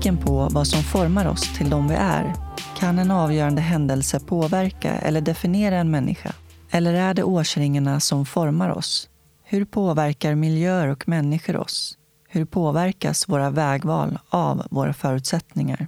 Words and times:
nyfiken 0.00 0.16
på 0.16 0.48
vad 0.50 0.66
som 0.66 0.82
formar 0.82 1.26
oss 1.26 1.58
till 1.58 1.70
de 1.70 1.88
vi 1.88 1.94
är. 1.94 2.34
Kan 2.78 2.98
en 2.98 3.10
avgörande 3.10 3.60
händelse 3.60 4.20
påverka 4.20 4.92
eller 4.92 5.20
definiera 5.20 5.76
en 5.76 5.90
människa? 5.90 6.32
Eller 6.70 6.94
är 6.94 7.14
det 7.14 7.22
årsringarna 7.22 8.00
som 8.00 8.26
formar 8.26 8.70
oss? 8.70 9.08
Hur 9.44 9.64
påverkar 9.64 10.34
miljöer 10.34 10.88
och 10.88 11.08
människor 11.08 11.56
oss? 11.56 11.98
Hur 12.28 12.44
påverkas 12.44 13.28
våra 13.28 13.50
vägval 13.50 14.18
av 14.30 14.66
våra 14.70 14.92
förutsättningar? 14.92 15.86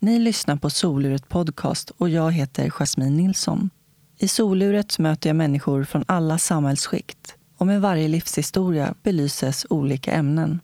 Ni 0.00 0.18
lyssnar 0.18 0.56
på 0.56 0.70
Soluret 0.70 1.28
Podcast 1.28 1.90
och 1.98 2.08
jag 2.08 2.32
heter 2.32 2.70
Jasmine 2.70 3.16
Nilsson. 3.16 3.70
I 4.18 4.28
Soluret 4.28 4.98
möter 4.98 5.28
jag 5.28 5.36
människor 5.36 5.84
från 5.84 6.04
alla 6.08 6.38
samhällsskikt 6.38 7.34
och 7.58 7.66
med 7.66 7.80
varje 7.80 8.08
livshistoria 8.08 8.94
belyses 9.02 9.66
olika 9.70 10.12
ämnen. 10.12 10.60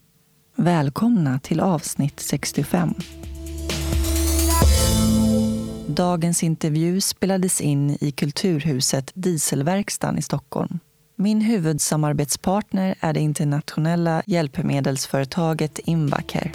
Välkomna 0.58 1.38
till 1.38 1.60
avsnitt 1.60 2.20
65. 2.20 2.94
Dagens 5.86 6.42
intervju 6.42 7.00
spelades 7.00 7.60
in 7.60 7.98
i 8.00 8.10
Kulturhuset 8.10 9.10
Dieselverkstan 9.14 10.18
i 10.18 10.22
Stockholm. 10.22 10.78
Min 11.16 11.40
huvudsamarbetspartner 11.40 12.94
är 13.00 13.12
det 13.12 13.20
internationella 13.20 14.22
hjälpmedelsföretaget 14.26 15.78
Invacare. 15.78 16.52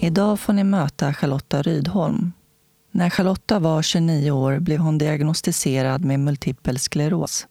Idag 0.00 0.40
får 0.40 0.52
ni 0.52 0.64
möta 0.64 1.14
Charlotta 1.14 1.62
Rydholm. 1.62 2.32
När 2.90 3.10
Charlotta 3.10 3.58
var 3.58 3.82
29 3.82 4.30
år 4.30 4.58
blev 4.58 4.78
hon 4.78 4.98
diagnostiserad 4.98 6.04
med 6.04 6.20
multipel 6.20 6.78
skleros. 6.78 7.46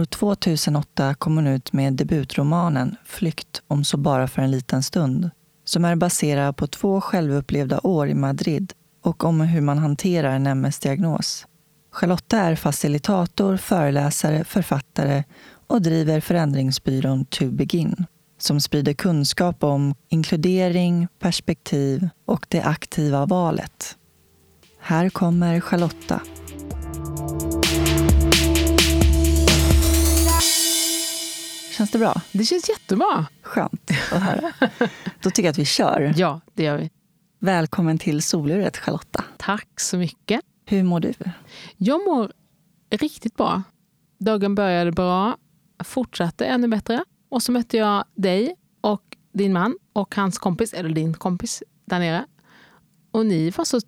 År 0.00 0.04
2008 0.04 1.14
kom 1.14 1.36
hon 1.36 1.46
ut 1.46 1.72
med 1.72 1.92
debutromanen 1.92 2.96
Flykt 3.04 3.62
om 3.66 3.84
så 3.84 3.96
bara 3.96 4.28
för 4.28 4.42
en 4.42 4.50
liten 4.50 4.82
stund 4.82 5.30
som 5.64 5.84
är 5.84 5.96
baserad 5.96 6.56
på 6.56 6.66
två 6.66 7.00
självupplevda 7.00 7.80
år 7.80 8.08
i 8.08 8.14
Madrid 8.14 8.72
och 9.02 9.24
om 9.24 9.40
hur 9.40 9.60
man 9.60 9.78
hanterar 9.78 10.30
en 10.30 10.46
MS-diagnos. 10.46 11.46
Charlotta 11.92 12.38
är 12.38 12.56
facilitator, 12.56 13.56
föreläsare, 13.56 14.44
författare 14.44 15.24
och 15.66 15.82
driver 15.82 16.20
förändringsbyrån 16.20 17.24
To 17.24 17.50
Begin 17.50 18.06
som 18.38 18.60
sprider 18.60 18.92
kunskap 18.92 19.64
om 19.64 19.94
inkludering, 20.08 21.08
perspektiv 21.18 22.08
och 22.26 22.46
det 22.48 22.62
aktiva 22.62 23.26
valet. 23.26 23.96
Här 24.80 25.08
kommer 25.08 25.60
Charlotta. 25.60 26.20
Känns 31.80 31.90
det 31.90 31.98
bra? 31.98 32.20
Det 32.32 32.44
känns 32.44 32.68
jättebra. 32.68 33.26
Skönt 33.42 33.90
att 34.12 34.22
höra. 34.22 34.52
Då 35.22 35.30
tycker 35.30 35.42
jag 35.42 35.50
att 35.50 35.58
vi 35.58 35.64
kör. 35.64 36.14
Ja, 36.16 36.40
det 36.54 36.62
gör 36.62 36.78
vi. 36.78 36.90
Välkommen 37.38 37.98
till 37.98 38.22
soluret, 38.22 38.76
Charlotta. 38.76 39.24
Tack 39.38 39.80
så 39.80 39.96
mycket. 39.96 40.40
Hur 40.66 40.82
mår 40.82 41.00
du? 41.00 41.14
Jag 41.76 42.04
mår 42.04 42.32
riktigt 42.90 43.36
bra. 43.36 43.62
Dagen 44.18 44.54
började 44.54 44.92
bra, 44.92 45.36
fortsatte 45.84 46.46
ännu 46.46 46.68
bättre. 46.68 47.04
Och 47.28 47.42
så 47.42 47.52
mötte 47.52 47.76
jag 47.76 48.04
dig 48.14 48.54
och 48.80 49.16
din 49.32 49.52
man 49.52 49.78
och 49.92 50.14
hans 50.14 50.38
kompis, 50.38 50.72
eller 50.72 50.90
din 50.90 51.14
kompis 51.14 51.62
där 51.84 51.98
nere. 51.98 52.26
Och 53.10 53.26
ni 53.26 53.50
var 53.50 53.64
så 53.64 53.80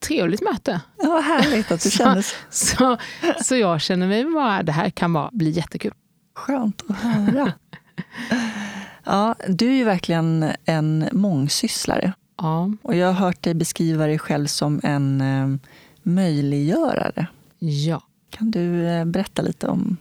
trevligt 0.00 0.42
möte. 0.42 0.80
Ja, 0.98 1.08
vad 1.08 1.24
härligt 1.24 1.70
att 1.70 1.82
du 1.82 1.90
känner 1.90 2.22
så. 2.50 2.66
Så, 2.76 2.98
så 3.44 3.56
jag 3.56 3.80
känner 3.80 4.08
mig 4.08 4.24
bara, 4.24 4.62
det 4.62 4.72
här 4.72 4.90
kan 4.90 5.12
bara 5.12 5.30
bli 5.32 5.50
jättekul. 5.50 5.94
Skönt 6.34 6.82
att 6.88 6.96
höra. 6.96 7.52
Ja, 9.06 9.34
du 9.48 9.68
är 9.68 9.74
ju 9.74 9.84
verkligen 9.84 10.52
en 10.64 11.08
mångsysslare. 11.12 12.12
Ja. 12.38 12.70
Och 12.82 12.94
jag 12.96 13.06
har 13.06 13.12
hört 13.12 13.42
dig 13.42 13.54
beskriva 13.54 14.06
dig 14.06 14.18
själv 14.18 14.46
som 14.46 14.80
en 14.82 15.20
eh, 15.20 15.58
möjliggörare. 16.02 17.26
ja. 17.58 18.02
Kan 18.30 18.50
du 18.50 18.86
eh, 18.86 19.04
berätta 19.04 19.42
lite 19.42 19.66
om 19.68 19.96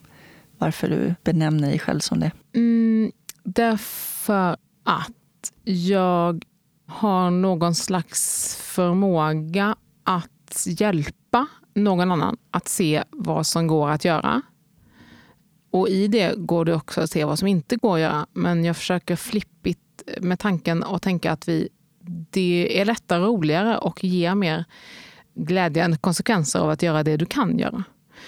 varför 0.57 0.89
du 0.89 1.15
benämner 1.23 1.69
dig 1.69 1.79
själv 1.79 1.99
som 1.99 2.19
det? 2.19 2.31
Mm, 2.53 3.11
därför 3.43 4.57
att 4.83 5.51
jag 5.63 6.45
har 6.87 7.31
någon 7.31 7.75
slags 7.75 8.55
förmåga 8.55 9.75
att 10.03 10.65
hjälpa 10.65 11.47
någon 11.75 12.11
annan 12.11 12.37
att 12.51 12.67
se 12.67 13.03
vad 13.11 13.47
som 13.47 13.67
går 13.67 13.89
att 13.89 14.05
göra. 14.05 14.41
Och 15.73 15.89
i 15.89 16.07
det 16.07 16.33
går 16.37 16.65
det 16.65 16.75
också 16.75 17.01
att 17.01 17.09
se 17.09 17.25
vad 17.25 17.39
som 17.39 17.47
inte 17.47 17.75
går 17.75 17.95
att 17.95 18.01
göra. 18.01 18.27
Men 18.33 18.65
jag 18.65 18.77
försöker 18.77 19.15
flippigt 19.15 19.79
med 20.21 20.39
tanken 20.39 20.83
och 20.83 21.01
tänka 21.01 21.31
att 21.31 21.47
vi, 21.47 21.69
det 22.31 22.79
är 22.81 22.85
lättare 22.85 23.19
och 23.19 23.27
roligare 23.27 23.77
och 23.77 24.03
ger 24.03 24.35
mer 24.35 24.65
glädje 25.35 25.83
än 25.83 25.97
konsekvenser 25.97 26.59
av 26.59 26.69
att 26.69 26.83
göra 26.83 27.03
det 27.03 27.17
du 27.17 27.25
kan 27.25 27.59
göra. 27.59 27.83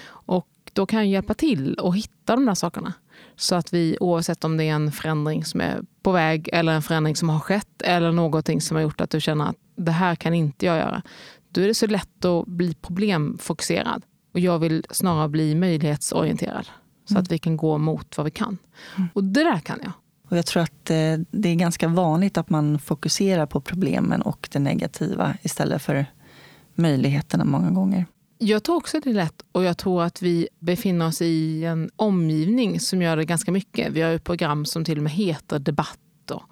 Och 0.08 0.48
då 0.72 0.86
kan 0.86 0.98
jag 0.98 1.08
hjälpa 1.08 1.34
till 1.34 1.74
och 1.74 1.96
hitta 1.96 2.36
de 2.36 2.46
där 2.46 2.54
sakerna. 2.54 2.92
Så 3.36 3.54
att 3.54 3.72
vi, 3.72 3.96
oavsett 4.00 4.44
om 4.44 4.56
det 4.56 4.64
är 4.64 4.74
en 4.74 4.92
förändring 4.92 5.44
som 5.44 5.60
är 5.60 5.80
på 6.02 6.12
väg 6.12 6.48
eller 6.52 6.72
en 6.72 6.82
förändring 6.82 7.16
som 7.16 7.28
har 7.28 7.40
skett 7.40 7.82
eller 7.82 8.12
någonting 8.12 8.60
som 8.60 8.74
har 8.74 8.82
gjort 8.82 9.00
att 9.00 9.10
du 9.10 9.20
känner 9.20 9.44
att 9.44 9.56
det 9.76 9.92
här 9.92 10.14
kan 10.14 10.34
inte 10.34 10.66
jag 10.66 10.76
göra. 10.78 11.02
Då 11.48 11.60
är 11.60 11.66
det 11.66 11.74
så 11.74 11.86
lätt 11.86 12.24
att 12.24 12.46
bli 12.46 12.74
problemfokuserad. 12.74 14.02
Och 14.34 14.40
jag 14.40 14.58
vill 14.58 14.84
snarare 14.90 15.28
bli 15.28 15.54
möjlighetsorienterad. 15.54 16.66
Så 17.06 17.18
att 17.18 17.32
vi 17.32 17.38
kan 17.38 17.56
gå 17.56 17.78
mot 17.78 18.16
vad 18.16 18.24
vi 18.24 18.30
kan. 18.30 18.58
Och 19.12 19.24
det 19.24 19.44
där 19.44 19.58
kan 19.58 19.78
jag. 19.82 19.92
Och 20.30 20.36
jag 20.36 20.46
tror 20.46 20.62
att 20.62 20.90
eh, 20.90 21.18
det 21.30 21.48
är 21.48 21.54
ganska 21.54 21.88
vanligt 21.88 22.38
att 22.38 22.50
man 22.50 22.78
fokuserar 22.78 23.46
på 23.46 23.60
problemen 23.60 24.22
och 24.22 24.48
det 24.52 24.58
negativa 24.58 25.34
istället 25.42 25.82
för 25.82 26.06
möjligheterna 26.74 27.44
många 27.44 27.70
gånger. 27.70 28.06
Jag 28.38 28.62
tror 28.62 28.76
också 28.76 29.00
det 29.00 29.10
är 29.10 29.14
lätt 29.14 29.42
och 29.52 29.64
jag 29.64 29.78
tror 29.78 30.02
att 30.02 30.22
vi 30.22 30.48
befinner 30.58 31.06
oss 31.06 31.22
i 31.22 31.64
en 31.64 31.90
omgivning 31.96 32.80
som 32.80 33.02
gör 33.02 33.16
det 33.16 33.24
ganska 33.24 33.52
mycket. 33.52 33.92
Vi 33.92 34.02
har 34.02 34.10
ju 34.10 34.18
program 34.18 34.64
som 34.64 34.84
till 34.84 34.98
och 34.98 35.02
med 35.02 35.12
heter 35.12 35.58
Debatt. 35.58 36.30
Och 36.30 36.42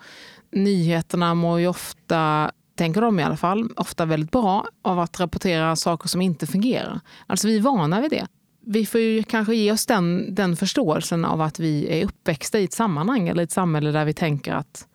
nyheterna 0.52 1.34
mår 1.34 1.60
ju 1.60 1.66
ofta, 1.66 2.50
tänker 2.74 3.00
de 3.00 3.20
i 3.20 3.22
alla 3.22 3.36
fall, 3.36 3.70
ofta 3.76 4.04
väldigt 4.04 4.30
bra 4.30 4.66
av 4.82 4.98
att 4.98 5.20
rapportera 5.20 5.76
saker 5.76 6.08
som 6.08 6.20
inte 6.20 6.46
fungerar. 6.46 7.00
Alltså 7.26 7.46
vi 7.46 7.56
är 7.56 7.60
vana 7.60 8.00
vid 8.00 8.10
det. 8.10 8.26
Vi 8.66 8.86
får 8.86 9.00
ju 9.00 9.22
kanske 9.22 9.54
ge 9.54 9.72
oss 9.72 9.86
den, 9.86 10.34
den 10.34 10.56
förståelsen 10.56 11.24
av 11.24 11.40
att 11.40 11.60
vi 11.60 12.00
är 12.00 12.04
uppväxta 12.04 12.58
i 12.60 12.64
ett 12.64 12.72
sammanhang 12.72 13.28
eller 13.28 13.42
ett 13.42 13.50
samhälle 13.52 13.90
där 13.90 14.04
vi 14.04 14.12
tänker 14.14 14.52
att 14.54 14.86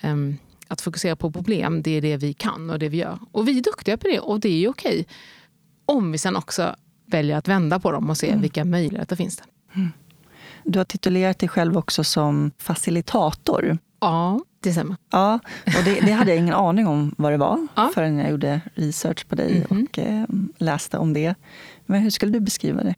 ehm, 0.00 0.36
att 0.68 0.80
fokusera 0.80 1.16
på 1.16 1.30
problem, 1.30 1.82
det 1.82 1.90
är 1.90 2.00
det 2.00 2.16
vi 2.16 2.32
kan 2.32 2.70
och 2.70 2.78
det 2.78 2.88
vi 2.88 2.96
gör. 2.96 3.18
Och 3.32 3.48
vi 3.48 3.58
är 3.58 3.62
duktiga 3.62 3.96
på 3.96 4.08
det 4.08 4.20
och 4.20 4.40
det 4.40 4.48
är 4.48 4.58
ju 4.58 4.68
okej. 4.68 5.06
Om 5.86 6.12
vi 6.12 6.18
sen 6.18 6.36
också 6.36 6.74
väljer 7.06 7.36
att 7.36 7.48
vända 7.48 7.80
på 7.80 7.92
dem 7.92 8.10
och 8.10 8.18
se 8.18 8.36
vilka 8.36 8.64
möjligheter 8.64 9.16
finns 9.16 9.36
det. 9.36 9.44
Du 10.64 10.78
har 10.78 10.84
titulerat 10.84 11.38
dig 11.38 11.48
själv 11.48 11.76
också 11.78 12.04
som 12.04 12.50
facilitator. 12.58 13.78
Ja, 14.00 14.40
det 14.60 14.72
stämmer. 14.72 14.96
Ja, 15.10 15.38
och 15.66 15.84
det, 15.84 16.00
det 16.00 16.12
hade 16.12 16.30
jag 16.30 16.38
ingen 16.38 16.54
aning 16.54 16.86
om 16.86 17.14
vad 17.18 17.32
det 17.32 17.36
var 17.36 17.66
Ja. 17.74 17.90
förrän 17.94 18.18
jag 18.18 18.30
gjorde 18.30 18.60
research 18.74 19.26
på 19.28 19.34
dig 19.34 19.64
och 19.70 19.98
eh, 19.98 20.24
läste 20.58 20.98
om 20.98 21.12
det. 21.12 21.34
Men 21.88 22.02
hur 22.02 22.10
skulle 22.10 22.32
du 22.32 22.40
beskriva 22.40 22.82
det? 22.82 22.94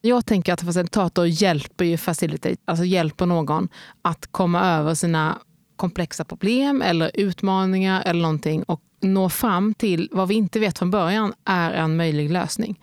Jag 0.00 0.26
tänker 0.26 0.52
att 0.52 0.60
facilitator 0.60 1.26
hjälper 1.26 1.84
ju 1.84 1.96
facilitate, 1.96 2.56
alltså 2.64 2.84
hjälper 2.84 3.26
någon 3.26 3.68
att 4.02 4.26
komma 4.32 4.66
över 4.66 4.94
sina 4.94 5.38
komplexa 5.76 6.24
problem 6.24 6.82
eller 6.82 7.10
utmaningar 7.14 8.02
eller 8.06 8.22
någonting 8.22 8.62
och 8.62 8.82
nå 9.00 9.28
fram 9.28 9.74
till 9.74 10.08
vad 10.12 10.28
vi 10.28 10.34
inte 10.34 10.60
vet 10.60 10.78
från 10.78 10.90
början 10.90 11.32
är 11.44 11.70
en 11.70 11.96
möjlig 11.96 12.30
lösning. 12.30 12.80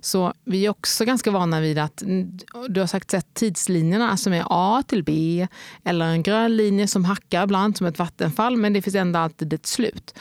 Så 0.00 0.32
vi 0.44 0.66
är 0.66 0.70
också 0.70 1.04
ganska 1.04 1.30
vana 1.30 1.60
vid 1.60 1.78
att 1.78 2.02
mm, 2.02 2.38
du 2.68 2.80
har 2.80 2.86
sagt 2.86 3.10
sett 3.10 3.34
tidslinjerna 3.34 4.16
som 4.16 4.32
är 4.32 4.44
A 4.50 4.82
till 4.86 5.04
B 5.04 5.46
eller 5.84 6.06
en 6.06 6.22
grön 6.22 6.56
linje 6.56 6.88
som 6.88 7.04
hackar 7.04 7.44
ibland 7.44 7.76
som 7.76 7.86
ett 7.86 7.98
vattenfall 7.98 8.56
men 8.56 8.72
det 8.72 8.82
finns 8.82 8.96
ändå 8.96 9.18
alltid 9.18 9.52
ett 9.52 9.66
slut. 9.66 10.14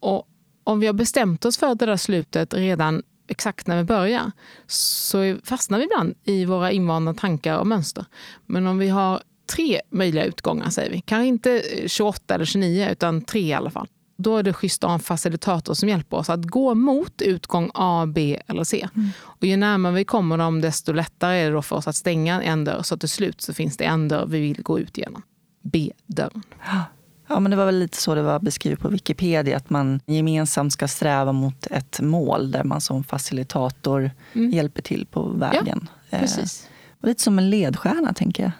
Och 0.00 0.28
om 0.64 0.80
vi 0.80 0.86
har 0.86 0.94
bestämt 0.94 1.44
oss 1.44 1.58
för 1.58 1.74
det 1.74 1.86
där 1.86 1.96
slutet 1.96 2.54
redan 2.54 3.02
exakt 3.26 3.66
när 3.66 3.76
vi 3.76 3.84
börjar 3.84 4.32
så 4.66 5.36
fastnar 5.44 5.78
vi 5.78 5.84
ibland 5.84 6.14
i 6.24 6.44
våra 6.44 6.72
invanda 6.72 7.14
tankar 7.14 7.58
och 7.58 7.66
mönster. 7.66 8.04
Men 8.46 8.66
om 8.66 8.78
vi 8.78 8.88
har 8.88 9.22
tre 9.56 9.80
möjliga 9.90 10.24
utgångar, 10.24 10.70
säger 10.70 10.90
vi, 10.90 11.00
kanske 11.00 11.26
inte 11.26 11.62
28 11.86 12.34
eller 12.34 12.44
29 12.44 12.88
utan 12.90 13.22
tre 13.22 13.40
i 13.40 13.52
alla 13.52 13.70
fall. 13.70 13.88
Då 14.16 14.36
är 14.36 14.42
det 14.42 14.52
schysst 14.52 14.84
att 14.84 14.90
ha 14.90 14.94
en 14.94 15.00
facilitator 15.00 15.74
som 15.74 15.88
hjälper 15.88 16.16
oss 16.16 16.30
att 16.30 16.44
gå 16.44 16.74
mot 16.74 17.22
utgång 17.22 17.70
A, 17.74 18.06
B 18.14 18.40
eller 18.46 18.64
C. 18.64 18.88
Och 19.20 19.44
ju 19.44 19.56
närmare 19.56 19.92
vi 19.92 20.04
kommer 20.04 20.38
dem, 20.38 20.60
desto 20.60 20.92
lättare 20.92 21.36
är 21.36 21.52
det 21.52 21.62
för 21.62 21.76
oss 21.76 21.88
att 21.88 21.96
stänga 21.96 22.42
en 22.42 22.64
dörr. 22.64 22.82
Så 22.82 22.96
till 22.96 23.08
slut 23.08 23.40
så 23.40 23.54
finns 23.54 23.76
det 23.76 23.84
en 23.84 24.08
dörr 24.08 24.26
vi 24.26 24.40
vill 24.40 24.62
gå 24.62 24.78
ut 24.78 24.98
genom. 24.98 25.22
B-dörren. 25.62 26.42
Ja, 27.32 27.40
men 27.40 27.50
det 27.50 27.56
var 27.56 27.66
väl 27.66 27.78
lite 27.78 27.96
så 27.96 28.14
det 28.14 28.22
var 28.22 28.40
beskrivet 28.40 28.80
på 28.80 28.88
Wikipedia, 28.88 29.56
att 29.56 29.70
man 29.70 30.00
gemensamt 30.06 30.72
ska 30.72 30.88
sträva 30.88 31.32
mot 31.32 31.66
ett 31.66 32.00
mål 32.00 32.50
där 32.50 32.64
man 32.64 32.80
som 32.80 33.04
facilitator 33.04 34.10
hjälper 34.32 34.82
till 34.82 35.06
på 35.06 35.28
vägen. 35.28 35.88
Eh, 36.10 36.20
Precis. 36.20 36.68
och 37.00 37.08
lite 37.08 37.22
som 37.22 37.38
en 37.38 37.50
ledstjärna, 37.50 38.14
tänker 38.14 38.42
jag. 38.42 38.52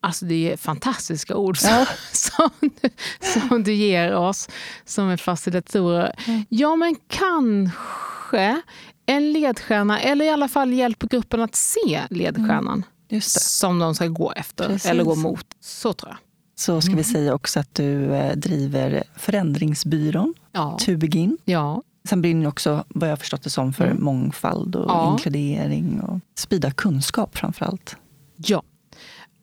Alltså 0.00 0.24
det 0.24 0.52
är 0.52 0.56
fantastiska 0.56 1.36
ord 1.36 1.58
som, 1.58 1.86
som, 2.12 2.50
du, 2.60 2.88
som 3.20 3.64
du 3.64 3.72
ger 3.72 4.14
oss 4.14 4.48
som 4.84 5.08
är 5.08 5.16
facilitatorer. 5.16 6.14
Mm. 6.26 6.44
Ja, 6.48 6.76
men 6.76 6.96
kanske 7.08 8.62
en 9.06 9.32
ledstjärna, 9.32 10.00
eller 10.00 10.24
i 10.24 10.30
alla 10.30 10.48
fall 10.48 10.72
hjälper 10.72 11.08
gruppen 11.08 11.40
att 11.40 11.54
se 11.54 12.02
ledstjärnan 12.10 12.84
mm. 13.08 13.22
som 13.22 13.78
de 13.78 13.94
ska 13.94 14.06
gå 14.06 14.32
efter 14.32 14.66
Precis. 14.66 14.90
eller 14.90 15.04
gå 15.04 15.14
mot. 15.14 15.46
Så 15.60 15.92
tror 15.92 16.10
jag. 16.10 16.18
Så 16.54 16.80
ska 16.80 16.90
mm. 16.90 16.96
vi 16.96 17.04
säga 17.04 17.34
också 17.34 17.60
att 17.60 17.74
du 17.74 18.14
eh, 18.14 18.36
driver 18.36 19.02
Förändringsbyrån, 19.16 20.34
ja. 20.52 20.78
To 20.80 20.96
Begin. 20.96 21.38
Ja. 21.44 21.82
Sen 22.04 22.22
brinner 22.22 22.42
du 22.42 22.48
också, 22.48 22.84
vad 22.88 23.10
jag 23.10 23.18
förstått 23.18 23.42
det 23.42 23.50
som, 23.50 23.72
för 23.72 23.86
mm. 23.86 24.04
mångfald 24.04 24.76
och 24.76 24.90
ja. 24.90 25.12
inkludering 25.12 26.00
och 26.00 26.20
sprida 26.34 26.70
kunskap 26.70 27.36
framför 27.38 27.64
allt. 27.64 27.96
Ja, 28.36 28.62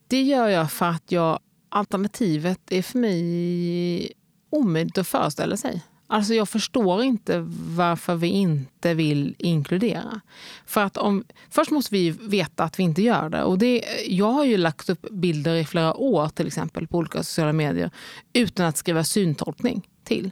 det 0.08 0.22
gör 0.22 0.48
jag 0.48 0.72
för 0.72 0.86
att 0.86 1.12
jag, 1.12 1.40
alternativet 1.70 2.60
är 2.72 2.82
för 2.82 3.00
mig 3.00 4.12
omöjligt 4.50 4.98
att 4.98 5.08
föreställa 5.08 5.58
sig. 5.58 5.84
Alltså 6.12 6.34
jag 6.34 6.50
förstår 6.50 7.04
inte 7.04 7.46
varför 7.76 8.16
vi 8.16 8.28
inte 8.28 8.94
vill 8.94 9.36
inkludera. 9.38 10.22
För 10.66 10.84
att 10.84 10.98
om, 10.98 11.24
först 11.50 11.72
måste 11.72 11.96
vi 11.96 12.10
veta 12.10 12.64
att 12.64 12.80
vi 12.80 12.84
inte 12.84 13.02
gör 13.02 13.30
det. 13.30 13.44
Och 13.44 13.58
det. 13.58 13.84
Jag 14.08 14.32
har 14.32 14.46
ju 14.46 14.58
lagt 14.58 14.90
upp 14.90 15.10
bilder 15.12 15.56
i 15.56 15.66
flera 15.66 15.96
år 15.96 16.30
till 16.30 16.48
exempel 16.48 16.88
på 16.88 16.98
olika 16.98 17.24
sociala 17.24 17.54
medier 17.54 17.92
utan 18.34 18.66
att 18.66 18.78
skriva 18.78 19.04
syntolkning 19.04 19.88
till. 20.04 20.32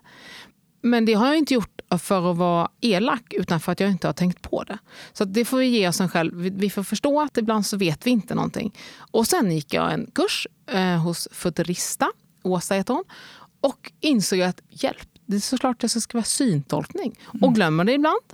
Men 0.81 1.06
det 1.06 1.13
har 1.13 1.27
jag 1.27 1.38
inte 1.38 1.53
gjort 1.53 1.81
för 2.00 2.31
att 2.31 2.38
vara 2.38 2.69
elak 2.81 3.33
utan 3.33 3.59
för 3.59 3.71
att 3.71 3.80
jag 3.80 3.91
inte 3.91 4.07
har 4.07 4.13
tänkt 4.13 4.41
på 4.41 4.63
det. 4.63 4.77
Så 5.13 5.25
det 5.25 5.45
får 5.45 5.57
vi 5.57 5.65
ge 5.65 5.88
oss 5.88 6.01
en 6.01 6.09
själv. 6.09 6.33
Vi 6.35 6.69
får 6.69 6.83
förstå 6.83 7.21
att 7.21 7.38
ibland 7.38 7.65
så 7.65 7.77
vet 7.77 8.07
vi 8.07 8.12
inte 8.12 8.35
någonting. 8.35 8.73
Och 9.12 9.27
sen 9.27 9.51
gick 9.51 9.73
jag 9.73 9.94
en 9.94 10.12
kurs 10.15 10.47
eh, 10.71 11.03
hos 11.03 11.27
Futurista, 11.31 12.12
Åsa 12.44 12.75
heter 12.75 12.94
hon, 12.94 13.03
och 13.62 13.91
insåg 14.00 14.41
att 14.41 14.62
hjälp, 14.69 15.07
det 15.27 15.35
är 15.35 15.39
såklart 15.39 15.83
jag 15.83 15.91
ska 15.91 16.00
skriva 16.00 16.24
syntolkning. 16.24 17.19
Mm. 17.33 17.44
Och 17.44 17.56
glömmer 17.56 17.83
det 17.83 17.94
ibland 17.94 18.33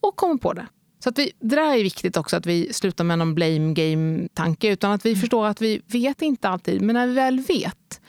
och 0.00 0.16
kommer 0.16 0.36
på 0.36 0.52
det. 0.52 0.66
Så 1.02 1.08
att 1.08 1.18
vi, 1.18 1.32
det 1.40 1.56
där 1.56 1.74
är 1.74 1.82
viktigt 1.82 2.16
också, 2.16 2.36
att 2.36 2.46
vi 2.46 2.72
slutar 2.72 3.04
med 3.04 3.18
någon 3.18 3.34
blame 3.34 3.74
game-tanke. 3.74 4.72
Utan 4.72 4.92
att 4.92 5.06
vi 5.06 5.10
mm. 5.10 5.20
förstår 5.20 5.46
att 5.46 5.60
vi 5.62 5.82
vet 5.86 6.22
inte 6.22 6.48
alltid. 6.48 6.82
Men 6.82 6.94
när 6.94 7.06
vi 7.06 7.12
väl 7.14 7.40
vet, 7.40 8.00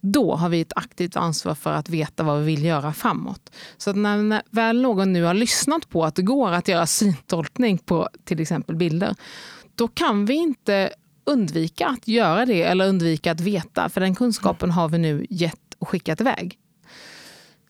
då 0.00 0.34
har 0.34 0.48
vi 0.48 0.60
ett 0.60 0.72
aktivt 0.76 1.16
ansvar 1.16 1.54
för 1.54 1.72
att 1.72 1.88
veta 1.88 2.22
vad 2.22 2.38
vi 2.38 2.44
vill 2.44 2.64
göra 2.64 2.92
framåt. 2.92 3.50
Så 3.76 3.92
när, 3.92 4.16
när 4.16 4.42
väl 4.50 4.82
någon 4.82 5.12
nu 5.12 5.22
har 5.22 5.34
lyssnat 5.34 5.88
på 5.88 6.04
att 6.04 6.14
det 6.14 6.22
går 6.22 6.52
att 6.52 6.68
göra 6.68 6.86
syntolkning 6.86 7.78
på 7.78 8.08
till 8.24 8.40
exempel 8.40 8.76
bilder, 8.76 9.14
då 9.74 9.88
kan 9.88 10.26
vi 10.26 10.34
inte 10.34 10.90
undvika 11.24 11.86
att 11.86 12.08
göra 12.08 12.46
det 12.46 12.62
eller 12.62 12.88
undvika 12.88 13.32
att 13.32 13.40
veta. 13.40 13.88
För 13.88 14.00
den 14.00 14.14
kunskapen 14.14 14.70
har 14.70 14.88
vi 14.88 14.98
nu 14.98 15.26
gett 15.30 15.74
och 15.78 15.88
skickat 15.88 16.20
iväg. 16.20 16.58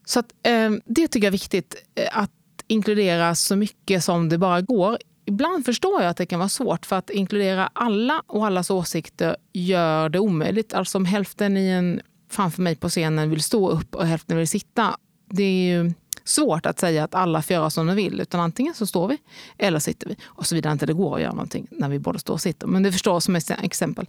Så 0.08 0.20
att, 0.20 0.32
eh, 0.42 0.70
det 0.84 1.08
tycker 1.08 1.26
jag 1.26 1.30
är 1.30 1.30
viktigt, 1.30 1.74
eh, 1.94 2.18
att 2.18 2.30
inkludera 2.66 3.34
så 3.34 3.56
mycket 3.56 4.04
som 4.04 4.28
det 4.28 4.38
bara 4.38 4.60
går. 4.60 4.98
Ibland 5.24 5.64
förstår 5.64 6.02
jag 6.02 6.10
att 6.10 6.16
det 6.16 6.26
kan 6.26 6.38
vara 6.38 6.48
svårt 6.48 6.86
för 6.86 6.96
att 6.96 7.10
inkludera 7.10 7.70
alla 7.72 8.22
och 8.26 8.46
allas 8.46 8.70
åsikter 8.70 9.36
gör 9.52 10.08
det 10.08 10.18
omöjligt. 10.18 10.74
Alltså 10.74 10.98
om 10.98 11.04
hälften 11.04 11.56
i 11.56 11.68
en, 11.68 12.00
framför 12.30 12.62
mig 12.62 12.76
på 12.76 12.88
scenen 12.88 13.30
vill 13.30 13.42
stå 13.42 13.70
upp 13.70 13.94
och 13.94 14.06
hälften 14.06 14.36
vill 14.36 14.48
sitta. 14.48 14.96
Det 15.30 15.42
är 15.42 15.74
ju 15.74 15.92
svårt 16.24 16.66
att 16.66 16.80
säga 16.80 17.04
att 17.04 17.14
alla 17.14 17.42
får 17.42 17.54
göra 17.54 17.70
som 17.70 17.86
de 17.86 17.96
vill. 17.96 18.20
Utan 18.20 18.40
antingen 18.40 18.74
så 18.74 18.86
står 18.86 19.08
vi 19.08 19.18
eller 19.58 19.78
sitter 19.78 20.08
vi. 20.08 20.16
Och 20.24 20.46
såvida 20.46 20.72
inte 20.72 20.86
det 20.86 20.92
går 20.92 21.14
att 21.16 21.22
göra 21.22 21.32
någonting 21.32 21.66
när 21.70 21.88
vi 21.88 21.98
både 21.98 22.18
står 22.18 22.34
och 22.34 22.40
sitter. 22.40 22.66
Men 22.66 22.82
det 22.82 22.92
förstår 22.92 23.20
som 23.20 23.36
ett 23.36 23.50
exempel. 23.62 24.06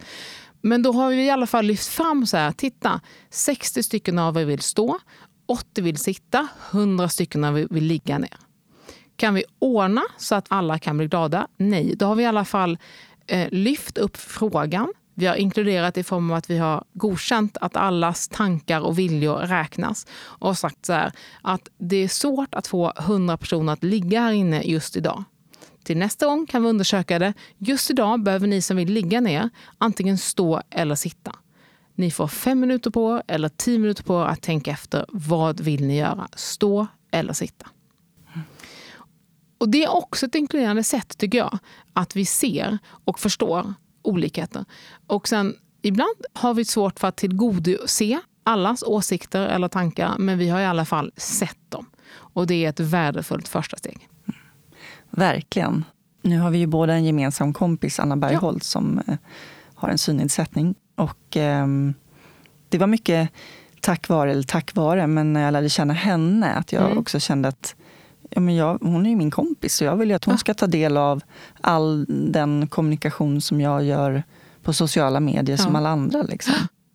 Men 0.61 0.81
då 0.81 0.91
har 0.91 1.09
vi 1.09 1.25
i 1.25 1.29
alla 1.29 1.47
fall 1.47 1.65
lyft 1.65 1.87
fram 1.87 2.25
så 2.25 2.37
här, 2.37 2.51
titta, 2.51 3.01
60 3.29 3.83
stycken 3.83 4.19
av 4.19 4.37
er 4.37 4.45
vill 4.45 4.61
stå 4.61 4.99
80 5.47 5.81
vill 5.81 5.97
sitta, 5.97 6.47
100 6.71 7.09
stycken 7.09 7.53
vill 7.53 7.83
ligga 7.83 8.17
ner. 8.17 8.37
Kan 9.15 9.33
vi 9.33 9.43
ordna 9.59 10.01
så 10.17 10.35
att 10.35 10.45
alla 10.49 10.79
kan 10.79 10.97
bli 10.97 11.07
glada? 11.07 11.47
Nej, 11.57 11.95
då 11.95 12.05
har 12.05 12.15
vi 12.15 12.23
i 12.23 12.25
alla 12.25 12.45
fall 12.45 12.77
eh, 13.27 13.47
lyft 13.51 13.97
upp 13.97 14.17
frågan. 14.17 14.93
Vi 15.13 15.25
har 15.25 15.35
inkluderat 15.35 15.97
i 15.97 16.03
form 16.03 16.31
av 16.31 16.37
att 16.37 16.49
vi 16.49 16.57
har 16.57 16.83
godkänt 16.93 17.57
att 17.61 17.75
allas 17.75 18.27
tankar 18.27 18.81
och 18.81 18.99
viljor 18.99 19.35
räknas 19.37 20.07
och 20.19 20.57
sagt 20.57 20.85
så 20.85 20.93
här, 20.93 21.11
att 21.41 21.69
det 21.77 21.95
är 21.97 22.07
svårt 22.07 22.55
att 22.55 22.67
få 22.67 22.93
100 22.99 23.37
personer 23.37 23.73
att 23.73 23.83
ligga 23.83 24.21
här 24.21 24.31
inne 24.31 24.61
just 24.61 24.95
idag. 24.95 25.23
Till 25.83 25.97
nästa 25.97 26.25
gång 26.25 26.45
kan 26.45 26.63
vi 26.63 26.69
undersöka 26.69 27.19
det. 27.19 27.33
Just 27.57 27.91
idag 27.91 28.23
behöver 28.23 28.47
ni 28.47 28.61
som 28.61 28.77
vill 28.77 28.93
ligga 28.93 29.21
ner 29.21 29.49
antingen 29.77 30.17
stå 30.17 30.61
eller 30.69 30.95
sitta. 30.95 31.31
Ni 31.97 32.11
får 32.11 32.27
fem 32.27 32.59
minuter 32.59 32.89
på 32.89 33.15
er 33.15 33.23
eller 33.27 33.49
tio 33.49 33.79
minuter 33.79 34.03
på 34.03 34.19
att 34.19 34.41
tänka 34.41 34.71
efter. 34.71 35.05
Vad 35.09 35.59
vill 35.59 35.87
ni 35.87 35.97
göra? 35.97 36.27
Stå 36.35 36.87
eller 37.11 37.33
sitta? 37.33 37.67
Och 39.57 39.69
Det 39.69 39.83
är 39.83 39.95
också 39.95 40.25
ett 40.25 40.35
inkluderande 40.35 40.83
sätt, 40.83 41.17
tycker 41.17 41.37
jag, 41.37 41.59
att 41.93 42.15
vi 42.15 42.25
ser 42.25 42.77
och 42.87 43.19
förstår 43.19 43.73
olikheter. 44.01 44.65
Och 45.07 45.27
sen 45.27 45.55
Ibland 45.81 46.25
har 46.33 46.53
vi 46.53 46.65
svårt 46.65 46.99
för 46.99 47.07
att 47.07 47.17
tillgodose 47.17 48.19
allas 48.43 48.83
åsikter 48.83 49.47
eller 49.47 49.67
tankar, 49.67 50.15
men 50.17 50.37
vi 50.37 50.49
har 50.49 50.59
i 50.59 50.65
alla 50.65 50.85
fall 50.85 51.11
sett 51.17 51.57
dem. 51.69 51.85
Och 52.15 52.47
det 52.47 52.65
är 52.65 52.69
ett 52.69 52.79
värdefullt 52.79 53.47
första 53.47 53.77
steg. 53.77 54.09
Verkligen. 55.09 55.83
Nu 56.21 56.39
har 56.39 56.49
vi 56.49 56.57
ju 56.57 56.67
båda 56.67 56.93
en 56.93 57.05
gemensam 57.05 57.53
kompis, 57.53 57.99
Anna 57.99 58.17
Bergholt, 58.17 58.63
ja. 58.63 58.65
som 58.65 59.01
eh, 59.07 59.17
har 59.75 59.89
en 59.89 59.97
synnedsättning. 59.97 60.75
Och 60.97 61.37
eh, 61.37 61.67
det 62.69 62.77
var 62.77 62.87
mycket 62.87 63.29
tack 63.81 64.09
vare, 64.09 64.31
eller 64.31 64.43
tack 64.43 64.75
vare, 64.75 65.07
men 65.07 65.33
när 65.33 65.41
jag 65.41 65.51
lärde 65.51 65.69
känna 65.69 65.93
henne, 65.93 66.53
att 66.53 66.71
jag 66.71 66.85
mm. 66.85 66.97
också 66.97 67.19
kände 67.19 67.47
att 67.47 67.75
ja, 68.29 68.41
men 68.41 68.55
jag, 68.55 68.77
hon 68.81 69.05
är 69.05 69.09
ju 69.09 69.15
min 69.15 69.31
kompis 69.31 69.75
så 69.75 69.83
jag 69.83 69.95
vill 69.95 70.09
ju 70.09 70.15
att 70.15 70.25
hon 70.25 70.37
ska 70.37 70.53
ta 70.53 70.67
del 70.67 70.97
av 70.97 71.21
all 71.61 72.05
den 72.31 72.67
kommunikation 72.67 73.41
som 73.41 73.61
jag 73.61 73.83
gör 73.83 74.23
på 74.63 74.73
sociala 74.73 75.19
medier 75.19 75.57
ja. 75.57 75.63
som 75.63 75.75
alla 75.75 75.89
andra. 75.89 76.21
Liksom. 76.23 76.53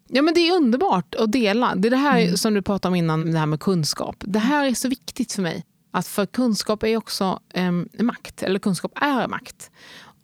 Ja, 0.08 0.22
men 0.22 0.34
det 0.34 0.40
är 0.40 0.56
underbart 0.56 1.14
att 1.14 1.32
dela. 1.32 1.74
Det 1.74 1.88
är 1.88 1.90
det 1.90 1.96
här 1.96 2.20
mm. 2.20 2.36
som 2.36 2.54
du 2.54 2.62
pratade 2.62 2.90
om 2.90 2.94
innan, 2.94 3.32
det 3.32 3.38
här 3.38 3.46
med 3.46 3.60
kunskap. 3.60 4.16
Det 4.18 4.38
här 4.38 4.66
är 4.66 4.74
så 4.74 4.88
viktigt 4.88 5.32
för 5.32 5.42
mig. 5.42 5.64
Att 5.90 6.06
för 6.06 6.26
kunskap 6.26 6.82
är 6.82 6.96
också 6.96 7.40
eh, 7.54 7.72
makt, 8.02 8.42
eller 8.42 8.58
kunskap 8.58 8.92
är 8.94 9.28
makt. 9.28 9.70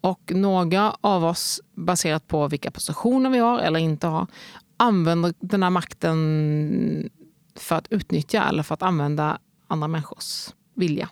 Och 0.01 0.33
några 0.35 0.97
av 1.01 1.25
oss, 1.25 1.61
baserat 1.75 2.29
på 2.29 2.49
vilka 2.49 2.71
positioner 2.71 3.31
vi 3.31 3.39
har 3.39 3.59
eller 3.59 3.81
inte 3.81 4.07
har, 4.07 4.27
använder 4.77 5.35
den 5.41 5.63
här 5.63 5.71
makten 5.71 7.11
för 7.55 7.77
att 7.77 7.87
utnyttja 7.91 8.49
eller 8.49 8.63
för 8.63 8.75
att 8.75 8.83
använda 8.83 9.39
andra 9.67 9.89
människors 9.89 10.49
vilja. 10.75 11.09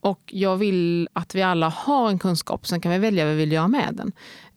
Och 0.00 0.20
jag 0.26 0.56
vill 0.56 1.08
att 1.12 1.34
vi 1.34 1.42
alla 1.42 1.68
har 1.68 2.08
en 2.08 2.18
kunskap, 2.18 2.66
sen 2.66 2.80
kan 2.80 2.92
vi 2.92 2.98
välja 2.98 3.24
vad 3.24 3.34
vi 3.34 3.38
vill 3.38 3.52
göra 3.52 3.68
med 3.68 3.94
den. 3.94 4.12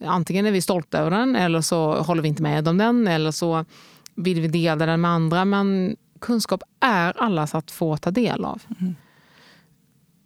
Antingen 0.09 0.45
är 0.45 0.51
vi 0.51 0.61
stolta 0.61 0.97
över 0.97 1.11
den, 1.11 1.35
eller 1.35 1.61
så 1.61 2.01
håller 2.01 2.21
vi 2.21 2.27
inte 2.27 2.43
med 2.43 2.67
om 2.67 2.77
den, 2.77 3.07
eller 3.07 3.31
så 3.31 3.65
vill 4.15 4.41
vi 4.41 4.47
dela 4.47 4.85
den 4.85 5.01
med 5.01 5.11
andra. 5.11 5.45
Men 5.45 5.95
kunskap 6.19 6.63
är 6.79 7.21
allas 7.21 7.55
att 7.55 7.71
få 7.71 7.97
ta 7.97 8.11
del 8.11 8.45
av. 8.45 8.61
Mm. 8.79 8.95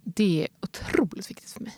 Det 0.04 0.42
är 0.42 0.48
otroligt 0.62 1.30
viktigt 1.30 1.52
för 1.52 1.60
mig. 1.60 1.74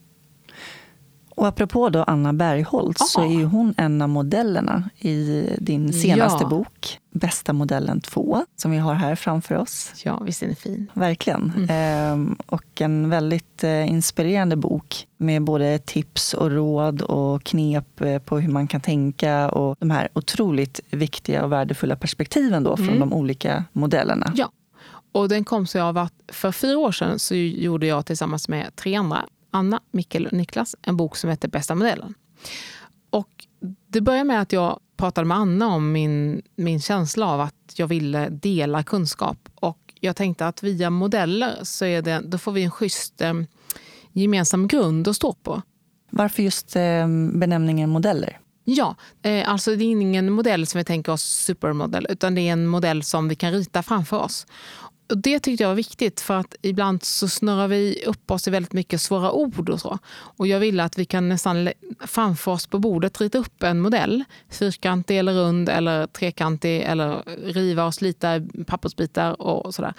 Och 1.35 1.47
apropå 1.47 1.89
då 1.89 2.03
Anna 2.03 2.33
Bergholtz, 2.33 3.11
så 3.11 3.21
är 3.21 3.45
hon 3.45 3.73
en 3.77 4.01
av 4.01 4.09
modellerna 4.09 4.89
i 4.99 5.47
din 5.57 5.93
senaste 5.93 6.43
ja. 6.43 6.49
bok, 6.49 6.99
Bästa 7.11 7.53
modellen 7.53 8.01
2, 8.01 8.45
som 8.55 8.71
vi 8.71 8.77
har 8.77 8.93
här 8.93 9.15
framför 9.15 9.55
oss. 9.55 9.91
Ja, 10.03 10.19
visst 10.25 10.43
är 10.43 10.47
den 10.47 10.55
fin. 10.55 10.91
Verkligen. 10.93 11.53
Mm. 11.57 11.67
Ehm, 11.69 12.37
och 12.45 12.81
en 12.81 13.09
väldigt 13.09 13.63
eh, 13.63 13.89
inspirerande 13.89 14.55
bok 14.55 15.07
med 15.17 15.43
både 15.43 15.79
tips 15.79 16.33
och 16.33 16.51
råd 16.51 17.01
och 17.01 17.43
knep 17.43 18.01
eh, 18.01 18.19
på 18.19 18.39
hur 18.39 18.51
man 18.51 18.67
kan 18.67 18.81
tänka 18.81 19.49
och 19.49 19.75
de 19.79 19.91
här 19.91 20.09
otroligt 20.13 20.79
viktiga 20.89 21.43
och 21.43 21.51
värdefulla 21.51 21.95
perspektiven 21.95 22.63
då 22.63 22.77
från 22.77 22.87
mm. 22.87 22.99
de 22.99 23.13
olika 23.13 23.63
modellerna. 23.71 24.33
Ja, 24.35 24.51
och 25.11 25.29
den 25.29 25.43
kom 25.43 25.67
sig 25.67 25.81
av 25.81 25.97
att 25.97 26.13
för 26.27 26.51
fyra 26.51 26.77
år 26.77 26.91
sedan 26.91 27.19
så 27.19 27.35
gjorde 27.35 27.87
jag 27.87 28.05
tillsammans 28.05 28.49
med 28.49 28.75
tre 28.75 28.95
andra 28.95 29.25
Anna, 29.51 29.81
Mikkel 29.91 30.25
och 30.25 30.33
Niklas 30.33 30.75
en 30.81 30.97
bok 30.97 31.15
som 31.15 31.29
heter 31.29 31.47
Bästa 31.47 31.75
modellen. 31.75 32.13
Och 33.09 33.47
det 33.87 34.01
började 34.01 34.23
med 34.23 34.41
att 34.41 34.53
jag 34.53 34.79
pratade 34.97 35.27
med 35.27 35.37
Anna 35.37 35.67
om 35.67 35.91
min, 35.91 36.41
min 36.55 36.81
känsla 36.81 37.27
av 37.27 37.41
att 37.41 37.73
jag 37.75 37.87
ville 37.87 38.29
dela 38.29 38.83
kunskap. 38.83 39.49
Och 39.55 39.93
jag 39.99 40.15
tänkte 40.15 40.47
att 40.47 40.63
via 40.63 40.89
modeller 40.89 41.59
så 41.63 41.85
är 41.85 42.01
det, 42.01 42.21
då 42.25 42.37
får 42.37 42.51
vi 42.51 42.63
en 42.63 42.71
schysst 42.71 43.21
eh, 43.21 43.33
gemensam 44.11 44.67
grund 44.67 45.07
att 45.07 45.15
stå 45.15 45.33
på. 45.33 45.61
Varför 46.09 46.43
just 46.43 46.75
eh, 46.75 47.07
benämningen 47.33 47.89
modeller? 47.89 48.39
Ja, 48.63 48.95
eh, 49.21 49.49
alltså 49.51 49.75
det 49.75 49.83
är 49.83 49.91
ingen 49.91 50.31
modell 50.31 50.67
som 50.67 50.77
vi 50.77 50.83
tänker 50.83 51.11
oss 51.11 51.23
supermodell, 51.23 52.07
utan 52.09 52.35
det 52.35 52.41
är 52.41 52.53
en 52.53 52.67
modell 52.67 53.03
som 53.03 53.27
vi 53.27 53.35
kan 53.35 53.51
rita 53.51 53.83
framför 53.83 54.19
oss. 54.19 54.47
Och 55.11 55.17
det 55.17 55.39
tyckte 55.39 55.63
jag 55.63 55.69
var 55.69 55.75
viktigt 55.75 56.21
för 56.21 56.33
att 56.33 56.55
ibland 56.61 57.03
så 57.03 57.27
snurrar 57.27 57.67
vi 57.67 58.03
upp 58.05 58.31
oss 58.31 58.47
i 58.47 58.51
väldigt 58.51 58.73
mycket 58.73 59.01
svåra 59.01 59.31
ord 59.31 59.69
och 59.69 59.79
så. 59.81 59.99
Och 60.13 60.47
jag 60.47 60.59
ville 60.59 60.83
att 60.83 60.97
vi 60.97 61.05
kan 61.05 61.29
nästan 61.29 61.69
framför 61.99 62.51
oss 62.51 62.67
på 62.67 62.79
bordet 62.79 63.21
rita 63.21 63.37
upp 63.37 63.63
en 63.63 63.79
modell. 63.79 64.23
Fyrkantig 64.49 65.19
eller 65.19 65.33
rund 65.33 65.69
eller 65.69 66.07
trekantig 66.07 66.81
eller 66.81 67.23
riva 67.53 67.85
oss 67.85 68.01
lite 68.01 68.47
pappersbitar 68.67 69.41
och 69.41 69.75
sådär. 69.75 69.93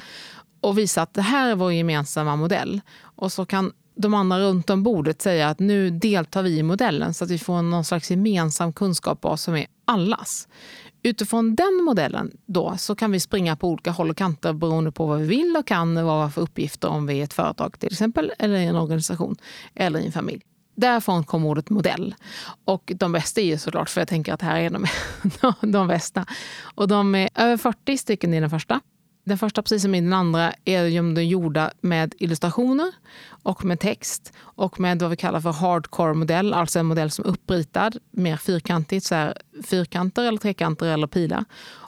Och 0.61 0.79
visa 0.79 1.03
att 1.03 1.15
det 1.15 1.23
här 1.23 1.51
är 1.51 1.55
vår 1.55 1.73
gemensamma 1.73 2.37
modell. 2.37 2.81
Och 3.03 3.33
så 3.33 3.47
kan 3.47 3.73
de 3.95 4.15
andra 4.15 4.41
runt 4.41 4.71
om 4.71 4.83
bordet 4.83 5.23
säga 5.23 5.49
att 5.49 5.59
nu 5.59 5.91
deltar 5.91 6.43
vi 6.43 6.59
i 6.59 6.63
modellen 6.63 7.15
så 7.15 7.25
att 7.25 7.31
vi 7.31 7.39
får 7.39 7.63
någon 7.63 7.85
slags 7.85 8.11
gemensam 8.11 8.73
kunskapsbas 8.73 9.43
som 9.43 9.57
är 9.57 9.67
allas. 9.85 10.49
Utifrån 11.03 11.55
den 11.55 11.85
modellen 11.85 12.31
då 12.47 12.77
så 12.79 12.95
kan 12.95 13.13
vi 13.13 13.21
springa 13.21 13.57
på 13.57 13.69
olika 13.69 13.91
håll 13.91 14.11
och 14.11 14.17
kanter 14.17 14.53
beroende 14.53 14.93
på 14.93 15.07
vad 15.07 15.21
vi 15.21 15.27
vill 15.27 15.57
och 15.57 15.67
kan 15.67 15.97
och 15.97 16.05
vad 16.05 16.17
vi 16.17 16.23
har 16.23 16.31
för 16.31 16.43
uppgifter 16.43 16.89
om 16.89 17.07
vi 17.07 17.21
är 17.21 17.25
ett 17.25 17.33
företag 17.33 17.79
till 17.79 17.93
exempel, 17.93 18.33
eller 18.39 18.57
i 18.57 18.65
en 18.65 18.77
organisation 18.77 19.37
eller 19.75 20.01
i 20.01 20.07
en 20.07 20.13
familj. 20.13 20.43
Därifrån 20.75 21.25
kommer 21.25 21.49
ordet 21.49 21.71
modell. 21.71 22.15
Och 22.65 22.93
de 22.95 23.13
bästa 23.13 23.41
är 23.41 23.45
ju 23.45 23.59
såklart, 23.59 23.91
för 23.91 24.01
jag 24.01 24.09
tänker 24.09 24.33
att 24.33 24.43
här 24.43 24.61
är 24.61 24.71
de, 24.71 24.87
de 25.73 25.89
bästa. 25.89 26.27
Och 26.75 26.89
de 26.89 27.15
är 27.15 27.29
över 27.35 27.57
40 27.57 27.97
stycken 27.97 28.35
i 28.35 28.41
den 28.41 28.51
första. 28.51 28.81
Den 29.25 29.39
första, 29.39 29.63
precis 29.63 29.83
som 29.83 29.95
i 29.95 30.01
den 30.01 30.13
andra, 30.13 30.53
är 30.65 30.85
ju 30.85 31.15
de 31.15 31.25
gjorda 31.25 31.71
med 31.81 32.15
illustrationer 32.19 32.93
och 33.43 33.65
med 33.65 33.81
text 33.81 34.33
och 34.41 34.81
med 34.81 35.03
vad 35.03 35.11
vi 35.11 35.17
kallar 35.17 35.41
för 35.41 35.53
hardcore-modell, 35.53 36.55
alltså 36.55 36.79
en 36.79 36.87
modell 36.87 37.11
som 37.11 37.25
är 37.25 37.29
uppritad, 37.29 37.97
mer 38.11 38.37
fyrkantigt, 38.37 39.07
så 39.07 39.15
här, 39.15 39.37
fyrkanter 39.65 40.25
eller 40.25 40.39
trekanter 40.39 40.87
eller 40.87 41.07
pilar 41.07 41.45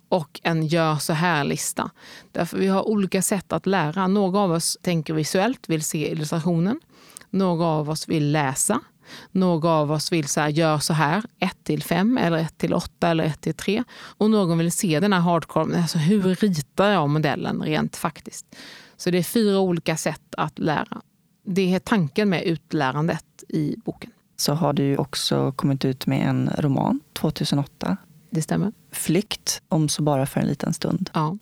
och 0.08 0.40
en 0.42 0.66
gör 0.66 0.96
så 0.96 1.12
här-lista. 1.12 1.90
Därför 2.32 2.58
vi 2.58 2.66
har 2.66 2.88
olika 2.88 3.22
sätt 3.22 3.52
att 3.52 3.66
lära. 3.66 4.06
Några 4.06 4.38
av 4.38 4.52
oss 4.52 4.78
tänker 4.82 5.14
visuellt, 5.14 5.68
vill 5.68 5.82
se 5.82 6.10
illustrationen. 6.12 6.80
Några 7.30 7.64
av 7.64 7.90
oss 7.90 8.08
vill 8.08 8.32
läsa. 8.32 8.80
Några 9.32 9.70
av 9.70 9.92
oss 9.92 10.12
vill 10.12 10.28
så 10.28 10.40
här, 10.40 10.48
gör 10.48 10.78
så 10.78 10.92
här, 10.92 11.22
1 11.38 11.56
till 11.64 11.82
5 11.82 12.18
eller 12.18 12.38
1 12.38 12.58
till 12.58 12.74
8 12.74 13.08
eller 13.08 13.24
1 13.24 13.40
till 13.40 13.54
3. 13.54 13.84
Och 13.94 14.30
någon 14.30 14.58
vill 14.58 14.72
se 14.72 15.00
den 15.00 15.12
här 15.12 15.20
hardcore, 15.20 15.78
alltså 15.78 15.98
hur 15.98 16.34
ritar 16.34 16.90
jag 16.90 17.10
modellen 17.10 17.62
rent 17.62 17.96
faktiskt? 17.96 18.46
Så 18.96 19.10
det 19.10 19.18
är 19.18 19.22
fyra 19.22 19.58
olika 19.58 19.96
sätt 19.96 20.34
att 20.36 20.58
lära. 20.58 21.02
Det 21.46 21.74
är 21.74 21.78
tanken 21.78 22.28
med 22.28 22.42
utlärandet 22.42 23.44
i 23.48 23.76
boken. 23.84 24.10
Så 24.36 24.52
har 24.52 24.72
du 24.72 24.96
också 24.96 25.52
kommit 25.52 25.84
ut 25.84 26.06
med 26.06 26.28
en 26.28 26.50
roman 26.58 27.00
2008. 27.12 27.96
Det 28.30 28.42
stämmer. 28.42 28.72
Flykt, 28.92 29.62
om 29.68 29.88
så 29.88 30.02
bara 30.02 30.26
för 30.26 30.40
en 30.40 30.46
liten 30.46 30.72
stund. 30.72 31.10
Ja. 31.14 31.38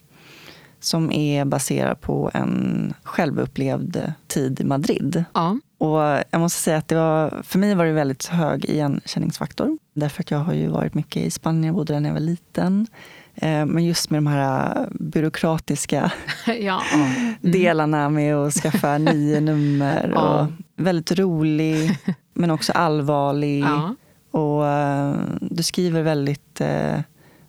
Som 0.83 1.11
är 1.11 1.45
baserad 1.45 2.01
på 2.01 2.31
en 2.33 2.93
självupplevd 3.03 4.13
tid 4.27 4.59
i 4.59 4.63
Madrid. 4.63 5.23
Ja. 5.33 5.57
Och 5.77 5.99
jag 6.29 6.39
måste 6.41 6.61
säga 6.61 6.77
att 6.77 6.87
det 6.87 6.95
var, 6.95 7.41
för 7.43 7.59
mig 7.59 7.75
var 7.75 7.85
det 7.85 7.91
väldigt 7.91 8.25
hög 8.25 8.65
igenkänningsfaktor. 8.65 9.77
Därför 9.93 10.23
att 10.23 10.31
jag 10.31 10.39
har 10.39 10.53
ju 10.53 10.67
varit 10.67 10.93
mycket 10.93 11.23
i 11.23 11.31
Spanien, 11.31 11.63
jag 11.63 11.75
bodde 11.75 11.93
där 11.93 11.99
när 11.99 12.09
jag 12.09 12.13
var 12.13 12.19
liten. 12.19 12.87
Eh, 13.35 13.65
men 13.65 13.85
just 13.85 14.09
med 14.09 14.17
de 14.17 14.27
här 14.27 14.87
byråkratiska 14.91 16.11
ja. 16.45 16.81
mm. 16.93 17.33
delarna 17.41 18.09
med 18.09 18.35
att 18.35 18.53
skaffa 18.53 18.97
nio 18.97 19.39
nummer. 19.39 20.11
Ja. 20.13 20.41
Och 20.41 20.47
väldigt 20.75 21.11
rolig, 21.11 21.97
men 22.33 22.51
också 22.51 22.71
allvarlig. 22.71 23.63
Ja. 23.63 23.95
Och 24.31 24.63
uh, 24.63 25.13
du 25.41 25.63
skriver 25.63 26.01
väldigt 26.01 26.61
uh, 26.61 27.01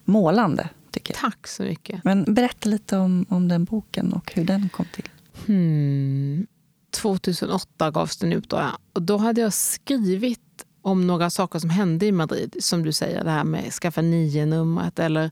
målande, 0.05 0.69
jag. 1.09 1.17
Tack 1.17 1.47
så 1.47 1.63
mycket. 1.63 2.05
Men 2.05 2.35
berätta 2.35 2.69
lite 2.69 2.97
om, 2.97 3.27
om 3.29 3.49
den 3.49 3.65
boken 3.65 4.13
och 4.13 4.33
hur 4.35 4.45
den 4.45 4.69
kom 4.69 4.87
till. 4.95 5.09
Hmm. 5.47 6.47
2008 6.91 7.91
gavs 7.91 8.17
den 8.17 8.33
ut. 8.33 8.49
Då, 8.49 8.57
ja. 8.57 8.79
och 8.93 9.03
då 9.03 9.17
hade 9.17 9.41
jag 9.41 9.53
skrivit 9.53 10.41
om 10.83 11.07
några 11.07 11.31
saker 11.31 11.59
som 11.59 11.71
hände 11.71 12.07
i 12.07 12.13
Madrid. 12.13 12.57
Som 12.61 12.83
du 12.83 12.93
säger, 12.93 13.25
det 13.25 13.31
här 13.31 13.45
med 13.45 13.73
skaffa 13.73 14.01
nio-numret 14.01 14.99
eller 14.99 15.31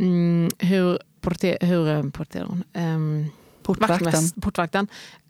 mm, 0.00 0.50
hur, 0.58 0.98
porter, 1.20 1.58
hur 1.60 2.10
porteron, 2.10 2.64
um, 2.74 3.26
portvakten. 3.62 4.30
portvakten 4.40 4.88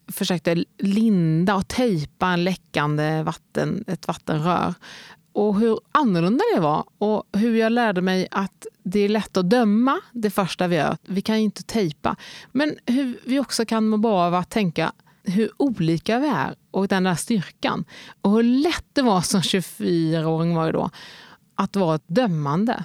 försökte 0.08 0.64
linda 0.78 1.54
och 1.54 1.68
tejpa 1.68 2.28
en 2.28 2.44
läckande 2.44 3.22
vatten, 3.22 3.84
ett 3.86 4.08
vattenrör. 4.08 4.74
Och 5.36 5.58
hur 5.60 5.80
annorlunda 5.92 6.44
det 6.54 6.60
var 6.60 6.84
och 6.98 7.24
hur 7.32 7.56
jag 7.56 7.72
lärde 7.72 8.02
mig 8.02 8.28
att 8.30 8.66
det 8.82 9.00
är 9.00 9.08
lätt 9.08 9.36
att 9.36 9.50
döma 9.50 10.00
det 10.12 10.30
första 10.30 10.66
vi 10.66 10.76
gör. 10.76 10.96
Vi 11.02 11.22
kan 11.22 11.36
inte 11.36 11.62
tejpa. 11.62 12.16
Men 12.52 12.76
hur 12.86 13.20
vi 13.24 13.40
också 13.40 13.64
kan 13.64 13.88
må 13.88 13.96
bra 13.96 14.22
av 14.22 14.34
att 14.34 14.50
tänka 14.50 14.92
hur 15.22 15.50
olika 15.56 16.18
vi 16.18 16.28
är 16.28 16.54
och 16.70 16.88
den 16.88 17.04
där 17.04 17.14
styrkan. 17.14 17.84
Och 18.20 18.30
hur 18.30 18.42
lätt 18.42 18.84
det 18.92 19.02
var 19.02 19.20
som 19.20 19.40
24-åring 19.40 20.54
var 20.54 20.66
det 20.66 20.72
då, 20.72 20.90
att 21.54 21.76
vara 21.76 21.94
ett 21.94 22.04
dömande. 22.06 22.84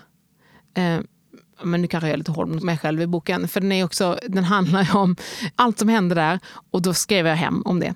Eh, 0.74 1.00
men 1.64 1.82
nu 1.82 1.88
kanske 1.88 2.08
jag 2.08 2.14
är 2.14 2.18
lite 2.18 2.32
hård 2.32 2.48
mot 2.48 2.64
mig 2.64 2.78
själv 2.78 3.02
i 3.02 3.08
boken, 3.08 3.48
för 3.48 3.62
den, 3.62 3.72
är 3.72 3.84
också, 3.84 4.20
den 4.28 4.44
handlar 4.44 4.84
ju 4.84 4.92
om 4.92 5.16
allt 5.56 5.80
som 5.80 5.90
hände 5.90 6.16
där 6.16 6.40
och 6.72 6.82
då 6.82 6.94
skrev 6.94 7.28
jag 7.28 7.36
hem 7.36 7.62
om 7.66 7.80
det. 7.80 7.94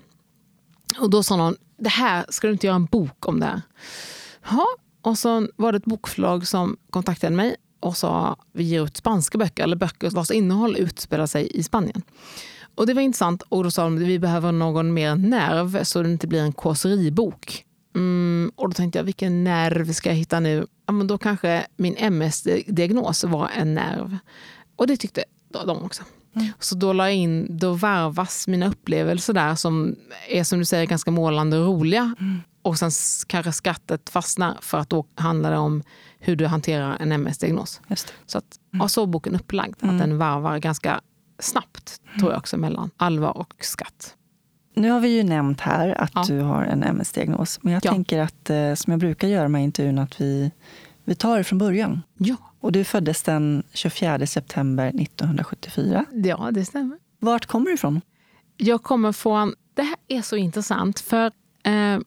Och 0.99 1.09
då 1.09 1.23
sa 1.23 1.35
någon, 1.35 1.55
det 1.77 1.89
här, 1.89 2.25
ska 2.29 2.47
du 2.47 2.53
inte 2.53 2.67
göra 2.67 2.75
en 2.75 2.85
bok 2.85 3.27
om 3.27 3.39
det 3.39 3.45
här? 3.45 3.61
Ja, 4.49 4.65
och 5.01 5.17
så 5.17 5.47
var 5.55 5.71
det 5.71 5.77
ett 5.77 5.85
bokförlag 5.85 6.47
som 6.47 6.77
kontaktade 6.89 7.35
mig 7.35 7.55
och 7.79 7.97
sa, 7.97 8.35
vi 8.51 8.63
ger 8.63 8.83
ut 8.83 8.97
spanska 8.97 9.37
böcker, 9.37 9.63
eller 9.63 9.75
böcker 9.75 10.09
vars 10.09 10.31
innehåll 10.31 10.77
utspelar 10.77 11.27
sig 11.27 11.57
i 11.57 11.63
Spanien. 11.63 12.01
Och 12.75 12.87
det 12.87 12.93
var 12.93 13.01
intressant 13.01 13.43
och 13.49 13.63
då 13.63 13.71
sa 13.71 13.83
de 13.83 13.95
att 13.95 14.01
vi 14.01 14.19
behöver 14.19 14.51
någon 14.51 14.93
mer 14.93 15.15
nerv 15.15 15.83
så 15.83 16.01
det 16.01 16.11
inte 16.11 16.27
blir 16.27 16.41
en 16.41 16.53
kåseribok. 16.53 17.65
Mm, 17.95 18.51
och 18.55 18.69
då 18.69 18.73
tänkte 18.73 18.99
jag, 18.99 19.03
vilken 19.03 19.43
nerv 19.43 19.93
ska 19.93 20.09
jag 20.09 20.15
hitta 20.15 20.39
nu? 20.39 20.67
Ja, 20.85 20.93
men 20.93 21.07
då 21.07 21.17
kanske 21.17 21.65
min 21.77 21.95
MS-diagnos 21.97 23.23
var 23.23 23.49
en 23.57 23.73
nerv. 23.73 24.17
Och 24.75 24.87
det 24.87 24.97
tyckte 24.97 25.23
de 25.65 25.83
också. 25.83 26.03
Mm. 26.35 26.47
Så 26.59 26.75
då 26.75 26.93
la 26.93 27.03
jag 27.03 27.15
in, 27.15 27.47
då 27.57 27.73
varvas 27.73 28.47
mina 28.47 28.67
upplevelser 28.67 29.33
där 29.33 29.55
som 29.55 29.95
är 30.29 30.43
som 30.43 30.59
du 30.59 30.65
säger 30.65 30.85
ganska 30.85 31.11
målande 31.11 31.57
och 31.57 31.65
roliga. 31.65 32.15
Mm. 32.19 32.41
Och 32.65 32.77
sen 32.79 32.91
kanske 33.27 33.51
skrattet 33.51 34.09
fastnar 34.09 34.57
för 34.61 34.77
att 34.77 34.89
då 34.89 35.05
handlar 35.15 35.51
det 35.51 35.57
om 35.57 35.83
hur 36.19 36.35
du 36.35 36.47
hanterar 36.47 36.97
en 36.99 37.11
MS-diagnos. 37.11 37.81
Så 38.25 38.37
att, 38.37 38.59
mm. 38.73 38.89
så 38.89 39.05
boken 39.05 39.35
upplagd, 39.35 39.75
att 39.81 39.99
den 39.99 40.17
varvar 40.17 40.57
ganska 40.57 41.01
snabbt, 41.39 42.01
tror 42.19 42.31
jag 42.31 42.37
också, 42.37 42.57
mellan 42.57 42.89
allvar 42.97 43.37
och 43.37 43.53
skatt. 43.59 44.15
Nu 44.75 44.89
har 44.89 44.99
vi 44.99 45.17
ju 45.17 45.23
nämnt 45.23 45.61
här 45.61 46.01
att 46.01 46.11
ja. 46.15 46.25
du 46.27 46.39
har 46.39 46.63
en 46.63 46.83
MS-diagnos. 46.83 47.59
Men 47.61 47.73
jag 47.73 47.85
ja. 47.85 47.91
tänker 47.91 48.19
att, 48.19 48.49
eh, 48.49 48.73
som 48.73 48.91
jag 48.91 48.99
brukar 48.99 49.27
göra 49.27 49.47
med 49.47 49.63
intervjun, 49.63 49.99
att 49.99 50.21
vi, 50.21 50.51
vi 51.03 51.15
tar 51.15 51.37
det 51.37 51.43
från 51.43 51.59
början. 51.59 52.01
Ja. 52.17 52.35
Och 52.59 52.71
du 52.71 52.83
föddes 52.83 53.23
den 53.23 53.63
24 53.73 54.27
september 54.27 54.87
1974. 54.87 56.05
Ja, 56.11 56.49
det 56.51 56.65
stämmer. 56.65 56.97
Vart 57.19 57.45
kommer 57.45 57.65
du 57.65 57.73
ifrån? 57.73 58.01
Jag 58.57 58.83
kommer 58.83 59.11
från... 59.11 59.55
Det 59.73 59.83
här 59.83 59.95
är 60.07 60.21
så 60.21 60.35
intressant, 60.35 60.99
för 60.99 61.31
eh, 61.63 61.99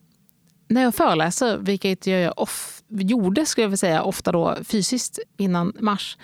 när 0.69 0.83
jag 0.83 0.95
föreläser, 0.95 1.59
vilket 1.59 2.07
jag 2.07 2.39
of, 2.39 2.83
gjorde 2.89 3.47
skulle 3.47 3.63
jag 3.65 3.69
vilja 3.69 3.77
säga, 3.77 4.03
ofta 4.03 4.33
då 4.33 4.57
fysiskt 4.65 5.19
innan 5.37 5.73
mars, 5.81 6.19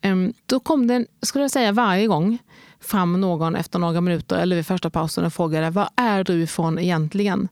ehm, 0.00 0.32
då 0.46 0.60
kom 0.60 0.86
det, 0.86 1.06
skulle 1.22 1.44
jag 1.44 1.50
säga 1.50 1.72
varje 1.72 2.06
gång, 2.06 2.38
fram 2.80 3.20
någon 3.20 3.56
efter 3.56 3.78
några 3.78 4.00
minuter 4.00 4.36
eller 4.36 4.56
vid 4.56 4.66
första 4.66 4.90
pausen 4.90 5.24
och 5.24 5.32
frågade 5.32 5.70
var 5.70 5.88
är 5.96 6.24
du 6.24 6.42
ifrån 6.42 6.78
egentligen? 6.78 7.48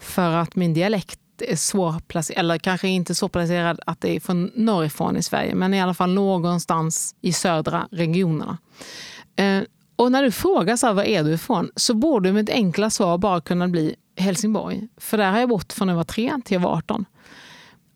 För 0.00 0.30
att 0.30 0.56
min 0.56 0.74
dialekt 0.74 1.20
är 1.38 1.56
svårplacerad, 1.56 2.40
eller 2.40 2.58
kanske 2.58 2.88
inte 2.88 3.14
så 3.14 3.28
placerad 3.28 3.80
att 3.86 4.00
det 4.00 4.16
är 4.16 4.20
från 4.20 4.50
norrifrån 4.54 5.16
i 5.16 5.22
Sverige, 5.22 5.54
men 5.54 5.74
i 5.74 5.80
alla 5.80 5.94
fall 5.94 6.14
någonstans 6.14 7.14
i 7.20 7.32
södra 7.32 7.88
regionerna. 7.90 8.58
Ehm, 9.36 9.64
och 9.96 10.12
när 10.12 10.22
du 10.22 10.30
frågar 10.30 10.76
så 10.76 10.86
här, 10.86 10.94
var 10.94 11.02
är 11.02 11.24
du 11.24 11.32
ifrån 11.32 11.70
så 11.76 11.94
borde 11.94 12.32
mitt 12.32 12.50
enkla 12.50 12.90
svar 12.90 13.18
bara 13.18 13.40
kunna 13.40 13.68
bli 13.68 13.94
Helsingborg. 14.18 14.88
För 14.96 15.18
där 15.18 15.30
har 15.30 15.38
jag 15.38 15.48
bott 15.48 15.72
från 15.72 15.88
jag 15.88 15.96
var 15.96 16.04
tre 16.04 16.32
till 16.44 16.54
jag 16.54 16.60
var 16.60 16.76
18. 16.76 17.04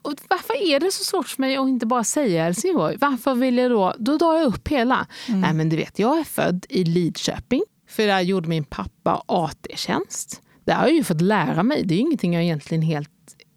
Och 0.02 0.14
varför 0.28 0.62
är 0.62 0.80
det 0.80 0.92
så 0.92 1.04
svårt 1.04 1.28
för 1.28 1.40
mig 1.40 1.56
att 1.56 1.68
inte 1.68 1.86
bara 1.86 2.04
säga 2.04 2.44
Helsingborg? 2.44 2.96
Varför 3.00 3.34
vill 3.34 3.58
jag 3.58 3.70
då? 3.70 3.94
Då 3.98 4.18
drar 4.18 4.34
jag 4.34 4.46
upp 4.46 4.68
hela. 4.68 5.06
Mm. 5.28 5.40
Nej 5.40 5.52
men 5.52 5.68
du 5.68 5.76
vet, 5.76 5.98
jag 5.98 6.18
är 6.18 6.24
född 6.24 6.66
i 6.68 6.84
Lidköping. 6.84 7.62
För 7.88 8.06
där 8.06 8.20
gjorde 8.20 8.48
min 8.48 8.64
pappa 8.64 9.22
AT-tjänst. 9.26 10.42
Det 10.64 10.72
har 10.72 10.86
jag 10.86 10.94
ju 10.96 11.04
fått 11.04 11.20
lära 11.20 11.62
mig. 11.62 11.82
Det 11.84 11.94
är 11.94 11.96
ju 11.96 12.02
ingenting 12.02 12.34
jag 12.34 12.42
egentligen 12.42 12.82
helt 12.82 13.10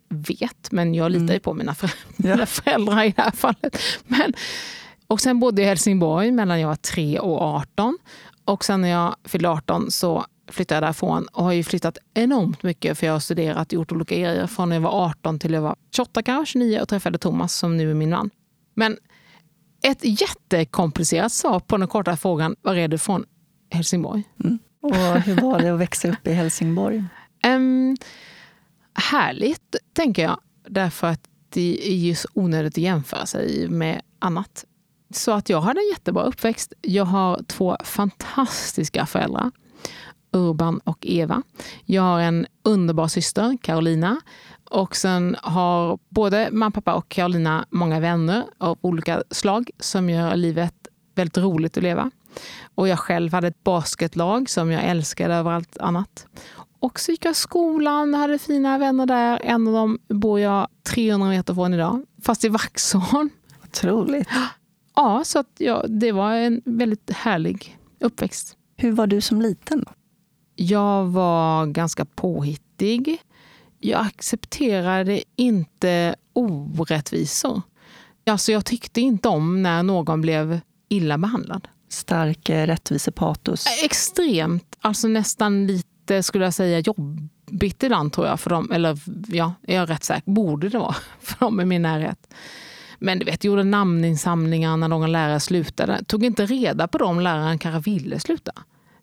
vet. 0.10 0.72
Men 0.72 0.96
jag 0.96 1.12
litar 1.12 1.26
ju 1.26 1.30
mm. 1.30 1.40
på 1.40 1.54
mina, 1.54 1.76
för, 1.76 1.92
mina 2.16 2.46
föräldrar 2.46 3.04
i 3.04 3.14
det 3.16 3.22
här 3.22 3.32
fallet. 3.32 3.78
Men, 4.08 4.34
och 5.08 5.22
sen 5.22 5.40
bodde 5.40 5.62
jag 5.62 5.68
i 5.68 5.70
Helsingborg 5.70 6.32
mellan 6.32 6.60
jag 6.60 6.68
var 6.68 6.76
3 6.76 7.20
och 7.20 7.42
18. 7.42 7.98
Och 8.46 8.66
sen 8.66 8.82
när 8.82 8.90
jag 8.90 9.16
fyllde 9.24 9.50
18 9.50 9.92
så 9.92 10.26
flyttade 10.48 10.76
jag 10.76 10.84
därifrån 10.84 11.28
och 11.28 11.44
har 11.44 11.52
ju 11.52 11.64
flyttat 11.64 11.98
enormt 12.14 12.64
mycket 12.64 12.98
för 12.98 13.08
jag 13.08 13.14
har 13.14 13.20
studerat 13.20 13.68
och 13.68 13.74
gjort 13.74 13.92
olika 13.92 14.16
grejer 14.16 14.48
från 14.48 14.70
när 14.70 14.76
jag 14.76 14.82
var 14.82 15.06
18 15.06 15.40
till 15.40 15.54
jag 15.54 15.62
var 15.62 15.76
28 15.96 16.24
kanske, 16.24 16.52
29 16.52 16.80
och 16.82 16.90
träffade 16.90 17.18
Thomas 17.18 17.56
som 17.56 17.78
nu 17.78 17.92
är 17.92 17.94
min 17.94 18.10
man. 18.10 18.30
Men 18.74 18.98
ett 19.84 20.22
jättekomplicerat 20.22 21.32
svar 21.32 21.60
på 21.60 21.78
den 21.78 21.88
korta 21.88 22.18
frågan 22.18 22.56
var 22.62 22.76
är 22.76 22.88
du 22.88 22.96
ifrån 22.96 23.26
Helsingborg. 23.70 24.24
Mm. 24.44 24.60
Och 24.82 24.96
hur 24.96 25.42
var 25.42 25.60
det 25.60 25.74
att 25.74 25.80
växa 25.80 26.10
upp 26.10 26.28
i 26.28 26.32
Helsingborg? 26.32 27.04
Um, 27.48 27.98
härligt, 28.94 29.76
tänker 29.94 30.24
jag. 30.24 30.40
Därför 30.68 31.08
att 31.08 31.22
det 31.50 31.88
är 31.88 31.96
ju 31.96 32.16
så 32.16 32.28
onödigt 32.34 32.74
att 32.74 32.78
jämföra 32.78 33.26
sig 33.26 33.68
med 33.68 34.02
annat. 34.20 34.66
Så 35.14 35.32
att 35.32 35.50
jag 35.50 35.62
hade 35.62 35.80
en 35.80 35.90
jättebra 35.90 36.24
uppväxt. 36.24 36.74
Jag 36.82 37.06
har 37.06 37.42
två 37.48 37.78
fantastiska 37.84 39.06
föräldrar. 39.06 39.52
Urban 40.36 40.80
och 40.84 40.98
Eva. 41.02 41.44
Jag 41.86 42.02
har 42.02 42.20
en 42.20 42.46
underbar 42.64 43.08
syster, 43.08 43.58
Carolina. 43.62 44.22
Och 44.70 44.96
sen 44.96 45.36
har 45.42 46.00
både 46.10 46.50
mamma, 46.52 46.72
pappa 46.72 46.94
och 46.94 47.10
Carolina 47.10 47.66
många 47.70 48.00
vänner 48.00 48.44
av 48.58 48.78
olika 48.82 49.24
slag 49.32 49.70
som 49.80 50.10
gör 50.10 50.36
livet 50.36 50.88
väldigt 51.16 51.38
roligt 51.38 51.78
att 51.78 51.84
leva. 51.84 52.12
Och 52.76 52.88
jag 52.88 53.00
själv 53.00 53.34
hade 53.34 53.48
ett 53.48 53.64
basketlag 53.64 54.50
som 54.50 54.72
jag 54.72 54.84
älskade 54.84 55.34
över 55.36 55.52
allt 55.52 55.78
annat. 55.78 56.28
Och 56.80 57.00
så 57.00 57.12
gick 57.12 57.26
jag 57.26 57.36
skolan, 57.36 58.14
hade 58.14 58.38
fina 58.38 58.78
vänner 58.78 59.06
där. 59.06 59.42
En 59.44 59.68
av 59.68 59.74
dem 59.74 60.00
bor 60.08 60.40
jag 60.40 60.68
300 60.84 61.30
meter 61.30 61.54
från 61.54 61.74
idag, 61.74 62.06
fast 62.24 62.46
i 62.46 62.50
Vaxholm. 62.50 63.30
Otroligt. 63.64 64.28
Ja, 64.96 65.22
så 65.26 65.40
att, 65.40 65.52
ja, 65.58 65.86
det 65.88 66.12
var 66.12 66.34
en 66.34 66.62
väldigt 66.66 67.12
härlig 67.12 67.78
uppväxt. 68.00 68.58
Hur 68.78 68.92
var 68.92 69.08
du 69.08 69.22
som 69.22 69.42
liten? 69.42 69.86
Jag 70.56 71.06
var 71.06 71.66
ganska 71.66 72.06
påhittig. 72.06 73.18
Jag 73.80 74.02
accepterade 74.06 75.24
inte 75.36 76.16
orättvisor. 76.34 77.62
Alltså 78.26 78.52
jag 78.52 78.66
tyckte 78.66 79.02
inte 79.02 79.28
om 79.30 79.64
när 79.64 79.84
någon 79.84 80.22
blev 80.22 80.60
illa 80.90 81.18
behandlad. 81.18 81.68
Stark 81.90 82.50
eh, 82.50 82.68
rättvisepatos. 82.68 83.66
Extremt. 83.84 84.76
Alltså 84.82 85.08
nästan 85.08 85.68
lite, 85.68 86.24
skulle 86.24 86.44
jag 86.44 86.54
säga, 86.54 86.80
jobbigt 86.80 87.84
ibland 87.84 88.14
tror 88.14 88.28
jag. 88.28 88.40
För 88.40 88.50
dem, 88.50 88.72
eller 88.72 88.98
ja, 89.28 89.54
jag 89.62 89.84
är 89.84 89.86
rätt 89.88 90.04
säker, 90.04 90.32
borde 90.32 90.70
det 90.70 90.78
vara 90.78 90.96
för 91.20 91.40
dem 91.40 91.62
i 91.62 91.66
min 91.66 91.82
närhet. 91.82 92.34
Men 93.00 93.20
du 93.20 93.26
vet, 93.26 93.44
jag 93.44 93.52
gjorde 93.52 93.64
namninsamlingar 93.64 94.78
när 94.78 94.88
någon 94.88 95.12
lärare 95.12 95.40
slutade. 95.40 96.04
Tog 96.04 96.24
inte 96.24 96.46
reda 96.46 96.88
på 96.88 96.98
dem 96.98 97.20
läraren 97.20 97.60
kanske 97.60 97.92
ville 97.92 98.20
sluta. 98.20 98.52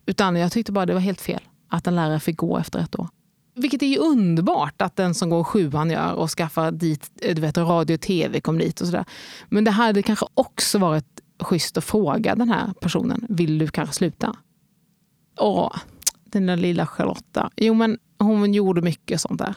Utan 0.05 0.35
jag 0.35 0.51
tyckte 0.51 0.71
bara 0.71 0.85
det 0.85 0.93
var 0.93 0.99
helt 0.99 1.21
fel 1.21 1.41
att 1.67 1.87
en 1.87 1.95
lärare 1.95 2.19
fick 2.19 2.37
gå 2.37 2.57
efter 2.57 2.79
ett 2.79 2.99
år. 2.99 3.07
Vilket 3.55 3.81
är 3.81 3.87
ju 3.87 3.97
underbart 3.97 4.81
att 4.81 4.95
den 4.95 5.13
som 5.13 5.29
går 5.29 5.43
sjuan 5.43 5.89
gör 5.91 6.13
och 6.13 6.29
skaffar 6.29 6.71
dit, 6.71 7.11
du 7.35 7.41
vet, 7.41 7.57
radio 7.57 7.93
och 7.93 8.01
tv 8.01 8.39
kom 8.41 8.57
dit 8.57 8.81
och 8.81 8.87
sådär. 8.87 9.05
Men 9.49 9.63
det 9.63 9.71
hade 9.71 10.01
kanske 10.01 10.25
också 10.33 10.77
varit 10.77 11.21
schysst 11.39 11.77
att 11.77 11.83
fråga 11.83 12.35
den 12.35 12.49
här 12.49 12.73
personen, 12.81 13.25
vill 13.29 13.57
du 13.57 13.67
kanske 13.67 13.95
sluta? 13.95 14.35
Åh, 15.39 15.71
den 16.23 16.45
där 16.45 16.57
lilla 16.57 16.87
Charlotta. 16.87 17.49
Jo, 17.55 17.73
men 17.73 17.97
hon 18.19 18.53
gjorde 18.53 18.81
mycket 18.81 19.21
sånt 19.21 19.39
där. 19.39 19.55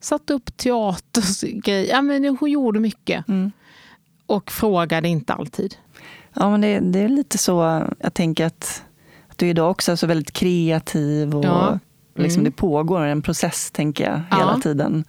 Satte 0.00 0.34
upp 0.34 0.56
teatergrejer. 0.56 1.90
Ja, 1.90 2.02
men 2.02 2.36
hon 2.40 2.50
gjorde 2.50 2.80
mycket. 2.80 3.28
Mm. 3.28 3.52
Och 4.26 4.50
frågade 4.50 5.08
inte 5.08 5.32
alltid. 5.32 5.76
Ja, 6.34 6.50
men 6.50 6.60
det, 6.60 6.80
det, 6.80 6.98
är 6.98 7.08
lite 7.08 7.38
så. 7.38 7.86
Jag 7.98 8.14
tänker 8.14 8.46
att 8.46 8.84
du 9.42 9.48
idag 9.48 9.70
också 9.70 9.92
är 9.92 9.96
så 9.96 10.06
väldigt 10.06 10.32
kreativ. 10.32 11.34
och 11.36 11.44
ja. 11.44 11.78
liksom 12.14 12.40
mm. 12.40 12.44
Det 12.44 12.56
pågår 12.56 13.00
en 13.00 13.22
process, 13.22 13.70
tänker 13.70 14.04
jag, 14.04 14.20
ja. 14.30 14.36
hela 14.36 14.58
tiden 14.58 15.04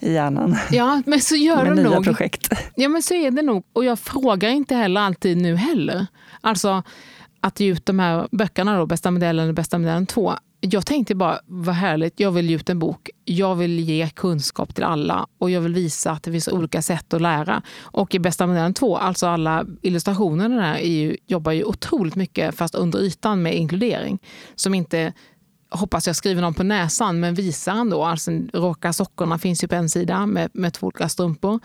i 0.00 0.12
hjärnan. 0.12 0.56
Ja, 0.70 1.02
men 1.06 1.20
så 1.20 1.36
gör 1.36 1.64
med 1.64 1.76
det 1.76 1.82
nya 1.82 1.94
nog. 1.94 2.04
projekt. 2.04 2.48
Ja, 2.74 2.88
men 2.88 3.02
så 3.02 3.14
är 3.14 3.30
det 3.30 3.42
nog. 3.42 3.64
Och 3.72 3.84
jag 3.84 3.98
frågar 3.98 4.48
inte 4.48 4.74
heller 4.74 5.00
alltid 5.00 5.36
nu 5.36 5.56
heller. 5.56 6.06
Alltså 6.40 6.82
att 7.40 7.60
ge 7.60 7.72
ut 7.72 7.86
de 7.86 7.98
här 7.98 8.28
böckerna, 8.30 8.78
då, 8.78 8.86
Bästa 8.86 9.10
modellen 9.10 9.48
och 9.48 9.54
Bästa 9.54 9.78
modellen 9.78 10.06
2. 10.06 10.32
Jag 10.64 10.86
tänkte 10.86 11.14
bara, 11.14 11.40
vad 11.46 11.74
härligt, 11.74 12.20
jag 12.20 12.30
vill 12.30 12.50
ge 12.50 12.56
ut 12.56 12.70
en 12.70 12.78
bok. 12.78 13.10
Jag 13.24 13.54
vill 13.54 13.80
ge 13.80 14.08
kunskap 14.08 14.74
till 14.74 14.84
alla 14.84 15.26
och 15.38 15.50
jag 15.50 15.60
vill 15.60 15.74
visa 15.74 16.10
att 16.10 16.22
det 16.22 16.32
finns 16.32 16.48
olika 16.48 16.82
sätt 16.82 17.14
att 17.14 17.20
lära. 17.20 17.62
Och 17.80 18.14
i 18.14 18.18
Bästa 18.18 18.46
modellen 18.46 18.74
2, 18.74 18.96
alltså 18.96 19.26
alla 19.26 19.66
illustrationerna 19.82 20.56
där, 20.56 20.74
är 20.74 20.88
ju, 20.88 21.16
jobbar 21.26 21.52
ju 21.52 21.64
otroligt 21.64 22.16
mycket, 22.16 22.54
fast 22.54 22.74
under 22.74 22.98
ytan, 22.98 23.42
med 23.42 23.56
inkludering. 23.56 24.18
Som 24.54 24.74
inte 24.74 25.12
hoppas 25.70 26.06
jag 26.06 26.16
skriver 26.16 26.42
någon 26.42 26.54
på 26.54 26.62
näsan, 26.62 27.20
men 27.20 27.34
visar 27.34 27.72
ändå. 27.72 28.04
Alltså, 28.04 28.30
råka 28.52 28.92
sockorna 28.92 29.38
finns 29.38 29.64
ju 29.64 29.68
på 29.68 29.74
en 29.74 29.88
sida 29.88 30.26
med, 30.26 30.50
med 30.54 30.74
två 30.74 30.86
olika 30.86 31.08
strumpor. 31.08 31.60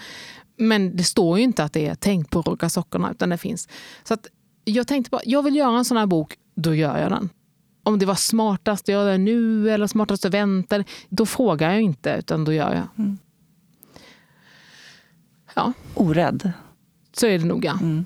Men 0.58 0.98
det 0.98 1.04
står 1.04 1.38
ju 1.38 1.44
inte 1.44 1.64
att 1.64 1.74
det 1.74 1.88
är 1.88 1.96
tänk 1.96 2.30
på 2.30 2.42
råka 2.42 2.70
sockorna, 2.70 3.12
utan 3.12 3.30
det 3.30 3.38
finns. 3.38 3.68
Så 4.04 4.14
att 4.14 4.28
jag 4.64 4.88
tänkte 4.88 5.10
bara, 5.10 5.22
jag 5.26 5.44
vill 5.44 5.56
göra 5.56 5.78
en 5.78 5.86
sån 5.86 5.98
här 5.98 6.06
bok, 6.06 6.36
då 6.56 6.76
gör 6.76 6.98
jag 6.98 7.12
den. 7.12 7.30
Om 7.88 8.00
det 8.00 8.06
var 8.06 8.16
smartast 8.16 8.84
att 8.84 8.88
göra 8.88 9.12
det 9.12 9.18
nu 9.18 9.70
eller 9.70 9.88
smartast 9.88 10.26
att 10.26 10.34
vänta, 10.34 10.84
då 11.10 11.26
frågar 11.26 11.72
jag 11.72 11.82
inte, 11.82 12.16
utan 12.20 12.46
då 12.46 12.54
gör 12.54 12.74
jag. 12.74 12.88
Mm. 12.98 13.18
Ja. 15.56 15.74
Orädd. 15.94 16.52
Så 17.14 17.28
är 17.28 17.40
det 17.40 17.46
nog, 17.46 17.66
ja. 17.66 17.78
Mm. 17.82 18.06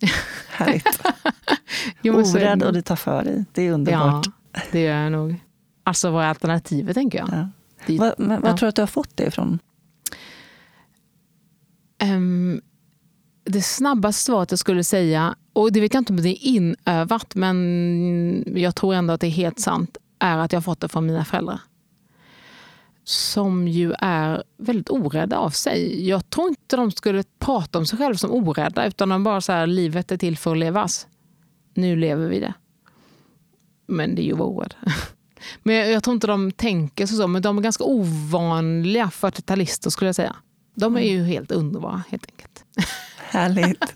Härligt. 0.50 1.02
jo, 2.02 2.14
Orädd 2.14 2.62
och 2.62 2.72
du 2.72 2.82
tar 2.82 2.96
för 2.96 3.24
dig. 3.24 3.44
Det 3.52 3.62
är 3.62 3.72
underbart. 3.72 4.26
Ja. 4.52 4.60
Det 4.72 4.80
gör 4.80 5.02
jag 5.02 5.12
nog. 5.12 5.40
Alltså 5.84 6.10
vad 6.10 6.24
är 6.24 6.28
alternativet 6.28 6.94
tänker 6.94 7.18
jag. 7.18 7.28
Ja. 7.32 7.48
Dit, 7.86 8.00
vad, 8.00 8.14
men, 8.18 8.40
vad 8.40 8.50
ja. 8.50 8.56
tror 8.56 8.66
du 8.66 8.68
att 8.68 8.76
du 8.76 8.82
har 8.82 8.86
fått 8.86 9.16
det 9.16 9.26
ifrån? 9.26 9.58
Um, 12.02 12.60
det 13.50 13.62
snabbaste 13.62 14.24
svaret 14.24 14.50
jag 14.50 14.58
skulle 14.58 14.84
säga, 14.84 15.34
och 15.52 15.72
det 15.72 15.80
vet 15.80 15.94
jag 15.94 16.00
inte 16.00 16.12
om 16.12 16.22
det 16.22 16.28
är 16.28 16.46
inövat, 16.46 17.34
men 17.34 18.44
jag 18.56 18.74
tror 18.76 18.94
ändå 18.94 19.14
att 19.14 19.20
det 19.20 19.26
är 19.26 19.30
helt 19.30 19.60
sant, 19.60 19.96
är 20.18 20.38
att 20.38 20.52
jag 20.52 20.56
har 20.56 20.62
fått 20.62 20.80
det 20.80 20.88
från 20.88 21.06
mina 21.06 21.24
föräldrar. 21.24 21.60
Som 23.04 23.68
ju 23.68 23.92
är 23.98 24.42
väldigt 24.58 24.90
orädda 24.90 25.36
av 25.36 25.50
sig. 25.50 26.08
Jag 26.08 26.30
tror 26.30 26.48
inte 26.48 26.76
de 26.76 26.90
skulle 26.90 27.24
prata 27.38 27.78
om 27.78 27.86
sig 27.86 27.98
själva 27.98 28.16
som 28.16 28.30
orädda, 28.30 28.86
utan 28.86 29.08
de 29.08 29.24
bara 29.24 29.40
så 29.40 29.52
här, 29.52 29.66
livet 29.66 30.12
är 30.12 30.16
till 30.16 30.38
för 30.38 30.52
att 30.52 30.58
levas. 30.58 31.06
Nu 31.74 31.96
lever 31.96 32.28
vi 32.28 32.40
det. 32.40 32.54
Men 33.86 34.14
det 34.14 34.22
är 34.22 34.26
ju 34.26 34.34
vård. 34.34 34.74
Men 35.62 35.74
jag, 35.74 35.90
jag, 35.90 36.02
tror 36.02 36.14
inte 36.14 36.26
de 36.26 36.52
tänker 36.52 37.06
så, 37.06 37.26
men 37.26 37.42
de 37.42 37.58
är 37.58 37.62
ganska 37.62 37.84
ovanliga 37.84 39.06
40-talister 39.06 39.90
skulle 39.90 40.08
jag 40.08 40.14
säga. 40.14 40.36
De 40.74 40.96
är 40.96 41.00
ju 41.00 41.16
mm. 41.16 41.26
helt 41.26 41.50
underbara 41.50 42.02
helt 42.08 42.26
enkelt. 42.26 42.64
Härligt. 43.30 43.84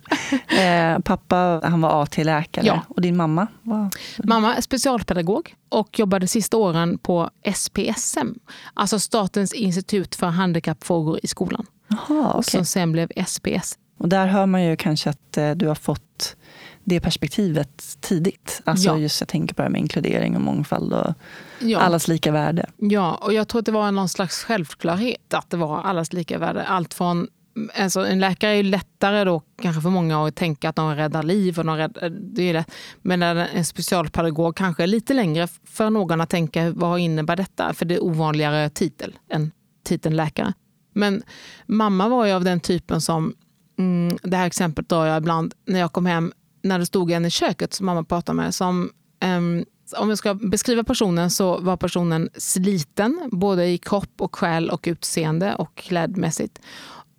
Eh, 0.49 0.99
pappa 0.99 1.61
han 1.62 1.81
var 1.81 2.03
AT-läkare 2.03 2.66
ja. 2.66 2.83
och 2.88 3.01
din 3.01 3.16
mamma? 3.16 3.47
Var... 3.62 3.90
Mamma 4.25 4.55
är 4.55 4.61
specialpedagog 4.61 5.55
och 5.68 5.99
jobbade 5.99 6.29
sista 6.29 6.57
åren 6.57 6.99
på 6.99 7.31
SPSM, 7.55 8.29
alltså 8.75 8.99
Statens 8.99 9.53
institut 9.53 10.14
för 10.14 10.27
handikappfrågor 10.27 11.20
i 11.23 11.27
skolan. 11.27 11.66
Aha, 11.92 12.31
okay. 12.31 12.42
Som 12.42 12.64
sen 12.64 12.92
blev 12.92 13.11
SPS. 13.27 13.79
Och 13.99 14.09
där 14.09 14.27
hör 14.27 14.47
man 14.47 14.64
ju 14.64 14.77
kanske 14.77 15.11
att 15.11 15.37
eh, 15.37 15.51
du 15.51 15.68
har 15.68 15.75
fått 15.75 16.37
det 16.85 17.01
perspektivet 17.01 17.97
tidigt. 18.01 18.62
Alltså 18.64 18.88
ja. 18.88 18.99
just 18.99 19.20
jag 19.20 19.29
tänker 19.29 19.55
på 19.55 19.62
det 19.62 19.64
här 19.64 19.70
med 19.70 19.81
inkludering 19.81 20.37
och 20.37 20.42
mångfald 20.42 20.92
och 20.92 21.14
ja. 21.59 21.79
allas 21.79 22.09
lika 22.09 22.33
värde. 22.33 22.66
Ja, 22.77 23.14
och 23.14 23.33
jag 23.33 23.49
tror 23.49 23.59
att 23.59 23.66
det 23.66 23.73
var 23.73 23.92
någon 23.92 24.09
slags 24.09 24.44
självklarhet 24.44 25.35
att 25.35 25.51
det 25.51 25.57
var 25.57 25.81
allas 25.83 26.12
lika 26.12 26.38
värde. 26.38 26.64
Allt 26.64 26.94
från 26.94 27.29
Alltså 27.75 28.01
en 28.01 28.21
läkare 28.21 28.51
är 28.51 28.55
ju 28.55 28.62
lättare 28.62 29.25
då 29.25 29.43
kanske 29.62 29.83
för 29.83 29.90
många 29.90 30.27
att 30.27 30.37
tänka 30.37 30.69
att 30.69 30.77
de 30.77 30.97
räddar 30.97 31.23
liv. 31.23 31.59
Och 31.59 31.64
de 31.64 31.77
räddar, 31.77 32.09
det 32.11 32.43
är 32.43 32.55
det. 32.55 32.64
Men 33.03 33.23
en 33.23 33.64
specialpedagog 33.64 34.57
kanske 34.57 34.83
är 34.83 34.87
lite 34.87 35.14
längre 35.14 35.49
för 35.64 35.90
någon 35.90 36.21
att 36.21 36.31
tänka 36.31 36.71
vad 36.71 37.01
innebär 37.01 37.37
detta? 37.37 37.75
För 37.75 37.85
det 37.85 37.95
är 37.95 38.05
ovanligare 38.05 38.71
titel 38.71 39.19
än 39.31 39.51
titeln 39.85 40.17
läkare. 40.17 40.53
Men 40.93 41.23
mamma 41.67 42.09
var 42.09 42.27
ju 42.27 42.33
av 42.33 42.45
den 42.45 42.61
typen 42.61 43.01
som, 43.01 43.35
mm, 43.79 44.19
det 44.23 44.37
här 44.37 44.47
exemplet 44.47 44.88
drar 44.88 45.07
jag 45.07 45.19
ibland 45.19 45.55
när 45.67 45.81
jag 45.81 45.93
kom 45.93 46.07
hem 46.07 46.33
när 46.62 46.79
det 46.79 46.87
stod 46.87 47.11
en 47.11 47.25
i 47.25 47.31
köket 47.31 47.75
som 47.75 47.87
mamma 47.87 48.05
pratade 48.05 48.37
med. 48.37 48.55
Som, 48.55 48.90
um, 49.25 49.64
om 49.97 50.09
jag 50.09 50.19
ska 50.19 50.35
beskriva 50.35 50.85
personen 50.85 51.31
så 51.31 51.61
var 51.61 51.77
personen 51.77 52.31
sliten, 52.37 53.29
både 53.33 53.67
i 53.67 53.79
kropp 53.79 54.21
och 54.21 54.37
själ 54.37 54.71
och 54.71 54.85
utseende 54.87 55.55
och 55.55 55.75
klädmässigt. 55.75 56.61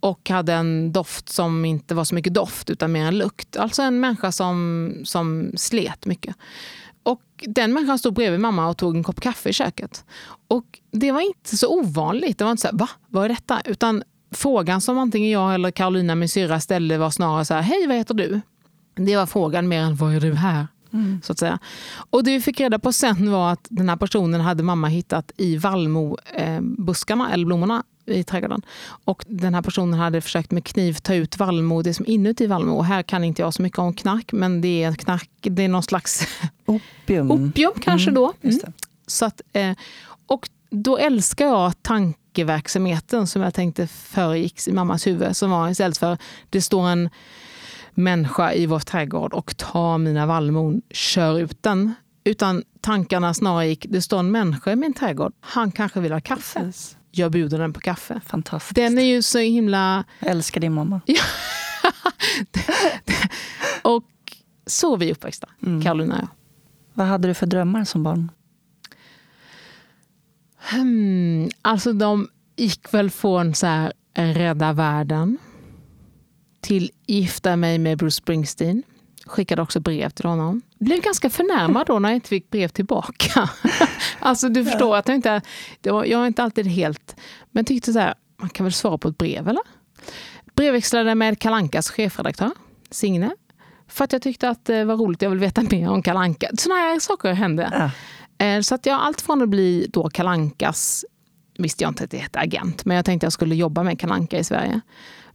Och 0.06 0.30
hade 0.30 0.54
en 0.54 0.92
doft 0.92 1.30
som 1.30 1.66
inte 1.66 1.96
var 1.96 2.04
så 2.04 2.16
mycket 2.16 2.34
doft 2.34 2.70
utan 2.70 2.92
mer 2.92 3.06
en 3.06 3.18
lukt. 3.18 3.58
Alltså 3.58 3.82
en 3.82 4.00
människa 4.00 4.32
som, 4.32 4.92
som 5.04 5.52
slet 5.56 6.06
mycket. 6.06 6.36
Och 7.04 7.22
den 7.48 7.74
människan 7.74 8.00
stod 8.00 8.14
bredvid 8.14 8.40
mamma 8.40 8.68
och 8.68 8.78
tog 8.78 8.96
en 8.96 9.04
kopp 9.04 9.22
kaffe 9.22 9.50
i 9.50 9.54
köket. 9.54 10.06
Och 10.48 10.80
det 10.92 11.12
var 11.12 11.22
inte 11.22 11.58
så 11.58 11.80
ovanligt. 11.80 12.38
Det 12.38 12.44
var 12.44 12.52
inte 12.52 12.62
så 12.62 12.68
här, 12.68 12.76
va? 12.76 12.90
Vad 13.08 13.26
är 13.26 13.30
detta? 13.30 13.62
Utan 13.66 14.04
frågan 14.32 14.82
som 14.82 14.98
antingen 14.98 15.30
jag 15.30 15.54
eller 15.54 15.72
Carolina, 15.72 16.16
min 16.16 16.30
syrra, 16.30 16.60
ställde 16.60 16.98
var 16.98 17.10
snarare 17.10 17.46
så 17.46 17.54
här, 17.54 17.62
hej 17.62 17.88
vad 17.88 17.98
heter 17.98 18.14
du? 18.14 18.42
Det 18.96 19.16
var 19.16 19.26
frågan 19.26 19.68
mer 19.68 19.82
än 19.82 19.96
vad 19.96 20.16
är 20.16 20.20
du 20.20 20.34
här? 20.34 20.68
Mm. 20.96 21.22
Så 21.24 21.32
att 21.32 21.40
säga. 21.40 21.60
Och 22.10 22.24
det 22.24 22.32
vi 22.32 22.42
fick 22.42 22.60
reda 22.60 22.80
på 22.80 22.94
sen 22.94 23.32
var 23.32 23.52
att 23.52 23.68
den 23.70 23.90
här 23.90 23.96
personen 23.96 24.42
hade 24.42 24.64
mamma 24.64 24.88
hittat 24.88 25.32
i 25.38 25.58
vallmobuskarna, 25.58 27.34
eller 27.34 27.46
blommorna 27.46 27.84
i 28.06 28.24
trädgården. 28.24 28.62
Och 29.06 29.26
den 29.28 29.54
här 29.54 29.62
personen 29.62 30.00
hade 30.00 30.22
försökt 30.22 30.52
med 30.52 30.64
kniv 30.64 30.94
ta 30.94 31.14
ut 31.14 31.38
vallmo, 31.38 31.82
det 31.82 31.94
som 31.94 32.06
är 32.06 32.10
inuti 32.10 32.48
vallmo. 32.48 32.76
Och 32.76 32.86
här 32.86 33.04
kan 33.04 33.24
inte 33.24 33.42
jag 33.42 33.54
så 33.54 33.62
mycket 33.62 33.80
om 33.80 33.94
knark, 33.94 34.32
men 34.32 34.62
det 34.62 34.84
är 34.84 34.94
knark, 34.94 35.30
det 35.42 35.64
är 35.64 35.68
någon 35.68 35.84
slags 35.84 36.28
Opium. 36.66 37.32
Opium 37.32 37.72
kanske 37.82 38.12
då. 38.12 38.26
Mm. 38.26 38.36
Just 38.42 38.66
det. 38.66 38.74
Så 39.08 39.26
att, 39.26 39.42
eh, 39.54 39.76
och 40.28 40.50
då 40.70 40.98
älskar 40.98 41.46
jag 41.46 41.84
tankeverksamheten 41.84 43.28
som 43.28 43.42
jag 43.42 43.54
tänkte 43.54 43.88
föregicks 43.88 44.68
i 44.68 44.72
mammas 44.72 45.08
huvud. 45.08 45.36
Som 45.36 45.52
var 45.52 45.70
istället 45.70 45.98
för 45.98 46.18
det 46.50 46.62
står 46.62 46.88
en 46.88 47.10
människa 47.98 48.54
i 48.54 48.66
vår 48.66 48.80
trädgård 48.80 49.34
och 49.34 49.58
tar 49.58 49.98
mina 49.98 50.26
vallmon, 50.26 50.82
kör 50.92 51.40
ut 51.40 51.64
den. 51.64 51.94
Utan 52.24 52.64
tankarna 52.82 53.34
snarare 53.34 53.68
gick, 53.68 53.86
det 53.90 54.02
står 54.02 54.20
en 54.20 54.32
människa 54.32 54.72
i 54.72 54.76
min 54.76 54.94
trädgård. 54.94 55.34
Han 55.40 55.72
kanske 55.72 56.00
vill 56.00 56.12
ha 56.12 56.22
kaffe. 56.22 56.60
Precis. 56.60 56.98
Jag 57.12 57.32
bjuder 57.32 57.60
den 57.60 57.74
på 57.74 57.80
kaffe. 57.80 58.22
Fantastiskt. 58.26 58.76
Den 58.76 58.98
är 58.98 59.04
ju 59.04 59.22
så 59.22 59.40
himla... 59.40 60.04
Jag 60.20 60.32
älskar 60.32 60.62
din 60.62 60.74
mamma. 60.74 61.02
Och 63.82 64.04
så 64.66 64.94
är 64.94 64.98
vi 64.98 65.12
uppväxta, 65.12 65.50
Mm. 65.66 65.84
Carolina 65.84 66.16
och 66.16 66.22
jag. 66.22 66.28
Vad 66.94 67.08
hade 67.08 67.28
du 67.28 67.34
för 67.34 67.46
drömmar 67.46 67.84
som 67.84 68.04
barn? 68.04 68.32
Hmm, 70.72 71.50
alltså 71.62 71.94
de 71.94 72.28
gick 72.56 72.94
väl 72.94 73.10
från 73.10 73.56
så 73.56 73.68
här, 73.68 73.94
rädda 74.14 74.74
världen 74.74 75.38
till 76.66 76.92
gifta 77.08 77.56
mig 77.56 77.78
med 77.78 77.98
Bruce 77.98 78.16
Springsteen. 78.16 78.84
Skickade 79.26 79.62
också 79.62 79.80
brev 79.80 80.10
till 80.10 80.26
honom. 80.26 80.62
Blev 80.80 81.02
ganska 81.02 81.30
förnärmad 81.30 81.88
då 81.88 82.00
när 82.00 82.10
jag 82.10 82.18
inte 82.18 82.30
fick 82.30 82.50
brev 82.50 82.68
tillbaka. 82.68 83.50
alltså 84.20 84.50
du 84.50 84.66
förstår 84.66 84.96
att 84.98 85.08
jag 85.08 85.16
inte, 85.16 85.42
jag 85.82 86.12
är 86.12 86.28
inte 86.28 86.44
alltid 86.44 86.68
helt... 86.68 87.16
Men 87.52 87.66
tyckte 87.66 87.94
så 87.94 88.00
här, 88.00 88.14
man 88.38 88.50
kan 88.50 88.64
väl 88.64 88.74
svara 88.74 88.98
på 88.98 89.08
ett 89.08 89.18
brev 89.18 89.48
eller? 89.48 89.64
Brevväxlade 90.56 91.16
med 91.16 91.40
Kalankas 91.40 91.90
chefredaktör, 91.90 92.52
Signe. 92.92 93.32
För 93.88 94.04
att 94.06 94.14
jag 94.14 94.22
tyckte 94.22 94.50
att 94.50 94.66
det 94.66 94.86
var 94.86 94.96
roligt, 94.98 95.22
jag 95.22 95.30
vill 95.30 95.40
veta 95.40 95.62
mer 95.72 95.90
om 95.90 96.02
Kalanka. 96.04 96.50
Sådana 96.58 96.82
här 96.82 97.00
saker 97.00 97.34
hände. 97.34 97.92
Ja. 98.40 98.46
Eh, 98.46 98.62
Så 98.62 98.76
att 98.76 98.86
jag 98.86 99.02
allt 99.02 99.22
från 99.22 99.42
att 99.42 99.50
bli 99.50 99.88
då 99.94 100.10
Kalankas 100.10 101.06
visste 101.58 101.84
jag 101.84 101.92
inte 101.92 102.04
att 102.04 102.12
det 102.12 102.18
hette 102.18 102.40
agent, 102.40 102.86
men 102.86 102.96
jag 102.96 103.06
tänkte 103.06 103.24
att 103.24 103.28
jag 103.28 103.34
skulle 103.34 103.56
jobba 103.56 103.84
med 103.84 104.00
Kalanka 104.00 104.40
i 104.40 104.44
Sverige. 104.44 104.82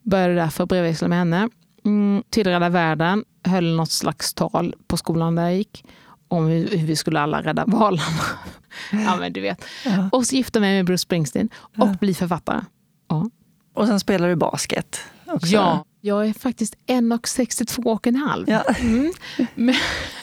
Började 0.03 0.35
därför 0.35 0.67
brevväxla 0.67 1.09
med 1.09 1.19
henne. 1.19 1.49
Mm, 1.85 2.23
till 2.31 2.47
Rädda 2.47 2.69
Världen, 2.69 3.25
höll 3.45 3.77
något 3.77 3.91
slags 3.91 4.35
tal 4.35 4.75
på 4.87 4.97
skolan 4.97 5.35
där 5.35 5.43
jag 5.43 5.57
gick 5.57 5.85
om 6.29 6.47
hur 6.47 6.69
hur 6.69 6.87
vi 6.87 6.97
skulle 6.97 7.21
alla 7.21 7.43
rädda 7.43 7.65
valarna. 7.67 8.03
ja, 8.93 9.17
men 9.17 9.33
du 9.33 9.41
vet. 9.41 9.65
Ja. 9.85 10.09
Och 10.13 10.27
så 10.27 10.37
gifta 10.37 10.61
mig 10.61 10.77
med 10.77 10.87
Bruce 10.87 10.99
Springsteen 11.03 11.49
och 11.63 11.89
Ja. 11.89 11.97
bli 12.01 12.15
författare. 12.15 12.61
Ja. 13.09 13.31
Och 13.75 13.87
sen 13.87 14.01
spelar 14.01 14.29
du 14.29 14.37
basket 14.37 15.01
också. 15.27 15.47
ja, 15.47 15.85
jag 16.01 16.29
är 16.29 16.33
faktiskt 16.33 16.75
1,62 16.87 17.85
och 17.93 18.07
en 18.07 18.17
halv. 18.17 18.51
Ja. 18.51 18.61
Mm. 18.79 19.13
Men, 19.55 19.75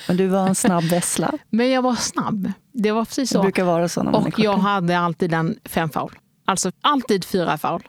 Men 0.07 0.17
du 0.17 0.27
var 0.27 0.47
en 0.47 0.55
snabb 0.55 0.83
vessla. 0.91 1.31
men 1.49 1.69
jag 1.71 1.81
var 1.81 1.95
snabb. 1.95 2.51
Det 2.73 2.91
var 2.91 3.05
precis 3.05 3.29
Det 3.29 3.33
så. 3.33 3.41
brukar 3.41 3.63
vara 3.63 3.89
så 3.89 4.03
när 4.03 4.11
man 4.11 4.21
är 4.21 4.27
Och 4.27 4.39
jag 4.39 4.55
kortare. 4.55 4.69
hade 4.71 4.99
alltid 4.99 5.33
en 5.33 5.59
fem 5.65 5.89
foul. 5.89 6.11
Alltså 6.45 6.71
alltid 6.81 7.25
fyra 7.25 7.57
foul. 7.57 7.83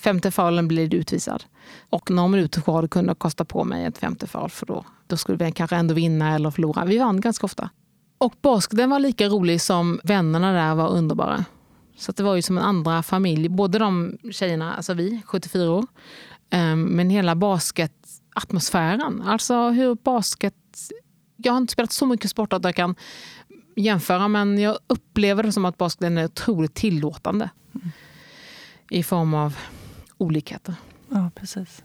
Femte 0.00 0.30
foulen 0.30 0.68
blir 0.68 0.88
du 0.88 0.96
utvisad. 0.96 1.44
Och 1.90 2.10
några 2.10 2.28
minuter 2.28 2.60
kvar 2.60 2.86
kunde 2.86 3.10
jag 3.10 3.18
kosta 3.18 3.44
på 3.44 3.64
mig 3.64 3.84
ett 3.84 3.98
femte 3.98 4.26
foul 4.26 4.50
för 4.50 4.66
då, 4.66 4.84
då 5.06 5.16
skulle 5.16 5.44
vi 5.44 5.52
kanske 5.52 5.76
ändå 5.76 5.94
vinna 5.94 6.34
eller 6.34 6.50
förlora. 6.50 6.84
Vi 6.84 6.98
vann 6.98 7.20
ganska 7.20 7.46
ofta. 7.46 7.70
Och 8.18 8.34
basketen 8.42 8.90
var 8.90 8.98
lika 8.98 9.28
rolig 9.28 9.60
som 9.60 10.00
vännerna 10.04 10.52
där 10.52 10.74
var 10.74 10.88
underbara. 10.88 11.44
Så 11.96 12.12
det 12.12 12.22
var 12.22 12.34
ju 12.34 12.42
som 12.42 12.58
en 12.58 12.64
andra 12.64 13.02
familj. 13.02 13.48
Både 13.48 13.78
de 13.78 14.18
tjejerna, 14.32 14.74
alltså 14.74 14.94
vi, 14.94 15.22
74 15.24 15.70
år, 15.70 15.86
ehm, 16.50 16.82
men 16.82 17.10
hela 17.10 17.34
basketatmosfären. 17.34 19.22
Alltså 19.22 19.68
hur 19.68 19.94
basket... 19.94 20.54
Jag 21.36 21.52
har 21.52 21.58
inte 21.58 21.72
spelat 21.72 21.92
så 21.92 22.06
mycket 22.06 22.30
sport 22.30 22.52
att 22.52 22.64
jag 22.64 22.74
kan 22.74 22.94
jämföra, 23.76 24.28
men 24.28 24.58
jag 24.58 24.78
upplever 24.86 25.42
det 25.42 25.52
som 25.52 25.64
att 25.64 25.78
basketen 25.78 26.18
är 26.18 26.24
otroligt 26.24 26.74
tillåtande. 26.74 27.50
I 28.90 29.02
form 29.02 29.34
av 29.34 29.56
olikheter. 30.20 30.74
Ja, 31.08 31.30
precis. 31.34 31.82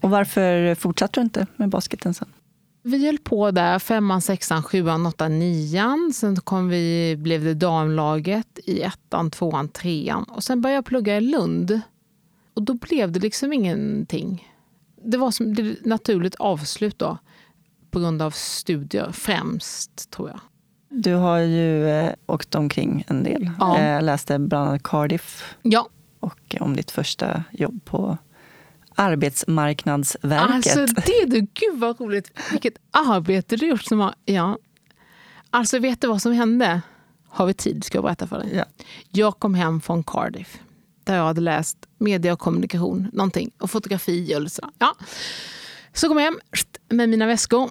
Och 0.00 0.10
varför 0.10 0.74
fortsatte 0.74 1.20
du 1.20 1.24
inte 1.24 1.46
med 1.56 1.68
basketen 1.68 2.14
sen? 2.14 2.28
Vi 2.82 3.06
höll 3.06 3.18
på 3.18 3.50
där, 3.50 3.78
femman, 3.78 4.20
sexan, 4.20 4.62
sjuan, 4.62 5.06
åttan, 5.06 5.38
nian. 5.38 6.12
Sen 6.14 6.36
kom 6.36 6.68
vi, 6.68 7.16
blev 7.18 7.44
det 7.44 7.54
damlaget 7.54 8.58
i 8.64 8.82
ettan, 8.82 9.30
tvåan, 9.30 9.68
trean. 9.68 10.24
Och 10.24 10.44
sen 10.44 10.60
började 10.60 10.76
jag 10.76 10.84
plugga 10.84 11.16
i 11.16 11.20
Lund. 11.20 11.80
Och 12.54 12.62
då 12.62 12.74
blev 12.74 13.12
det 13.12 13.20
liksom 13.20 13.52
ingenting. 13.52 14.48
Det 15.04 15.16
var 15.16 15.30
som 15.30 15.52
ett 15.52 15.84
naturligt 15.84 16.34
avslut 16.34 16.98
då. 16.98 17.18
På 17.90 18.00
grund 18.00 18.22
av 18.22 18.30
studier 18.30 19.12
främst, 19.12 20.10
tror 20.10 20.28
jag. 20.28 20.40
Du 20.90 21.14
har 21.14 21.38
ju 21.38 21.88
eh, 21.88 22.12
åkt 22.26 22.54
omkring 22.54 23.04
en 23.08 23.22
del. 23.22 23.50
Ja. 23.58 23.78
Eh, 23.78 24.02
läste 24.02 24.38
bland 24.38 24.68
annat 24.68 24.82
Cardiff 24.82 25.56
Ja, 25.62 25.88
och 26.20 26.56
om 26.60 26.76
ditt 26.76 26.90
första 26.90 27.44
jobb 27.50 27.84
på 27.84 28.18
Arbetsmarknadsverket. 28.94 30.76
Alltså 30.78 30.86
det 30.86 31.24
du, 31.26 31.40
gud 31.40 31.78
vad 31.78 32.00
roligt. 32.00 32.38
Vilket 32.50 32.74
arbete 32.90 33.56
du 33.56 33.68
gjort. 33.68 33.82
Som 33.82 34.00
har, 34.00 34.14
ja. 34.24 34.58
Alltså 35.50 35.78
vet 35.78 36.00
du 36.00 36.08
vad 36.08 36.22
som 36.22 36.32
hände? 36.32 36.80
Har 37.28 37.46
vi 37.46 37.54
tid 37.54 37.84
ska 37.84 37.98
jag 37.98 38.04
berätta 38.04 38.26
för 38.26 38.38
dig. 38.38 38.52
Ja. 38.54 38.64
Jag 39.10 39.38
kom 39.38 39.54
hem 39.54 39.80
från 39.80 40.04
Cardiff. 40.04 40.58
Där 41.04 41.16
jag 41.16 41.24
hade 41.24 41.40
läst 41.40 41.78
media 41.98 42.32
och 42.32 42.38
kommunikation, 42.38 43.10
någonting. 43.12 43.50
Och 43.58 43.70
fotografi 43.70 44.36
och 44.36 44.52
så. 44.52 44.70
Ja. 44.78 44.94
Så 45.92 46.08
kom 46.08 46.18
jag 46.18 46.24
hem 46.24 46.40
med 46.88 47.08
mina 47.08 47.26
väskor. 47.26 47.70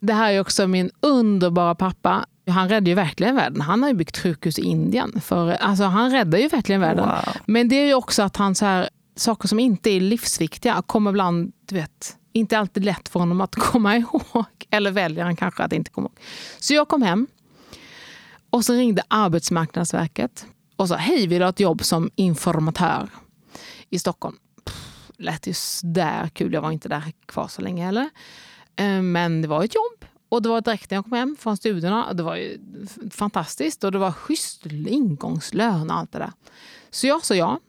Det 0.00 0.12
här 0.12 0.32
är 0.32 0.40
också 0.40 0.66
min 0.66 0.90
underbara 1.00 1.74
pappa. 1.74 2.26
Han 2.50 2.68
räddade 2.68 2.90
ju 2.90 2.94
verkligen 2.94 3.34
världen. 3.36 3.60
Han 3.60 3.82
har 3.82 3.88
ju 3.90 3.94
byggt 3.94 4.18
sjukhus 4.18 4.58
i 4.58 4.62
Indien. 4.62 5.20
För, 5.20 5.50
alltså, 5.50 5.84
han 5.84 6.10
räddar 6.10 6.38
ju 6.38 6.48
verkligen 6.48 6.80
världen. 6.80 7.08
Wow. 7.08 7.34
Men 7.46 7.68
det 7.68 7.76
är 7.76 7.86
ju 7.86 7.94
också 7.94 8.22
att 8.22 8.36
han 8.36 8.54
så 8.54 8.64
här, 8.64 8.88
saker 9.16 9.48
som 9.48 9.58
inte 9.58 9.90
är 9.90 10.00
livsviktiga 10.00 10.82
kommer 10.86 11.10
ibland, 11.10 11.52
du 11.68 11.74
vet, 11.74 12.16
inte 12.32 12.58
alltid 12.58 12.84
lätt 12.84 13.08
för 13.08 13.20
honom 13.20 13.40
att 13.40 13.54
komma 13.54 13.96
ihåg. 13.96 14.44
Eller 14.70 14.90
väljer 14.90 15.24
han 15.24 15.36
kanske 15.36 15.62
att 15.62 15.72
inte 15.72 15.90
komma 15.90 16.04
ihåg. 16.06 16.18
Så 16.58 16.74
jag 16.74 16.88
kom 16.88 17.02
hem 17.02 17.26
och 18.50 18.64
så 18.64 18.72
ringde 18.72 19.02
Arbetsmarknadsverket 19.08 20.46
och 20.76 20.88
sa 20.88 20.96
hej, 20.96 21.26
vill 21.26 21.38
du 21.38 21.44
ha 21.44 21.50
ett 21.50 21.60
jobb 21.60 21.84
som 21.84 22.10
informatör 22.14 23.08
i 23.90 23.98
Stockholm? 23.98 24.36
Pff, 24.64 25.10
lät 25.18 25.46
ju 25.46 25.54
där 25.82 26.28
kul, 26.28 26.52
jag 26.52 26.62
var 26.62 26.70
inte 26.70 26.88
där 26.88 27.02
kvar 27.26 27.48
så 27.48 27.62
länge 27.62 27.84
heller. 27.84 28.10
Eh, 28.76 29.02
Men 29.02 29.42
det 29.42 29.48
var 29.48 29.64
ett 29.64 29.74
jobb. 29.74 30.09
Och 30.30 30.42
det 30.42 30.48
var 30.48 30.60
direkt 30.60 30.90
när 30.90 30.96
jag 30.96 31.04
kom 31.04 31.12
hem 31.12 31.36
från 31.38 31.56
studierna. 31.56 32.12
Det 32.12 32.22
var 32.22 32.36
ju 32.36 32.58
fantastiskt 33.10 33.84
och 33.84 33.92
det 33.92 33.98
var 33.98 34.12
schysst 34.12 34.66
ingångslön 34.66 35.90
och 35.90 35.96
allt 35.96 36.12
det 36.12 36.18
där. 36.18 36.32
Så 36.90 37.06
jag 37.06 37.24
sa 37.24 37.34
ja. 37.34 37.60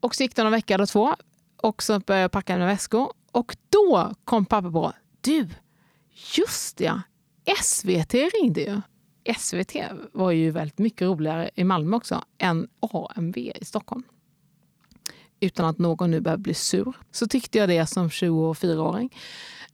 Och 0.00 0.14
så 0.14 0.22
gick 0.22 0.36
det 0.36 0.42
någon 0.42 0.52
vecka 0.52 0.74
eller 0.74 0.86
två 0.86 1.16
och 1.56 1.82
så 1.82 2.00
började 2.00 2.22
jag 2.22 2.32
packa 2.32 2.54
mina 2.54 2.66
väskor. 2.66 3.12
Och 3.32 3.56
då 3.68 4.14
kom 4.24 4.44
pappa 4.44 4.70
på, 4.70 4.92
du, 5.20 5.48
just 6.36 6.76
det, 6.76 6.84
ja, 6.84 7.02
SVT 7.62 8.14
ringde 8.14 8.60
ju. 8.60 8.80
SVT 9.38 9.76
var 10.12 10.30
ju 10.30 10.50
väldigt 10.50 10.78
mycket 10.78 11.02
roligare 11.02 11.50
i 11.54 11.64
Malmö 11.64 11.96
också 11.96 12.24
än 12.38 12.68
AMV 12.80 13.38
i 13.38 13.64
Stockholm. 13.64 14.02
Utan 15.40 15.66
att 15.66 15.78
någon 15.78 16.10
nu 16.10 16.20
behöver 16.20 16.42
bli 16.42 16.54
sur. 16.54 16.92
Så 17.10 17.26
tyckte 17.26 17.58
jag 17.58 17.68
det 17.68 17.86
som 17.86 18.08
24-åring. 18.08 19.14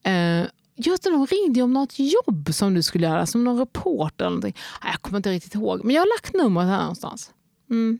Eh, 0.02 0.46
just 0.78 1.02
det, 1.02 1.10
de 1.10 1.26
ringde 1.26 1.62
om 1.62 1.72
något 1.72 1.94
jobb 1.98 2.54
som 2.54 2.74
du 2.74 2.82
skulle 2.82 3.06
göra, 3.06 3.26
som 3.26 3.44
någon 3.44 3.58
reporter 3.58 4.24
eller 4.24 4.36
någonting. 4.36 4.56
Jag 4.82 5.02
kommer 5.02 5.16
inte 5.16 5.30
riktigt 5.30 5.54
ihåg, 5.54 5.84
men 5.84 5.94
jag 5.94 6.02
har 6.02 6.16
lagt 6.16 6.34
numret 6.34 6.66
här 6.66 6.80
någonstans. 6.80 7.32
Mm. 7.70 7.98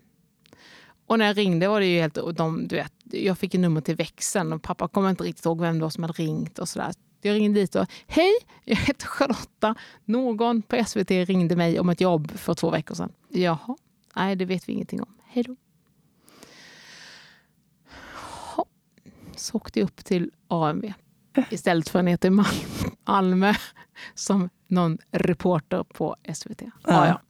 Och 1.07 1.19
när 1.19 1.27
jag 1.27 1.37
ringde 1.37 1.69
var 1.69 1.81
det 1.81 1.87
ju 1.87 2.01
helt... 2.01 2.14
De, 2.37 2.69
du 2.69 2.77
vet, 2.77 2.93
jag 3.05 3.38
fick 3.38 3.55
ett 3.55 3.61
nummer 3.61 3.81
till 3.81 3.97
växeln 3.97 4.53
och 4.53 4.62
pappa 4.62 4.88
kommer 4.88 5.11
inte 5.11 5.25
riktigt 5.25 5.45
ihåg 5.45 5.61
vem 5.61 5.79
det 5.79 5.83
var 5.83 5.91
som 5.91 6.03
hade 6.03 6.12
ringt. 6.12 6.59
och 6.59 6.69
sådär. 6.69 6.93
Jag 7.21 7.35
ringde 7.35 7.61
dit 7.61 7.75
och 7.75 7.87
hej, 8.07 8.33
jag 8.64 8.77
heter 8.77 9.07
Charlotta. 9.07 9.75
Någon 10.05 10.62
på 10.62 10.85
SVT 10.87 11.11
ringde 11.11 11.57
mig 11.57 11.81
om 11.81 11.88
ett 11.88 12.01
jobb 12.01 12.31
för 12.31 12.55
två 12.55 12.71
veckor 12.71 12.95
sedan. 12.95 13.12
Jaha, 13.29 13.77
nej 14.17 14.37
det 14.37 14.45
vet 14.45 14.69
vi 14.69 14.73
ingenting 14.73 15.03
om. 15.03 15.14
Hej 15.27 15.43
då. 15.43 15.57
Så 19.37 19.57
åkte 19.57 19.81
jag 19.81 19.87
upp 19.87 20.05
till 20.05 20.31
AMV 20.49 20.93
istället 21.51 21.88
för 21.88 22.03
ner 22.03 22.17
till 22.17 22.31
Mal- 22.31 22.47
Malmö 23.07 23.55
som 24.14 24.51
någon 24.69 24.99
reporter 25.11 25.85
på 25.85 26.17
SVT. 26.35 26.62
Ja, 26.62 27.07
Ja. 27.07 27.21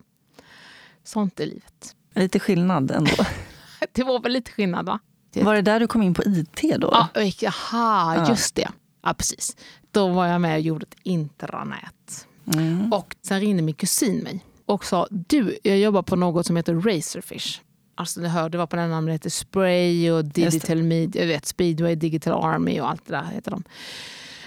Sånt 1.04 1.40
är 1.40 1.46
livet. 1.46 1.96
Lite 2.14 2.38
skillnad 2.40 2.90
ändå. 2.90 3.10
Det 3.92 4.02
var 4.04 4.20
väl 4.20 4.32
lite 4.32 4.50
skillnad 4.50 4.86
va? 4.86 4.98
Var 5.34 5.54
det 5.54 5.62
där 5.62 5.80
du 5.80 5.86
kom 5.86 6.02
in 6.02 6.14
på 6.14 6.22
IT 6.24 6.60
då? 6.78 6.88
Ja, 6.92 7.08
Jaha, 7.40 8.16
Ja. 8.16 8.28
just 8.28 8.54
det. 8.54 8.68
Ja, 9.02 9.14
precis. 9.14 9.56
Då 9.90 10.08
var 10.08 10.26
jag 10.26 10.40
med 10.40 10.54
och 10.54 10.60
gjorde 10.60 10.86
ett 10.90 10.96
intranät. 11.02 12.26
Mm. 12.54 12.92
Och 12.92 13.16
sen 13.22 13.40
ringde 13.40 13.62
min 13.62 13.74
kusin 13.74 14.18
mig 14.18 14.44
och 14.66 14.84
sa 14.84 15.06
du, 15.10 15.58
jag 15.62 15.78
jobbar 15.78 16.02
på 16.02 16.16
något 16.16 16.46
som 16.46 16.56
heter 16.56 16.74
Razorfish. 16.74 17.60
Alltså 17.98 18.20
det 18.20 18.58
var 18.58 18.66
på 18.66 18.76
den 18.76 18.90
namnet 18.90 19.14
heter 19.14 19.30
Spray 19.30 20.10
och 20.10 20.24
Digital 20.24 20.82
Media, 20.82 21.26
vet, 21.26 21.46
Speedway, 21.46 21.94
Digital 21.94 22.44
Army 22.44 22.80
och 22.80 22.90
allt 22.90 23.06
det 23.06 23.12
där 23.12 23.24
heter 23.24 23.50
de. 23.50 23.64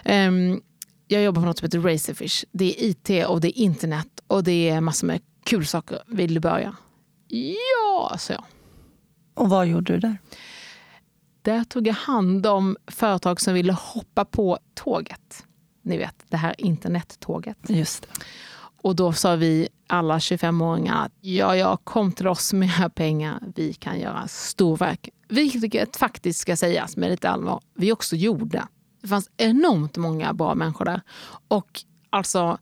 Ehm, 0.03 0.61
jag 1.07 1.23
jobbar 1.23 1.41
på 1.41 1.45
något 1.45 1.57
som 1.57 1.65
heter 1.65 1.79
Razorfish. 1.79 2.45
Det 2.51 2.65
är 2.65 2.85
IT 2.85 3.27
och 3.27 3.41
det 3.41 3.47
är 3.47 3.63
internet 3.63 4.07
och 4.27 4.43
det 4.43 4.69
är 4.69 4.81
massor 4.81 5.07
med 5.07 5.21
kul 5.43 5.65
saker. 5.65 5.99
Vill 6.07 6.33
du 6.33 6.39
börja? 6.39 6.75
Ja, 7.27 8.15
sa 8.19 8.33
jag. 8.33 8.43
Och 9.33 9.49
vad 9.49 9.67
gjorde 9.67 9.93
du 9.93 9.99
där? 9.99 10.17
Där 11.41 11.63
tog 11.63 11.87
jag 11.87 11.93
hand 11.93 12.45
om 12.45 12.77
företag 12.87 13.41
som 13.41 13.53
ville 13.53 13.73
hoppa 13.73 14.25
på 14.25 14.59
tåget. 14.73 15.45
Ni 15.81 15.97
vet, 15.97 16.15
det 16.29 16.37
här 16.37 16.55
internettåget. 16.57 17.57
Just 17.67 18.01
det. 18.01 18.25
Och 18.81 18.95
då 18.95 19.13
sa 19.13 19.35
vi 19.35 19.67
alla 19.91 20.17
25-åringar 20.17 21.05
att 21.05 21.11
ja, 21.21 21.55
ja, 21.55 21.77
kom 21.83 22.11
till 22.11 22.27
oss 22.27 22.53
med 22.53 22.69
era 22.79 22.89
pengar. 22.95 23.39
Vi 23.55 23.73
kan 23.73 23.99
göra 23.99 24.27
storverk. 24.27 25.09
Vilket 25.29 25.97
faktiskt 25.97 26.39
ska 26.39 26.55
sägas 26.55 26.97
med 26.97 27.09
lite 27.11 27.29
allvar, 27.29 27.61
vi 27.75 27.91
också 27.91 28.15
gjorde. 28.15 28.67
Det 29.01 29.07
fanns 29.07 29.29
enormt 29.37 29.97
många 29.97 30.33
bra 30.33 30.55
människor 30.55 30.85
där. 30.85 31.01
Och 31.47 31.81
alltså, 32.09 32.57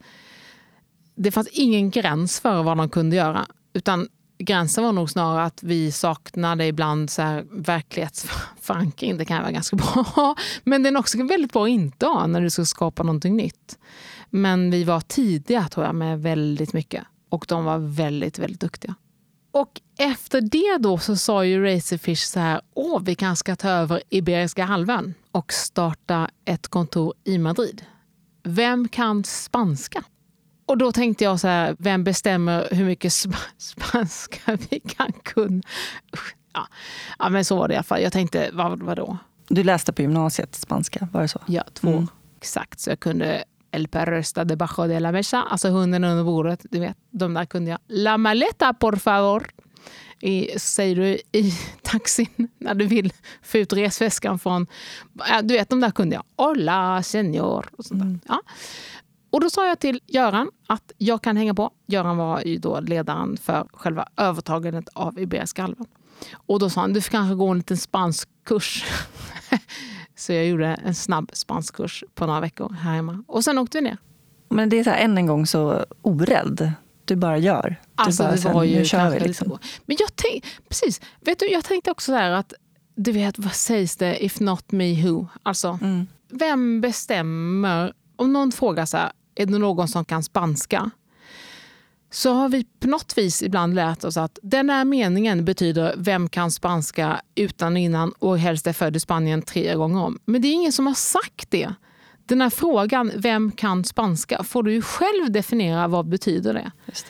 det 1.15 1.31
fanns 1.31 1.47
ingen 1.51 1.89
gräns 1.89 2.39
för 2.39 2.63
vad 2.63 2.77
de 2.77 2.89
kunde 2.89 3.15
göra. 3.15 3.45
Utan 3.73 4.07
gränsen 4.39 4.83
var 4.83 4.91
nog 4.91 5.09
snarare 5.09 5.43
att 5.43 5.63
vi 5.63 5.91
saknade 5.91 6.65
ibland 6.65 7.09
så 7.09 7.21
här 7.21 7.45
verklighetsförankring. 7.51 9.17
Det 9.17 9.25
kan 9.25 9.41
vara 9.41 9.51
ganska 9.51 9.75
bra. 9.75 10.35
Men 10.63 10.83
den 10.83 10.95
är 10.95 10.99
också 10.99 11.23
väldigt 11.23 11.53
bra 11.53 11.63
att 11.63 11.69
inte 11.69 12.05
ha 12.05 12.27
när 12.27 12.41
du 12.41 12.49
ska 12.49 12.65
skapa 12.65 13.03
någonting 13.03 13.35
nytt. 13.35 13.77
Men 14.29 14.71
vi 14.71 14.83
var 14.83 15.01
tidiga 15.01 15.67
tror 15.67 15.85
jag 15.85 15.95
med 15.95 16.21
väldigt 16.21 16.73
mycket. 16.73 17.03
Och 17.29 17.45
de 17.47 17.65
var 17.65 17.77
väldigt, 17.77 18.39
väldigt 18.39 18.61
duktiga. 18.61 18.95
Och 19.51 19.81
efter 19.97 20.41
det 20.41 20.77
då 20.79 20.97
så 20.97 21.15
sa 21.15 21.45
ju 21.45 21.63
Razorfish 21.63 22.25
så 22.25 22.39
här, 22.39 22.61
åh 22.73 23.01
vi 23.03 23.15
kanske 23.15 23.39
ska 23.39 23.55
ta 23.55 23.69
över 23.69 24.01
Iberiska 24.09 24.65
halvön 24.65 25.13
och 25.31 25.53
starta 25.53 26.29
ett 26.45 26.67
kontor 26.67 27.13
i 27.23 27.37
Madrid. 27.37 27.85
Vem 28.43 28.87
kan 28.87 29.23
spanska? 29.23 30.03
Och 30.65 30.77
då 30.77 30.91
tänkte 30.91 31.23
jag 31.23 31.39
så 31.39 31.47
här, 31.47 31.75
vem 31.79 32.03
bestämmer 32.03 32.67
hur 32.71 32.85
mycket 32.85 33.13
sp 33.21 33.33
spanska 33.57 34.57
vi 34.69 34.79
kan 34.79 35.11
kunna? 35.23 35.61
Ja. 36.53 36.67
ja, 37.19 37.29
men 37.29 37.45
så 37.45 37.55
var 37.55 37.67
det 37.67 37.73
i 37.73 37.77
alla 37.77 37.83
fall. 37.83 38.01
Jag 38.01 38.13
tänkte, 38.13 38.49
vad, 38.53 38.83
vadå? 38.83 39.17
Du 39.47 39.63
läste 39.63 39.93
på 39.93 40.01
gymnasiet 40.01 40.55
spanska, 40.55 41.07
var 41.11 41.21
det 41.21 41.27
så? 41.27 41.41
Ja, 41.45 41.63
två. 41.73 41.89
Mm. 41.89 42.07
Exakt, 42.37 42.79
så 42.79 42.89
jag 42.89 42.99
kunde 42.99 43.43
El 43.71 43.87
perro 43.87 44.45
debajo 44.45 44.87
de 44.87 44.99
la 44.99 45.11
mesa, 45.11 45.43
alltså 45.43 45.69
hunden 45.69 46.03
under 46.03 46.23
bordet. 46.23 46.65
Du 46.71 46.79
vet, 46.79 46.97
de 47.11 47.33
där 47.33 47.45
kunde 47.45 47.71
jag. 47.71 47.79
La 47.87 48.17
maleta 48.17 48.73
por 48.73 48.95
favor. 48.95 49.47
I, 50.21 50.59
säger 50.59 50.95
du 50.95 51.17
i 51.31 51.53
taxin 51.81 52.49
när 52.57 52.75
du 52.75 52.85
vill 52.85 53.13
få 53.41 53.57
ut 53.57 53.73
resväskan 53.73 54.39
från... 54.39 54.67
Du 55.43 55.53
vet, 55.53 55.69
de 55.69 55.79
där 55.79 55.91
kunde 55.91 56.15
jag. 56.15 56.23
Hola, 56.35 57.03
senor. 57.03 57.69
Och, 57.77 57.85
sånt 57.85 58.01
mm. 58.01 58.19
ja. 58.27 58.41
och 59.29 59.41
då 59.41 59.49
sa 59.49 59.67
jag 59.67 59.79
till 59.79 60.01
Göran 60.07 60.51
att 60.67 60.91
jag 60.97 61.23
kan 61.23 61.37
hänga 61.37 61.53
på. 61.53 61.71
Göran 61.87 62.17
var 62.17 62.41
ju 62.41 62.57
då 62.57 62.79
ledaren 62.79 63.37
för 63.37 63.67
själva 63.73 64.07
övertagandet 64.17 64.89
av 64.93 65.19
Iberiska 65.19 65.61
halvön. 65.61 65.87
Och 66.33 66.59
då 66.59 66.69
sa 66.69 66.81
han, 66.81 66.93
du 66.93 67.01
får 67.01 67.11
kanske 67.11 67.35
gå 67.35 67.47
en 67.47 67.57
liten 67.57 67.77
spansk 67.77 68.29
kurs. 68.45 68.85
Så 70.19 70.33
jag 70.33 70.47
gjorde 70.47 70.67
en 70.67 70.95
snabb 70.95 71.31
spanskkurs 71.33 72.03
på 72.15 72.25
några 72.25 72.39
veckor 72.39 72.73
här 72.73 72.93
hemma. 72.93 73.23
Och 73.27 73.43
sen 73.43 73.57
åkte 73.57 73.77
vi 73.77 73.83
ner. 73.83 73.97
Men 74.49 74.69
det 74.69 74.79
är 74.79 74.83
så 74.83 74.89
här, 74.89 74.97
än 74.97 75.17
en 75.17 75.25
gång 75.25 75.45
så 75.45 75.85
orädd. 76.01 76.71
Du 77.05 77.15
bara 77.15 77.37
gör. 77.37 77.69
Du 77.69 77.75
alltså, 77.95 78.23
bara, 78.23 78.35
det 78.35 78.53
var 78.53 78.63
ju 78.63 78.79
nu 78.79 78.85
kör 78.85 79.09
vi 79.09 79.19
liksom. 79.19 79.57
Men 79.85 79.97
jag 79.99 80.15
tänkte, 80.15 80.49
precis. 80.69 81.01
Vet 81.21 81.39
du, 81.39 81.51
jag 81.51 81.63
tänkte 81.65 81.91
också 81.91 82.11
så 82.11 82.15
här 82.15 82.31
att, 82.31 82.53
du 82.95 83.11
vet, 83.11 83.39
vad 83.39 83.53
sägs 83.53 83.95
det? 83.95 84.25
If 84.25 84.39
not 84.39 84.71
me, 84.71 85.07
who? 85.07 85.27
Alltså, 85.43 85.79
mm. 85.81 86.07
vem 86.29 86.81
bestämmer? 86.81 87.93
Om 88.15 88.33
någon 88.33 88.51
frågar 88.51 88.85
så 88.85 88.97
här, 88.97 89.11
är 89.35 89.45
det 89.45 89.57
någon 89.57 89.87
som 89.87 90.05
kan 90.05 90.23
spanska? 90.23 90.91
Så 92.11 92.33
har 92.33 92.49
vi 92.49 92.65
på 92.79 92.87
något 92.87 93.17
vis 93.17 93.43
ibland 93.43 93.75
lärt 93.75 94.03
oss 94.03 94.17
att 94.17 94.39
den 94.41 94.69
här 94.69 94.85
meningen 94.85 95.45
betyder 95.45 95.95
vem 95.97 96.29
kan 96.29 96.51
spanska 96.51 97.21
utan 97.35 97.77
innan 97.77 98.11
och 98.19 98.39
helst 98.39 98.67
är 98.67 98.73
född 98.73 98.95
i 98.95 98.99
Spanien 98.99 99.41
tre 99.41 99.75
gånger 99.75 100.03
om. 100.03 100.19
Men 100.25 100.41
det 100.41 100.47
är 100.47 100.53
ingen 100.53 100.71
som 100.71 100.87
har 100.87 100.93
sagt 100.93 101.51
det. 101.51 101.73
Den 102.25 102.41
här 102.41 102.49
frågan, 102.49 103.11
vem 103.15 103.51
kan 103.51 103.83
spanska, 103.83 104.43
får 104.43 104.63
du 104.63 104.81
själv 104.81 105.31
definiera 105.31 105.87
vad 105.87 106.09
betyder 106.09 106.53
det. 106.53 106.71
Just. 106.85 107.05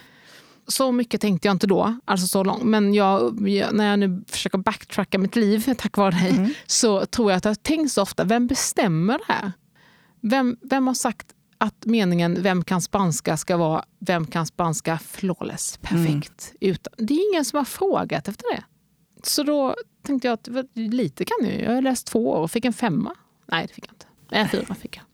Så 0.68 0.92
mycket 0.92 1.22
tänkte 1.22 1.48
jag 1.48 1.56
inte 1.56 1.68
då, 1.68 2.00
alltså 2.06 2.28
så 2.28 2.44
långt. 2.44 2.64
Men 2.64 2.94
jag, 2.94 3.42
när 3.74 3.90
jag 3.90 4.00
nu 4.00 4.24
försöker 4.28 4.58
backtracka 4.58 5.18
mitt 5.18 5.36
liv 5.36 5.74
tack 5.78 5.98
vare 5.98 6.12
dig, 6.12 6.30
mm. 6.30 6.54
så 6.68 7.06
tror 7.06 7.32
jag 7.32 7.38
att 7.38 7.46
jag 7.46 7.50
har 7.50 7.56
tänkt 7.56 7.92
så 7.92 8.02
ofta, 8.02 8.24
vem 8.24 8.48
bestämmer 8.48 9.18
det 9.18 9.34
här? 9.34 9.52
Vem, 10.22 10.58
vem 10.62 10.88
har 10.88 10.94
sagt 10.94 11.28
att 11.62 11.86
meningen 11.86 12.42
vem 12.42 12.64
kan 12.64 12.82
spanska 12.82 13.38
ska 13.38 13.58
vara 13.58 13.86
vem 14.00 14.26
kan 14.26 14.46
spanska 14.46 14.98
flawless, 14.98 15.78
perfekt. 15.82 16.54
Mm. 16.62 16.74
Utan, 16.74 16.94
det 16.98 17.14
är 17.14 17.32
ingen 17.32 17.46
som 17.46 17.58
har 17.58 17.66
frågat 17.66 18.28
efter 18.28 18.56
det. 18.56 18.64
Så 19.24 19.44
då 19.44 19.76
tänkte 20.04 20.28
jag 20.28 20.34
att 20.34 20.50
lite 20.74 21.26
kan 21.26 21.38
jag. 21.42 21.62
Jag 21.62 21.74
har 21.74 21.82
läst 21.82 22.08
två 22.08 22.30
år 22.30 22.38
och 22.38 22.52
fick 22.52 22.66
en 22.66 22.74
femma. 22.74 23.16
Nej, 23.46 23.68
det 23.68 23.74
fick 23.74 23.88
jag 23.88 23.94
inte. 23.94 24.06
Nej, 24.32 24.48
fyra 24.48 24.76
fick 24.76 24.98
jag. 24.98 25.06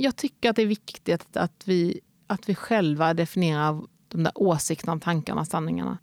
Jag 0.00 0.16
tycker 0.16 0.50
att 0.50 0.56
det 0.56 0.62
är 0.62 0.66
viktigt 0.66 1.36
att 1.36 1.62
vi, 1.64 2.00
att 2.26 2.48
vi 2.48 2.54
själva 2.54 3.14
definierar 3.14 3.82
de 4.08 4.22
där 4.22 4.32
åsikterna, 4.34 5.00
tankarna, 5.00 5.44
sanningarna. 5.44 5.98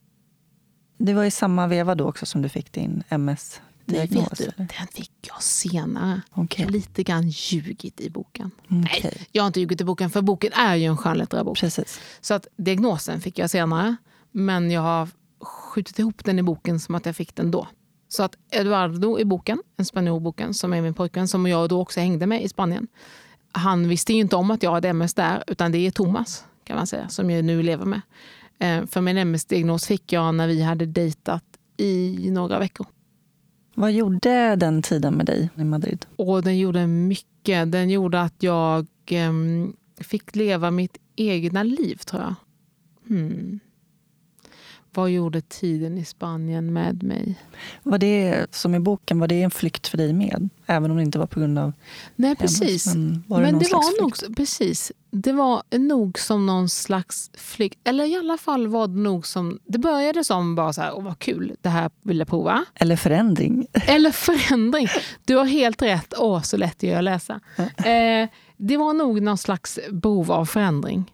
Det 0.97 1.13
var 1.13 1.23
i 1.23 1.31
samma 1.31 1.67
veva 1.67 1.95
då 1.95 2.09
också 2.09 2.25
som 2.25 2.41
du 2.41 2.49
fick 2.49 2.71
din 2.71 3.03
MS 3.09 3.61
Nej, 3.89 4.07
vet 4.07 4.37
du, 4.37 4.51
den 4.57 4.87
fick 4.93 5.11
jag 5.21 5.43
senare. 5.43 6.21
Okay. 6.35 6.65
Har 6.65 6.71
lite 6.71 7.03
grann 7.03 7.29
ljugit 7.29 8.01
i 8.01 8.09
boken. 8.09 8.51
Okay. 8.65 9.01
Nej, 9.03 9.27
jag 9.31 9.43
har 9.43 9.47
inte 9.47 9.59
ljugit 9.59 9.81
i 9.81 9.83
boken, 9.83 10.09
för 10.09 10.21
boken 10.21 10.53
är 10.53 10.75
ju 10.75 10.85
en 10.85 10.97
skönlitterär. 10.97 11.53
Precis. 11.53 11.99
Så 12.21 12.33
att 12.33 12.47
diagnosen 12.57 13.21
fick 13.21 13.39
jag 13.39 13.49
senare, 13.49 13.95
men 14.31 14.71
jag 14.71 14.81
har 14.81 15.09
skjutit 15.41 15.99
ihop 15.99 16.25
den 16.25 16.39
i 16.39 16.43
boken 16.43 16.79
som 16.79 16.95
att 16.95 17.05
jag 17.05 17.15
fick 17.15 17.35
den 17.35 17.51
då. 17.51 17.67
Så 18.07 18.23
att 18.23 18.35
Eduardo 18.51 19.19
i 19.19 19.25
boken, 19.25 19.61
en 19.77 19.85
spanjorboken 19.85 20.53
som 20.53 20.73
är 20.73 20.81
min 20.81 20.93
pojkvän, 20.93 21.27
som 21.27 21.47
jag 21.47 21.69
då 21.69 21.81
också 21.81 21.99
hängde 21.99 22.25
med 22.25 22.43
i 22.43 22.49
Spanien. 22.49 22.87
Han 23.51 23.89
visste 23.89 24.13
ju 24.13 24.19
inte 24.19 24.35
om 24.35 24.51
att 24.51 24.63
jag 24.63 24.71
hade 24.71 24.89
MS 24.89 25.13
där, 25.13 25.43
utan 25.47 25.71
det 25.71 25.77
är 25.77 25.91
Thomas 25.91 26.45
kan 26.63 26.75
man 26.75 26.87
säga, 26.87 27.09
som 27.09 27.29
jag 27.29 27.45
nu 27.45 27.63
lever 27.63 27.85
med. 27.85 28.01
Eh, 28.59 28.85
för 28.85 29.01
min 29.01 29.17
MS-diagnos 29.17 29.85
fick 29.85 30.13
jag 30.13 30.35
när 30.35 30.47
vi 30.47 30.61
hade 30.61 30.85
dejtat 30.85 31.43
i 31.77 32.29
några 32.31 32.59
veckor. 32.59 32.87
Vad 33.79 33.91
gjorde 33.91 34.55
den 34.55 34.81
tiden 34.81 35.13
med 35.13 35.25
dig 35.25 35.49
i 35.55 35.63
Madrid? 35.63 36.05
Och 36.15 36.43
den 36.43 36.57
gjorde 36.59 36.87
mycket. 36.87 37.71
Den 37.71 37.89
gjorde 37.89 38.21
att 38.21 38.43
jag 38.43 38.87
eh, 39.05 39.33
fick 39.97 40.35
leva 40.35 40.71
mitt 40.71 40.97
egna 41.15 41.63
liv, 41.63 41.95
tror 41.95 42.21
jag. 42.21 42.35
Hmm. 43.07 43.59
Vad 44.99 45.09
gjorde 45.09 45.41
tiden 45.41 45.97
i 45.97 46.05
Spanien 46.05 46.73
med 46.73 47.03
mig? 47.03 47.35
Var 47.83 47.97
det, 47.97 48.45
som 48.55 48.75
i 48.75 48.79
boken, 48.79 49.19
var 49.19 49.27
det 49.27 49.41
en 49.41 49.51
flykt 49.51 49.87
för 49.87 49.97
dig 49.97 50.13
med? 50.13 50.49
Även 50.65 50.91
om 50.91 50.97
det 50.97 51.03
inte 51.03 51.19
var 51.19 51.25
på 51.25 51.39
grund 51.39 51.59
av 51.59 51.73
Nej, 52.15 52.35
precis. 52.35 52.85
Men, 52.85 53.23
var 53.27 53.41
det, 53.41 53.51
men 53.51 53.59
det 53.59 53.71
var 53.71 54.01
nog, 54.01 54.35
precis. 54.35 54.91
Det 55.11 55.33
var 55.33 55.63
nog 55.77 56.19
som 56.19 56.45
någon 56.45 56.69
slags 56.69 57.31
flykt. 57.33 57.79
Eller 57.83 58.05
i 58.05 58.15
alla 58.15 58.37
fall 58.37 58.67
var 58.67 58.87
det 58.87 58.99
nog 58.99 59.27
som... 59.27 59.59
Det 59.65 59.77
började 59.77 60.23
som 60.23 60.55
bara 60.55 60.73
så 60.73 60.81
här, 60.81 60.93
åh 60.95 61.03
vad 61.03 61.19
kul, 61.19 61.55
det 61.61 61.69
här 61.69 61.91
vill 62.01 62.19
jag 62.19 62.27
prova. 62.27 62.65
Eller 62.75 62.95
förändring. 62.95 63.67
Eller 63.73 64.11
förändring. 64.11 64.87
Du 65.25 65.35
har 65.35 65.45
helt 65.45 65.81
rätt. 65.81 66.13
Åh, 66.17 66.41
så 66.41 66.57
lätt 66.57 66.79
det 66.79 66.91
är 66.91 66.97
att 66.97 67.03
läsa. 67.03 67.39
Eh, 67.77 68.29
det 68.57 68.77
var 68.77 68.93
nog 68.93 69.21
någon 69.21 69.37
slags 69.37 69.79
behov 69.91 70.31
av 70.31 70.45
förändring. 70.45 71.11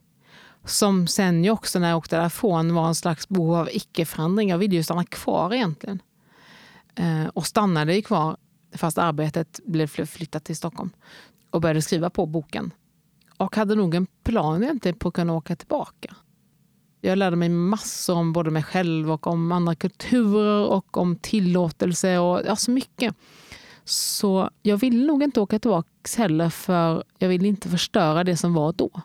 Som 0.65 1.08
sen 1.08 1.43
ju 1.43 1.49
också 1.49 1.80
när 1.80 1.89
jag 1.89 1.97
åkte 1.97 2.17
därifrån 2.17 2.73
var 2.73 2.88
en 2.88 2.95
slags 2.95 3.30
behov 3.30 3.56
av 3.56 3.69
icke-förändring. 3.71 4.49
Jag 4.49 4.58
ville 4.58 4.75
ju 4.75 4.84
stanna 4.84 5.06
kvar 5.06 5.54
egentligen. 5.54 6.01
Eh, 6.95 7.25
och 7.34 7.47
stannade 7.47 7.95
ju 7.95 8.01
kvar 8.01 8.38
fast 8.78 8.97
arbetet 8.97 9.60
blev 9.65 9.88
flyttat 9.88 10.43
till 10.43 10.56
Stockholm. 10.56 10.89
Och 11.49 11.62
började 11.62 11.82
skriva 11.82 12.10
på 12.10 12.25
boken. 12.25 12.71
Och 13.38 13.56
hade 13.56 13.75
nog 13.75 13.95
en 13.95 14.08
plan 14.23 14.63
egentligen 14.63 14.97
på 14.97 15.08
att 15.08 15.13
kunna 15.13 15.34
åka 15.34 15.56
tillbaka. 15.56 16.15
Jag 17.01 17.17
lärde 17.17 17.36
mig 17.36 17.49
massor 17.49 18.15
om 18.15 18.34
både 18.34 18.51
mig 18.51 18.63
själv 18.63 19.12
och 19.12 19.28
om 19.28 19.51
andra 19.51 19.75
kulturer 19.75 20.65
och 20.67 20.97
om 20.97 21.15
tillåtelse 21.15 22.17
och 22.17 22.41
ja, 22.45 22.56
så 22.56 22.71
mycket. 22.71 23.15
Så 23.84 24.49
jag 24.62 24.78
ville 24.78 25.06
nog 25.06 25.23
inte 25.23 25.41
åka 25.41 25.60
tillbaka 25.60 25.89
heller 26.17 26.49
för 26.49 27.04
jag 27.17 27.30
ville 27.30 27.47
inte 27.47 27.69
förstöra 27.69 28.23
det 28.23 28.38
som 28.38 28.54
var 28.54 28.73
då. 28.73 29.01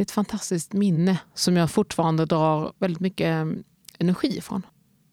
Det 0.00 0.02
är 0.02 0.06
ett 0.06 0.10
fantastiskt 0.10 0.72
minne 0.72 1.18
som 1.34 1.56
jag 1.56 1.70
fortfarande 1.70 2.26
drar 2.26 2.72
väldigt 2.78 3.00
mycket 3.00 3.26
mm, 3.26 3.64
energi 3.98 4.38
ifrån. 4.38 4.66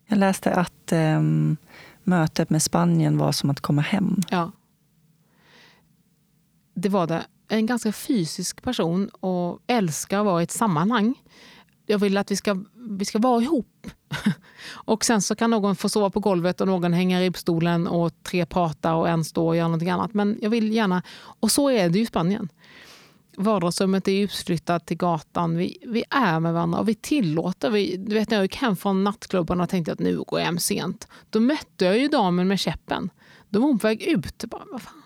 Jag 0.07 0.19
läste 0.19 0.53
att 0.53 0.91
um, 0.91 1.57
mötet 2.03 2.49
med 2.49 2.63
Spanien 2.63 3.17
var 3.17 3.31
som 3.31 3.49
att 3.49 3.59
komma 3.59 3.81
hem. 3.81 4.21
Ja. 4.29 4.51
Det 6.73 6.89
var 6.89 7.07
det. 7.07 7.25
En 7.47 7.65
ganska 7.65 7.91
fysisk 7.91 8.61
person 8.61 9.09
och 9.09 9.59
älskar 9.67 10.19
att 10.19 10.25
vara 10.25 10.41
i 10.41 10.43
ett 10.43 10.51
sammanhang. 10.51 11.13
Jag 11.85 11.99
vill 11.99 12.17
att 12.17 12.31
vi 12.31 12.35
ska 12.35 12.63
vi 12.75 13.05
ska 13.05 13.19
vara 13.19 13.41
ihop. 13.41 13.87
och 14.69 15.05
sen 15.05 15.21
så 15.21 15.35
kan 15.35 15.49
någon 15.49 15.75
få 15.75 15.89
sova 15.89 16.09
på 16.09 16.19
golvet 16.19 16.61
och 16.61 16.67
någon 16.67 16.93
hänga 16.93 17.21
i 17.21 17.25
ribbstolen 17.25 17.87
och 17.87 18.23
tre 18.23 18.45
prata 18.45 18.95
och 18.95 19.09
en 19.09 19.23
stå 19.23 19.47
och 19.47 19.55
göra 19.55 19.67
någonting 19.67 19.89
annat. 19.89 20.13
Men 20.13 20.39
jag 20.41 20.49
vill 20.49 20.73
gärna... 20.73 21.03
Och 21.39 21.51
så 21.51 21.69
är 21.69 21.89
det 21.89 21.97
ju 21.97 22.03
i 22.03 22.07
Spanien. 22.07 22.49
Vardagsrummet 23.39 24.07
är 24.07 24.23
utflyttat 24.23 24.85
till 24.85 24.97
gatan. 24.97 25.57
Vi, 25.57 25.77
vi 25.85 26.03
är 26.09 26.39
med 26.39 26.53
varandra 26.53 26.79
och 26.79 26.89
vi 26.89 26.95
tillåter. 26.95 27.69
Vi, 27.69 27.97
du 27.97 28.13
vet 28.15 28.29
när 28.29 28.37
jag 28.37 28.43
gick 28.43 28.55
hem 28.55 28.75
från 28.75 29.03
nattklubben 29.03 29.61
och 29.61 29.69
tänkte 29.69 29.91
att 29.91 29.99
nu 29.99 30.17
går 30.17 30.39
jag 30.39 30.45
hem 30.45 30.59
sent. 30.59 31.07
Då 31.29 31.39
mötte 31.39 31.85
jag 31.85 31.97
ju 31.97 32.07
damen 32.07 32.47
med 32.47 32.59
käppen. 32.59 33.09
Då 33.49 33.59
var 33.59 33.67
hon 33.67 33.79
på 33.79 33.87
väg 33.87 34.01
ut. 34.03 34.45
Bara, 34.45 34.63
vad 34.71 34.81
fan? 34.81 35.03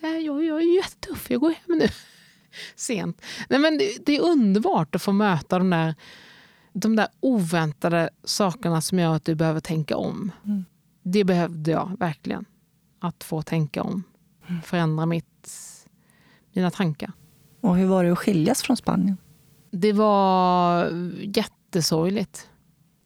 Jag, 0.00 0.22
jag, 0.22 0.44
jag 0.44 0.62
är 0.62 0.76
jättetuff, 0.76 1.30
jag 1.30 1.40
går 1.40 1.50
hem 1.50 1.78
nu. 1.78 1.88
Sent. 2.76 3.22
Nej, 3.48 3.58
men 3.58 3.78
det, 3.78 4.06
det, 4.06 4.16
är 4.16 4.20
underbart 4.20 4.94
att 4.94 5.02
få 5.02 5.12
möta 5.12 5.58
de 5.58 5.70
där, 5.70 5.94
de 6.72 6.96
där 6.96 7.08
oväntade 7.20 8.10
sakerna 8.24 8.80
som 8.80 8.98
gör 8.98 9.14
att 9.14 9.24
du 9.24 9.34
behöver 9.34 9.60
tänka 9.60 9.96
om. 9.96 10.32
Mm. 10.44 10.64
Det 11.02 11.24
behövde 11.24 11.70
jag 11.70 11.96
verkligen. 11.98 12.44
Att 13.00 13.24
få 13.24 13.42
tänka 13.42 13.82
om. 13.82 14.02
Mm. 14.48 14.62
Förändra 14.62 15.06
mitt, 15.06 15.50
mina 16.52 16.70
tankar. 16.70 17.12
Och 17.62 17.76
hur 17.76 17.86
var 17.86 18.04
det 18.04 18.12
att 18.12 18.18
skiljas 18.18 18.62
från 18.62 18.76
Spanien? 18.76 19.16
Det 19.70 19.92
var 19.92 20.90
jättesorgligt. 21.36 22.48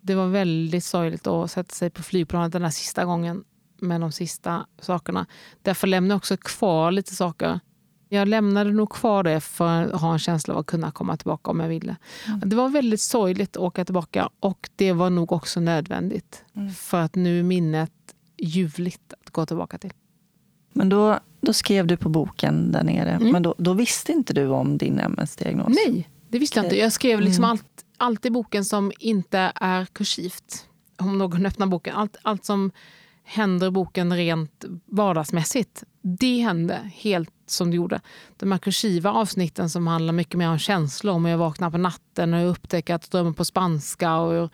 Det 0.00 0.14
var 0.14 0.26
väldigt 0.26 0.84
sorgligt 0.84 1.26
att 1.26 1.50
sätta 1.50 1.74
sig 1.74 1.90
på 1.90 2.02
flygplanet 2.02 2.52
den 2.52 2.62
där 2.62 2.70
sista 2.70 3.04
gången 3.04 3.44
med 3.80 4.00
de 4.00 4.12
sista 4.12 4.66
sakerna. 4.78 5.26
Därför 5.62 5.86
lämnade 5.86 6.12
jag 6.12 6.16
också 6.16 6.36
kvar 6.36 6.92
lite 6.92 7.14
saker. 7.14 7.60
Jag 8.08 8.28
lämnade 8.28 8.72
nog 8.72 8.90
kvar 8.90 9.22
det 9.22 9.40
för 9.40 9.82
att 9.82 10.00
ha 10.00 10.12
en 10.12 10.18
känsla 10.18 10.54
av 10.54 10.60
att 10.60 10.66
kunna 10.66 10.90
komma 10.90 11.16
tillbaka 11.16 11.50
om 11.50 11.60
jag 11.60 11.68
ville. 11.68 11.96
Mm. 12.26 12.40
Det 12.44 12.56
var 12.56 12.68
väldigt 12.68 13.00
sorgligt 13.00 13.56
att 13.56 13.62
åka 13.62 13.84
tillbaka 13.84 14.30
och 14.40 14.70
det 14.76 14.92
var 14.92 15.10
nog 15.10 15.32
också 15.32 15.60
nödvändigt. 15.60 16.44
Mm. 16.54 16.70
För 16.70 17.00
att 17.00 17.14
nu 17.14 17.38
är 17.38 17.42
minnet 17.42 17.92
ljuvligt 18.38 19.14
att 19.20 19.30
gå 19.30 19.46
tillbaka 19.46 19.78
till. 19.78 19.92
Men 20.72 20.88
då, 20.88 21.18
då 21.46 21.52
skrev 21.52 21.86
du 21.86 21.96
på 21.96 22.08
boken 22.08 22.72
där 22.72 22.82
nere. 22.82 23.10
Mm. 23.10 23.32
Men 23.32 23.42
då, 23.42 23.54
då, 23.58 23.72
visste 23.72 24.12
inte 24.12 24.34
du 24.34 24.48
om 24.48 24.78
din 24.78 24.98
MS-diagnos? 25.00 25.68
Nej, 25.68 26.08
det 26.28 26.38
visste 26.38 26.58
jag 26.58 26.66
inte. 26.66 26.78
Jag 26.78 26.92
skrev 26.92 27.20
liksom 27.20 27.44
mm. 27.44 27.50
allt, 27.50 27.84
allt 27.96 28.26
i 28.26 28.30
boken 28.30 28.64
som 28.64 28.92
inte 28.98 29.52
är 29.54 29.84
kursivt. 29.84 30.66
Om 30.98 31.18
någon 31.18 31.46
öppnar 31.46 31.66
boken. 31.66 31.96
Allt, 31.96 32.16
allt 32.22 32.44
som 32.44 32.70
händer 33.24 33.66
i 33.66 33.70
boken 33.70 34.16
rent 34.16 34.64
vardagsmässigt. 34.86 35.84
Det 36.02 36.38
hände 36.38 36.90
helt 36.94 37.30
som 37.46 37.70
det 37.70 37.76
gjorde. 37.76 38.00
De 38.36 38.52
här 38.52 38.58
kursiva 38.58 39.12
avsnitten 39.12 39.70
som 39.70 39.86
handlar 39.86 40.12
mycket 40.12 40.38
mer 40.38 40.48
om 40.48 40.58
känslor, 40.58 41.14
om 41.14 41.24
jag 41.24 41.38
vaknar 41.38 41.70
på 41.70 41.78
natten 41.78 42.34
och 42.34 42.40
jag 42.40 42.48
upptäcker 42.48 42.94
att 42.94 43.08
jag 43.12 43.20
drömmer 43.20 43.32
på 43.32 43.44
spanska 43.44 44.16
och 44.16 44.52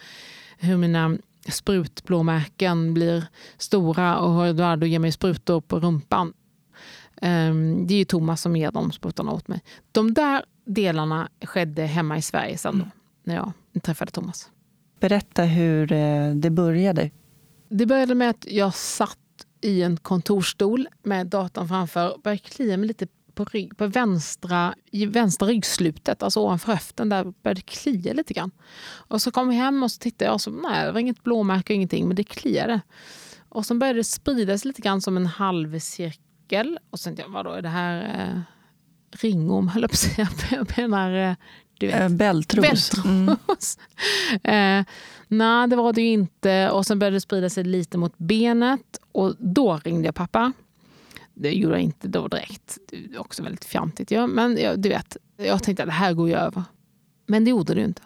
hur 0.58 0.76
mina 0.76 1.16
sprutblåmärken 1.48 2.94
blir 2.94 3.24
stora 3.58 4.18
och 4.18 4.34
hur 4.34 4.46
Eduardo 4.46 4.86
ger 4.86 4.98
mig 4.98 5.12
sprutor 5.12 5.60
på 5.60 5.80
rumpan. 5.80 6.32
Ehm, 7.22 7.86
det 7.86 7.94
är 7.94 7.98
ju 7.98 8.04
Thomas 8.04 8.40
som 8.40 8.56
ger 8.56 8.70
de 8.70 8.92
sprutorna 8.92 9.32
åt 9.32 9.48
mig. 9.48 9.62
De 9.92 10.14
där 10.14 10.44
delarna 10.64 11.28
skedde 11.44 11.82
hemma 11.82 12.18
i 12.18 12.22
Sverige 12.22 12.58
sen 12.58 12.78
då, 12.78 12.84
när 13.24 13.34
jag 13.34 13.52
träffade 13.82 14.10
Thomas. 14.10 14.50
Berätta 15.00 15.42
hur 15.42 15.92
eh, 15.92 16.34
det 16.34 16.50
började. 16.50 17.10
Det 17.68 17.86
började 17.86 18.14
med 18.14 18.30
att 18.30 18.46
jag 18.50 18.74
satt 18.74 19.18
i 19.60 19.82
en 19.82 19.96
kontorstol 19.96 20.88
med 21.02 21.26
datorn 21.26 21.68
framför 21.68 22.14
och 22.14 22.20
började 22.20 22.42
klia 22.42 22.76
mig 22.76 22.88
lite 22.88 23.06
på, 23.34 23.44
rygg, 23.44 23.76
på 23.76 23.86
vänstra, 23.86 24.74
i 24.90 25.06
vänstra 25.06 25.48
ryggslutet, 25.48 26.22
alltså 26.22 26.40
ovanför 26.40 26.72
höften. 26.72 27.08
Där 27.08 27.24
började 27.24 27.58
det 27.58 27.66
klia 27.66 28.12
lite 28.12 28.34
grann. 28.34 28.50
Och 28.84 29.22
så 29.22 29.30
kom 29.30 29.52
jag 29.52 29.58
hem 29.58 29.82
och 29.82 29.92
så 29.92 29.98
tittade 29.98 30.24
jag 30.24 30.34
och 30.34 30.40
så, 30.40 30.50
nej, 30.50 30.86
det 30.86 30.92
var 30.92 31.00
inget 31.00 31.22
blåmärke 31.22 31.72
och 31.72 31.76
ingenting, 31.76 32.08
men 32.08 32.16
det 32.16 32.24
kliade. 32.24 32.80
Och 33.48 33.66
så 33.66 33.74
började 33.74 33.98
det 33.98 34.04
spridas 34.04 34.64
lite 34.64 34.82
grann 34.82 35.00
som 35.00 35.16
en 35.16 35.26
halvcirkel. 35.26 36.31
Och 36.90 37.00
sen 37.00 37.16
tänkte 37.16 37.22
jag, 37.22 37.34
vadå, 37.34 37.50
är 37.50 37.62
det 37.62 37.68
här 37.68 38.20
eh, 38.20 38.40
ringorm, 39.20 39.68
höll 39.68 39.82
jag 39.82 39.90
på 39.90 39.94
att 39.94 39.98
säga. 39.98 40.28
Jag 40.50 40.78
menar, 40.78 41.30
eh, 41.30 41.34
du 41.78 41.86
vet. 41.86 42.00
Äh, 42.00 42.08
bältros. 42.08 42.62
bältros. 42.62 43.04
Mm. 43.04 43.28
eh, 44.80 44.86
nej, 45.28 45.68
det 45.68 45.76
var 45.76 45.92
det 45.92 46.02
ju 46.02 46.08
inte. 46.08 46.70
Och 46.70 46.86
sen 46.86 46.98
började 46.98 47.16
det 47.16 47.20
sprida 47.20 47.50
sig 47.50 47.64
lite 47.64 47.98
mot 47.98 48.18
benet. 48.18 49.00
Och 49.12 49.34
då 49.38 49.80
ringde 49.84 50.08
jag 50.08 50.14
pappa. 50.14 50.52
Det 51.34 51.52
gjorde 51.52 51.74
jag 51.74 51.82
inte 51.82 52.08
då 52.08 52.28
direkt. 52.28 52.78
Det 52.90 52.96
är 52.96 53.20
också 53.20 53.42
väldigt 53.42 53.64
fjantigt. 53.64 54.10
Ja, 54.10 54.26
men 54.26 54.56
jag, 54.56 54.80
du 54.80 54.88
vet, 54.88 55.16
jag 55.36 55.62
tänkte 55.62 55.82
att 55.82 55.88
det 55.88 55.92
här 55.92 56.12
går 56.12 56.28
ju 56.28 56.34
över. 56.34 56.62
Men 57.26 57.44
det 57.44 57.50
gjorde 57.50 57.74
det 57.74 57.80
ju 57.80 57.86
inte. 57.86 58.02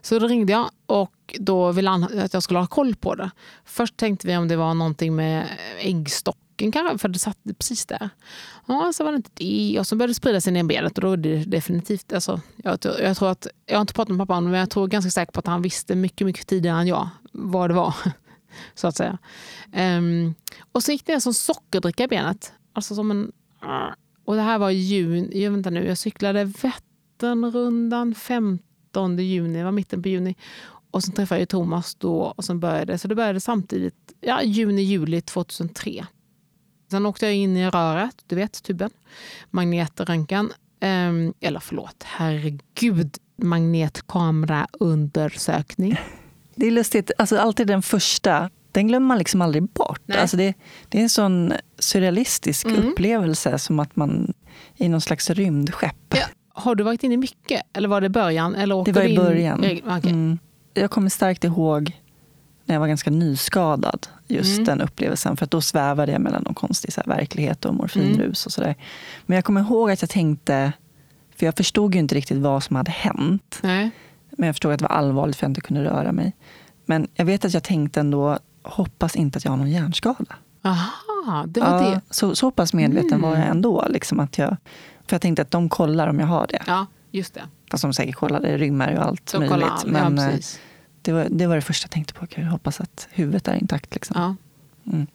Så 0.00 0.18
då 0.18 0.26
ringde 0.26 0.52
jag 0.52 0.70
och 0.86 1.36
då 1.38 1.72
ville 1.72 1.90
han 1.90 2.18
att 2.18 2.34
jag 2.34 2.42
skulle 2.42 2.58
ha 2.58 2.66
koll 2.66 2.94
på 2.94 3.14
det. 3.14 3.30
Först 3.64 3.96
tänkte 3.96 4.26
vi 4.26 4.36
om 4.36 4.48
det 4.48 4.56
var 4.56 4.74
någonting 4.74 5.16
med 5.16 5.48
äggstock 5.78 6.38
nacken 6.54 6.72
kanske, 6.72 6.98
för 6.98 7.08
det 7.08 7.18
satt 7.18 7.38
precis 7.58 7.86
där. 7.86 8.10
Ja, 8.66 8.92
så 8.92 9.04
var 9.04 9.12
det 9.12 9.16
inte 9.16 9.30
det. 9.34 9.78
Och 9.78 9.86
så 9.86 9.96
började 9.96 10.10
det 10.10 10.14
sprida 10.14 10.40
sig 10.40 10.52
ner 10.52 10.60
i 10.60 10.64
benet 10.64 10.98
och 10.98 11.02
då 11.02 11.12
är 11.12 11.16
det 11.16 11.44
definitivt... 11.44 12.12
Alltså, 12.12 12.40
jag, 12.56 12.78
jag, 13.00 13.16
tror 13.16 13.30
att, 13.30 13.46
jag 13.66 13.76
har 13.76 13.80
inte 13.80 13.94
pratat 13.94 14.08
med 14.08 14.18
pappa 14.18 14.36
om 14.36 14.44
det, 14.44 14.50
men 14.50 14.60
jag 14.60 14.70
tror 14.70 14.86
ganska 14.86 15.10
säkert 15.10 15.34
på 15.34 15.40
att 15.40 15.46
han 15.46 15.62
visste 15.62 15.94
mycket, 15.94 16.26
mycket 16.26 16.46
tidigare 16.46 16.80
än 16.80 16.86
jag 16.86 17.08
vad 17.32 17.70
det 17.70 17.74
var. 17.74 17.94
så 18.74 18.86
att 18.86 18.96
säga. 18.96 19.18
Um, 19.76 20.34
och 20.72 20.82
så 20.82 20.92
gick 20.92 21.06
det 21.06 21.12
en 21.12 21.20
sån 21.20 21.34
sockerdricka 21.34 22.04
i 22.04 22.08
benet. 22.08 22.52
Alltså 22.72 22.94
som 22.94 23.10
en... 23.10 23.32
Och 24.24 24.34
det 24.34 24.42
här 24.42 24.58
var 24.58 24.70
i 24.70 24.74
juni. 24.74 25.42
Jag, 25.42 25.50
vänta 25.50 25.70
nu, 25.70 25.86
jag 25.86 25.98
cyklade 25.98 26.44
Vätternrundan 26.44 28.14
15 28.14 29.18
juni, 29.18 29.58
det 29.58 29.64
var 29.64 29.72
mitten 29.72 30.02
på 30.02 30.08
juni. 30.08 30.36
Och 30.90 31.02
sen 31.02 31.14
träffade 31.14 31.40
jag 31.40 31.48
Thomas 31.48 31.94
då 31.94 32.34
och 32.36 32.44
sen 32.44 32.60
började 32.60 32.98
Så 32.98 33.08
det 33.08 33.14
började 33.14 33.40
samtidigt, 33.40 34.14
ja, 34.20 34.42
juni, 34.42 34.82
juli 34.82 35.20
2003. 35.20 36.06
Sen 36.94 37.06
åkte 37.06 37.26
jag 37.26 37.34
in 37.34 37.56
i 37.56 37.70
röret, 37.70 38.16
du 38.26 38.36
vet 38.36 38.62
tuben, 38.62 38.90
magnetröntgen. 39.50 40.52
Um, 40.80 41.34
eller 41.40 41.60
förlåt, 41.60 42.04
herregud, 42.04 43.16
magnetkameraundersökning. 43.36 45.96
Det 46.54 46.66
är 46.66 46.70
lustigt, 46.70 47.10
alltså 47.18 47.38
alltid 47.38 47.66
den 47.66 47.82
första, 47.82 48.50
den 48.72 48.88
glömmer 48.88 49.06
man 49.06 49.18
liksom 49.18 49.42
aldrig 49.42 49.62
bort. 49.62 50.10
Alltså 50.10 50.36
det, 50.36 50.54
det 50.88 50.98
är 50.98 51.02
en 51.02 51.08
sån 51.08 51.52
surrealistisk 51.78 52.66
mm. 52.66 52.88
upplevelse, 52.88 53.58
som 53.58 53.80
att 53.80 53.96
man 53.96 54.34
är 54.76 54.86
i 54.86 54.88
någon 54.88 55.00
slags 55.00 55.30
rymdskepp. 55.30 56.14
Ja. 56.14 56.26
Har 56.48 56.74
du 56.74 56.84
varit 56.84 57.02
inne 57.02 57.16
mycket, 57.16 57.62
eller 57.72 57.88
var 57.88 58.00
det 58.00 58.08
början? 58.08 58.54
Eller 58.54 58.84
det 58.84 58.92
var 58.92 59.02
i 59.02 59.16
början. 59.16 59.60
Okay. 59.60 60.10
Mm. 60.10 60.38
Jag 60.74 60.90
kommer 60.90 61.08
starkt 61.08 61.44
ihåg 61.44 61.92
när 62.64 62.74
jag 62.74 62.80
var 62.80 62.88
ganska 62.88 63.10
nyskadad. 63.10 64.06
Just 64.26 64.58
mm. 64.58 64.64
den 64.64 64.80
upplevelsen. 64.80 65.36
För 65.36 65.46
då 65.46 65.60
svävade 65.60 66.12
jag 66.12 66.20
mellan 66.20 66.42
någon 66.42 66.54
konstig 66.54 66.92
så 66.92 67.00
här, 67.00 67.16
verklighet 67.16 67.64
och 67.64 67.74
morfinrus. 67.74 68.18
Mm. 68.18 68.30
och 68.30 68.52
sådär. 68.52 68.74
Men 69.26 69.34
jag 69.34 69.44
kommer 69.44 69.60
ihåg 69.60 69.90
att 69.90 70.02
jag 70.02 70.10
tänkte, 70.10 70.72
för 71.36 71.46
jag 71.46 71.56
förstod 71.56 71.94
ju 71.94 72.00
inte 72.00 72.14
riktigt 72.14 72.38
vad 72.38 72.62
som 72.62 72.76
hade 72.76 72.90
hänt. 72.90 73.58
Nej. 73.62 73.90
Men 74.30 74.46
jag 74.46 74.54
förstod 74.54 74.72
att 74.72 74.78
det 74.78 74.84
var 74.84 74.96
allvarligt 74.96 75.36
för 75.36 75.44
jag 75.44 75.50
inte 75.50 75.60
kunde 75.60 75.84
röra 75.84 76.12
mig. 76.12 76.32
Men 76.86 77.08
jag 77.14 77.24
vet 77.24 77.44
att 77.44 77.54
jag 77.54 77.62
tänkte 77.62 78.00
ändå, 78.00 78.38
hoppas 78.62 79.16
inte 79.16 79.36
att 79.36 79.44
jag 79.44 79.52
har 79.52 79.56
någon 79.56 79.70
hjärnskada. 79.70 80.36
Aha, 80.62 81.44
det 81.46 81.60
var 81.60 81.82
ja, 81.82 81.90
det. 81.90 82.00
Så, 82.10 82.36
så 82.36 82.50
pass 82.50 82.72
medveten 82.72 83.12
mm. 83.12 83.22
var 83.22 83.30
jag 83.30 83.38
mm. 83.38 83.50
ändå. 83.50 83.86
Liksom 83.90 84.20
att 84.20 84.38
jag, 84.38 84.56
för 85.06 85.14
jag 85.14 85.20
tänkte 85.20 85.42
att 85.42 85.50
de 85.50 85.68
kollar 85.68 86.08
om 86.08 86.20
jag 86.20 86.26
har 86.26 86.46
det. 86.46 86.62
Ja, 86.66 86.86
just 87.10 87.34
det. 87.34 87.42
Fast 87.70 87.82
de 87.82 87.94
säkert 87.94 88.14
kollade 88.14 88.58
ryggmärg 88.58 88.98
och 88.98 89.04
allt 89.04 89.32
de 89.32 89.38
möjligt. 89.38 89.68
All, 89.68 89.90
men, 89.90 90.18
ja, 90.18 90.38
det 91.04 91.12
var, 91.12 91.28
det 91.30 91.46
var 91.46 91.54
det 91.54 91.62
första 91.62 91.84
jag 91.84 91.90
tänkte 91.90 92.14
på. 92.14 92.26
Jag 92.36 92.46
hoppas 92.46 92.80
att 92.80 93.08
huvudet 93.10 93.48
är 93.48 93.54
intakt. 93.54 93.94
Liksom. 93.94 94.20
Ja. 94.20 94.36
Mm. 94.92 95.06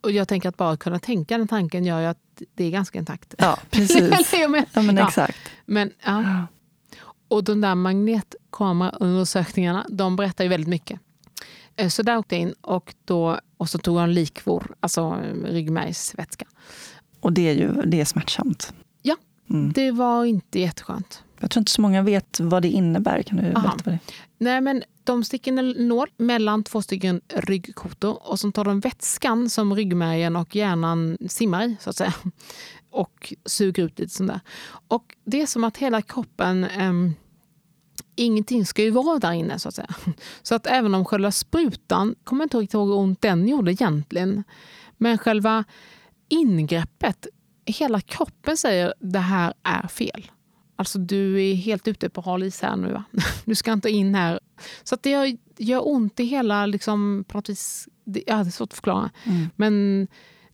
Och 0.00 0.10
jag 0.10 0.28
tänker 0.28 0.48
att 0.48 0.56
bara 0.56 0.76
kunna 0.76 0.98
tänka 0.98 1.38
den 1.38 1.48
tanken 1.48 1.84
gör 1.84 2.00
ju 2.00 2.06
att 2.06 2.18
det 2.54 2.64
är 2.64 2.70
ganska 2.70 2.98
intakt. 2.98 3.34
Ja, 3.38 3.58
precis. 3.70 4.34
ja, 4.74 4.82
men 4.82 4.98
exakt. 4.98 5.38
Men, 5.66 5.90
ja. 6.04 6.46
Och 7.28 7.44
de 7.44 7.60
där 7.60 7.74
magnetkameraundersökningarna, 7.74 9.86
de 9.88 10.16
berättar 10.16 10.44
ju 10.44 10.50
väldigt 10.50 10.68
mycket. 10.68 11.00
Eh, 11.76 11.88
så 11.88 12.02
där 12.02 12.18
åkte 12.18 12.34
jag 12.34 12.42
in 12.42 12.54
och, 12.60 12.94
då, 13.04 13.40
och 13.56 13.68
så 13.68 13.78
tog 13.78 13.96
jag 13.96 14.04
en 14.04 14.14
likvor, 14.14 14.74
alltså 14.80 15.22
ryggmärgsvätska. 15.44 16.46
Och 17.20 17.32
det 17.32 17.48
är 17.48 17.54
ju 17.54 17.72
det 17.72 18.00
är 18.00 18.04
smärtsamt. 18.04 18.74
Ja, 19.02 19.16
mm. 19.50 19.72
det 19.72 19.90
var 19.90 20.24
inte 20.24 20.60
jätteskönt. 20.60 21.22
Jag 21.44 21.50
tror 21.50 21.60
inte 21.60 21.72
så 21.72 21.80
många 21.80 22.02
vet 22.02 22.40
vad 22.40 22.62
det 22.62 22.68
innebär. 22.68 23.22
Kan 23.22 23.36
du 23.36 23.42
berätta 23.42 23.60
vad 23.60 23.94
det 23.94 23.98
Nej, 24.38 24.60
men 24.60 24.82
de 25.04 25.24
sticker 25.24 25.58
en 25.58 25.70
nål 25.88 26.08
mellan 26.16 26.64
två 26.64 26.82
stycken 26.82 27.20
ryggkotor 27.34 28.30
och 28.30 28.40
så 28.40 28.52
tar 28.52 28.64
de 28.64 28.80
vätskan 28.80 29.50
som 29.50 29.74
ryggmärgen 29.74 30.36
och 30.36 30.56
hjärnan 30.56 31.18
simmar 31.28 31.64
i, 31.64 31.76
så 31.80 31.90
att 31.90 31.96
säga. 31.96 32.14
Och 32.90 33.34
suger 33.44 33.82
ut 33.82 33.98
lite 33.98 34.14
sånt 34.14 34.30
där. 34.30 34.40
Och 34.88 35.16
det 35.24 35.42
är 35.42 35.46
som 35.46 35.64
att 35.64 35.76
hela 35.76 36.02
kroppen 36.02 36.66
um, 36.80 37.14
ingenting 38.16 38.66
ska 38.66 38.82
ju 38.82 38.90
vara 38.90 39.18
där 39.18 39.32
inne 39.32 39.58
så 39.58 39.68
att 39.68 39.74
säga. 39.74 39.94
Så 40.42 40.54
att 40.54 40.66
även 40.66 40.94
om 40.94 41.04
själva 41.04 41.32
sprutan, 41.32 42.14
kommer 42.24 42.44
inte 42.44 42.56
riktigt 42.58 42.74
ihåg 42.74 42.88
hur 42.88 42.96
ont 42.96 43.20
den 43.20 43.48
gjorde 43.48 43.72
egentligen. 43.72 44.44
Men 44.96 45.18
själva 45.18 45.64
ingreppet, 46.28 47.26
hela 47.64 48.00
kroppen 48.00 48.56
säger 48.56 48.94
det 49.00 49.18
här 49.18 49.54
är 49.62 49.88
fel. 49.88 50.30
Alltså 50.76 50.98
du 50.98 51.42
är 51.42 51.54
helt 51.54 51.88
ute 51.88 52.08
på 52.08 52.20
hal 52.20 52.42
is 52.42 52.62
här 52.62 52.76
nu. 52.76 52.92
Va? 52.92 53.04
Du 53.44 53.54
ska 53.54 53.72
inte 53.72 53.90
in 53.90 54.14
här 54.14 54.40
Så 54.84 54.94
att 54.94 55.02
det 55.02 55.10
gör, 55.10 55.36
gör 55.58 55.88
ont 55.88 56.20
i 56.20 56.24
hela, 56.24 56.66
liksom, 56.66 57.24
på 57.28 57.38
något 57.38 57.48
vis, 57.48 57.88
det, 58.04 58.22
ja, 58.26 58.36
det 58.36 58.48
är 58.48 58.50
svårt 58.50 58.68
att 58.72 58.74
förklara. 58.74 59.10
Mm. 59.24 59.48
Men 59.56 60.06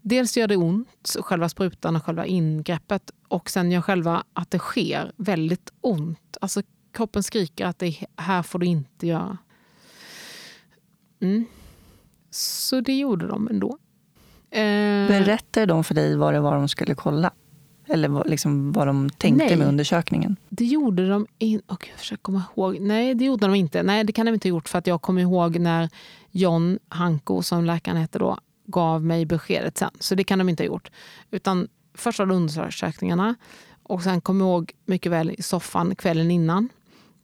dels 0.02 0.36
gör 0.36 0.48
det 0.48 0.56
ont, 0.56 1.16
själva 1.20 1.48
sprutan 1.48 1.96
och 1.96 2.04
själva 2.04 2.26
ingreppet. 2.26 3.10
Och 3.28 3.50
sen 3.50 3.72
gör 3.72 3.80
själva 3.80 4.24
att 4.32 4.50
det 4.50 4.58
sker 4.58 5.12
väldigt 5.16 5.72
ont. 5.80 6.36
Alltså 6.40 6.62
kroppen 6.92 7.22
skriker 7.22 7.66
att 7.66 7.78
det 7.78 7.96
här 8.16 8.42
får 8.42 8.58
du 8.58 8.66
inte 8.66 9.06
göra. 9.06 9.38
Mm. 11.20 11.44
Så 12.30 12.80
det 12.80 12.98
gjorde 12.98 13.26
de 13.26 13.48
ändå. 13.48 13.78
Eh, 14.50 15.08
Berättade 15.08 15.66
de 15.66 15.84
för 15.84 15.94
dig 15.94 16.16
vad 16.16 16.34
det 16.34 16.40
var 16.40 16.56
de 16.56 16.68
skulle 16.68 16.94
kolla? 16.94 17.32
Eller 17.92 18.08
vad, 18.08 18.30
liksom, 18.30 18.72
vad 18.72 18.86
de 18.86 19.10
tänkte 19.10 19.46
Nej. 19.46 19.56
med 19.56 19.68
undersökningen? 19.68 20.36
Det 20.48 20.64
gjorde 20.64 21.08
de 21.08 21.26
inte. 21.38 21.74
Oh, 21.74 21.78
jag 21.90 21.98
försöker 21.98 22.22
komma 22.22 22.42
ihåg. 22.56 22.80
Nej, 22.80 23.14
det 23.14 23.24
gjorde 23.24 23.46
de 23.46 23.54
inte. 23.54 23.82
Nej, 23.82 24.04
det 24.04 24.12
kan 24.12 24.26
de 24.26 24.34
inte 24.34 24.48
ha 24.48 24.50
gjort 24.50 24.68
för 24.68 24.78
att 24.78 24.86
jag 24.86 25.02
kommer 25.02 25.22
ihåg 25.22 25.58
när 25.58 25.88
John 26.30 26.78
Hanko, 26.88 27.42
som 27.42 27.64
läkaren 27.64 27.96
hette 27.96 28.18
då, 28.18 28.38
gav 28.66 29.04
mig 29.04 29.26
beskedet 29.26 29.78
sen. 29.78 29.90
Så 29.98 30.14
det 30.14 30.24
kan 30.24 30.38
de 30.38 30.48
inte 30.48 30.62
ha 30.62 30.66
gjort. 30.66 30.90
Utan 31.30 31.68
först 31.94 32.18
var 32.18 32.26
det 32.26 32.34
undersökningarna 32.34 33.34
och 33.82 34.02
sen 34.02 34.20
kommer 34.20 34.44
jag 34.44 34.50
ihåg 34.50 34.72
mycket 34.86 35.12
väl 35.12 35.30
i 35.30 35.42
soffan 35.42 35.94
kvällen 35.94 36.30
innan. 36.30 36.68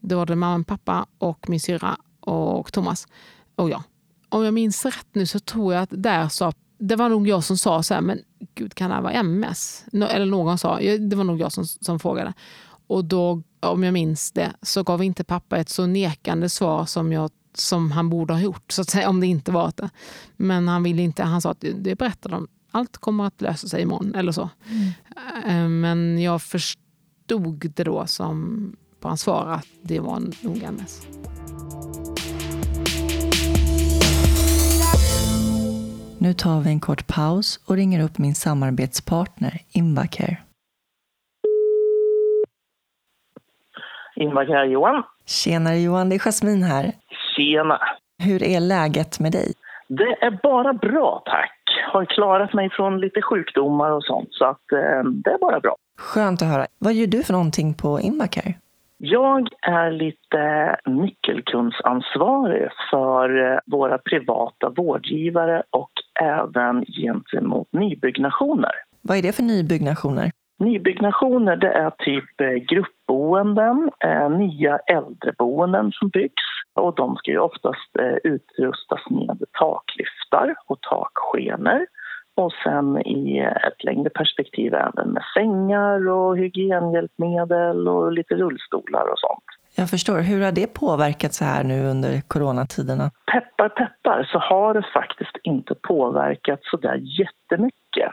Då 0.01 0.17
var 0.17 0.27
det 0.27 0.37
mamma, 0.37 0.65
pappa 0.65 1.07
och 1.19 1.49
min 1.49 1.61
syra 1.61 1.97
och 2.21 2.73
Thomas 2.73 3.09
och 3.55 3.71
jag. 3.71 3.83
Om 4.29 4.45
jag 4.45 4.55
minns 4.55 4.85
rätt 4.85 5.07
nu 5.13 5.27
så 5.27 5.39
tror 5.39 5.75
jag 5.75 5.83
att 5.83 5.91
där 5.93 6.29
sa 6.29 6.53
det 6.79 6.97
var 6.97 7.09
nog 7.09 7.29
jag 7.29 7.45
som 7.45 7.59
sa 7.59 7.83
så 7.83 7.95
här, 7.95 8.01
men 8.01 8.19
gud 8.55 8.75
kan 8.75 8.91
det 8.91 8.97
här 8.97 9.03
vara 9.03 9.13
MS? 9.13 9.85
Eller 9.93 10.27
någon 10.27 10.59
sa, 10.59 10.79
det 10.81 11.17
var 11.17 11.25
nog 11.25 11.41
jag 11.41 11.53
som, 11.53 11.65
som 11.67 11.99
frågade. 11.99 12.33
Och 12.87 13.05
då, 13.05 13.43
om 13.61 13.83
jag 13.83 13.93
minns 13.93 14.33
det, 14.33 14.53
så 14.63 14.83
gav 14.83 15.03
inte 15.03 15.25
pappa 15.25 15.57
ett 15.57 15.69
så 15.69 15.87
nekande 15.87 16.49
svar 16.49 16.85
som, 16.85 17.13
jag, 17.13 17.31
som 17.55 17.91
han 17.93 18.11
borde 18.11 18.35
ha 18.35 18.41
gjort, 18.41 18.73
så 18.73 18.83
att 18.83 18.91
säga, 18.91 19.09
om 19.09 19.21
det 19.21 19.27
inte 19.27 19.53
var 19.53 19.73
det. 19.77 19.91
Men 20.37 20.69
han 20.69 20.83
ville 20.83 21.03
inte, 21.03 21.23
han 21.23 21.43
sa 21.43 21.51
att 21.51 21.65
det, 21.75 21.99
berättade 21.99 22.35
de, 22.35 22.49
allt 22.71 22.97
kommer 22.99 23.25
att 23.25 23.41
lösa 23.41 23.69
sig 23.69 23.83
imorgon, 23.83 24.15
eller 24.15 24.33
så. 24.33 24.51
Eh, 25.47 25.69
Men 25.69 26.23
jag 26.23 26.43
förstod 26.43 27.73
det 27.75 27.85
då 27.85 28.07
som 28.07 28.77
på 29.01 29.09
hans 29.09 29.21
svar 29.21 29.47
att 29.47 29.67
det 29.83 30.01
var 30.01 30.21
nog 30.43 30.63
MS. 30.63 31.07
Nu 36.19 36.33
tar 36.33 36.61
vi 36.61 36.71
en 36.71 36.81
kort 36.81 37.07
paus 37.07 37.61
och 37.69 37.77
ringer 37.77 38.05
upp 38.05 38.19
min 38.19 38.35
samarbetspartner 38.35 39.59
Invacare. 39.73 40.37
Invacare 44.17 44.67
Johan. 44.67 45.03
Tjenare 45.27 45.79
Johan, 45.79 46.09
det 46.09 46.15
är 46.15 46.19
Jasmin 46.19 46.63
här. 46.63 46.93
Tjena. 47.37 47.81
Hur 48.23 48.43
är 48.43 48.61
läget 48.61 49.21
med 49.21 49.33
dig? 49.33 49.53
Det 49.89 50.25
är 50.27 50.41
bara 50.43 50.73
bra 50.73 51.23
tack. 51.25 51.61
Har 51.93 52.05
klarat 52.05 52.55
mig 52.55 52.71
från 52.71 53.01
lite 53.01 53.23
sjukdomar 53.23 53.91
och 53.91 54.05
sånt 54.05 54.29
så 54.31 54.45
att 54.45 54.73
eh, 54.73 55.11
det 55.25 55.31
är 55.31 55.39
bara 55.39 55.61
bra. 55.61 55.77
Skönt 55.99 56.43
att 56.43 56.49
höra. 56.49 56.67
Vad 56.79 56.95
gör 56.95 57.07
du 57.07 57.23
för 57.23 57.33
någonting 57.33 57.75
på 57.75 58.01
Invacare? 58.01 58.55
Jag 58.99 59.49
är 59.63 59.91
lite 59.91 60.77
nyckelkundsansvarig 60.87 62.69
för 62.91 63.53
eh, 63.53 63.59
våra 63.67 63.99
privata 63.99 64.69
vårdgivare 64.69 65.63
och 65.71 65.91
även 66.21 66.85
gentemot 66.85 67.73
nybyggnationer. 67.73 68.73
Vad 69.03 69.19
är 69.19 69.23
det 69.23 69.33
för 69.33 69.43
nybyggnationer? 69.43 70.31
Nybyggnationer 70.59 71.57
det 71.57 71.73
är 71.73 71.91
typ 71.91 72.41
eh, 72.41 72.49
gruppboenden, 72.49 73.91
eh, 74.05 74.31
nya 74.31 74.79
äldreboenden 74.79 75.93
som 75.93 76.09
byggs 76.09 76.45
och 76.75 76.95
de 76.95 77.17
ska 77.17 77.31
ju 77.31 77.39
oftast 77.39 77.91
utrustas 78.25 79.11
med 79.11 79.45
taklyftar 79.53 80.55
och 80.67 80.81
takskenor 80.81 81.87
och 82.37 82.53
sen 82.65 83.07
i 83.07 83.39
ett 83.39 83.85
längre 83.85 84.11
perspektiv 84.11 84.75
även 84.75 85.11
med 85.11 85.23
sängar 85.35 86.09
och 86.09 86.39
hygienhjälpmedel 86.39 87.89
och 87.89 88.13
lite 88.13 88.35
rullstolar 88.35 89.13
och 89.13 89.19
sånt. 89.19 89.45
Jag 89.77 89.91
förstår. 89.91 90.21
Hur 90.21 90.45
har 90.45 90.53
det 90.53 90.67
påverkat 90.67 91.35
så 91.35 91.45
här 91.45 91.65
nu 91.65 91.87
under 91.87 92.21
coronatiderna? 92.29 93.11
Peppar 93.33 93.69
peppar 93.69 94.29
så 94.33 94.39
har 94.39 94.75
det 94.75 94.87
faktiskt 94.95 95.37
inte 95.43 95.75
påverkat 95.75 96.61
så 96.63 96.77
där 96.77 97.01
jättemycket. 97.21 98.13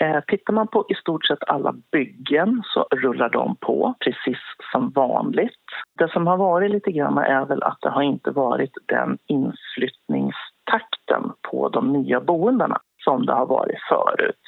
Eh, 0.00 0.20
tittar 0.26 0.52
man 0.52 0.68
på 0.68 0.86
i 0.88 0.94
stort 0.94 1.26
sett 1.26 1.44
alla 1.46 1.74
byggen 1.92 2.62
så 2.64 2.86
rullar 2.96 3.28
de 3.28 3.56
på 3.56 3.94
precis 4.00 4.38
som 4.72 4.90
vanligt. 4.90 5.64
Det 5.98 6.12
som 6.12 6.26
har 6.26 6.36
varit 6.36 6.70
lite 6.70 6.92
grann 6.92 7.18
är 7.18 7.44
väl 7.44 7.62
att 7.62 7.78
det 7.80 7.90
har 7.90 8.02
inte 8.02 8.30
varit 8.30 8.72
den 8.86 9.18
inflyttningstakten 9.26 11.32
på 11.50 11.68
de 11.68 11.92
nya 11.92 12.20
boendena 12.20 12.80
som 13.04 13.26
det 13.26 13.32
har 13.32 13.46
varit 13.46 13.80
förut. 13.88 14.44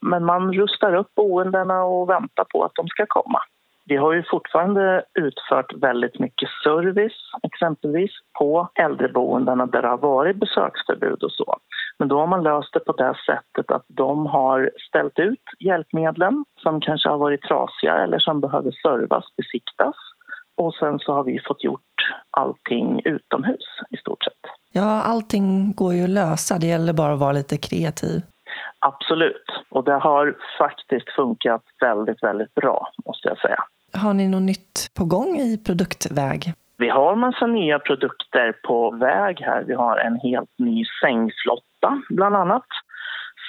Men 0.00 0.24
man 0.24 0.52
rustar 0.52 0.94
upp 0.94 1.14
boendena 1.14 1.84
och 1.84 2.08
väntar 2.10 2.44
på 2.44 2.64
att 2.64 2.74
de 2.74 2.88
ska 2.88 3.06
komma. 3.08 3.40
Vi 3.84 3.96
har 3.96 4.12
ju 4.12 4.22
fortfarande 4.30 5.04
utfört 5.14 5.72
väldigt 5.74 6.18
mycket 6.18 6.48
service, 6.64 7.30
exempelvis 7.42 8.10
på 8.38 8.68
äldreboendena 8.74 9.66
där 9.66 9.82
det 9.82 9.88
har 9.88 9.98
varit 9.98 10.36
besöksförbud 10.36 11.22
och 11.22 11.32
så. 11.32 11.56
Men 11.98 12.08
då 12.08 12.18
har 12.18 12.26
man 12.26 12.42
löst 12.42 12.72
det 12.72 12.80
på 12.80 12.92
det 12.92 13.14
sättet 13.26 13.70
att 13.70 13.84
de 13.88 14.26
har 14.26 14.70
ställt 14.88 15.18
ut 15.18 15.42
hjälpmedlen 15.58 16.44
som 16.62 16.80
kanske 16.80 17.08
har 17.08 17.18
varit 17.18 17.42
trasiga 17.42 17.94
eller 17.94 18.18
som 18.18 18.40
behöver 18.40 18.70
servas, 18.70 19.24
besiktas. 19.36 19.96
Och 20.56 20.74
sen 20.74 20.98
så 20.98 21.12
har 21.12 21.24
vi 21.24 21.40
fått 21.40 21.64
gjort 21.64 21.82
allting 22.30 23.02
utomhus 23.04 23.66
i 23.90 23.96
stort 23.96 24.24
sett. 24.24 24.61
Ja, 24.72 25.02
allting 25.02 25.72
går 25.72 25.94
ju 25.94 26.04
att 26.04 26.10
lösa. 26.10 26.58
Det 26.58 26.66
gäller 26.66 26.92
bara 26.92 27.12
att 27.12 27.18
vara 27.18 27.32
lite 27.32 27.56
kreativ. 27.56 28.22
Absolut. 28.78 29.46
Och 29.70 29.84
det 29.84 29.98
har 29.98 30.36
faktiskt 30.58 31.10
funkat 31.16 31.62
väldigt, 31.80 32.22
väldigt 32.22 32.54
bra, 32.54 32.92
måste 33.06 33.28
jag 33.28 33.38
säga. 33.38 33.64
Har 33.92 34.14
ni 34.14 34.28
något 34.28 34.42
nytt 34.42 34.90
på 34.98 35.04
gång 35.04 35.36
i 35.36 35.58
produktväg? 35.66 36.52
Vi 36.78 36.88
har 36.88 37.16
massa 37.16 37.46
nya 37.46 37.78
produkter 37.78 38.52
på 38.62 38.90
väg 38.90 39.40
här. 39.40 39.64
Vi 39.66 39.74
har 39.74 39.96
en 39.96 40.16
helt 40.16 40.50
ny 40.58 40.84
sängflotta, 41.02 42.02
bland 42.08 42.36
annat 42.36 42.66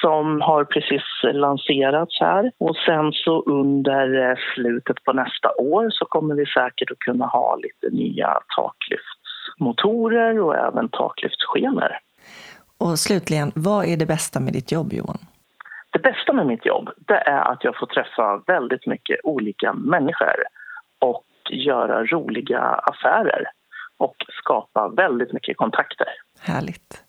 som 0.01 0.41
har 0.41 0.63
precis 0.63 1.03
lanserats 1.33 2.19
här. 2.19 2.51
Och 2.57 2.75
sen 2.75 3.11
så 3.11 3.43
under 3.43 4.29
eh, 4.29 4.37
slutet 4.55 5.03
på 5.03 5.13
nästa 5.13 5.49
år 5.57 5.89
så 5.89 6.05
kommer 6.05 6.35
vi 6.35 6.45
säkert 6.45 6.91
att 6.91 6.99
kunna 6.99 7.25
ha 7.25 7.55
lite 7.55 7.95
nya 7.95 8.39
taklyftsmotorer 9.53 10.39
och 10.39 10.55
även 10.55 10.89
taklyftsskenor. 10.89 11.91
Och 12.77 12.99
slutligen, 12.99 13.51
vad 13.55 13.85
är 13.85 13.97
det 13.97 14.05
bästa 14.05 14.39
med 14.39 14.53
ditt 14.53 14.71
jobb 14.71 14.93
Johan? 14.93 15.17
Det 15.91 15.99
bästa 15.99 16.33
med 16.33 16.47
mitt 16.47 16.65
jobb 16.65 16.89
det 17.07 17.17
är 17.17 17.51
att 17.51 17.63
jag 17.63 17.75
får 17.79 17.87
träffa 17.87 18.43
väldigt 18.47 18.87
mycket 18.87 19.19
olika 19.23 19.73
människor 19.73 20.35
och 20.99 21.25
göra 21.49 22.05
roliga 22.05 22.59
affärer 22.59 23.45
och 23.97 24.15
skapa 24.43 24.89
väldigt 24.89 25.33
mycket 25.33 25.57
kontakter. 25.57 26.07
Härligt. 26.39 27.03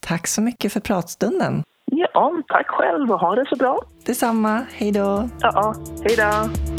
Tack 0.00 0.26
så 0.26 0.42
mycket 0.42 0.72
för 0.72 0.80
pratstunden. 0.80 1.62
Ja, 1.84 2.42
tack 2.48 2.68
själv 2.68 3.12
och 3.12 3.20
ha 3.20 3.34
det 3.34 3.46
så 3.48 3.56
bra. 3.56 3.78
Detsamma. 4.06 4.66
Hej 4.72 4.92
då. 4.92 5.28
Ja, 5.40 5.74
hej 6.04 6.16
då. 6.16 6.77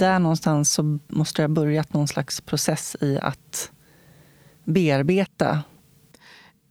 Där 0.00 0.18
någonstans 0.18 0.72
så 0.72 0.98
måste 1.08 1.42
det 1.42 1.44
ha 1.44 1.48
börjat 1.48 1.92
någon 1.92 2.08
slags 2.08 2.40
process 2.40 2.96
i 3.00 3.18
att 3.18 3.72
bearbeta. 4.64 5.62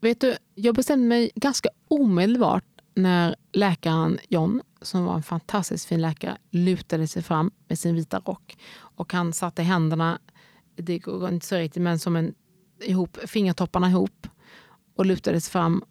Vet 0.01 0.21
du, 0.21 0.38
jag 0.55 0.75
bestämde 0.75 1.07
mig 1.07 1.32
ganska 1.36 1.69
omedelbart 1.88 2.63
när 2.95 3.36
läkaren 3.51 4.19
John, 4.30 4.61
som 4.82 5.05
var 5.05 5.15
en 5.15 5.23
fantastiskt 5.23 5.86
fin 5.86 6.01
läkare, 6.01 6.38
lutade 6.49 7.07
sig 7.07 7.23
fram 7.23 7.51
med 7.67 7.80
sin 7.80 7.95
vita 7.95 8.19
rock. 8.19 8.57
Och 8.77 9.13
han 9.13 9.34
satte 9.34 9.63
händerna, 9.63 10.19
det 10.75 10.99
går 10.99 11.30
inte 11.30 11.45
så 11.45 11.55
riktigt, 11.55 11.84
men 11.84 11.99
som 11.99 12.15
en 12.15 12.34
ihop, 12.84 13.17
fingertopparna 13.27 13.89
ihop 13.89 14.27
och 14.95 15.05
lutade 15.05 15.41
sig 15.41 15.51
fram. 15.51 15.84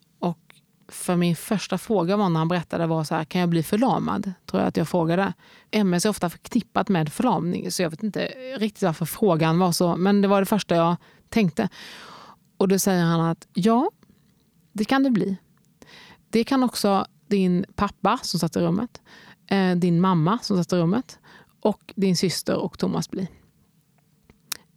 För 0.88 1.16
min 1.16 1.36
första 1.36 1.78
fråga 1.78 2.16
var 2.16 2.28
när 2.28 2.38
han 2.38 2.48
berättade 2.48 2.86
var 2.86 3.04
så 3.04 3.14
här, 3.14 3.24
kan 3.24 3.40
jag 3.40 3.50
bli 3.50 3.62
förlamad? 3.62 4.32
Tror 4.46 4.62
jag 4.62 4.68
att 4.68 4.76
jag 4.76 4.88
frågade. 4.88 5.32
MS 5.70 6.04
är 6.04 6.10
ofta 6.10 6.30
förknippat 6.30 6.88
med 6.88 7.12
förlamning, 7.12 7.70
så 7.70 7.82
jag 7.82 7.90
vet 7.90 8.02
inte 8.02 8.26
riktigt 8.58 8.82
varför 8.82 9.04
frågan 9.04 9.58
var 9.58 9.72
så, 9.72 9.96
men 9.96 10.22
det 10.22 10.28
var 10.28 10.40
det 10.40 10.46
första 10.46 10.76
jag 10.76 10.96
tänkte. 11.28 11.68
Och 12.56 12.68
då 12.68 12.78
säger 12.78 13.04
han 13.04 13.20
att 13.20 13.48
ja, 13.52 13.90
det 14.72 14.84
kan 14.84 15.02
det 15.02 15.10
bli. 15.10 15.36
Det 16.30 16.44
kan 16.44 16.62
också 16.62 17.06
din 17.26 17.64
pappa 17.74 18.18
som 18.22 18.40
satt 18.40 18.56
i 18.56 18.60
rummet, 18.60 19.00
eh, 19.46 19.76
din 19.76 20.00
mamma 20.00 20.38
som 20.42 20.56
satt 20.56 20.72
i 20.72 20.76
rummet 20.76 21.18
och 21.60 21.92
din 21.96 22.16
syster 22.16 22.56
och 22.56 22.78
Thomas 22.78 23.10
bli. 23.10 23.28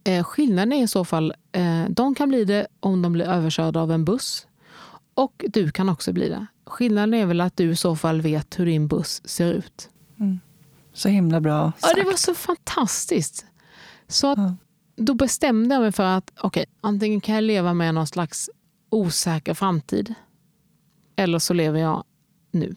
Eh, 0.04 0.24
skillnaden 0.24 0.72
är 0.72 0.82
i 0.82 0.88
så 0.88 1.04
fall, 1.04 1.34
eh, 1.52 1.84
de 1.88 2.14
kan 2.14 2.28
bli 2.28 2.44
det 2.44 2.66
om 2.80 3.02
de 3.02 3.12
blir 3.12 3.24
överkörda 3.24 3.80
av 3.80 3.92
en 3.92 4.04
buss. 4.04 4.46
Och 5.14 5.44
du 5.48 5.70
kan 5.70 5.88
också 5.88 6.12
bli 6.12 6.28
det. 6.28 6.46
Skillnaden 6.66 7.14
är 7.14 7.26
väl 7.26 7.40
att 7.40 7.56
du 7.56 7.70
i 7.70 7.76
så 7.76 7.96
fall 7.96 8.20
vet 8.20 8.58
hur 8.58 8.66
din 8.66 8.88
buss 8.88 9.28
ser 9.28 9.52
ut. 9.52 9.88
Så 10.92 11.08
himla 11.08 11.40
bra 11.40 11.52
Ja, 11.64 11.72
sagt. 11.88 11.96
det 11.96 12.04
var 12.04 12.12
så 12.16 12.34
fantastiskt. 12.34 13.46
Så 14.08 14.26
att, 14.32 14.38
Ja. 14.38 14.56
då 14.96 15.14
bestämde 15.14 15.74
jag 15.74 15.82
mig 15.82 15.92
för 15.92 16.04
att 16.04 16.32
okej, 16.42 16.64
antingen 16.80 17.20
kan 17.20 17.34
jag 17.34 17.44
leva 17.44 17.74
med 17.74 17.94
någon 17.94 18.06
slags 18.06 18.50
osäker 18.90 19.54
framtid 19.54 20.14
eller 21.16 21.38
så 21.38 21.54
lever 21.54 21.80
jag 21.80 22.04
nu. 22.50 22.76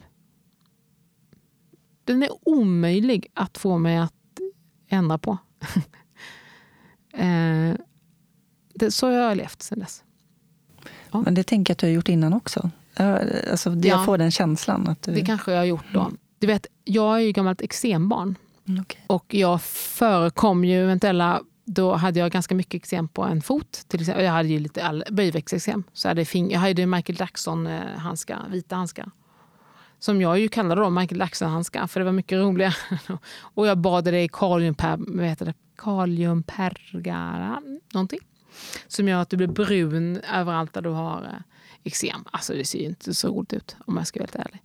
Den 2.04 2.22
är 2.22 2.30
omöjlig 2.48 3.26
att 3.34 3.58
få 3.58 3.78
mig 3.78 3.96
att 3.96 4.12
ändra 4.88 5.18
på. 5.18 5.38
eh, 7.12 7.74
det, 8.74 8.90
så 8.90 9.06
har 9.06 9.12
jag 9.12 9.36
levt 9.36 9.62
sedan 9.62 9.78
dess. 9.78 10.04
Men 11.24 11.34
det 11.34 11.42
tänker 11.42 11.70
jag 11.70 11.74
att 11.74 11.78
du 11.78 11.86
har 11.86 11.92
gjort 11.92 12.08
innan 12.08 12.32
också. 12.32 12.70
Ja, 12.96 13.18
Alltså, 13.50 13.70
jag 13.70 13.84
Ja. 13.84 14.04
får 14.04 14.18
den 14.18 14.30
känslan. 14.30 14.88
Att 14.88 15.02
du... 15.02 15.12
Det 15.14 15.20
kanske 15.20 15.52
jag 15.52 15.58
har 15.58 15.64
gjort 15.64 15.84
då. 15.92 16.10
Du 16.38 16.46
vet, 16.46 16.66
jag 16.84 17.16
är 17.16 17.20
ju 17.20 17.32
gammalt 17.32 17.60
eksembarn. 17.62 18.34
Mm, 18.68 18.80
okej. 18.82 19.00
Och 19.06 19.34
jag 19.34 19.62
förekom 19.62 20.64
ju 20.64 20.82
eventuella, 20.84 21.40
då 21.64 21.94
hade 21.94 22.18
jag 22.20 22.30
ganska 22.30 22.54
mycket 22.54 22.74
eksem 22.74 23.08
på 23.08 23.24
en 23.24 23.42
fot. 23.42 23.84
Till 23.88 24.00
exempel. 24.00 24.24
Jag 24.24 24.32
hade 24.32 24.48
ju 24.48 24.58
lite 24.58 25.02
böjväxteksem. 25.10 25.82
Så 25.92 26.06
jag 26.06 26.10
hade, 26.10 26.24
fing- 26.24 26.52
jag 26.52 26.60
hade 26.60 26.86
Michael 26.86 27.20
Jackson-handskar, 27.20 28.48
vita 28.50 28.76
handskar. 28.76 29.10
Som 29.98 30.20
jag 30.20 30.38
ju 30.38 30.48
kallade 30.48 30.80
då 30.80 30.90
Michael 30.90 31.18
Jackson-handskar, 31.20 31.86
för 31.86 32.00
det 32.00 32.04
var 32.04 32.12
mycket 32.12 32.38
roligare. 32.38 32.74
och 33.38 33.66
jag 33.66 33.78
bad 33.78 34.04
det 34.04 34.22
i 34.22 34.28
kaliumper, 34.32 34.96
vad 34.98 35.26
heter 35.26 35.46
det? 35.46 35.54
kaliumpergara, 35.78 37.62
någonting. 37.92 38.20
Som 38.88 39.08
gör 39.08 39.22
att 39.22 39.30
du 39.30 39.36
blir 39.36 39.46
brun 39.46 40.20
överallt 40.34 40.72
där 40.74 40.82
du 40.82 40.88
har 40.90 41.22
eh, 41.22 41.40
eksem. 41.84 42.24
Alltså 42.30 42.52
det 42.52 42.64
ser 42.64 42.78
ju 42.78 42.84
inte 42.84 43.14
så 43.14 43.28
roligt 43.28 43.52
ut 43.52 43.76
om 43.86 43.96
jag 43.96 44.06
ska 44.06 44.20
vara 44.20 44.28
helt 44.32 44.46
ärlig. 44.48 44.62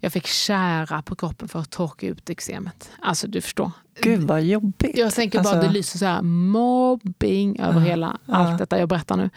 Jag 0.00 0.12
fick 0.12 0.26
kära 0.26 1.02
på 1.02 1.14
kroppen 1.16 1.48
för 1.48 1.58
att 1.58 1.70
torka 1.70 2.06
ut 2.06 2.30
eksemet. 2.30 2.90
Alltså 3.00 3.26
du 3.26 3.40
förstår. 3.40 3.70
Gud 4.00 4.22
vad 4.22 4.42
jobbigt. 4.42 4.98
Jag 4.98 5.14
tänker 5.14 5.42
bara 5.42 5.54
Alltså, 5.54 5.68
det 5.68 5.72
lyser 5.74 5.98
så 5.98 6.06
här 6.06 6.22
mobbing 6.22 7.60
över 7.60 7.80
Ja, 7.80 7.86
hela 7.86 8.18
ja. 8.26 8.34
allt 8.34 8.58
detta 8.58 8.78
jag 8.78 8.88
berättar 8.88 9.16
nu. 9.16 9.30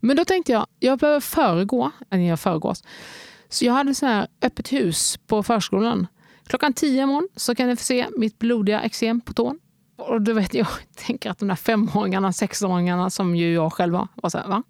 Men 0.00 0.16
då 0.16 0.24
tänkte 0.24 0.52
jag, 0.52 0.66
jag 0.78 0.98
behöver 0.98 1.20
föregå, 1.20 1.90
eller 2.10 2.22
jag 2.22 2.40
föregås. 2.40 2.84
Så 3.48 3.64
jag 3.64 3.72
hade 3.72 3.94
så 3.94 4.06
här 4.06 4.26
öppet 4.42 4.72
hus 4.72 5.18
på 5.26 5.42
förskolan. 5.42 6.06
Klockan 6.46 6.72
tio 6.72 7.02
imorgon 7.02 7.28
så 7.36 7.54
kan 7.54 7.68
ni 7.68 7.76
få 7.76 7.84
se 7.84 8.06
mitt 8.16 8.38
blodiga 8.38 8.80
eksem 8.80 9.20
på 9.20 9.32
tån. 9.32 9.58
Och 9.98 10.22
då 10.22 10.32
vet 10.32 10.54
jag, 10.54 10.66
tänker 11.06 11.30
att 11.30 11.38
de 11.38 11.48
där 11.48 11.54
femåringarna, 11.54 12.32
sexåringarna 12.32 13.10
som 13.10 13.36
ju 13.36 13.54
jag 13.54 13.72
själv 13.72 13.92
var, 13.92 14.08
var 14.14 14.30
så 14.30 14.38
här, 14.38 14.48
va? 14.48 14.62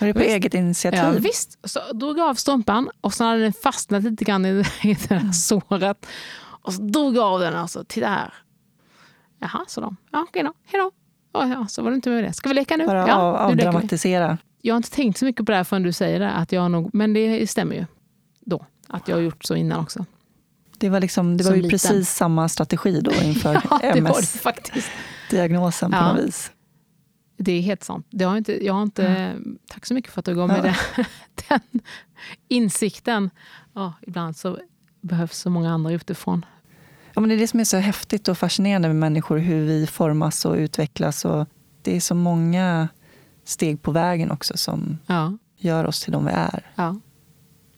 Var 0.00 0.06
det 0.06 0.12
på 0.14 0.18
Visst. 0.18 0.30
eget 0.30 0.54
initiativ? 0.54 1.00
Ja, 1.00 1.10
visst. 1.10 1.58
Så 1.64 1.92
drog 1.92 2.18
jag 2.18 2.28
av 2.28 2.34
strumpan 2.34 2.90
och 3.00 3.14
så 3.14 3.24
hade 3.24 3.40
den 3.40 3.52
fastnat 3.52 4.02
lite 4.02 4.24
grann 4.24 4.46
i 4.46 4.52
det, 4.52 4.84
i 4.88 4.94
det 4.94 5.08
där 5.08 5.32
såret. 5.32 6.06
Och 6.36 6.74
så 6.74 6.82
drog 6.82 7.16
jag 7.16 7.24
av 7.24 7.40
den 7.40 7.62
och 7.62 7.70
så, 7.70 7.84
titta 7.84 8.06
här. 8.06 8.34
Jaha, 9.38 9.64
så 9.68 9.80
de. 9.80 9.96
Ja, 10.10 10.26
okej 10.28 10.42
då. 10.42 10.52
Hej 10.64 10.80
då. 10.80 10.90
Ja, 11.32 11.48
ja, 11.48 11.66
så 11.68 11.82
var 11.82 11.90
det 11.90 11.94
inte 11.94 12.10
med 12.10 12.24
det. 12.24 12.32
Ska 12.32 12.48
vi 12.48 12.54
leka 12.54 12.76
nu? 12.76 12.86
Bara 12.86 13.08
ja, 13.08 13.14
av, 13.14 13.36
avdramatisera. 13.36 14.38
Jag 14.60 14.74
har 14.74 14.76
inte 14.76 14.90
tänkt 14.90 15.18
så 15.18 15.24
mycket 15.24 15.46
på 15.46 15.52
det 15.52 15.56
här 15.56 15.64
förrän 15.64 15.82
du 15.82 15.92
säger 15.92 16.20
det. 16.20 16.30
Att 16.30 16.52
jag 16.52 16.70
nog, 16.70 16.90
men 16.92 17.12
det 17.12 17.50
stämmer 17.50 17.76
ju 17.76 17.86
då. 18.40 18.66
Att 18.88 19.08
jag 19.08 19.16
har 19.16 19.22
gjort 19.22 19.44
så 19.44 19.54
innan 19.54 19.80
också. 19.80 20.04
Det 20.82 20.88
var, 20.88 21.00
liksom, 21.00 21.36
det 21.36 21.44
var 21.44 21.50
Som 21.50 21.56
ju 21.56 21.62
liten. 21.62 21.70
precis 21.78 22.10
samma 22.14 22.48
strategi 22.48 23.00
då 23.00 23.12
inför 23.22 23.62
Ja, 23.70 23.80
MS-diagnosen 23.82 25.90
på 25.90 25.96
Ja. 25.96 26.12
något 26.12 26.24
vis. 26.24 26.50
Det 27.36 27.52
är 27.52 27.60
helt 27.62 27.84
sant. 27.84 28.06
Det 28.10 28.24
har 28.24 28.36
inte, 28.36 28.64
jag 28.66 28.74
har 28.74 28.82
inte, 28.82 29.34
Tack 29.68 29.86
så 29.86 29.94
mycket 29.94 30.12
för 30.12 30.20
att 30.20 30.24
du 30.24 30.34
gav 30.34 30.48
mig 30.48 30.60
Ja. 30.64 30.74
det, 30.96 31.06
den 31.48 31.60
insikten. 32.48 33.30
Ja, 33.74 33.92
ibland 34.02 34.36
så 34.36 34.58
behövs 35.00 35.38
så 35.38 35.50
många 35.50 35.70
andra 35.72 35.92
utifrån. 35.92 36.44
Ja, 37.14 37.20
men 37.20 37.28
det 37.28 37.34
är 37.34 37.38
det 37.38 37.48
som 37.48 37.60
är 37.60 37.64
så 37.64 37.76
häftigt 37.76 38.28
och 38.28 38.38
fascinerande 38.38 38.88
med 38.88 38.96
människor, 38.96 39.38
hur 39.38 39.66
vi 39.66 39.86
formas 39.86 40.44
och 40.44 40.54
utvecklas. 40.54 41.24
Och 41.24 41.46
det 41.82 41.96
är 41.96 42.00
så 42.00 42.14
många 42.14 42.88
steg 43.44 43.82
på 43.82 43.90
vägen 43.92 44.30
också 44.30 44.56
som 44.56 44.98
Ja, 45.06 45.38
gör 45.58 45.84
oss 45.84 46.00
till 46.02 46.12
de 46.12 46.26
vi 46.26 46.32
är. 46.32 46.66
ja. 46.74 47.00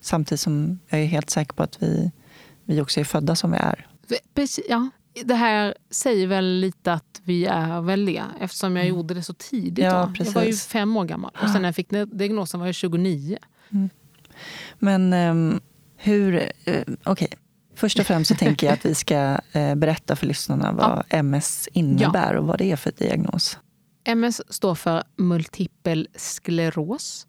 Samtidigt 0.01 0.41
som 0.41 0.79
jag 0.89 1.01
är 1.01 1.05
helt 1.05 1.29
säker 1.29 1.53
på 1.53 1.63
att 1.63 1.83
vi, 1.83 2.11
vi 2.65 2.81
också 2.81 2.99
är 2.99 3.03
födda 3.03 3.35
som 3.35 3.51
vi 3.51 3.57
är. 3.57 3.87
Precis, 4.33 4.65
ja. 4.69 4.89
Det 5.25 5.35
här 5.35 5.75
säger 5.89 6.27
väl 6.27 6.45
lite 6.45 6.93
att 6.93 7.21
vi 7.23 7.45
är 7.45 7.81
väl 7.81 8.05
det, 8.05 8.23
eftersom 8.39 8.75
jag 8.75 8.87
gjorde 8.87 9.13
det 9.13 9.23
så 9.23 9.33
tidigt. 9.33 9.85
Mm. 9.85 9.95
Ja. 9.95 10.13
Jag 10.17 10.31
var 10.31 10.43
ju 10.43 10.53
fem 10.53 10.97
år 10.97 11.05
gammal 11.05 11.31
och 11.41 11.49
sen 11.49 11.61
när 11.61 11.67
jag 11.67 11.75
fick 11.75 11.89
diagnosen 11.89 12.59
var 12.59 12.67
jag 12.67 12.75
29. 12.75 13.37
Men 14.79 15.13
ehm, 15.13 15.61
hur... 15.97 16.51
eh, 16.65 16.83
Okej. 17.03 17.29
Först 17.75 17.99
och 17.99 18.05
främst 18.05 18.27
så 18.27 18.35
tänker 18.35 18.67
jag 18.67 18.73
att 18.73 18.85
vi 18.85 18.95
ska 18.95 19.39
eh, 19.51 19.75
berätta 19.75 20.15
för 20.15 20.25
lyssnarna 20.27 20.71
vad 20.71 21.03
MS 21.09 21.69
innebär 21.71 22.35
och 22.35 22.47
vad 22.47 22.57
det 22.57 22.71
är 22.71 22.75
för 22.75 22.91
diagnos. 22.91 23.59
MS 24.03 24.41
står 24.53 24.75
för 24.75 25.03
multipel 25.15 26.07
skleros. 26.15 27.27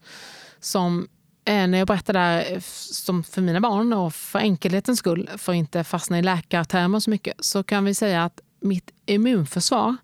Som 0.61 1.09
Eh, 1.49 1.67
när 1.67 1.79
jag 1.79 1.87
berättar 1.87 2.13
det 2.13 2.19
här 2.19 2.53
eh, 2.53 2.61
som 2.61 3.25
för 3.25 3.43
mina 3.43 3.61
barn 3.61 3.93
och 3.93 4.15
för 4.15 4.39
enkelhetens 4.39 4.99
skull, 4.99 5.31
för 5.37 5.53
att 5.53 5.57
inte 5.57 5.85
fastna 5.85 6.19
i 6.19 6.23
läkartermer 6.23 7.01
så 7.01 7.11
mycket, 7.11 7.35
så 7.39 7.63
kan 7.63 7.85
vi 7.85 7.95
säga 7.95 8.25
att 8.25 8.41
mitt 8.61 8.91
immunförsvar 9.07 9.97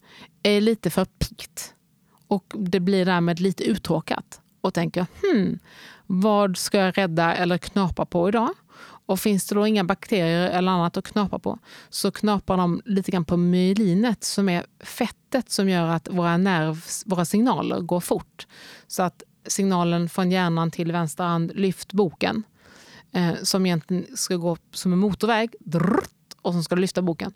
är 0.43 0.61
lite 0.61 0.90
för 0.90 1.05
pikt. 1.05 1.74
Och 2.28 2.53
det 2.57 2.80
blir 2.80 3.05
därmed 3.05 3.40
lite 3.40 3.64
uttråkat. 3.64 4.40
Och 4.61 4.74
tänker, 4.74 5.07
hmm, 5.22 5.59
vad 6.07 6.57
ska 6.57 6.78
jag 6.78 6.99
rädda 6.99 7.34
eller 7.34 7.59
knapa 7.59 8.07
på 8.07 8.28
idag? 8.28 8.51
Och 9.07 9.20
finns 9.20 9.47
det 9.47 9.55
då 9.55 9.66
inga 9.66 9.84
bakterier 9.84 10.51
eller 10.51 10.72
annat 10.72 10.97
att 10.97 11.05
knapa 11.05 11.38
på 11.38 11.59
så 11.90 12.11
knapar 12.11 12.57
de 12.57 12.82
lite 12.84 13.11
grann 13.11 13.24
på 13.24 13.36
myelinet 13.36 14.24
som 14.24 14.49
är 14.49 14.66
fettet 14.84 15.51
som 15.51 15.68
gör 15.68 15.88
att 15.88 16.09
våra, 16.09 16.36
nerv, 16.36 16.84
våra 17.07 17.24
signaler 17.24 17.80
går 17.80 18.01
fort. 18.01 18.47
Så 18.86 19.03
att 19.03 19.22
signalen 19.47 20.09
från 20.09 20.30
hjärnan 20.30 20.70
till 20.70 20.93
vänster 20.93 21.24
hand, 21.24 21.53
lyft 21.55 21.93
boken, 21.93 22.43
eh, 23.12 23.34
som 23.43 23.66
egentligen 23.66 24.16
ska 24.16 24.36
gå 24.36 24.57
som 24.72 24.93
en 24.93 24.99
motorväg, 24.99 25.55
drrrt, 25.61 26.11
och 26.43 26.55
så 26.55 26.62
ska 26.62 26.74
lyfta 26.74 27.03
boken. 27.03 27.32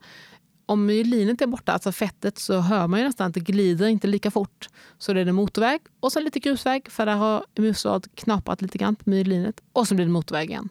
Om 0.67 0.87
myelinet 0.87 1.43
är 1.43 1.47
borta, 1.47 1.73
alltså 1.73 1.93
fettet, 1.93 2.39
så 2.39 2.59
hör 2.59 2.87
man 2.87 3.01
ju 3.01 3.07
nästan 3.07 3.27
att 3.27 3.35
det 3.35 3.41
glider 3.41 3.87
inte 3.87 4.07
lika 4.07 4.31
fort. 4.31 4.69
Så 4.99 5.13
det 5.13 5.21
är 5.21 5.25
det 5.25 5.33
motorväg 5.33 5.81
och 6.01 6.13
sen 6.13 6.25
lite 6.25 6.41
grusväg, 6.41 6.91
för 6.91 7.07
där 7.07 7.17
har 7.17 7.45
immunförsvaret 7.55 8.09
knaprat 8.15 8.63
lite 8.63 8.79
grann 8.79 8.97
på 8.97 9.11
myelinet. 9.11 9.61
Och 9.73 9.89
så 9.89 9.95
blir 9.95 10.07
det 10.07 10.13
motorväg 10.13 10.51
igen. 10.51 10.69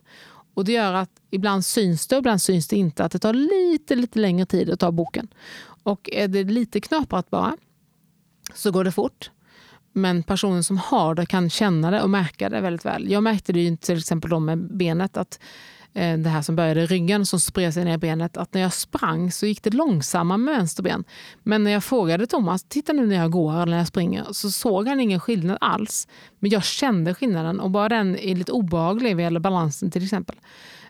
Och 0.54 0.66
det 0.66 0.72
gör 0.72 0.94
att 0.94 1.10
ibland 1.32 1.66
syns 1.66 2.08
det 2.08 2.16
och 2.16 2.20
ibland 2.20 2.42
syns 2.42 2.68
det 2.68 2.76
inte. 2.76 3.06
Att 3.06 3.12
det 3.12 3.20
tar 3.20 3.34
lite, 3.34 3.96
lite 3.96 4.20
längre 4.20 4.46
tid 4.46 4.70
att 4.70 4.80
ta 4.80 4.92
boken. 4.92 5.28
Och 5.84 6.10
är 6.14 6.28
det 6.28 6.44
lite 6.44 6.82
knaprat 6.82 7.30
bara 7.30 7.58
så 8.54 8.72
går 8.72 8.84
det 8.84 8.92
fort. 8.92 9.32
Men 9.98 10.24
personen 10.24 10.64
som 10.64 10.78
har 10.78 11.16
det 11.16 11.26
kan 11.26 11.50
känna 11.50 11.92
det 11.92 12.02
och 12.02 12.10
märka 12.10 12.50
det 12.50 12.62
väldigt 12.62 12.86
väl. 12.86 13.12
Jag 13.12 13.24
märkte 13.24 13.54
det 13.54 13.60
ju 13.60 13.78
till 13.78 13.98
exempel 13.98 14.30
då 14.30 14.40
med 14.40 14.78
benet, 14.78 15.18
att 15.18 15.40
eh, 15.94 16.18
det 16.18 16.30
här 16.30 16.42
som 16.42 16.56
började 16.56 16.82
i 16.82 16.86
ryggen 16.86 17.26
som 17.26 17.40
spred 17.40 17.74
sig 17.74 17.86
ner 17.86 17.94
i 17.94 17.98
benet, 17.98 18.38
att 18.38 18.54
när 18.54 18.62
jag 18.62 18.74
sprang 18.74 19.32
så 19.32 19.46
gick 19.46 19.64
det 19.64 19.74
långsammare 19.74 20.38
med 20.38 20.56
vänsterben. 20.56 21.04
Men 21.44 21.64
när 21.64 21.72
jag 21.72 21.84
frågade 21.84 22.28
Thomas, 22.28 22.64
titta 22.64 22.94
nu 22.94 23.06
när 23.06 23.16
jag 23.16 23.32
går 23.32 23.54
eller 23.54 23.66
när 23.66 23.78
jag 23.78 23.88
springer, 23.88 24.26
så 24.32 24.52
såg 24.52 24.88
han 24.88 25.00
ingen 25.00 25.20
skillnad 25.20 25.58
alls. 25.62 26.08
Men 26.40 26.52
jag 26.52 26.64
kände 26.64 27.14
skillnaden 27.14 27.60
och 27.60 27.72
bara 27.72 27.90
den 27.90 28.18
är 28.18 28.36
lite 28.36 28.52
obehaglig 28.52 29.16
vad 29.16 29.24
gäller 29.24 29.40
balansen 29.40 29.92
till 29.92 30.04
exempel. 30.04 30.36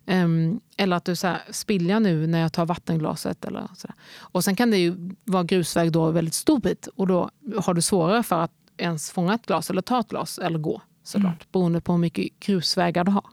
Um, 0.07 0.59
eller 0.77 0.97
att 0.97 1.05
du 1.05 1.15
så 1.15 1.27
här, 1.27 1.41
spiller 1.51 1.93
jag 1.93 2.01
nu 2.01 2.27
när 2.27 2.39
jag 2.39 2.53
tar 2.53 2.65
vattenglaset? 2.65 3.45
Eller 3.45 3.67
så 3.75 3.87
där. 3.87 3.95
Och 4.17 4.43
sen 4.43 4.55
kan 4.55 4.71
det 4.71 4.77
ju 4.77 5.15
vara 5.23 5.43
grusväg 5.43 5.91
då 5.91 6.11
väldigt 6.11 6.33
stor 6.33 6.59
bit 6.59 6.87
och 6.95 7.07
då 7.07 7.29
har 7.57 7.73
du 7.73 7.81
svårare 7.81 8.23
för 8.23 8.41
att 8.41 8.51
ens 8.77 9.11
fånga 9.11 9.33
ett 9.33 9.45
glas 9.45 9.69
eller 9.69 9.81
ta 9.81 9.99
ett 9.99 10.09
glas 10.09 10.39
eller 10.39 10.59
gå 10.59 10.81
såklart. 11.03 11.33
Mm. 11.33 11.47
Beroende 11.51 11.81
på 11.81 11.91
hur 11.91 11.99
mycket 11.99 12.39
grusvägar 12.39 13.03
du 13.03 13.11
har. 13.11 13.23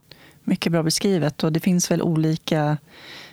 Mycket 0.44 0.72
bra 0.72 0.82
beskrivet. 0.82 1.44
Och 1.44 1.52
det 1.52 1.60
finns 1.60 1.90
väl 1.90 2.02
olika 2.02 2.76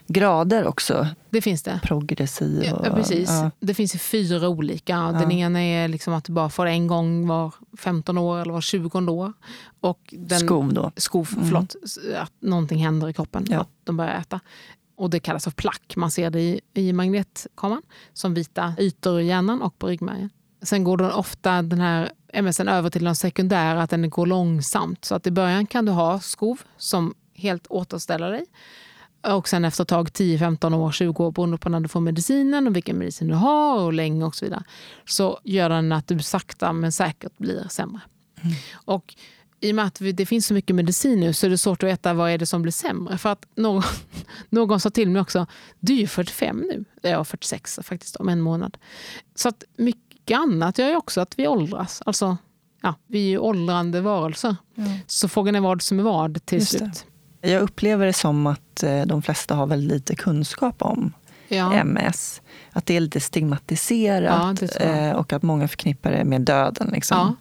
grader 0.07 0.68
också. 0.68 1.07
Det 1.30 1.41
finns 1.41 1.64
det. 1.64 1.80
Progressiv 1.84 2.64
Ja, 2.64 2.76
och... 2.76 2.88
ja, 2.88 2.93
precis. 2.95 3.30
ja. 3.30 3.51
Det 3.60 3.74
finns 3.74 4.01
fyra 4.01 4.49
olika. 4.49 5.12
Den 5.12 5.32
ena 5.32 5.62
är 5.64 5.88
liksom 5.88 6.14
att 6.14 6.24
du 6.24 6.34
bara 6.34 6.49
får 6.49 6.66
en 6.66 6.88
gång 6.88 7.28
var 7.28 7.53
15 7.78 8.18
år 8.18 8.39
eller 8.39 8.53
var 8.53 8.62
20 8.62 9.12
år. 9.12 9.34
Och 9.80 9.99
den, 10.18 10.39
Skov 10.39 10.74
då. 10.74 10.91
skov, 10.95 11.26
förlåt, 11.26 11.76
att 12.18 12.34
någonting 12.39 12.80
händer 12.84 13.10
i 13.10 13.14
kroppen, 13.14 13.45
Ja. 13.49 13.60
att 13.62 13.70
de 13.84 13.97
börjar 13.97 14.14
äta. 14.20 14.39
Och 14.95 15.10
det 15.10 15.20
kallas 15.20 15.43
för 15.43 15.51
plack. 15.51 15.93
Man 15.95 16.12
ser 16.12 16.30
det 16.30 16.41
i, 16.41 16.62
i 16.74 16.93
magnetkameran 16.93 17.82
som 18.14 18.34
vita 18.34 18.74
ytor 18.80 19.20
i 19.22 19.26
hjärnan 19.28 19.62
och 19.62 19.80
på 19.80 19.88
ryggmärgen. 19.88 20.30
Sen 20.62 20.84
går 20.84 20.97
den 20.97 21.12
ofta 21.12 21.62
den 21.62 21.80
här 21.80 22.12
MSen 22.34 22.68
över 22.68 22.89
till 22.89 23.03
den 23.03 23.16
sekundära, 23.16 23.84
att 23.84 23.89
den 23.89 24.10
går 24.10 24.26
långsamt. 24.26 25.05
Så 25.05 25.16
att 25.16 25.28
i 25.28 25.32
början 25.32 25.66
kan 25.66 25.86
du 25.86 25.91
ha 25.91 26.20
skov 26.20 26.62
som 26.78 27.14
helt 27.34 27.68
återställer 27.68 28.32
dig. 28.32 28.45
Och 29.22 29.49
sen 29.49 29.66
efter 29.66 29.84
ett 29.84 29.88
tag, 29.88 30.07
10-15 30.07 30.76
år, 30.76 30.91
20 30.91 31.26
år, 31.26 31.32
beroende 31.32 31.57
på 31.57 31.70
när 31.70 31.80
du 31.80 31.88
får 31.88 31.99
medicinen 31.99 32.68
och 32.68 32.76
vilken 32.76 32.97
medicin 32.97 33.28
du 33.28 33.34
har 33.34 33.80
och 33.80 33.93
länge 33.93 34.26
och 34.26 34.36
så 34.36 34.45
vidare, 34.45 34.64
så 35.05 35.39
gör 35.43 35.70
den 35.70 35.91
att 35.91 36.07
du 36.07 36.20
sakta 36.20 36.74
men 36.74 36.91
säkert 36.91 37.38
blir 37.38 37.68
sämre. 37.70 38.01
Och 38.74 39.16
i 39.62 39.72
och 39.72 39.76
med 39.76 39.86
att 39.86 40.01
det 40.14 40.26
finns 40.26 40.45
så 40.45 40.53
mycket 40.53 40.76
medicin 40.76 41.20
nu 41.20 41.34
så 41.34 41.45
är 41.45 41.49
det 41.49 41.57
svårt 41.57 41.84
att 41.84 41.89
veta 41.89 42.14
vad 42.14 42.32
är 42.32 42.38
det 42.38 42.45
som 42.45 42.62
blir 42.62 42.72
sämre. 42.72 43.18
För 43.18 43.30
att 43.30 43.45
någon, 43.55 43.84
någon 44.49 44.80
sa 44.80 44.89
till 44.89 45.10
mig 45.10 45.22
också, 45.22 45.47
du 45.80 45.93
är 45.93 45.97
ju 45.97 46.07
45 46.07 46.57
nu. 46.57 46.86
Jag 47.01 47.20
är 47.20 47.24
46 47.24 47.80
faktiskt, 47.84 48.16
om 48.16 48.30
en 48.30 48.41
månad. 48.41 48.78
Så 49.36 49.49
att 49.49 49.64
mycket, 49.78 50.09
mycket 50.30 50.40
annat 50.54 50.78
gör 50.78 50.88
ju 50.90 50.96
också 50.96 51.22
att 51.22 51.40
vi 51.40 51.48
åldras. 51.48 52.02
Alltså, 52.06 52.38
ja, 52.82 52.94
vi 53.08 53.20
är 53.26 53.30
ju 53.30 53.38
åldrande 53.38 54.02
varelser. 54.02 54.56
Ja. 54.76 54.84
Så 55.08 55.28
frågan 55.28 55.56
är 55.56 55.60
vad 55.62 55.82
som 55.82 56.00
är 56.00 56.04
vad 56.04 56.46
till 56.46 56.60
Just 56.60 56.72
det. 56.72 56.78
slut. 56.78 57.06
Jag 57.42 57.62
upplever 57.62 58.06
det 58.06 58.14
som 58.14 58.48
att 58.48 58.84
eh, 58.84 59.02
de 59.06 59.22
flesta 59.22 59.56
har 59.56 59.68
väldigt 59.68 59.92
lite 59.92 60.16
kunskap 60.16 60.82
om 60.82 61.14
Ja. 61.48 61.74
MS. 61.74 62.42
Att 62.72 62.86
det 62.86 62.96
är 62.96 63.00
lite 63.00 63.20
stigmatiserat 63.20 64.58
Ja, 64.62 64.68
det 64.68 64.76
eh, 64.84 65.16
och 65.16 65.34
att 65.34 65.44
många 65.44 65.68
förknippar 65.68 66.12
det 66.12 66.24
med 66.24 66.42
döden. 66.42 66.90
Liksom. 66.94 67.18
Ja. 67.18 67.36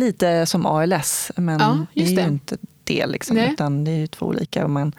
Lite 0.00 0.46
som 0.46 0.66
ALS, 0.66 1.30
men 1.36 1.60
Ja, 1.60 1.86
det 1.94 2.00
är 2.00 2.04
just 2.04 2.12
ju 2.12 2.16
det. 2.16 2.22
inte 2.28 2.56
det. 2.84 3.06
Liksom, 3.06 3.36
utan 3.38 3.84
det 3.84 3.90
är 3.90 3.96
ju 3.98 4.06
två 4.06 4.26
olika. 4.26 4.64
Och 4.64 4.70
man 4.70 4.92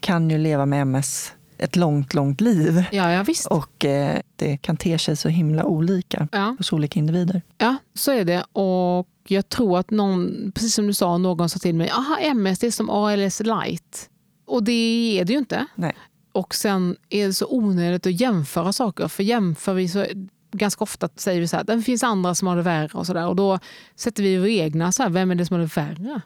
kan 0.00 0.30
ju 0.30 0.38
leva 0.38 0.66
med 0.66 0.82
MS 0.82 1.32
ett 1.58 1.76
långt, 1.76 2.14
långt 2.14 2.40
liv. 2.40 2.84
Ja, 2.92 3.12
ja, 3.12 3.22
visst. 3.22 3.46
Och 3.46 3.84
eh, 3.84 4.20
det 4.36 4.56
kan 4.56 4.76
te 4.76 4.98
sig 4.98 5.16
så 5.16 5.28
himla 5.28 5.64
olika 5.64 6.28
Ja. 6.32 6.54
hos 6.58 6.72
olika 6.72 6.98
individer. 6.98 7.42
Ja, 7.58 7.76
så 7.94 8.12
är 8.12 8.24
det. 8.24 8.42
Och 8.52 9.08
jag 9.28 9.48
tror 9.48 9.78
att 9.78 9.90
någon, 9.90 10.52
precis 10.54 10.74
som 10.74 10.86
du 10.86 10.94
sa, 10.94 11.18
någon 11.18 11.48
sa 11.48 11.58
till 11.58 11.74
mig, 11.74 11.90
aha, 11.90 12.18
MS 12.20 12.58
det 12.58 12.66
är 12.66 12.70
som 12.70 12.90
ALS 12.90 13.40
light. 13.40 14.10
Och 14.46 14.62
det 14.62 15.18
är 15.20 15.24
det 15.24 15.32
ju 15.32 15.38
inte. 15.38 15.66
Nej. 15.74 15.94
Och 16.32 16.54
sen 16.54 16.96
är 17.08 17.26
det 17.26 17.32
så 17.34 17.46
onödigt 17.50 18.06
att 18.06 18.20
jämföra 18.20 18.72
saker. 18.72 19.08
För 19.08 19.22
jämför 19.22 19.74
vi 19.74 19.88
så 19.88 20.06
ganska 20.52 20.84
ofta 20.84 21.08
säger 21.16 21.40
vi 21.40 21.48
så 21.48 21.56
här, 21.56 21.64
det 21.64 21.82
finns 21.82 22.02
andra 22.02 22.34
som 22.34 22.48
har 22.48 22.56
det 22.56 22.62
värre 22.62 22.98
och 22.98 23.06
så 23.06 23.14
där. 23.14 23.26
Och 23.28 23.36
då 23.36 23.58
sätter 23.96 24.22
vi 24.22 24.36
våra 24.38 24.48
egna, 24.48 24.92
så 24.92 25.02
här, 25.02 25.10
vem 25.10 25.30
är 25.30 25.34
det 25.34 25.46
som 25.46 25.54
har 25.54 25.60
det 25.60 25.76
värre? 25.76 26.20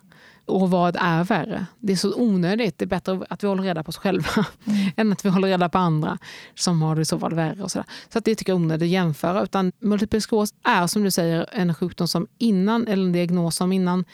Och 0.47 0.70
vad 0.70 0.97
är 1.01 1.24
värre? 1.24 1.66
Det 1.78 1.93
är 1.93 1.97
så 1.97 2.14
onödigt. 2.14 2.78
Det 2.78 2.84
är 2.84 2.86
bättre 2.86 3.20
att 3.28 3.45
vi 3.45 3.49
håller 3.49 3.62
reda 3.62 3.82
på 3.82 3.88
oss 3.88 3.97
själva 3.97 4.47
än 4.97 5.12
att 5.12 5.24
vi 5.24 5.28
håller 5.28 5.49
reda 5.49 5.68
på 5.68 5.78
andra 5.78 6.18
som 6.55 6.82
har 6.82 6.97
det 6.97 7.05
så 7.05 7.18
fall 7.18 7.34
värre. 7.34 7.62
Och 7.62 7.70
så 7.70 7.78
där. 7.78 7.86
så 8.12 8.18
att 8.18 8.24
det 8.24 8.34
tycker 8.34 8.53
jag 8.53 8.61
är 8.61 8.64
onödigt 8.64 8.86
att 8.86 8.90
jämföra. 8.90 9.43
Utan 9.43 9.72
multipel 9.78 10.22
skleros 10.22 10.55
är 10.62 10.86
som 10.86 11.03
du 11.03 11.11
säger 11.11 11.47
en 11.53 11.74
sjukdom 11.74 12.09
som 12.09 12.26
innan, 12.38 12.86
eller 12.86 13.05
en 13.05 13.12
diagnos 13.12 13.57
som 13.57 13.72
innan 13.72 14.05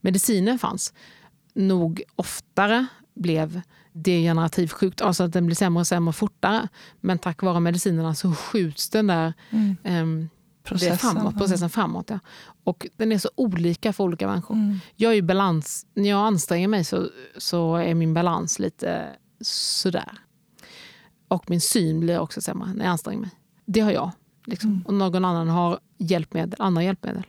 medicinen 0.00 0.58
fanns, 0.58 0.92
nog 1.54 2.02
oftare 2.16 2.86
blev 3.14 3.60
degenerativ 3.92 4.68
sjukdom. 4.68 5.08
Alltså 5.08 5.22
att 5.22 5.32
den 5.32 5.46
blir 5.46 5.56
sämre 5.56 5.80
och 5.80 5.86
sämre 5.86 6.12
fortare. 6.12 6.68
Men 7.00 7.18
tack 7.18 7.42
vare 7.42 7.60
medicinerna 7.60 8.14
så 8.14 8.32
skjuts 8.32 8.90
den 8.90 9.06
där 9.06 9.32
ehm, 10.70 10.78
det 10.78 10.96
framåt, 10.96 11.36
processen 11.36 11.70
framåt. 11.70 12.10
Ja. 12.10 12.18
Och 12.64 12.86
den 12.96 13.12
är 13.12 13.18
så 13.18 13.30
olika 13.34 13.92
för 13.92 14.04
olika 14.04 14.26
människor. 14.26 14.54
Mm. 14.54 14.78
Jag 14.96 15.10
är 15.10 15.14
ju 15.14 15.22
balans, 15.22 15.86
när 15.94 16.10
jag 16.10 16.26
anstränger 16.26 16.68
mig 16.68 16.84
så, 16.84 17.08
så 17.38 17.76
är 17.76 17.94
min 17.94 18.14
balans 18.14 18.58
lite 18.58 19.10
sådär. 19.40 20.18
Och 21.28 21.50
min 21.50 21.60
syn 21.60 22.00
blir 22.00 22.18
också 22.18 22.40
sämre 22.40 22.72
när 22.74 22.84
jag 22.84 22.92
anstränger 22.92 23.20
mig. 23.20 23.30
Det 23.66 23.80
har 23.80 23.90
jag. 23.90 24.10
Liksom. 24.46 24.84
Och 24.86 24.94
någon 24.94 25.24
annan 25.24 25.48
har 25.48 25.78
hjälpmedel, 25.98 26.56
andra 26.58 26.82
hjälpmedel. 26.82 27.26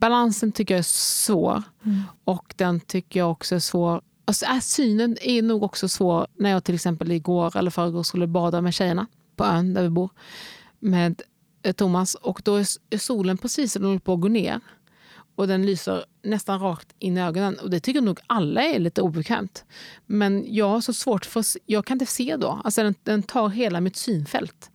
Balansen 0.00 0.52
tycker 0.52 0.74
jag 0.74 0.78
är 0.78 0.82
svår. 0.82 1.62
Mm. 1.84 2.02
Och 2.24 2.54
den 2.56 2.80
tycker 2.80 3.20
jag 3.20 3.30
också 3.30 3.54
är 3.54 3.58
svår. 3.58 4.00
Alltså, 4.24 4.46
äh, 4.46 4.60
synen 4.60 5.16
är 5.20 5.42
nog 5.42 5.62
också 5.62 5.88
svår 5.88 6.26
när 6.34 6.50
jag 6.50 6.64
till 6.64 6.74
exempel 6.74 7.12
igår 7.12 7.56
eller 7.56 7.70
förrgår 7.70 8.02
skulle 8.02 8.26
bada 8.26 8.60
med 8.60 8.74
tjejerna 8.74 9.06
på 9.36 9.44
ön 9.44 9.74
där 9.74 9.82
vi 9.82 9.88
bor. 9.88 10.10
Med 10.78 11.22
Thomas. 11.76 12.14
Och 12.14 12.40
då 12.44 12.56
är 12.56 12.98
solen 12.98 13.38
precis 13.38 13.72
den 13.72 13.84
håller 13.84 13.98
på 13.98 14.12
att 14.12 14.20
gå 14.20 14.28
ner. 14.28 14.60
Och 15.34 15.48
den 15.48 15.66
lyser 15.66 16.04
nästan 16.22 16.60
rakt 16.60 16.94
in 16.98 17.18
i 17.18 17.22
ögonen. 17.22 17.58
Och 17.58 17.70
det 17.70 17.80
tycker 17.80 18.00
nog 18.00 18.20
alla 18.26 18.62
är 18.62 18.78
lite 18.78 19.02
obekvämt. 19.02 19.64
Men 20.06 20.54
jag 20.54 20.68
har 20.68 20.80
så 20.80 20.92
svårt 20.92 21.24
för 21.24 21.40
att 21.40 21.56
jag 21.66 21.84
kan 21.84 21.94
inte 21.94 22.06
se 22.06 22.36
då. 22.36 22.60
Alltså 22.64 22.82
den, 22.82 22.94
den 23.02 23.22
tar 23.22 23.48
hela 23.48 23.80
mitt 23.80 23.96
synfält. 23.96 24.70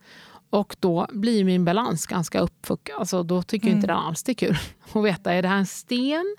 Och 0.50 0.76
då 0.80 1.06
blir 1.12 1.44
min 1.44 1.64
balans 1.64 2.06
ganska 2.06 2.40
uppfuckad. 2.40 2.96
Alltså 2.98 3.22
då 3.22 3.42
tycker 3.42 3.68
jag 3.68 3.76
inte 3.76 3.86
det 3.86 3.94
alls 3.94 4.22
det 4.22 4.32
är 4.32 4.34
kul 4.34 4.56
att 4.92 5.04
veta. 5.04 5.32
Är 5.32 5.42
det 5.42 5.48
här 5.48 5.58
en 5.58 5.66
sten? 5.66 6.36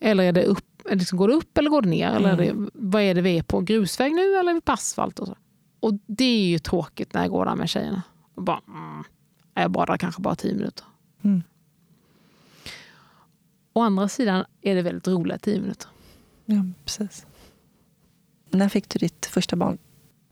Eller 0.00 0.24
är 0.24 0.32
det 0.32 0.44
upp, 0.44 0.82
liksom, 0.90 1.18
går 1.18 1.28
det 1.28 1.34
upp 1.34 1.58
eller 1.58 1.70
går 1.70 1.82
det 1.82 1.88
ner? 1.88 2.10
Eller 2.10 2.28
är 2.28 2.36
det, 2.36 2.70
vad 2.74 3.02
är 3.02 3.14
det 3.14 3.20
vi 3.20 3.38
är 3.38 3.42
på? 3.42 3.60
Grusväg 3.60 4.14
nu 4.14 4.36
eller 4.36 4.50
är 4.50 4.54
vi 4.54 4.60
på 4.60 4.72
asfalt? 4.72 5.18
Och, 5.18 5.26
så. 5.26 5.36
och 5.80 5.94
det 6.06 6.24
är 6.24 6.48
ju 6.48 6.58
tråkigt 6.58 7.14
när 7.14 7.20
jag 7.20 7.30
går 7.30 7.44
där 7.44 7.54
med 7.54 7.68
tjejerna. 7.68 8.02
Och 8.34 8.42
bara, 8.42 8.60
mm, 8.66 9.04
jag 9.60 9.70
badar 9.70 9.96
kanske 9.96 10.22
bara 10.22 10.36
tio 10.36 10.54
minuter. 10.54 10.84
Mm. 11.22 11.42
Å 13.72 13.82
andra 13.82 14.08
sidan 14.08 14.44
är 14.62 14.74
det 14.74 14.82
väldigt 14.82 15.08
roliga 15.08 15.38
tio 15.38 15.60
minuter. 15.60 15.88
Ja, 16.44 16.64
precis. 16.84 17.26
När 18.50 18.68
fick 18.68 18.88
du 18.88 18.98
ditt 18.98 19.26
första 19.26 19.56
barn? 19.56 19.78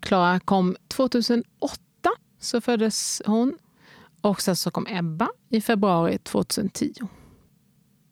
Klara 0.01 0.41
kom 0.41 0.77
2008, 0.89 1.81
så 2.39 2.61
föddes 2.61 3.23
hon. 3.27 3.59
Och 4.21 4.43
sen 4.43 4.57
så 4.57 4.71
kom 4.71 4.87
Ebba 4.89 5.29
i 5.49 5.61
februari 5.61 6.19
2010. 6.19 6.93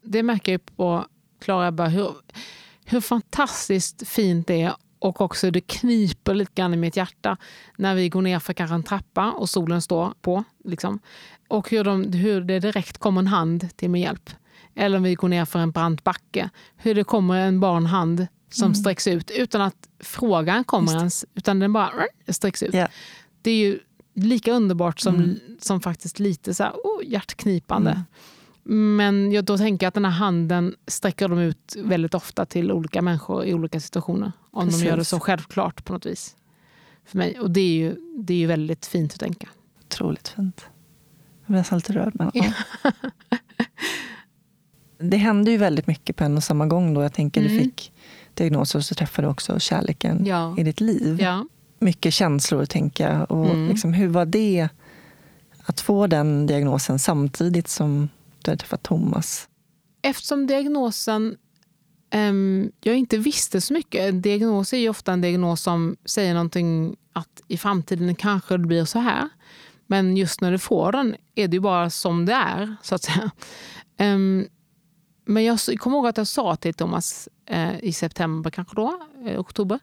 Det 0.03 0.23
märker 0.23 0.51
jag 0.51 0.65
på 0.65 1.05
Klara 1.39 1.67
Ebba 1.67 1.87
hur, 1.87 2.15
hur 2.85 3.01
fantastiskt 3.01 4.07
fint 4.07 4.47
det 4.47 4.61
är 4.61 4.75
och 5.05 5.21
också 5.21 5.51
det 5.51 5.61
kniper 5.61 6.33
lite 6.33 6.51
grann 6.55 6.73
i 6.73 6.77
mitt 6.77 6.97
hjärta 6.97 7.37
när 7.77 7.95
vi 7.95 8.09
går 8.09 8.21
ner 8.21 8.39
för 8.39 8.53
kanske 8.53 8.75
en 8.75 8.83
trappa 8.83 9.31
och 9.31 9.49
solen 9.49 9.81
står 9.81 10.13
på. 10.21 10.43
Liksom. 10.63 10.99
Och 11.47 11.69
hur, 11.69 11.83
de, 11.83 12.13
hur 12.13 12.41
det 12.41 12.59
direkt 12.59 12.97
kommer 12.97 13.21
en 13.21 13.27
hand 13.27 13.69
till 13.75 13.89
min 13.89 14.01
hjälp. 14.01 14.29
Eller 14.75 14.97
om 14.97 15.03
vi 15.03 15.15
går 15.15 15.27
ner 15.27 15.45
för 15.45 15.59
en 15.59 15.71
brant 15.71 16.03
backe. 16.03 16.49
Hur 16.75 16.95
det 16.95 17.03
kommer 17.03 17.35
en 17.35 17.59
barnhand 17.59 18.27
som 18.49 18.75
sträcks 18.75 19.07
ut 19.07 19.31
utan 19.31 19.61
att 19.61 19.89
frågan 19.99 20.63
kommer 20.63 20.97
ens. 20.97 21.25
Utan 21.35 21.59
den 21.59 21.73
bara 21.73 21.91
sträcks 22.27 22.63
ut. 22.63 22.73
Ja. 22.73 22.87
Det 23.41 23.51
är 23.51 23.57
ju 23.57 23.79
lika 24.13 24.51
underbart 24.51 24.99
som, 24.99 25.39
som 25.59 25.81
faktiskt 25.81 26.19
lite 26.19 26.53
så 26.53 26.63
här, 26.63 26.71
oh, 26.71 27.05
hjärtknipande. 27.05 28.03
Men 28.67 29.31
jag 29.31 29.43
då 29.45 29.57
tänker 29.57 29.85
jag 29.85 29.87
att 29.87 29.93
den 29.93 30.05
här 30.05 30.11
handen 30.11 30.75
sträcker 30.87 31.27
de 31.27 31.39
ut 31.39 31.75
väldigt 31.83 32.13
ofta 32.13 32.45
till 32.45 32.71
olika 32.71 33.01
människor 33.01 33.45
i 33.45 33.53
olika 33.53 33.79
situationer. 33.79 34.31
Om 34.51 34.69
de 34.69 34.75
gör 34.77 34.91
det 34.91 34.97
Precis. 34.97 35.09
så 35.09 35.19
självklart 35.19 35.85
på 35.85 35.93
något 35.93 36.05
vis. 36.05 36.35
För 37.05 37.17
mig. 37.17 37.39
Och 37.39 37.51
det 37.51 37.59
är 37.61 37.73
ju, 37.75 37.95
det 38.19 38.33
är 38.33 38.37
ju 38.37 38.45
väldigt 38.47 38.85
fint 38.85 39.13
att 39.13 39.19
tänka. 39.19 39.47
Otroligt 39.85 40.27
fint. 40.27 40.65
Jag 41.41 41.47
blir 41.47 41.57
nästan 41.57 41.77
lite 41.77 41.93
rörd. 41.93 42.11
Men, 42.15 42.31
ja. 42.33 42.51
det 44.99 45.17
hände 45.17 45.51
ju 45.51 45.57
väldigt 45.57 45.87
mycket 45.87 46.15
på 46.15 46.23
en 46.23 46.37
och 46.37 46.43
samma 46.43 46.65
gång. 46.65 46.93
Då. 46.93 47.01
Jag 47.01 47.13
tänker 47.13 47.41
du 47.41 47.47
Mm. 47.49 47.63
fick 47.63 47.93
diagnoser 48.33 48.79
och 48.79 48.85
så 48.85 48.95
träffade 48.95 49.27
du 49.27 49.31
också 49.31 49.59
kärleken 49.59 50.25
Ja. 50.25 50.55
i 50.57 50.63
ditt 50.63 50.81
liv. 50.81 51.21
Ja. 51.21 51.45
Mycket 51.79 52.13
känslor, 52.13 52.65
tänker 52.65 53.11
jag. 53.11 53.31
Och 53.31 53.45
Mm. 53.45 53.67
liksom, 53.67 53.93
hur 53.93 54.07
var 54.07 54.25
det 54.25 54.69
att 55.65 55.81
få 55.81 56.07
den 56.07 56.47
diagnosen 56.47 56.99
samtidigt 56.99 57.67
som 57.67 58.09
du 58.45 58.51
hade 58.51 58.59
träffat 58.59 58.83
Thomas? 58.83 59.49
Eftersom 60.01 60.47
diagnosen 60.47 61.37
ehm, 62.09 62.71
jag 62.81 62.95
inte 62.95 63.17
visste 63.17 63.61
så 63.61 63.73
mycket. 63.73 64.01
En 64.01 64.21
diagnos 64.21 64.73
är 64.73 64.77
ju 64.77 64.89
ofta 64.89 65.13
en 65.13 65.21
diagnos 65.21 65.61
som 65.61 65.95
säger 66.05 66.33
någonting 66.33 66.95
att 67.13 67.41
i 67.47 67.57
framtiden 67.57 68.15
kanske 68.15 68.57
det 68.57 68.67
blir 68.67 68.85
så 68.85 68.99
här. 68.99 69.29
Men 69.87 70.17
just 70.17 70.41
när 70.41 70.51
du 70.51 70.59
får 70.59 70.91
den 70.91 71.15
är 71.35 71.47
det 71.47 71.55
ju 71.55 71.61
bara 71.61 71.89
som 71.89 72.25
det 72.25 72.33
är. 72.33 72.75
så 72.81 72.95
att 72.95 73.03
säga. 73.03 73.31
Ehm, 73.97 74.47
men 75.25 75.43
jag 75.43 75.59
kommer 75.79 75.97
ihåg 75.97 76.07
att 76.07 76.17
jag 76.17 76.27
sa 76.27 76.55
till 76.55 76.73
Thomas 76.73 77.29
eh, 77.45 77.83
i 77.83 77.93
september, 77.93 78.49
kanske 78.49 78.75
då, 78.75 79.07
eh, 79.25 79.39
oktober. 79.39 79.79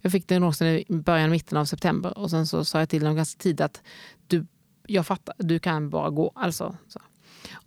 Jag 0.00 0.12
fick 0.12 0.28
diagnosen 0.28 0.66
i 0.66 0.84
början, 0.88 1.30
mitten 1.30 1.58
av 1.58 1.64
september. 1.64 2.18
Och 2.18 2.30
sen 2.30 2.46
så 2.46 2.64
sa 2.64 2.78
jag 2.78 2.88
till 2.88 3.02
honom 3.02 3.16
ganska 3.16 3.42
tidigt 3.42 3.60
att 3.60 3.82
du, 4.26 4.46
jag 4.86 5.06
fattar, 5.06 5.34
du 5.38 5.58
kan 5.58 5.90
bara 5.90 6.10
gå. 6.10 6.32
Alltså, 6.34 6.76
så. 6.88 7.00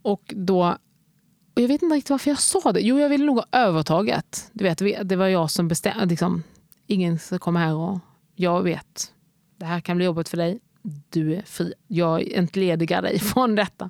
Och 0.01 0.33
då 0.36 0.77
och 1.55 1.61
jag 1.61 1.67
vet 1.67 1.81
inte 1.81 1.95
riktigt 1.95 2.09
varför 2.09 2.31
jag 2.31 2.39
sa 2.39 2.71
det. 2.71 2.81
Jo, 2.81 2.99
jag 2.99 3.09
ville 3.09 3.25
nog 3.25 3.38
ha 3.38 3.45
övertaget. 3.51 4.49
Du 4.53 4.63
vet, 4.63 5.09
det 5.09 5.15
var 5.15 5.27
jag 5.27 5.51
som 5.51 5.67
bestämde. 5.67 6.05
Liksom, 6.05 6.43
ingen 6.88 7.19
ska 7.19 7.39
komma 7.39 7.59
här 7.59 7.73
och 7.73 7.99
jag 8.36 8.63
vet. 8.63 9.13
Det 9.57 9.65
här 9.65 9.79
kan 9.79 9.97
bli 9.97 10.05
jobbigt 10.05 10.29
för 10.29 10.38
dig. 10.38 10.59
Du 11.09 11.36
är 11.36 11.41
fri. 11.41 11.73
Jag 11.88 12.31
entledigar 12.31 13.01
dig 13.01 13.19
från 13.33 13.55
detta. 13.55 13.89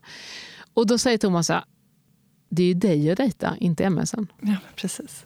Och 0.74 0.88
då 0.88 0.98
säger 0.98 1.18
Thomas 1.18 1.48
så 1.48 1.54
här, 1.54 1.64
det 2.50 2.64
är 2.64 2.68
ju 2.68 2.74
dig 2.74 3.08
jag 3.08 3.18
dejtar, 3.18 3.58
inte 3.60 3.90
MSen. 3.90 4.28
Ja, 4.42 4.56
precis. 4.76 5.26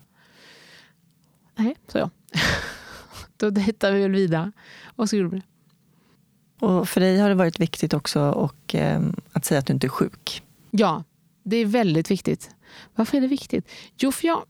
Nej, 1.55 1.76
sa 1.88 1.99
jag. 1.99 2.09
då 3.38 3.49
dejtar 3.49 3.91
vi 3.91 4.01
väl 4.01 4.11
vidare. 4.11 4.51
Och 4.86 5.09
så 5.09 5.15
gjorde 5.15 5.30
vi 5.30 5.38
det. 5.38 6.65
Och 6.65 6.89
för 6.89 7.01
dig 7.01 7.20
har 7.20 7.30
det 7.30 7.36
varit 7.36 7.59
viktigt 7.59 7.93
också 7.93 8.22
och, 8.22 8.76
eh, 8.76 9.01
att 9.32 9.45
säga 9.45 9.59
att 9.59 9.65
du 9.65 9.74
inte 9.74 9.88
är 9.88 9.89
sjuk. 9.89 10.43
Ja, 10.72 11.03
det 11.43 11.57
är 11.57 11.65
väldigt 11.65 12.11
viktigt. 12.11 12.49
Varför 12.95 13.17
är 13.17 13.22
det 13.22 13.28
viktigt? 13.28 13.70
Jo, 13.97 14.11
för 14.11 14.28
jag... 14.28 14.43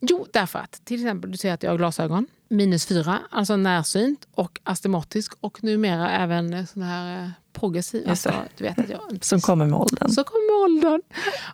Jo, 0.00 0.26
därför 0.32 0.58
att 0.58 0.84
till 0.84 1.00
exempel 1.00 1.30
du 1.30 1.36
säger 1.36 1.54
att 1.54 1.62
jag 1.62 1.70
har 1.70 1.78
glasögon, 1.78 2.26
minus 2.48 2.86
fyra, 2.86 3.18
alltså 3.30 3.56
närsynt 3.56 4.28
och 4.34 4.60
astmatisk 4.64 5.32
och 5.40 5.64
numera 5.64 6.10
även 6.10 6.66
sån 6.66 6.82
här 6.82 7.24
eh, 7.24 7.30
progressiv. 7.52 8.08
Alltså, 8.08 8.34
du 8.56 8.64
vet 8.64 8.78
att 8.78 8.88
jag, 8.88 9.00
Som 9.20 9.40
kommer 9.40 9.66
med 9.66 9.78
åldern. 9.78 10.10
Så 10.10 10.24
kommer 10.24 10.64
åldern. 10.64 11.02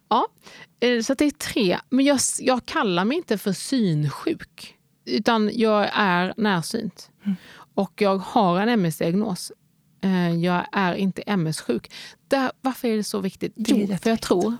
Ja, 0.08 0.26
eh, 0.80 1.02
så 1.02 1.14
det 1.14 1.24
är 1.24 1.30
tre. 1.30 1.78
Men 1.88 2.04
jag, 2.04 2.18
jag 2.40 2.66
kallar 2.66 3.04
mig 3.04 3.16
inte 3.16 3.38
för 3.38 3.52
synsjuk. 3.52 4.74
Utan 5.04 5.50
jag 5.54 5.88
är 5.92 6.34
närsynt. 6.36 7.10
Och 7.74 7.92
jag 8.02 8.16
har 8.16 8.60
en 8.60 8.68
MS-diagnos. 8.68 9.52
Eh, 10.06 10.34
jag 10.34 10.66
är 10.72 10.94
inte 10.94 11.22
MS-sjuk. 11.22 11.90
Där, 12.28 12.52
varför 12.60 12.88
är 12.88 12.96
det 12.96 13.04
så 13.04 13.20
viktigt? 13.20 13.52
Jo, 13.56 13.96
för 14.02 14.10
jag 14.10 14.22
tror 14.22 14.56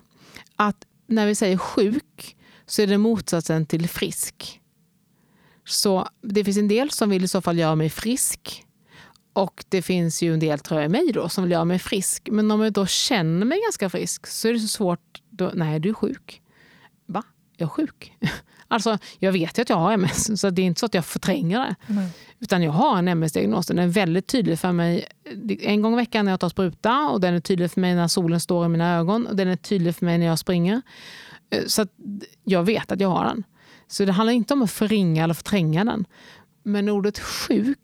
att 0.57 0.87
när 1.07 1.27
vi 1.27 1.35
säger 1.35 1.57
sjuk 1.57 2.37
så 2.67 2.83
är 2.83 2.87
det 2.87 2.99
motsatsen 2.99 3.67
till 3.67 3.89
frisk. 3.89 4.61
Så 5.65 6.09
det 6.23 6.45
finns 6.45 6.57
en 6.57 6.69
del 6.69 6.91
som 6.91 7.11
vill 7.11 7.25
i 7.25 7.29
så 7.29 7.41
fall 7.41 7.59
göra 7.59 7.75
mig 7.75 7.91
frisk. 7.91 8.65
Och 9.33 9.65
det 9.69 9.83
finns 9.83 10.23
ju 10.23 10.35
en 10.35 10.41
del, 10.41 10.59
tror 10.59 10.81
jag, 10.81 10.91
mig 10.91 11.13
då, 11.13 11.29
som 11.29 11.45
vill 11.45 11.53
göra 11.53 11.65
mig 11.65 11.79
frisk. 11.79 12.29
Men 12.33 12.51
om 12.51 12.61
jag 12.61 12.73
då 12.73 12.87
känner 12.87 13.47
mig 13.47 13.61
ganska 13.61 13.91
frisk 13.91 14.27
så 14.27 14.49
är 14.49 14.53
det 14.53 14.61
så 14.61 14.69
svårt. 14.69 15.23
Då, 15.31 15.51
nej, 15.55 15.81
du 15.81 15.89
är 15.89 15.95
sjuk. 15.95 16.43
Va? 17.07 17.23
Jag 17.57 17.67
är 17.67 17.71
sjuk? 17.71 18.13
Alltså, 18.69 18.99
jag 19.19 19.33
vet 19.33 19.59
ju 19.59 19.63
att 19.63 19.69
jag 19.71 19.77
har 19.77 19.93
MS, 19.93 20.41
så 20.41 20.51
det 20.51 20.63
är 20.63 20.67
inte 20.67 20.81
så 20.81 20.87
att 20.87 20.95
jag 20.95 21.05
förtränger 21.05 21.59
det. 21.61 21.75
Nej. 21.87 22.09
Utan 22.41 22.63
jag 22.63 22.73
har 22.73 22.99
en 22.99 23.09
MS-diagnos. 23.09 23.67
Den 23.67 23.79
är 23.79 23.87
väldigt 23.87 24.27
tydlig 24.27 24.59
för 24.59 24.73
mig 24.73 25.07
en 25.61 25.83
gång 25.83 25.93
i 25.93 25.97
veckan 25.97 26.25
när 26.25 26.33
jag 26.33 26.41
tar 26.41 26.49
spruta. 26.49 27.09
Och 27.09 27.21
den 27.21 27.35
är 27.35 27.41
tydlig 27.41 27.71
för 27.71 27.81
mig 27.81 27.95
när 27.95 28.09
solen 28.09 28.41
står 28.41 28.67
i 28.67 28.69
mina 28.69 28.97
ögon. 28.97 29.27
Och 29.27 29.37
den 29.37 29.49
är 29.49 29.57
tydlig 29.57 29.95
för 29.97 30.05
mig 30.05 30.19
när 30.19 30.27
jag 30.27 30.39
springer. 30.39 30.83
Eh, 31.51 31.63
Så 31.67 31.87
jag 32.45 32.63
vet 32.63 32.93
att 32.93 33.01
jag 33.01 33.09
har 33.09 33.25
den. 33.25 33.43
Så 33.89 34.05
det 34.05 34.13
handlar 34.13 34.33
inte 34.33 34.55
om 34.55 34.63
att 34.63 34.71
förringa 34.71 35.25
eller 35.25 35.35
förtränga 35.35 35.85
den. 35.85 36.05
Men 36.63 36.89
ordet 36.89 37.19
sjuk 37.19 37.79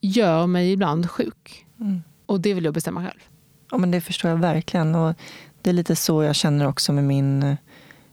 gör 0.00 0.46
mig 0.46 0.72
ibland 0.72 1.10
sjuk. 1.10 1.66
Mm. 1.80 2.02
Och 2.26 2.40
det 2.40 2.54
vill 2.54 2.64
jag 2.64 2.74
bestämma 2.74 3.00
själv. 3.04 3.20
Ja, 3.70 3.78
men 3.78 3.90
det 3.90 4.00
förstår 4.00 4.30
jag 4.30 4.38
verkligen. 4.38 4.94
Och 4.94 5.14
det 5.62 5.70
är 5.70 5.74
lite 5.74 5.96
så 5.96 6.22
jag 6.22 6.34
känner 6.36 6.68
också 6.68 6.92
med 6.92 7.04
min 7.04 7.42
eh, 7.42 7.56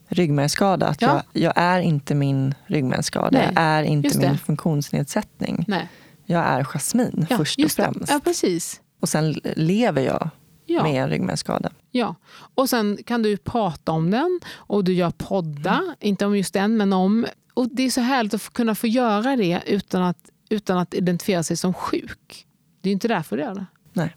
ryggmärgsskada. 0.09 0.87
Att 0.87 1.01
Ja. 1.01 1.23
jag, 1.33 1.43
jag 1.43 1.53
är 1.55 1.79
inte 1.79 2.15
min 2.15 2.53
ryggmärgsskada. 2.65 3.29
Nej, 3.37 3.51
Jag 3.55 3.63
är 3.63 3.83
inte 3.83 4.17
min 4.19 4.37
funktionsnedsättning. 4.37 5.65
Nej. 5.67 5.89
Jag 6.25 6.43
är 6.45 6.63
Jasmin 6.63 7.27
Ja, 7.29 7.37
först 7.37 7.59
och 7.59 7.63
det. 7.63 7.69
främst. 7.69 8.09
Ja, 8.11 8.19
precis. 8.23 8.81
Och 8.99 9.09
sen 9.09 9.33
lever 9.55 10.01
jag 10.01 10.29
Ja. 10.65 10.83
med 10.83 11.03
en 11.03 11.09
ryggmärgsskada. 11.09 11.71
Ja, 11.91 12.15
och 12.55 12.69
sen 12.69 12.97
kan 13.05 13.21
du 13.21 13.37
prata 13.37 13.91
om 13.91 14.11
den 14.11 14.39
och 14.53 14.83
du 14.83 14.93
gör 14.93 15.11
poddar, 15.11 15.81
inte 15.99 16.25
om 16.25 16.37
just 16.37 16.53
den, 16.53 16.77
men 16.77 16.93
om... 16.93 17.25
Och 17.53 17.67
det 17.71 17.83
är 17.83 17.89
så 17.89 18.01
härligt 18.01 18.33
att 18.33 18.53
kunna 18.53 18.75
få 18.75 18.87
göra 18.87 19.35
det 19.35 19.61
utan 19.65 20.01
att, 20.03 20.29
utan 20.49 20.77
att 20.77 20.93
identifiera 20.93 21.43
sig 21.43 21.57
som 21.57 21.73
sjuk. 21.73 22.45
Det 22.81 22.89
är 22.89 22.93
inte 22.93 23.07
därför 23.07 23.37
du 23.37 23.43
gör 23.43 23.55
det. 23.55 23.65
Nej. 23.93 24.15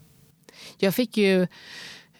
Jag 0.77 0.95
fick 0.95 1.17
ju 1.17 1.47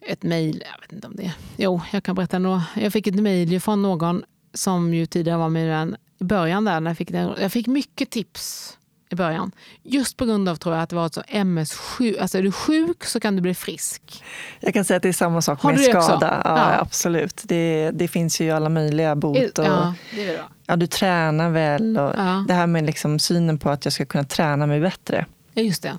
ett 0.07 0.23
mejl, 0.23 0.63
jag 0.73 0.81
vet 0.81 0.91
inte 0.93 1.07
om 1.07 1.15
det 1.15 1.31
Jo, 1.57 1.81
jag 1.91 2.03
kan 2.03 2.15
berätta 2.15 2.35
ändå. 2.35 2.61
Jag 2.75 2.93
fick 2.93 3.07
ett 3.07 3.15
mejl 3.15 3.61
från 3.61 3.81
någon 3.81 4.23
som 4.53 4.93
ju 4.93 5.05
tidigare 5.05 5.37
var 5.37 5.49
med 5.49 5.65
i 5.65 5.69
den 5.69 5.95
i 6.19 6.23
början 6.23 6.65
där. 6.65 6.79
När 6.79 6.91
jag, 6.91 6.97
fick 6.97 7.11
den, 7.11 7.31
jag 7.41 7.51
fick 7.51 7.67
mycket 7.67 8.09
tips 8.09 8.77
i 9.09 9.15
början. 9.15 9.51
Just 9.83 10.17
på 10.17 10.25
grund 10.25 10.49
av 10.49 10.55
tror 10.55 10.75
jag 10.75 10.83
att 10.83 10.89
det 10.89 10.95
var 10.95 11.09
så 11.09 11.23
MS-sjuk. 11.27 12.17
Alltså 12.17 12.37
är 12.37 12.43
du 12.43 12.51
sjuk 12.51 13.05
så 13.05 13.19
kan 13.19 13.35
du 13.35 13.41
bli 13.41 13.53
frisk. 13.53 14.23
Jag 14.59 14.73
kan 14.73 14.85
säga 14.85 14.97
att 14.97 15.03
det 15.03 15.09
är 15.09 15.13
samma 15.13 15.41
sak 15.41 15.61
Har 15.61 15.71
med 15.71 15.79
du 15.79 15.83
det 15.87 15.97
också? 15.97 16.07
skada. 16.07 16.41
Ja, 16.45 16.57
Ja. 16.73 16.79
Absolut. 16.79 17.41
Det, 17.45 17.91
det 17.93 18.07
finns 18.07 18.41
ju 18.41 18.51
alla 18.51 18.69
möjliga 18.69 19.15
bot. 19.15 19.59
Och, 19.59 19.65
Ja, 19.65 19.93
det 20.15 20.29
är 20.29 20.37
bra. 20.37 20.49
ja, 20.65 20.75
du 20.75 20.87
tränar 20.87 21.49
väl. 21.49 21.97
Och 21.97 22.13
Ja. 22.17 22.45
Det 22.47 22.53
här 22.53 22.67
med 22.67 22.85
liksom 22.85 23.19
synen 23.19 23.59
på 23.59 23.69
att 23.69 23.85
jag 23.85 23.93
ska 23.93 24.05
kunna 24.05 24.23
träna 24.23 24.65
mig 24.67 24.79
bättre. 24.81 25.25
Ja, 25.53 25.61
just 25.61 25.83
det. 25.83 25.97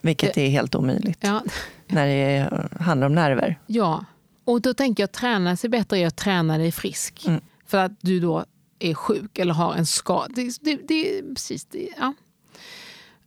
Vilket 0.00 0.36
är 0.38 0.48
helt 0.48 0.74
omöjligt 0.74 1.18
Ja. 1.20 1.42
När 1.92 2.06
det 2.06 2.50
handlar 2.80 3.06
om 3.06 3.14
nerver. 3.14 3.60
ja. 3.66 4.04
Och 4.44 4.60
då 4.60 4.74
tänker 4.74 5.02
jag 5.02 5.12
träna 5.12 5.56
sig 5.56 5.70
bättre 5.70 5.98
är 5.98 6.06
att 6.06 6.16
träna 6.16 6.58
dig 6.58 6.72
frisk. 6.72 7.26
Mm. 7.26 7.40
För 7.66 7.78
att 7.78 7.92
du 8.00 8.20
då 8.20 8.44
är 8.78 8.94
sjuk 8.94 9.38
eller 9.38 9.54
har 9.54 9.74
en 9.74 9.86
skada. 9.86 10.28
Det, 10.34 10.58
det, 10.60 10.80
det, 10.88 11.18
är 11.18 11.34
precis 11.34 11.64
det, 11.64 11.88
ja. 11.98 12.14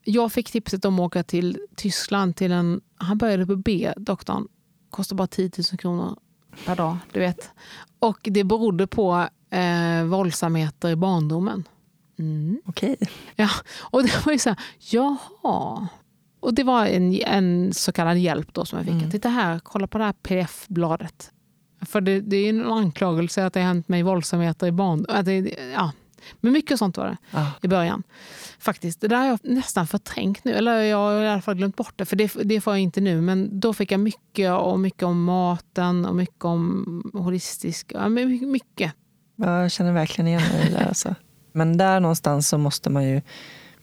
Jag 0.03 0.32
fick 0.32 0.51
tipset 0.51 0.86
om 0.86 0.99
att 0.99 1.05
åka 1.05 1.24
till 1.24 1.59
Tyskland 1.76 2.36
till 2.36 2.51
en... 2.51 2.82
Han 2.97 3.18
började 3.18 3.45
på 3.45 3.55
B, 3.55 3.93
doktorn. 3.97 4.47
Kostar 4.89 5.16
bara 5.16 5.28
10 5.28 5.51
000 5.72 5.78
kronor 5.78 6.20
per 6.66 6.76
dag. 6.76 6.97
Du 7.11 7.20
vet. 7.20 7.49
Och 7.99 8.20
det 8.24 8.43
berodde 8.43 8.88
på 8.88 9.28
eh, 9.49 10.03
våldsamheter 10.03 10.89
i 10.89 10.95
barndomen. 10.95 11.63
Mm. 12.20 12.61
Okej. 12.66 12.97
Ja, 13.36 13.49
och 13.80 14.03
det 14.03 14.26
var 14.26 14.34
ju 14.34 14.39
så 14.39 14.49
här, 14.49 14.59
jaha. 14.80 15.88
Och 16.46 16.54
det 16.54 16.64
var 16.64 16.86
en, 16.86 17.22
en 17.26 17.74
så 17.74 17.91
kallad 17.91 18.18
hjälp 18.18 18.54
då 18.54 18.66
som 18.66 18.78
jag 18.78 18.86
fick. 18.86 18.96
Mm. 18.96 19.12
Titta 19.12 19.30
här, 19.30 19.60
kolla 19.64 19.88
på 19.88 19.98
det 19.98 20.04
här 20.04 20.14
pdf-bladet. 20.24 21.32
För 21.82 22.02
det, 22.02 22.20
det 22.22 22.38
är 22.38 22.50
en 22.50 22.66
anklagelse 22.66 23.46
att 23.46 23.54
det 23.54 23.60
har 23.60 23.68
hänt 23.68 23.88
mig 23.88 24.04
våldsamheter 24.04 24.68
i 24.68 24.72
barn. 24.72 25.06
Att 25.10 25.26
det, 25.26 25.56
ja. 25.74 25.91
Men 26.41 26.54
mycket 26.54 26.80
sånt 26.80 26.98
var 26.98 27.06
det 27.06 27.18
Ja. 27.32 27.52
i 27.62 27.68
början. 27.68 28.04
Faktiskt, 28.60 29.02
det 29.02 29.08
där 29.08 29.18
har 29.18 29.26
jag 29.26 29.39
nästan 29.43 29.88
förträngt 29.88 30.43
nu. 30.43 30.52
Eller 30.52 30.82
jag 30.82 30.98
har 30.98 31.22
i 31.22 31.28
alla 31.28 31.41
fall 31.41 31.56
glömt 31.56 31.76
bort 31.76 31.93
det. 31.96 32.06
För 32.06 32.16
det, 32.16 32.34
det 32.43 32.62
får 32.62 32.74
jag 32.74 32.80
inte 32.80 33.02
nu. 33.02 33.22
Men 33.22 33.60
då 33.60 33.74
fick 33.74 33.91
jag 33.91 34.00
mycket, 34.00 34.52
och 34.52 34.80
mycket 34.80 35.04
om 35.04 35.24
maten 35.24 36.06
och 36.06 36.16
mycket 36.16 36.46
om 36.46 37.12
holistisk... 37.14 37.91
Ja, 37.96 38.10
mycket. 38.10 38.93
Jag 39.36 39.72
känner 39.72 39.93
verkligen 39.93 40.28
igen 40.28 40.41
mig 40.41 40.70
i 40.70 40.74
det. 40.74 40.86
Alltså. 40.88 41.16
Men 41.52 41.78
där 41.78 42.00
någonstans 42.00 42.50
så 42.50 42.58
måste 42.58 42.89
man 42.89 43.04
ju, 43.10 43.22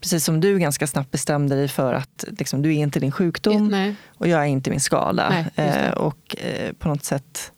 precis 0.03 0.24
som 0.24 0.40
du 0.40 0.59
ganska 0.59 0.86
snabbt 0.86 1.11
bestämde 1.11 1.57
dig 1.57 1.68
för 1.68 1.94
att 1.94 2.24
liksom, 2.38 2.62
du 2.62 2.68
är 2.74 2.78
inte 2.78 3.00
din 3.00 3.12
sjukdom 3.12 3.68
Nej. 3.68 3.94
och 4.09 4.28
jag 4.28 4.40
är 4.40 4.46
inte 4.46 4.70
min 4.70 4.80
skada. 4.80 5.28
Nej, 5.28 5.68
eh, 5.68 5.90
och 5.92 6.36
eh, 6.38 6.72
på 6.72 6.88
något 6.88 7.05
sätt 7.05 7.53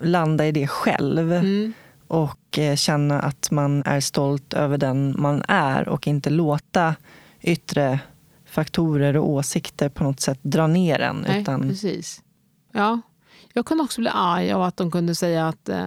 landa 0.00 0.46
i 0.46 0.52
det 0.52 0.66
själv. 0.66 1.32
Mm. 1.32 1.72
och 2.08 2.58
eh, 2.58 2.76
känna 2.76 3.20
att 3.20 3.50
man 3.50 3.82
är 3.86 4.00
stolt 4.00 4.52
över 4.54 4.78
den 4.78 5.14
man 5.18 5.42
är 5.48 5.88
och 5.88 6.06
inte 6.06 6.30
låta 6.30 6.94
yttre 7.40 8.00
faktorer 8.46 9.16
och 9.16 9.28
åsikter 9.30 9.88
på 9.88 10.04
något 10.04 10.20
sätt 10.20 10.38
dra 10.42 10.66
ner 10.66 11.00
en. 11.00 11.24
Nej, 11.28 11.40
Utan, 11.42 11.68
precis. 11.68 12.22
Ja. 12.72 13.00
Jag 13.52 13.66
kunde 13.66 13.84
också 13.84 14.00
bli 14.00 14.10
arg 14.14 14.52
av 14.52 14.62
att 14.62 14.76
de 14.76 14.90
kunde 14.90 15.14
säga 15.14 15.48
att 15.48 15.68
eh, 15.68 15.86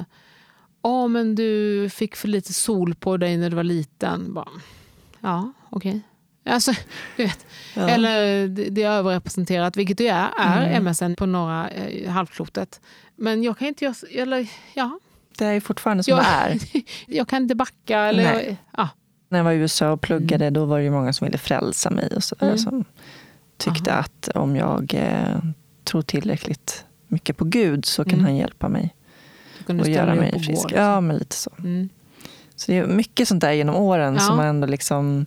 "Ja, 0.84 1.08
men 1.08 1.36
du 1.36 1.90
fick 1.90 2.16
för 2.16 2.28
lite 2.28 2.54
sol 2.54 2.96
på 2.96 3.18
dig 3.18 3.38
när 3.38 3.50
du 3.50 3.56
var 3.56 3.64
liten. 3.64 4.34
Bara, 4.34 4.48
ja, 5.20 5.54
okej. 5.72 6.02
Alltså, 6.46 6.72
du 7.18 7.24
vet. 7.24 7.46
ja. 7.76 7.90
Eller 7.90 8.48
det, 8.48 8.84
är 8.84 8.90
överrepresenterat, 8.90 9.78
vilket 9.78 9.98
det 9.98 10.08
är, 10.08 10.30
är 10.40 10.66
Mm. 10.76 10.84
MSN 10.92 11.14
på 11.18 11.26
norra 11.26 11.70
eh, 11.70 12.10
halvklotet. 12.12 12.82
Men 13.16 13.44
jag 13.44 13.58
kan 13.58 13.68
inte 13.68 13.86
göra... 13.86 13.96
Eller, 14.12 14.48
ja, 14.74 15.00
det 15.38 15.46
är 15.46 15.60
fortfarande 15.60 16.04
som 16.04 16.12
Ja. 16.12 16.18
det 16.18 16.24
är. 16.24 16.60
jag 17.18 17.28
kan 17.28 17.42
inte 17.44 17.56
backa. 17.56 18.00
Eller, 18.00 18.24
Nej. 18.24 18.58
ja, 18.78 18.90
När 19.30 19.40
jag 19.40 19.44
var 19.44 19.52
i 19.52 19.56
USA 19.56 19.92
och 19.92 20.02
pluggade 20.02 20.50
då 20.50 20.66
var 20.66 20.78
det 20.78 20.84
ju 20.84 20.92
många 20.92 21.14
som 21.14 21.26
ville 21.26 21.38
frälsa 21.38 21.90
mig. 21.90 22.10
Och 22.16 22.24
så, 22.24 22.36
Mm. 22.40 22.58
Som 22.58 22.86
tyckte 23.58 23.92
Aha. 23.92 24.00
att 24.00 24.28
om 24.36 24.56
jag 24.56 24.94
eh, 24.94 25.40
tror 25.84 26.02
tillräckligt 26.02 26.86
mycket 27.08 27.38
på 27.38 27.46
Gud 27.46 27.86
så 27.86 28.04
kan 28.04 28.14
Mm. 28.14 28.26
han 28.26 28.36
hjälpa 28.36 28.70
mig 28.70 28.96
och 29.68 29.88
göra 29.90 30.16
mig 30.16 30.32
frisk. 30.32 30.46
gå, 30.48 30.52
liksom. 30.68 30.72
Ja, 30.76 31.02
men 31.02 31.18
lite 31.18 31.36
så. 31.36 31.52
Mm. 31.60 31.90
Så 32.56 32.72
det 32.72 32.78
är 32.78 32.86
mycket 32.88 33.28
sånt 33.28 33.42
där 33.42 33.52
genom 33.52 33.76
åren 33.76 34.14
Ja. 34.14 34.20
som 34.20 34.38
man 34.38 34.46
ändå 34.46 34.68
liksom 34.68 35.26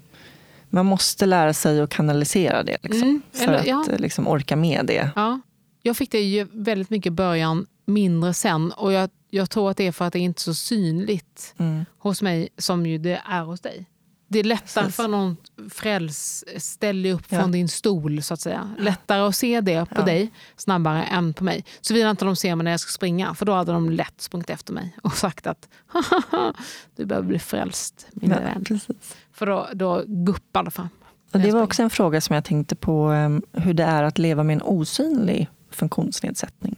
man 0.75 0.87
måste 0.87 1.27
lära 1.27 1.55
sig 1.55 1.81
att 1.81 1.91
kanalisera 1.91 2.63
det. 2.63 2.77
Liksom, 2.83 3.03
Mm, 3.09 3.23
För 3.33 3.43
eller- 3.45 3.59
att 3.59 3.67
ja. 3.67 3.85
eh, 3.91 3.99
liksom, 3.99 4.29
orka 4.29 4.57
med 4.57 4.87
det. 4.87 5.11
Ja. 5.17 5.41
Jag 5.83 5.97
fick 5.97 6.11
det 6.11 6.21
ju 6.21 6.47
väldigt 6.53 6.91
mycket 6.91 7.07
i 7.07 7.11
början, 7.11 7.67
mindre 7.87 8.35
sen. 8.35 8.73
Och 8.73 8.93
jag, 8.93 9.11
jag 9.31 9.51
tror 9.51 9.71
att 9.71 9.77
det 9.77 9.87
är 9.87 9.93
för 9.93 10.05
att 10.05 10.13
det 10.13 10.19
inte 10.19 10.39
är 10.39 10.43
så 10.43 10.55
synligt 10.55 11.55
Mm. 11.59 11.85
hos 11.99 12.23
mig 12.23 12.49
som 12.59 12.87
ju 12.87 12.99
det 12.99 13.21
är 13.31 13.43
hos 13.43 13.61
dig. 13.61 13.87
Det 14.29 14.39
är 14.39 14.45
lättare 14.45 14.85
Precis. 14.85 14.97
för 14.97 15.09
någon 15.09 15.37
fräls, 15.71 16.45
ställ 16.59 17.03
dig 17.03 17.13
upp 17.13 17.25
Ja. 17.29 17.41
från 17.41 17.53
din 17.53 17.69
stol 17.69 18.23
så 18.23 18.35
att 18.35 18.41
säga. 18.41 18.71
Lättare 18.79 19.21
att 19.21 19.37
se 19.37 19.61
det 19.61 19.87
på 19.89 20.01
Ja. 20.01 20.05
dig 20.05 20.31
snabbare 20.57 21.03
än 21.03 21.35
på 21.35 21.45
mig. 21.45 21.65
Såvida 21.81 22.11
inte 22.11 22.25
de 22.25 22.37
ser 22.37 22.55
mig 22.57 22.65
när 22.65 22.71
jag 22.71 22.81
ska 22.81 22.91
springa, 22.91 23.35
för 23.35 23.47
då 23.47 23.53
hade 23.53 23.73
de 23.73 23.91
lätt 23.91 24.21
sprungit 24.21 24.51
efter 24.51 24.73
mig 24.73 24.97
och 25.03 25.13
sagt 25.13 25.47
att 25.47 25.69
du 26.97 27.05
behöver 27.05 27.29
bli 27.29 27.39
frälst 27.39 28.07
min 28.13 28.31
Ja, 28.31 28.37
vän. 28.39 28.65
precis. 28.65 29.17
För 29.35 29.47
då, 29.47 29.69
då 29.75 30.05
guppar 30.07 30.63
det 30.63 30.71
fram. 30.71 30.89
Och 31.33 31.41
det 31.41 31.53
var 31.53 31.63
också 31.63 31.83
en 31.83 31.91
fråga 31.91 32.21
som 32.21 32.35
jag 32.35 32.45
tänkte 32.45 32.77
på, 32.77 33.03
em, 33.09 33.43
hur 33.53 33.75
det 33.75 33.83
är 33.83 34.03
att 34.03 34.19
leva 34.19 34.43
med 34.43 34.55
en 34.55 34.63
osynlig 34.63 35.49
funktionsnedsättning. 35.71 36.77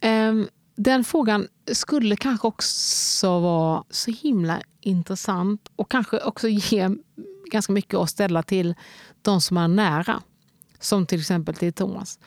Ehm, 0.00 0.48
den 0.76 1.04
frågan 1.04 1.48
skulle 1.72 2.16
kanske 2.16 2.46
också 2.46 3.40
vara 3.40 3.84
så 3.90 4.10
himla 4.10 4.62
intressant 4.80 5.68
och 5.76 5.90
kanske 5.90 6.20
också 6.20 6.48
ge 6.48 6.90
ganska 7.50 7.72
mycket 7.72 7.94
att 7.94 8.10
ställa 8.10 8.42
till 8.42 8.74
de 9.22 9.40
som 9.40 9.56
är 9.56 9.68
nära. 9.68 10.22
Som 10.80 11.06
till 11.06 11.20
exempel 11.20 11.54
till 11.54 11.72
Thomas. 11.72 12.18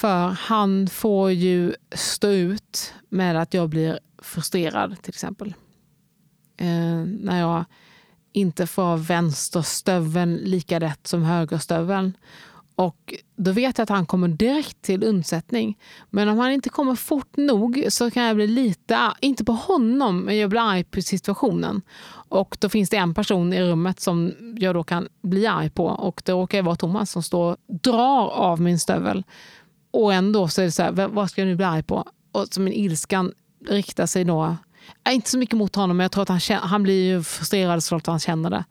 För 0.00 0.28
han 0.28 0.88
får 0.88 1.30
ju 1.30 1.74
stå 1.94 2.28
ut 2.28 2.94
med 3.08 3.36
att 3.36 3.54
jag 3.54 3.68
blir 3.68 3.98
frustrerad 4.22 5.02
till 5.02 5.10
exempel. 5.10 5.54
Eh, 6.56 7.04
när 7.20 7.40
jag 7.40 7.64
inte 8.32 8.66
får 8.66 8.96
vänsterstöveln 8.96 10.36
lika 10.36 10.78
lätt 10.78 11.06
som 11.06 11.22
högerstöveln. 11.22 12.16
Och 12.74 13.14
då 13.36 13.52
vet 13.52 13.78
jag 13.78 13.82
att 13.82 13.88
han 13.88 14.06
kommer 14.06 14.28
direkt 14.28 14.82
till 14.82 15.04
undsättning. 15.04 15.78
Men 16.10 16.28
om 16.28 16.38
han 16.38 16.52
inte 16.52 16.68
kommer 16.68 16.94
fort 16.94 17.36
nog 17.36 17.84
så 17.88 18.10
kan 18.10 18.22
jag 18.22 18.36
bli 18.36 18.46
lite, 18.46 18.98
inte 19.20 19.44
på 19.44 19.52
honom, 19.52 20.20
men 20.20 20.38
jag 20.38 20.50
blir 20.50 20.60
arg 20.60 20.84
på 20.84 21.02
situationen. 21.02 21.82
Och 22.28 22.56
då 22.60 22.68
finns 22.68 22.90
det 22.90 22.96
en 22.96 23.14
person 23.14 23.52
i 23.52 23.62
rummet 23.62 24.00
som 24.00 24.32
jag 24.58 24.74
då 24.74 24.82
kan 24.82 25.08
bli 25.22 25.46
arg 25.46 25.70
på. 25.70 25.86
Och 25.86 26.22
det 26.24 26.32
råkar 26.32 26.62
vara 26.62 26.76
Thomas 26.76 27.10
som 27.10 27.22
står 27.22 27.50
och 27.50 27.56
drar 27.66 28.28
av 28.28 28.60
min 28.60 28.78
stövel. 28.78 29.24
Och 29.90 30.14
ändå 30.14 30.48
så 30.48 30.60
är 30.60 30.64
det 30.64 30.72
så 30.72 30.82
här, 30.82 31.08
vad 31.08 31.30
ska 31.30 31.40
jag 31.40 31.48
nu 31.48 31.56
bli 31.56 31.66
arg 31.66 31.82
på? 31.82 32.04
Och 32.32 32.46
så 32.50 32.60
min 32.60 32.72
ilskan 32.72 33.32
riktar 33.68 34.06
sig 34.06 34.24
då, 34.24 34.56
inte 35.08 35.30
så 35.30 35.38
mycket 35.38 35.56
mot 35.56 35.76
honom, 35.76 35.96
men 35.96 36.04
jag 36.04 36.12
tror 36.12 36.22
att 36.22 36.28
han, 36.28 36.40
känner, 36.40 36.60
han 36.60 36.82
blir 36.82 37.04
ju 37.04 37.22
frustrerad 37.22 37.82
så 37.82 37.96
att 37.96 38.06
han 38.06 38.20
känner 38.20 38.50
det. 38.50 38.64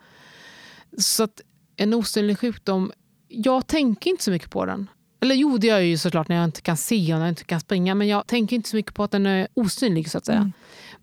Så 0.97 1.23
att 1.23 1.41
en 1.75 1.93
osynlig 1.93 2.39
sjukdom 2.39 2.91
jag 3.27 3.67
tänker 3.67 4.09
inte 4.09 4.23
så 4.23 4.31
mycket 4.31 4.51
på 4.51 4.65
den. 4.65 4.87
Eller 5.21 5.35
jo, 5.35 5.57
det 5.57 5.67
gör 5.67 5.77
jag 5.77 5.85
ju 5.85 5.97
såklart 5.97 6.27
när 6.27 6.35
jag 6.35 6.45
inte 6.45 6.61
kan 6.61 6.77
se 6.77 7.13
och 7.13 7.19
när 7.19 7.25
jag 7.25 7.31
inte 7.31 7.43
kan 7.43 7.59
springa. 7.59 7.95
Men 7.95 8.07
jag 8.07 8.27
tänker 8.27 8.55
inte 8.55 8.69
så 8.69 8.75
mycket 8.75 8.93
på 8.93 9.03
att 9.03 9.11
den 9.11 9.25
är 9.25 9.47
osynlig 9.53 10.11
så 10.11 10.17
att 10.17 10.25
säga. 10.25 10.37
Mm. 10.37 10.51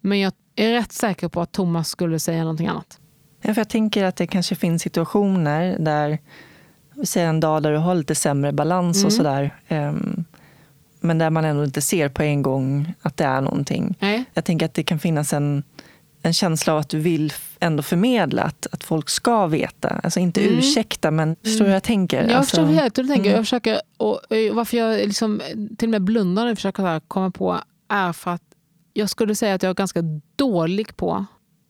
Men 0.01 0.21
jag 0.21 0.33
är 0.57 0.73
rätt 0.73 0.93
säker 0.93 1.29
på 1.29 1.41
att 1.41 1.53
Thomas 1.53 1.89
skulle 1.89 2.21
säga 2.21 2.41
någonting 2.41 2.67
annat. 2.67 3.01
Ja, 3.43 3.55
för 3.55 3.61
jag 3.61 3.69
tänker 3.69 4.05
att 4.05 4.17
det 4.17 4.27
kanske 4.27 4.55
finns 4.55 4.83
situationer 4.83 5.77
där, 5.79 6.19
säger 7.05 7.29
en 7.29 7.41
dag 7.41 7.63
där 7.63 7.73
du 7.73 7.79
har 7.79 7.95
lite 7.95 8.15
sämre 8.15 8.53
balans 8.53 8.97
mm. 8.97 9.07
och 9.07 9.13
sådär. 9.13 9.55
Um, 9.69 10.25
men 11.01 11.19
där 11.19 11.31
man 11.31 11.45
ändå 11.45 11.65
inte 11.65 11.81
ser 11.81 12.09
på 12.09 12.23
en 12.23 12.43
gång 12.43 12.95
att 13.03 13.17
det 13.17 13.25
är 13.25 13.41
någonting. 13.41 13.95
Nej. 14.01 14.25
Jag 14.35 14.45
tänker 14.45 14.67
att 14.67 14.75
det 14.75 14.83
kan 14.83 14.99
finnas 14.99 15.33
en 15.33 15.63
en 16.27 16.33
känsla 16.33 16.73
av 16.73 16.79
att 16.79 16.89
du 16.89 16.99
vill 16.99 17.33
ändå 17.61 17.83
förmedla 17.83 18.43
att, 18.43 18.67
att 18.73 18.85
folk 18.85 19.09
ska 19.09 19.47
veta. 19.47 19.89
Alltså 19.89 20.21
inte 20.21 20.41
mm. 20.43 20.59
ursäkta, 20.59 21.11
men 21.11 21.37
förstår 21.43 21.65
du 21.65 21.67
hur 21.67 21.73
jag 21.73 21.83
tänker? 21.83 22.23
Jag 22.23 22.33
alltså, 22.33 22.57
förstår 22.57 22.73
helt 22.73 22.99
hur 22.99 23.03
du 23.03 23.09
tänker. 23.09 23.25
Mm. 23.25 23.37
Jag 23.37 23.45
försöker, 23.45 23.81
och, 23.97 24.21
varför 24.53 24.77
jag 24.77 24.99
liksom, 24.99 25.41
till 25.79 25.89
och 25.89 25.91
med 25.91 26.03
blundar 26.03 26.51
och 26.51 26.57
försöker 26.57 27.01
komma 27.01 27.31
på 27.31 27.61
är 27.89 28.13
för 28.13 28.31
att 28.31 28.43
jag 28.93 29.11
skulle 29.11 29.35
säga 29.35 29.55
att 29.55 29.63
jag 29.63 29.71
är 29.71 29.75
ganska 29.75 30.03
dålig 30.37 30.97
på 30.97 31.27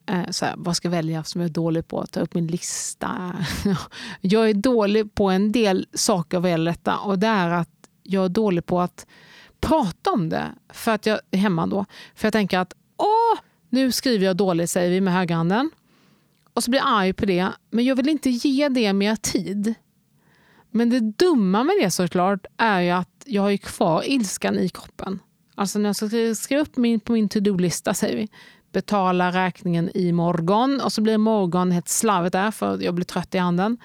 Eh, 0.07 0.31
så 0.31 0.45
här, 0.45 0.55
vad 0.57 0.77
ska 0.77 0.87
jag 0.87 0.91
välja 0.91 1.25
som 1.25 1.41
jag 1.41 1.49
är 1.49 1.55
dålig 1.55 1.89
på? 1.89 2.07
Ta 2.07 2.21
upp 2.21 2.35
min 2.35 2.47
lista. 2.47 3.37
jag 4.21 4.51
är 4.51 4.55
dålig 4.55 5.15
på 5.15 5.31
en 5.31 5.53
del 5.53 5.87
saker 5.95 6.41
vad 6.41 6.51
gäller 6.51 6.71
detta 6.71 6.99
och 6.99 7.19
det 7.19 7.27
är 7.27 7.51
att 7.51 7.69
jag 8.03 8.25
är 8.25 8.29
dålig 8.29 8.67
på 8.67 8.81
att 8.81 9.07
prata 9.61 10.11
om 10.11 10.29
det 10.29 10.45
för 10.69 10.93
att 10.93 11.07
jag 11.07 11.21
är 11.31 11.39
hemma 11.39 11.67
då. 11.67 11.85
För 12.15 12.27
jag 12.27 12.33
tänker 12.33 12.59
att 12.59 12.75
åh, 12.97 13.41
nu 13.69 13.93
skriver 13.93 14.27
jag 14.27 14.37
dåligt, 14.37 14.71
säger 14.71 14.91
vi 14.91 15.01
med 15.01 15.15
högerhanden. 15.15 15.71
Och 16.53 16.65
så 16.65 16.71
blir 16.71 16.81
jag 16.81 16.89
arg 16.89 17.13
på 17.13 17.27
det, 17.27 17.49
men 17.71 17.85
jag 17.85 17.97
vill 17.97 18.09
inte 18.09 18.31
ge 18.31 18.69
det 18.69 18.93
mer 18.93 19.17
tid. 19.17 19.75
Men 20.71 20.91
det 20.91 21.01
dumma 21.01 21.65
med 21.65 21.77
det 21.81 21.91
såklart 21.91 22.47
är 22.57 22.81
ju 22.81 22.91
att 22.91 23.23
jag 23.25 23.43
har 23.43 23.51
ju 23.51 23.59
kvar 23.59 24.03
ilskan 24.07 24.59
i 24.59 24.69
kroppen. 24.69 25.19
Alltså 25.55 25.79
när 25.79 25.89
jag 25.89 25.97
ska 25.97 26.35
skriva 26.35 26.63
upp 26.63 26.77
min, 26.77 27.01
på 27.01 27.13
min 27.13 27.29
to-do-lista, 27.29 27.95
säger 27.95 28.17
vi, 28.17 28.29
betala 28.77 29.33
räkningen 29.33 29.91
i 29.95 30.13
morgon 30.13 30.81
och 30.81 30.93
så 30.93 31.03
blir 31.03 31.19
morgon 31.19 31.71
helt 31.71 31.89
slarvigt 31.89 32.33
där 32.33 32.51
för 32.51 32.83
jag 32.83 32.95
blir 32.95 33.05
trött 33.05 33.35
i 33.35 33.39
handen. 33.39 33.79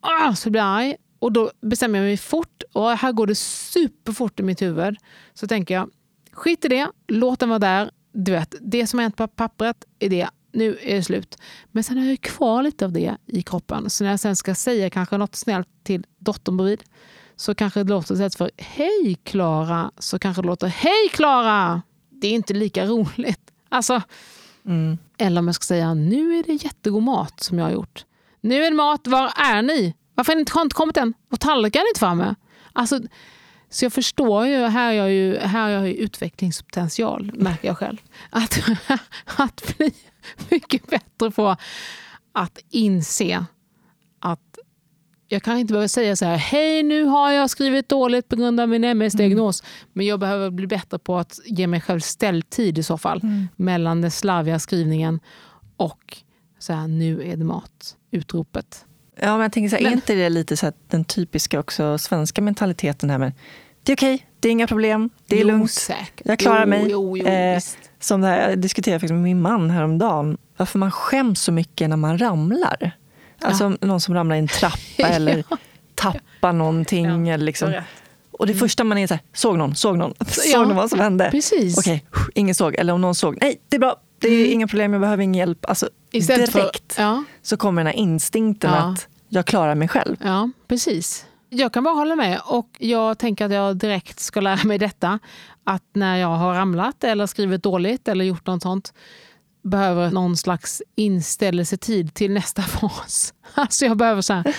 Ah, 0.00 0.34
så 0.34 0.50
blir 0.50 0.60
jag 0.60 0.68
arg 0.68 0.96
och 1.18 1.32
då 1.32 1.50
bestämmer 1.60 1.98
jag 1.98 2.06
mig 2.06 2.16
fort 2.16 2.62
och 2.72 2.90
här 2.90 3.12
går 3.12 3.26
det 3.26 3.34
superfort 3.34 4.40
i 4.40 4.42
mitt 4.42 4.62
huvud. 4.62 4.96
Så 5.34 5.46
tänker 5.46 5.74
jag, 5.74 5.90
skit 6.32 6.64
i 6.64 6.68
det, 6.68 6.88
låt 7.08 7.40
den 7.40 7.48
vara 7.48 7.58
där, 7.58 7.90
du 8.12 8.32
vet, 8.32 8.54
det 8.60 8.86
som 8.86 8.98
har 8.98 9.02
hänt 9.02 9.16
på 9.16 9.28
pappret 9.28 9.84
är 9.98 10.08
det. 10.08 10.28
Nu 10.52 10.78
är 10.82 10.94
det 10.94 11.02
slut. 11.02 11.38
Men 11.70 11.84
sen 11.84 11.98
har 11.98 12.04
jag 12.04 12.20
kvar 12.20 12.62
lite 12.62 12.84
av 12.84 12.92
det 12.92 13.16
i 13.26 13.42
kroppen. 13.42 13.90
Så 13.90 14.04
när 14.04 14.10
jag 14.10 14.20
sen 14.20 14.36
ska 14.36 14.54
säga 14.54 14.90
kanske 14.90 15.16
något 15.16 15.34
snällt 15.34 15.68
till 15.82 16.04
dottern 16.18 16.56
bredvid 16.56 16.82
så 17.36 17.54
kanske 17.54 17.82
det 17.82 17.90
låter 17.90 18.14
istället 18.14 18.34
för 18.34 18.50
Hej 18.56 19.16
Klara 19.24 19.90
så 19.98 20.18
kanske 20.18 20.42
det 20.42 20.46
låter 20.46 20.66
Hej 20.66 21.08
Klara! 21.12 21.82
Det 22.10 22.26
är 22.28 22.32
inte 22.32 22.54
lika 22.54 22.86
roligt. 22.86 23.50
Alltså, 23.70 24.02
mm. 24.66 24.98
Eller 25.18 25.38
om 25.38 25.46
jag 25.46 25.54
ska 25.54 25.64
säga 25.64 25.94
Nu 25.94 26.38
är 26.38 26.42
det 26.42 26.52
jättegod 26.52 27.02
mat 27.02 27.40
som 27.40 27.58
jag 27.58 27.64
har 27.64 27.72
gjort. 27.72 28.04
Nu 28.40 28.64
är 28.64 28.70
det 28.70 28.76
mat, 28.76 29.06
var 29.06 29.32
är 29.36 29.62
ni? 29.62 29.94
Varför 30.14 30.32
har 30.32 30.36
ni 30.36 30.40
inte 30.40 30.74
kommit 30.74 30.96
än? 30.96 31.14
Och 31.30 31.40
tallriken 31.40 31.82
är 31.82 31.88
inte 31.88 32.00
framme. 32.00 32.34
Alltså, 32.72 33.00
så 33.70 33.84
jag 33.84 33.92
förstår 33.92 34.46
ju, 34.46 34.66
här 34.66 34.86
har 34.86 34.92
jag 34.92 35.10
ju, 35.10 35.38
här 35.38 35.62
har 35.62 35.68
jag 35.68 35.88
ju 35.88 35.94
utvecklingspotential, 35.94 37.32
märker 37.34 37.68
jag 37.68 37.78
själv. 37.78 37.98
Att, 38.30 38.60
att 39.36 39.76
bli 39.76 39.92
mycket 40.48 40.86
bättre 40.86 41.30
på 41.30 41.56
att 42.32 42.58
inse 42.70 43.44
jag 45.32 45.42
kan 45.42 45.58
inte 45.58 45.72
behöva 45.72 45.88
säga 45.88 46.16
så 46.16 46.24
här, 46.24 46.36
hej 46.36 46.82
nu 46.82 47.04
har 47.04 47.30
jag 47.30 47.50
skrivit 47.50 47.88
dåligt 47.88 48.28
på 48.28 48.36
grund 48.36 48.60
av 48.60 48.68
min 48.68 48.84
MS-diagnos. 48.84 49.62
Mm. 49.62 49.88
Men 49.92 50.06
jag 50.06 50.20
behöver 50.20 50.50
bli 50.50 50.66
bättre 50.66 50.98
på 50.98 51.18
att 51.18 51.40
ge 51.44 51.66
mig 51.66 51.80
själv 51.80 52.00
ställtid 52.00 52.78
i 52.78 52.82
så 52.82 52.98
fall. 52.98 53.20
Mm. 53.22 53.48
Mellan 53.56 54.00
den 54.00 54.10
slarviga 54.10 54.58
skrivningen 54.58 55.20
och 55.76 56.16
så 56.58 56.72
här, 56.72 56.88
nu 56.88 57.22
är 57.22 57.36
det 57.36 57.44
mat. 57.44 57.96
Utropet. 58.10 58.84
Ja, 59.20 59.32
men 59.32 59.40
jag 59.40 59.52
tänker 59.52 59.68
så 59.68 59.76
här, 59.76 59.82
men, 59.82 59.92
är 59.92 59.96
inte 59.96 60.14
det 60.14 60.28
lite 60.28 60.56
så 60.56 60.72
den 60.88 61.04
typiska 61.04 61.60
också 61.60 61.98
svenska 61.98 62.42
mentaliteten 62.42 63.10
här 63.10 63.18
med 63.18 63.32
det 63.82 63.92
är 63.92 63.96
okej, 63.96 64.14
okay, 64.14 64.26
det 64.40 64.48
är 64.48 64.52
inga 64.52 64.66
problem, 64.66 65.10
det 65.26 65.36
är 65.36 65.40
jo, 65.40 65.46
lugnt, 65.46 65.70
säkert. 65.70 66.26
jag 66.26 66.38
klarar 66.38 66.66
mig. 66.66 66.86
Jo, 66.90 67.16
jo, 67.16 67.26
eh, 67.26 67.60
som 68.00 68.20
det 68.20 68.26
här, 68.26 68.48
jag 68.50 68.58
diskuterade 68.58 69.12
med 69.12 69.22
min 69.22 69.40
man 69.40 69.70
häromdagen, 69.70 70.38
varför 70.56 70.78
man 70.78 70.90
skäms 70.90 71.42
så 71.42 71.52
mycket 71.52 71.88
när 71.88 71.96
man 71.96 72.18
ramlar. 72.18 72.96
Alltså 73.40 73.64
ja. 73.80 73.86
någon 73.86 74.00
som 74.00 74.14
ramlar 74.14 74.36
i 74.36 74.38
en 74.38 74.48
trappa 74.48 74.78
eller 75.08 75.44
ja. 75.50 75.56
tappar 75.94 76.52
någonting. 76.52 77.26
Ja, 77.26 77.34
eller 77.34 77.44
liksom. 77.44 77.72
Och 78.32 78.46
det 78.46 78.52
mm. 78.52 78.60
första 78.60 78.84
man 78.84 78.98
är 78.98 79.06
så 79.06 79.14
här, 79.14 79.22
såg 79.32 79.58
någon, 79.58 79.74
såg 79.74 79.98
någon, 79.98 80.14
såg 80.26 80.68
någon 80.68 80.76
vad 80.76 80.90
som 80.90 81.00
hände? 81.00 81.28
Precis. 81.30 81.78
Okej, 81.78 82.04
ingen 82.34 82.54
såg. 82.54 82.74
Eller 82.74 82.92
om 82.92 83.00
någon 83.00 83.14
såg, 83.14 83.38
nej 83.40 83.60
det 83.68 83.76
är 83.76 83.80
bra, 83.80 83.96
det 84.18 84.28
är 84.28 84.40
mm. 84.40 84.52
inga 84.52 84.66
problem, 84.66 84.92
jag 84.92 85.00
behöver 85.00 85.22
ingen 85.22 85.34
hjälp. 85.34 85.64
Alltså, 85.68 85.88
direkt 86.10 86.92
för, 86.94 87.24
så 87.42 87.56
kommer 87.56 87.82
den 87.82 87.86
här 87.86 87.98
instinkten 88.00 88.74
att 88.74 89.08
jag 89.28 89.46
klarar 89.46 89.74
mig 89.74 89.88
själv. 89.88 90.16
Ja, 90.20 90.50
precis. 90.68 91.26
Jag 91.48 91.72
kan 91.72 91.84
bara 91.84 91.94
hålla 91.94 92.16
med 92.16 92.40
och 92.44 92.68
jag 92.78 93.18
tänker 93.18 93.44
att 93.44 93.52
jag 93.52 93.76
direkt 93.76 94.20
ska 94.20 94.40
lära 94.40 94.64
mig 94.64 94.78
detta. 94.78 95.18
Att 95.64 95.84
när 95.92 96.16
jag 96.16 96.28
har 96.28 96.54
ramlat 96.54 97.04
eller 97.04 97.26
skrivit 97.26 97.62
dåligt 97.62 98.08
eller 98.08 98.24
gjort 98.24 98.46
något 98.46 98.62
sånt 98.62 98.92
behöver 99.62 100.10
någon 100.10 100.36
slags 100.36 100.82
inställelsetid 100.94 102.14
till 102.14 102.32
nästa 102.32 102.62
fas. 102.80 103.34
Alltså 103.54 103.84
jag 103.84 103.96
behöver 103.96 104.22
så 104.22 104.32
här, 104.32 104.54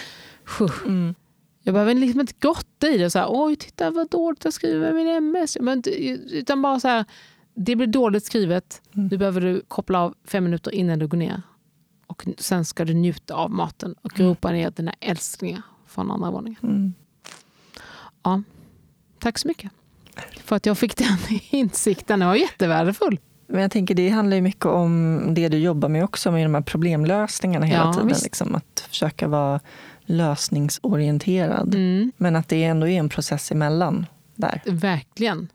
mm. 0.86 1.16
Jag 1.64 1.74
behöver 1.74 1.94
liksom 1.94 2.22
inte 2.22 2.34
grotta 2.40 2.88
i 2.88 2.98
det. 2.98 3.10
Så 3.10 3.20
här, 3.20 3.28
Oj, 3.30 3.56
titta 3.56 3.92
vad 3.92 4.10
dåligt 4.10 4.44
jag 4.44 4.54
skriver 4.54 4.94
min 4.94 5.08
MS. 5.08 5.58
Men, 5.62 5.84
utan 6.32 6.62
bara 6.62 6.80
så 6.80 6.88
här, 6.88 7.06
det 7.54 7.76
blir 7.76 7.88
dåligt 7.88 8.26
skrivet. 8.26 8.82
Mm. 8.94 9.08
Nu 9.08 9.18
behöver 9.18 9.42
du 9.42 9.62
koppla 9.68 10.00
av 10.00 10.16
fem 10.26 10.44
minuter 10.44 10.72
innan 10.72 11.00
du 11.00 11.08
går 11.08 11.18
ner. 11.18 11.42
Och 12.08 12.26
sen 12.38 12.66
ska 12.66 12.86
du 12.86 12.94
njuta 12.94 13.36
av 13.36 13.52
maten 13.52 13.96
och 14.02 14.20
mm. 14.20 14.30
ropa 14.30 14.52
ner 14.52 14.72
dina 14.72 14.94
älsklingar 15.00 15.62
från 15.88 16.12
andra 16.12 16.32
våningen. 16.32 16.60
Mm. 16.64 16.94
Ja, 18.24 18.44
tack 19.20 19.38
så 19.38 19.48
mycket 19.48 19.72
för 20.44 20.56
att 20.56 20.66
jag 20.66 20.78
fick 20.78 20.98
den 20.98 21.18
insikten. 21.50 22.20
Den 22.20 22.28
var 22.28 22.36
jättevärdefull. 22.36 23.20
Men 23.52 23.62
jag 23.62 23.72
tänker 23.72 23.96
det 23.96 24.10
handlar 24.10 24.36
ju 24.36 24.42
mycket 24.42 24.66
om 24.66 25.22
det 25.34 25.50
du 25.50 25.58
jobbar 25.58 25.90
med 25.90 26.04
också, 26.04 26.32
med 26.32 26.46
de 26.46 26.54
här 26.54 26.62
problemlösningarna 26.62 27.66
hela 27.66 27.84
ja, 27.84 27.94
tiden. 27.94 28.08
Liksom, 28.24 28.56
att 28.56 28.86
försöka 28.90 29.28
vara 29.28 29.60
lösningsorienterad. 30.06 31.76
Mm. 31.76 32.12
Men 32.18 32.36
att 32.36 32.50
det 32.50 32.64
ändå 32.64 32.88
är 32.88 33.00
en 33.00 33.10
process 33.10 33.52
emellan 33.52 34.06
där. 34.36 34.62
Verkligen. 34.66 35.48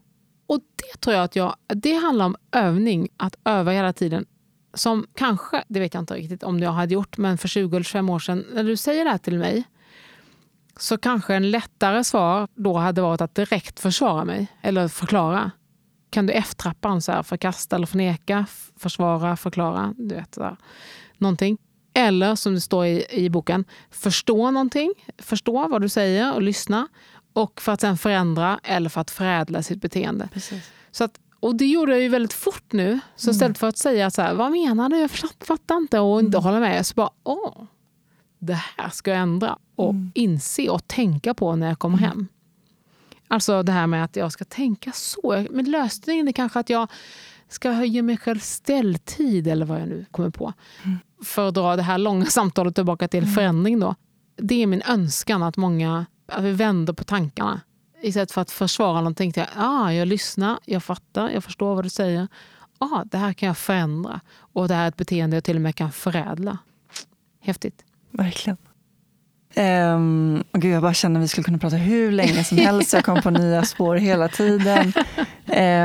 Och 0.46 0.58
det 0.58 1.00
tror 1.00 1.16
jag 1.16 1.24
att 1.24 1.36
jag, 1.36 1.54
det 1.66 1.94
handlar 1.94 2.26
om 2.26 2.36
övning, 2.52 3.08
att 3.16 3.36
öva 3.44 3.72
hela 3.72 3.92
tiden. 3.92 4.26
Som 4.74 5.06
kanske, 5.14 5.64
det 5.68 5.80
vet 5.80 5.94
jag 5.94 6.02
inte 6.02 6.14
riktigt 6.14 6.42
om 6.42 6.60
jag 6.60 6.72
hade 6.72 6.94
gjort, 6.94 7.18
men 7.18 7.38
för 7.38 7.48
20 7.48 7.76
eller 7.76 7.84
25 7.84 8.10
år 8.10 8.18
sedan, 8.18 8.44
när 8.52 8.64
du 8.64 8.76
säger 8.76 9.04
det 9.04 9.10
här 9.10 9.18
till 9.18 9.38
mig, 9.38 9.64
så 10.78 10.98
kanske 10.98 11.34
en 11.34 11.50
lättare 11.50 12.04
svar 12.04 12.48
då 12.54 12.76
hade 12.76 13.02
varit 13.02 13.20
att 13.20 13.34
direkt 13.34 13.80
försvara 13.80 14.24
mig 14.24 14.46
eller 14.62 14.88
förklara. 14.88 15.50
Kan 16.10 16.26
du 16.26 16.32
F-trappan, 16.32 17.02
så 17.02 17.12
här, 17.12 17.22
förkasta 17.22 17.76
eller 17.76 17.86
förneka, 17.86 18.46
försvara, 18.76 19.36
förklara, 19.36 19.94
du 19.98 20.14
vet, 20.14 20.32
där. 20.32 20.56
någonting. 21.18 21.58
Eller 21.94 22.34
som 22.34 22.54
det 22.54 22.60
står 22.60 22.86
i, 22.86 23.06
i 23.10 23.30
boken, 23.30 23.64
förstå 23.90 24.50
någonting, 24.50 24.92
förstå 25.18 25.68
vad 25.68 25.82
du 25.82 25.88
säger 25.88 26.34
och 26.34 26.42
lyssna. 26.42 26.88
Och 27.32 27.60
för 27.60 27.72
att 27.72 27.80
sen 27.80 27.98
förändra 27.98 28.60
eller 28.62 28.90
för 28.90 29.00
att 29.00 29.10
förädla 29.10 29.62
sitt 29.62 29.80
beteende. 29.80 30.28
Precis. 30.32 30.70
Så 30.90 31.04
att, 31.04 31.20
och 31.40 31.56
det 31.56 31.66
gjorde 31.66 31.92
jag 31.92 32.00
ju 32.00 32.08
väldigt 32.08 32.32
fort 32.32 32.72
nu. 32.72 33.00
Så 33.16 33.28
mm. 33.28 33.34
istället 33.34 33.58
för 33.58 33.66
att 33.66 33.78
säga 33.78 34.10
så 34.10 34.22
här, 34.22 34.34
vad 34.34 34.52
menar 34.52 34.88
du? 34.88 34.96
Jag 34.98 35.10
fattar 35.40 35.76
inte 35.76 35.98
och 36.00 36.20
inte 36.20 36.38
mm. 36.38 36.44
hålla 36.44 36.60
med. 36.60 36.86
Så 36.86 36.94
bara, 36.94 37.10
åh, 37.24 37.62
det 38.38 38.60
här 38.76 38.90
ska 38.90 39.10
jag 39.10 39.20
ändra 39.20 39.58
och 39.76 39.90
mm. 39.90 40.12
inse 40.14 40.68
och 40.68 40.88
tänka 40.88 41.34
på 41.34 41.56
när 41.56 41.68
jag 41.68 41.78
kommer 41.78 41.98
mm. 41.98 42.10
hem. 42.10 42.28
Alltså 43.28 43.62
det 43.62 43.72
här 43.72 43.86
med 43.86 44.04
att 44.04 44.16
jag 44.16 44.32
ska 44.32 44.44
tänka 44.44 44.92
så. 44.92 45.46
Men 45.50 45.70
lösningen 45.70 46.28
är 46.28 46.32
kanske 46.32 46.60
att 46.60 46.70
jag 46.70 46.90
ska 47.48 47.84
ge 47.84 48.02
mig 48.02 48.16
själv 48.16 48.38
ställtid 48.38 49.48
eller 49.48 49.66
vad 49.66 49.80
jag 49.80 49.88
nu 49.88 50.04
kommer 50.10 50.30
på. 50.30 50.52
Mm. 50.84 50.98
För 51.24 51.48
att 51.48 51.54
dra 51.54 51.76
det 51.76 51.82
här 51.82 51.98
långa 51.98 52.24
samtalet 52.26 52.74
tillbaka 52.74 53.08
till 53.08 53.22
mm. 53.22 53.34
förändring 53.34 53.80
då. 53.80 53.94
Det 54.36 54.62
är 54.62 54.66
min 54.66 54.82
önskan 54.82 55.42
att 55.42 55.56
många 55.56 56.06
Att 56.26 56.44
vi 56.44 56.52
vänder 56.52 56.92
på 56.92 57.04
tankarna. 57.04 57.60
Istället 58.02 58.32
för 58.32 58.40
att 58.40 58.50
försvara 58.50 59.00
någonting 59.00 59.32
jag, 59.36 59.46
ah, 59.56 59.92
jag 59.92 60.08
lyssnar, 60.08 60.58
jag 60.64 60.84
fattar, 60.84 61.30
jag 61.30 61.44
förstår 61.44 61.74
vad 61.74 61.84
du 61.84 61.90
säger. 61.90 62.28
Ah, 62.78 63.04
det 63.04 63.18
här 63.18 63.32
kan 63.32 63.46
jag 63.46 63.58
förändra. 63.58 64.20
Och 64.36 64.68
det 64.68 64.74
här 64.74 64.84
är 64.84 64.88
ett 64.88 64.96
beteende 64.96 65.36
jag 65.36 65.44
till 65.44 65.56
och 65.56 65.62
med 65.62 65.74
kan 65.74 65.92
förädla. 65.92 66.58
Häftigt. 67.40 67.84
Verkligen. 68.10 68.56
Um, 69.58 70.44
gud, 70.52 70.74
jag 70.74 70.82
bara 70.82 70.94
känner 70.94 71.20
att 71.20 71.24
vi 71.24 71.28
skulle 71.28 71.44
kunna 71.44 71.58
prata 71.58 71.76
hur 71.76 72.12
länge 72.12 72.44
som 72.44 72.58
helst. 72.58 72.92
Jag 72.92 73.04
kom 73.04 73.22
på 73.22 73.30
nya 73.30 73.62
spår 73.62 73.96
hela 73.96 74.28
tiden. 74.28 74.92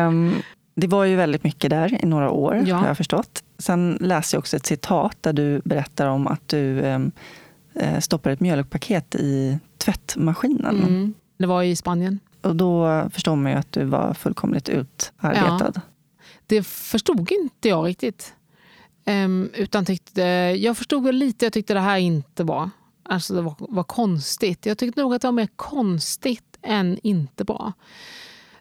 Um, 0.07 0.41
det 0.75 0.87
var 0.87 1.05
ju 1.05 1.15
väldigt 1.15 1.43
mycket 1.43 1.69
där 1.69 2.03
i 2.03 2.05
några 2.05 2.29
år, 2.29 2.63
ja. 2.65 2.75
har 2.75 2.87
jag 2.87 2.97
förstått. 2.97 3.43
Sen 3.57 3.97
läste 4.01 4.35
jag 4.35 4.39
också 4.39 4.57
ett 4.57 4.65
citat 4.65 5.17
där 5.21 5.33
du 5.33 5.61
berättar 5.65 6.07
om 6.07 6.27
att 6.27 6.47
du 6.47 6.79
um, 6.81 7.11
stoppar 7.99 8.31
ett 8.31 8.39
mjölkpaket 8.39 9.15
i 9.15 9.59
tvättmaskinen. 9.77 10.79
Mm. 10.79 11.13
Det 11.37 11.45
var 11.45 11.63
i 11.63 11.75
Spanien. 11.75 12.19
Och 12.41 12.55
då 12.55 13.03
förstår 13.13 13.35
man 13.35 13.51
ju 13.51 13.57
att 13.57 13.71
du 13.71 13.85
var 13.85 14.13
fullkomligt 14.13 14.69
utarbetad. 14.69 15.71
Ja. 15.75 15.81
Det 16.47 16.67
förstod 16.67 17.31
inte 17.31 17.69
jag 17.69 17.87
riktigt. 17.87 18.33
Um, 19.05 19.49
utan 19.53 19.85
tyckte, 19.85 20.21
jag 20.59 20.77
förstod 20.77 21.15
lite, 21.15 21.45
jag 21.45 21.53
tyckte 21.53 21.73
det 21.73 21.79
här 21.79 21.97
inte 21.97 22.43
var 22.43 22.69
Alltså 23.03 23.33
det 23.33 23.41
var, 23.41 23.55
var 23.59 23.83
konstigt. 23.83 24.65
Jag 24.65 24.77
tyckte 24.77 25.01
nog 25.01 25.13
att 25.13 25.21
det 25.21 25.27
var 25.27 25.31
mer 25.31 25.49
konstigt 25.55 26.57
än 26.61 26.99
inte 27.03 27.43
bra. 27.43 27.73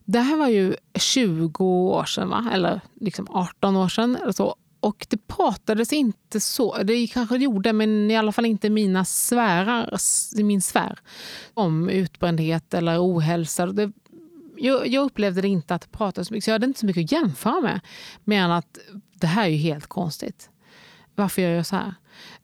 Det 0.05 0.21
här 0.21 0.37
var 0.37 0.49
ju 0.49 0.75
20 0.95 1.65
år 1.65 2.05
sedan, 2.05 2.29
va? 2.29 2.51
eller 2.53 2.81
liksom 3.01 3.27
18 3.31 3.77
år 3.77 3.89
sedan. 3.89 4.17
Eller 4.17 4.33
så. 4.33 4.57
Och 4.81 5.07
det 5.11 5.27
pratades 5.29 5.93
inte 5.93 6.41
så, 6.41 6.83
det 6.83 7.07
kanske 7.07 7.39
det 7.39 7.45
gjorde, 7.45 7.73
men 7.73 8.11
i 8.11 8.17
alla 8.17 8.33
fall 8.33 8.47
inte 8.47 8.71
mina 8.71 9.05
sfärer, 9.05 9.97
i 10.39 10.43
min 10.43 10.61
sfär, 10.61 10.99
om 11.55 11.89
utbrändhet 11.89 12.75
eller 12.75 12.99
ohälsa. 12.99 13.67
Det, 13.67 13.93
jag, 14.57 14.87
jag, 14.87 15.05
upplevde 15.05 15.41
det 15.41 15.49
inte 15.49 15.75
att 15.75 15.83
det 15.83 15.89
pratades 15.89 16.29
så 16.29 16.35
mycket, 16.35 16.45
så 16.45 16.51
jag 16.51 16.55
hade 16.55 16.67
inte 16.67 16.81
så 16.81 16.87
mycket 16.87 17.05
att 17.05 17.13
jämföra 17.13 17.61
med. 17.61 17.81
Mer 18.25 18.43
än 18.43 18.51
att 18.51 18.79
det 19.15 19.27
här 19.27 19.45
är 19.45 19.49
ju 19.49 19.57
helt 19.57 19.87
konstigt. 19.87 20.51
Varför 21.15 21.43
gör 21.43 21.51
jag 21.51 21.67
så 21.67 21.77
här? 21.77 21.95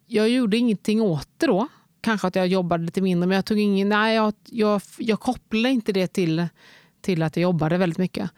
Jag 0.07 0.29
gjorde 0.29 0.57
ingenting 0.57 1.03
åt 1.03 1.29
det 1.37 1.47
då 1.47 1.69
kanske 2.07 2.27
att 2.27 2.37
jag 2.37 2.47
jobbade 2.47 2.85
lite 2.85 3.01
mindre, 3.01 3.27
men 3.27 3.37
jag, 3.37 3.45
tog 3.45 3.59
ingen, 3.59 3.89
nej, 3.89 4.15
jag, 4.15 4.35
jag, 4.51 4.83
jag 4.99 5.21
kopplade 5.21 5.71
inte 5.71 5.93
det 5.93 6.07
till, 6.07 6.47
till 7.01 7.23
att 7.23 7.37
jag 7.37 7.43
jobbade 7.43 7.79
väldigt 7.79 7.99
mycket. 7.99 8.31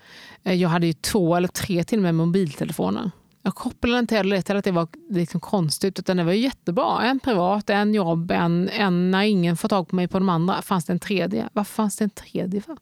Eh, 0.42 0.54
jag 0.54 0.68
hade 0.68 0.86
ju 0.86 0.92
två 0.92 1.36
eller 1.36 1.48
tre 1.48 1.84
till 1.84 1.98
och 1.98 2.02
med 2.02 2.14
mobiltelefoner. 2.14 3.10
Jag 3.42 3.54
kopplade 3.54 3.98
inte 3.98 4.16
heller 4.16 4.36
det 4.36 4.42
till 4.42 4.56
att 4.56 4.64
det 4.64 4.70
var 4.72 4.88
liksom 5.10 5.40
konstigt, 5.40 5.98
utan 5.98 6.16
det 6.16 6.24
var 6.24 6.32
jättebra. 6.32 7.02
En 7.02 7.20
privat, 7.20 7.70
en 7.70 7.94
jobb, 7.94 8.30
en, 8.30 8.68
en 8.68 9.10
när 9.10 9.22
ingen 9.22 9.56
får 9.56 9.68
tag 9.68 9.88
på 9.88 9.96
mig 9.96 10.08
på 10.08 10.18
de 10.18 10.28
andra. 10.28 10.62
Fanns 10.62 10.84
det 10.84 10.92
en 10.92 10.98
tredje? 10.98 11.48
Varför 11.52 11.72
fanns 11.72 11.96
det 11.96 12.04
en 12.04 12.10
tredje? 12.10 12.60
För? 12.60 12.76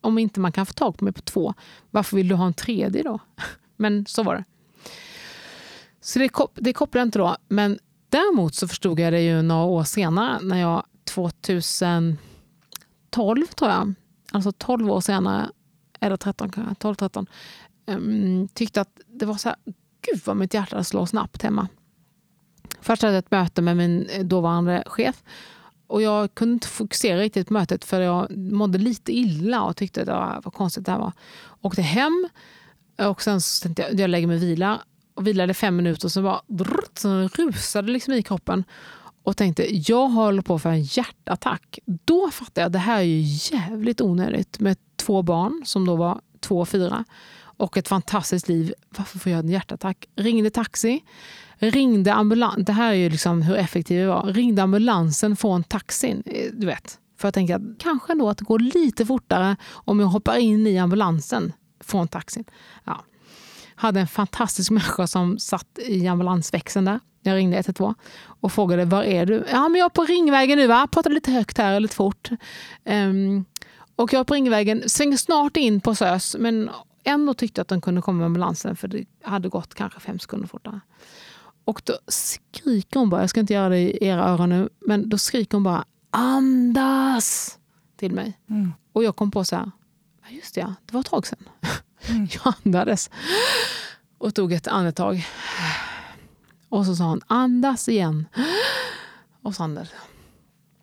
Om 0.00 0.18
inte 0.18 0.40
man 0.40 0.52
kan 0.52 0.66
få 0.66 0.72
tag 0.72 0.98
på 0.98 1.04
mig 1.04 1.12
på 1.12 1.20
två, 1.20 1.54
varför 1.90 2.16
vill 2.16 2.28
du 2.28 2.34
ha 2.34 2.46
en 2.46 2.54
tredje 2.54 3.02
då? 3.02 3.18
Men 3.76 4.06
så 4.06 4.22
var 4.22 4.36
det. 4.36 4.44
Så 6.00 6.18
det, 6.18 6.30
det 6.54 6.72
kopplade 6.72 7.00
jag 7.00 7.06
inte 7.06 7.18
då. 7.18 7.36
Men 7.48 7.78
Däremot 8.08 8.54
så 8.54 8.68
förstod 8.68 9.00
jag 9.00 9.12
det 9.12 9.20
ju 9.20 9.42
några 9.42 9.64
år 9.64 9.84
senare 9.84 10.38
när 10.42 10.60
jag 10.60 10.84
2012 11.04 13.46
tror 13.46 13.70
jag, 13.70 13.94
alltså 14.32 14.52
12 14.52 14.90
år 14.90 15.00
senare, 15.00 15.50
eller 16.00 16.16
13 16.16 16.50
kanske, 16.50 16.74
12, 16.74 16.94
13, 16.94 17.26
um, 17.86 18.48
tyckte 18.48 18.80
att 18.80 19.00
det 19.06 19.26
var 19.26 19.34
så 19.34 19.48
här, 19.48 19.58
gud 20.02 20.22
vad 20.24 20.36
mitt 20.36 20.54
hjärta 20.54 20.84
slår 20.84 21.06
snabbt 21.06 21.42
hemma. 21.42 21.68
Först 22.80 23.02
hade 23.02 23.14
jag 23.14 23.24
ett 23.24 23.30
möte 23.30 23.62
med 23.62 23.76
min 23.76 24.08
dåvarande 24.22 24.82
chef 24.86 25.22
och 25.86 26.02
jag 26.02 26.34
kunde 26.34 26.52
inte 26.52 26.68
fokusera 26.68 27.18
riktigt 27.18 27.46
på 27.46 27.52
mötet 27.52 27.84
för 27.84 28.00
jag 28.00 28.36
mådde 28.36 28.78
lite 28.78 29.12
illa 29.12 29.62
och 29.62 29.76
tyckte 29.76 30.00
att 30.00 30.06
det 30.06 30.12
var, 30.12 30.40
vad 30.44 30.54
konstigt 30.54 30.86
det 30.86 30.92
här 30.92 30.98
var. 30.98 31.12
Åkte 31.60 31.82
hem 31.82 32.28
och 32.98 33.22
sen 33.22 33.40
så 33.40 33.62
tänkte 33.62 33.82
jag, 33.82 34.00
jag 34.00 34.10
lägger 34.10 34.26
mig 34.26 34.36
och 34.36 34.42
vilar 34.42 34.82
och 35.18 35.26
vilade 35.26 35.54
fem 35.54 35.76
minuter 35.76 36.06
och 36.06 36.12
så, 36.12 36.22
bara, 36.22 36.40
drrt, 36.46 36.98
så 36.98 37.28
rusade 37.28 37.92
liksom 37.92 38.14
i 38.14 38.22
kroppen 38.22 38.64
och 39.22 39.36
tänkte 39.36 39.90
jag 39.90 40.08
håller 40.08 40.42
på 40.42 40.58
för 40.58 40.70
en 40.70 40.82
hjärtattack. 40.82 41.78
Då 42.04 42.30
fattade 42.30 42.60
jag 42.60 42.66
att 42.66 42.72
det 42.72 42.78
här 42.78 42.98
är 42.98 43.02
ju 43.02 43.20
jävligt 43.56 44.00
onödigt 44.00 44.60
med 44.60 44.76
två 44.96 45.22
barn 45.22 45.62
som 45.64 45.86
då 45.86 45.96
var 45.96 46.20
två 46.40 46.60
och 46.60 46.68
fyra 46.68 47.04
och 47.40 47.76
ett 47.76 47.88
fantastiskt 47.88 48.48
liv. 48.48 48.74
Varför 48.90 49.18
får 49.18 49.32
jag 49.32 49.38
en 49.38 49.48
hjärtattack? 49.48 50.06
Ringde 50.16 50.50
taxi, 50.50 51.00
ringde 51.58 52.14
ambulans. 52.14 52.66
Det 52.66 52.72
här 52.72 52.90
är 52.90 52.96
ju 52.96 53.10
liksom 53.10 53.42
hur 53.42 53.56
effektiv 53.56 54.00
jag 54.00 54.08
var. 54.08 54.32
Ringde 54.32 54.62
ambulansen 54.62 55.36
från 55.36 55.64
taxin. 55.64 56.22
Eh, 56.26 56.52
du 56.52 56.66
vet. 56.66 56.98
För 57.16 57.28
jag 57.28 57.34
tänker 57.34 57.54
att 57.54 57.62
kanske 57.78 58.12
ändå 58.12 58.28
att 58.28 58.38
det 58.38 58.44
går 58.44 58.58
lite 58.58 59.06
fortare 59.06 59.56
om 59.72 60.00
jag 60.00 60.06
hoppar 60.06 60.36
in 60.36 60.66
i 60.66 60.78
ambulansen 60.78 61.52
från 61.80 62.08
taxin. 62.08 62.44
Ja 62.84 63.04
hade 63.78 64.00
en 64.00 64.08
fantastisk 64.08 64.70
människa 64.70 65.06
som 65.06 65.38
satt 65.38 65.78
i 65.86 66.08
ambulansväxeln 66.08 66.84
där. 66.84 67.00
Jag 67.22 67.36
ringde 67.36 67.56
112 67.56 67.94
och 68.40 68.52
frågade 68.52 68.84
var 68.84 69.02
är 69.02 69.26
du? 69.26 69.44
Ja, 69.50 69.68
men 69.68 69.78
jag 69.78 69.84
är 69.84 69.94
på 69.94 70.04
Ringvägen 70.04 70.58
nu. 70.58 70.66
Va? 70.66 70.78
Jag 70.80 70.90
pratar 70.90 71.10
lite 71.10 71.30
högt 71.30 71.58
här, 71.58 71.80
lite 71.80 71.94
fort. 71.94 72.30
Um, 72.84 73.44
och 73.96 74.12
jag 74.12 74.20
är 74.20 74.24
på 74.24 74.34
Ringvägen, 74.34 74.88
svänger 74.88 75.16
snart 75.16 75.56
in 75.56 75.80
på 75.80 75.94
SÖS 75.94 76.36
men 76.38 76.70
ändå 77.04 77.34
tyckte 77.34 77.62
att 77.62 77.68
den 77.68 77.80
kunde 77.80 78.02
komma 78.02 78.18
med 78.18 78.26
ambulansen 78.26 78.76
för 78.76 78.88
det 78.88 79.04
hade 79.22 79.48
gått 79.48 79.74
kanske 79.74 80.00
fem 80.00 80.18
sekunder 80.18 80.48
fortare. 80.48 80.80
Och 81.64 81.82
då 81.84 81.98
skriker 82.06 83.00
hon 83.00 83.10
bara, 83.10 83.20
jag 83.20 83.30
ska 83.30 83.40
inte 83.40 83.54
göra 83.54 83.68
det 83.68 83.78
i 83.78 84.06
era 84.06 84.24
öron 84.24 84.48
nu, 84.48 84.68
men 84.80 85.08
då 85.08 85.18
skriker 85.18 85.56
hon 85.56 85.64
bara 85.64 85.84
andas 86.10 87.58
till 87.96 88.14
mig. 88.14 88.38
Mm. 88.50 88.72
Och 88.92 89.04
jag 89.04 89.16
kom 89.16 89.30
på 89.30 89.44
så 89.44 89.56
här, 89.56 89.70
just 90.30 90.54
det, 90.54 90.74
det 90.86 90.92
var 90.92 91.00
ett 91.00 91.06
tag 91.06 91.26
sedan. 91.26 91.48
Mm. 92.08 92.28
Jag 92.44 92.54
andades 92.64 93.10
och 94.18 94.34
tog 94.34 94.52
ett 94.52 94.66
andetag. 94.66 95.26
Och 96.68 96.86
så 96.86 96.96
sa 96.96 97.04
hon 97.04 97.20
andas 97.26 97.88
igen. 97.88 98.24
Och 99.42 99.54
så 99.54 99.62
andades 99.62 99.90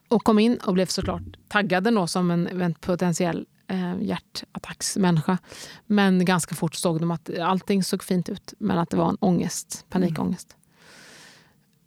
Och 0.08 0.24
kom 0.24 0.40
in 0.40 0.58
och 0.58 0.74
blev 0.74 0.86
såklart 0.86 1.22
taggad 1.48 2.10
som 2.10 2.32
en 2.32 2.74
potentiell 2.80 3.46
eh, 3.68 4.02
hjärtattacksmänniska. 4.02 5.38
Men 5.86 6.26
ganska 6.26 6.56
fort 6.56 6.76
såg 6.76 7.00
de 7.00 7.12
att 7.12 7.40
allting 7.40 7.84
såg 7.84 8.04
fint 8.04 8.30
ut, 8.30 8.54
men 8.60 8.78
att 8.78 8.90
det 8.90 8.98
var 8.98 9.10
en 9.10 9.18
ångest, 9.20 9.86
panikångest. 9.90 10.52
Mm. 10.52 10.62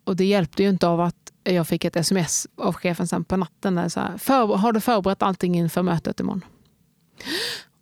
Och 0.05 0.17
det 0.17 0.25
hjälpte 0.25 0.63
ju 0.63 0.69
inte 0.69 0.89
av 0.89 1.01
att 1.01 1.33
jag 1.45 1.69
fick 1.69 1.85
ett 1.85 1.97
sms 1.97 2.47
av 2.57 2.75
chefen 2.75 3.09
sen 3.09 3.25
på 3.25 3.37
natten. 3.37 3.75
Där 3.75 3.89
så 3.89 4.01
här, 4.01 4.57
har 4.57 4.73
du 4.73 4.81
förberett 4.81 5.23
allting 5.23 5.55
inför 5.55 5.83
mötet 5.83 6.21
imorgon? 6.21 6.45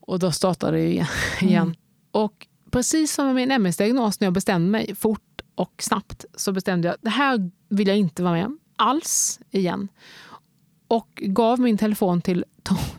Och 0.06 0.18
då 0.18 0.32
startade 0.32 0.76
det 0.76 0.88
igen. 1.40 1.62
Mm. 1.62 1.74
Och 2.10 2.46
precis 2.70 3.12
som 3.12 3.26
med 3.26 3.34
min 3.34 3.50
MS-diagnos, 3.50 4.20
när 4.20 4.26
jag 4.26 4.34
bestämde 4.34 4.70
mig 4.70 4.94
fort 4.94 5.40
och 5.54 5.82
snabbt, 5.82 6.24
så 6.36 6.52
bestämde 6.52 6.88
jag 6.88 6.94
att 6.94 7.02
det 7.02 7.10
här 7.10 7.50
vill 7.68 7.88
jag 7.88 7.96
inte 7.96 8.22
vara 8.22 8.32
med 8.32 8.46
om 8.46 8.58
alls 8.76 9.40
igen. 9.50 9.88
Och 10.88 11.22
gav 11.26 11.60
min 11.60 11.78
telefon 11.78 12.20
till 12.20 12.44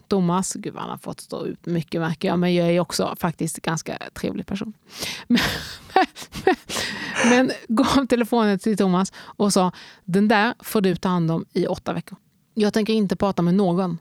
Thomas. 0.07 0.53
Gud, 0.53 0.75
han 0.75 0.89
har 0.89 0.97
fått 0.97 1.19
stå 1.19 1.45
ut 1.45 1.65
mycket 1.65 2.01
märker 2.01 2.27
jag, 2.27 2.39
men 2.39 2.55
jag 2.55 2.71
är 2.71 2.79
också 2.79 3.15
faktiskt 3.19 3.57
en 3.57 3.61
ganska 3.63 3.97
trevlig 4.13 4.45
person. 4.45 4.73
Men, 5.27 5.41
men, 5.93 6.05
men 7.29 7.51
gav 7.67 8.05
telefonen 8.05 8.59
till 8.59 8.77
Thomas 8.77 9.13
och 9.17 9.53
sa, 9.53 9.71
den 10.05 10.27
där 10.27 10.53
får 10.59 10.81
du 10.81 10.95
ta 10.95 11.09
hand 11.09 11.31
om 11.31 11.45
i 11.53 11.67
åtta 11.67 11.93
veckor. 11.93 12.17
Jag 12.53 12.73
tänker 12.73 12.93
inte 12.93 13.15
prata 13.15 13.41
med 13.41 13.53
någon 13.53 13.97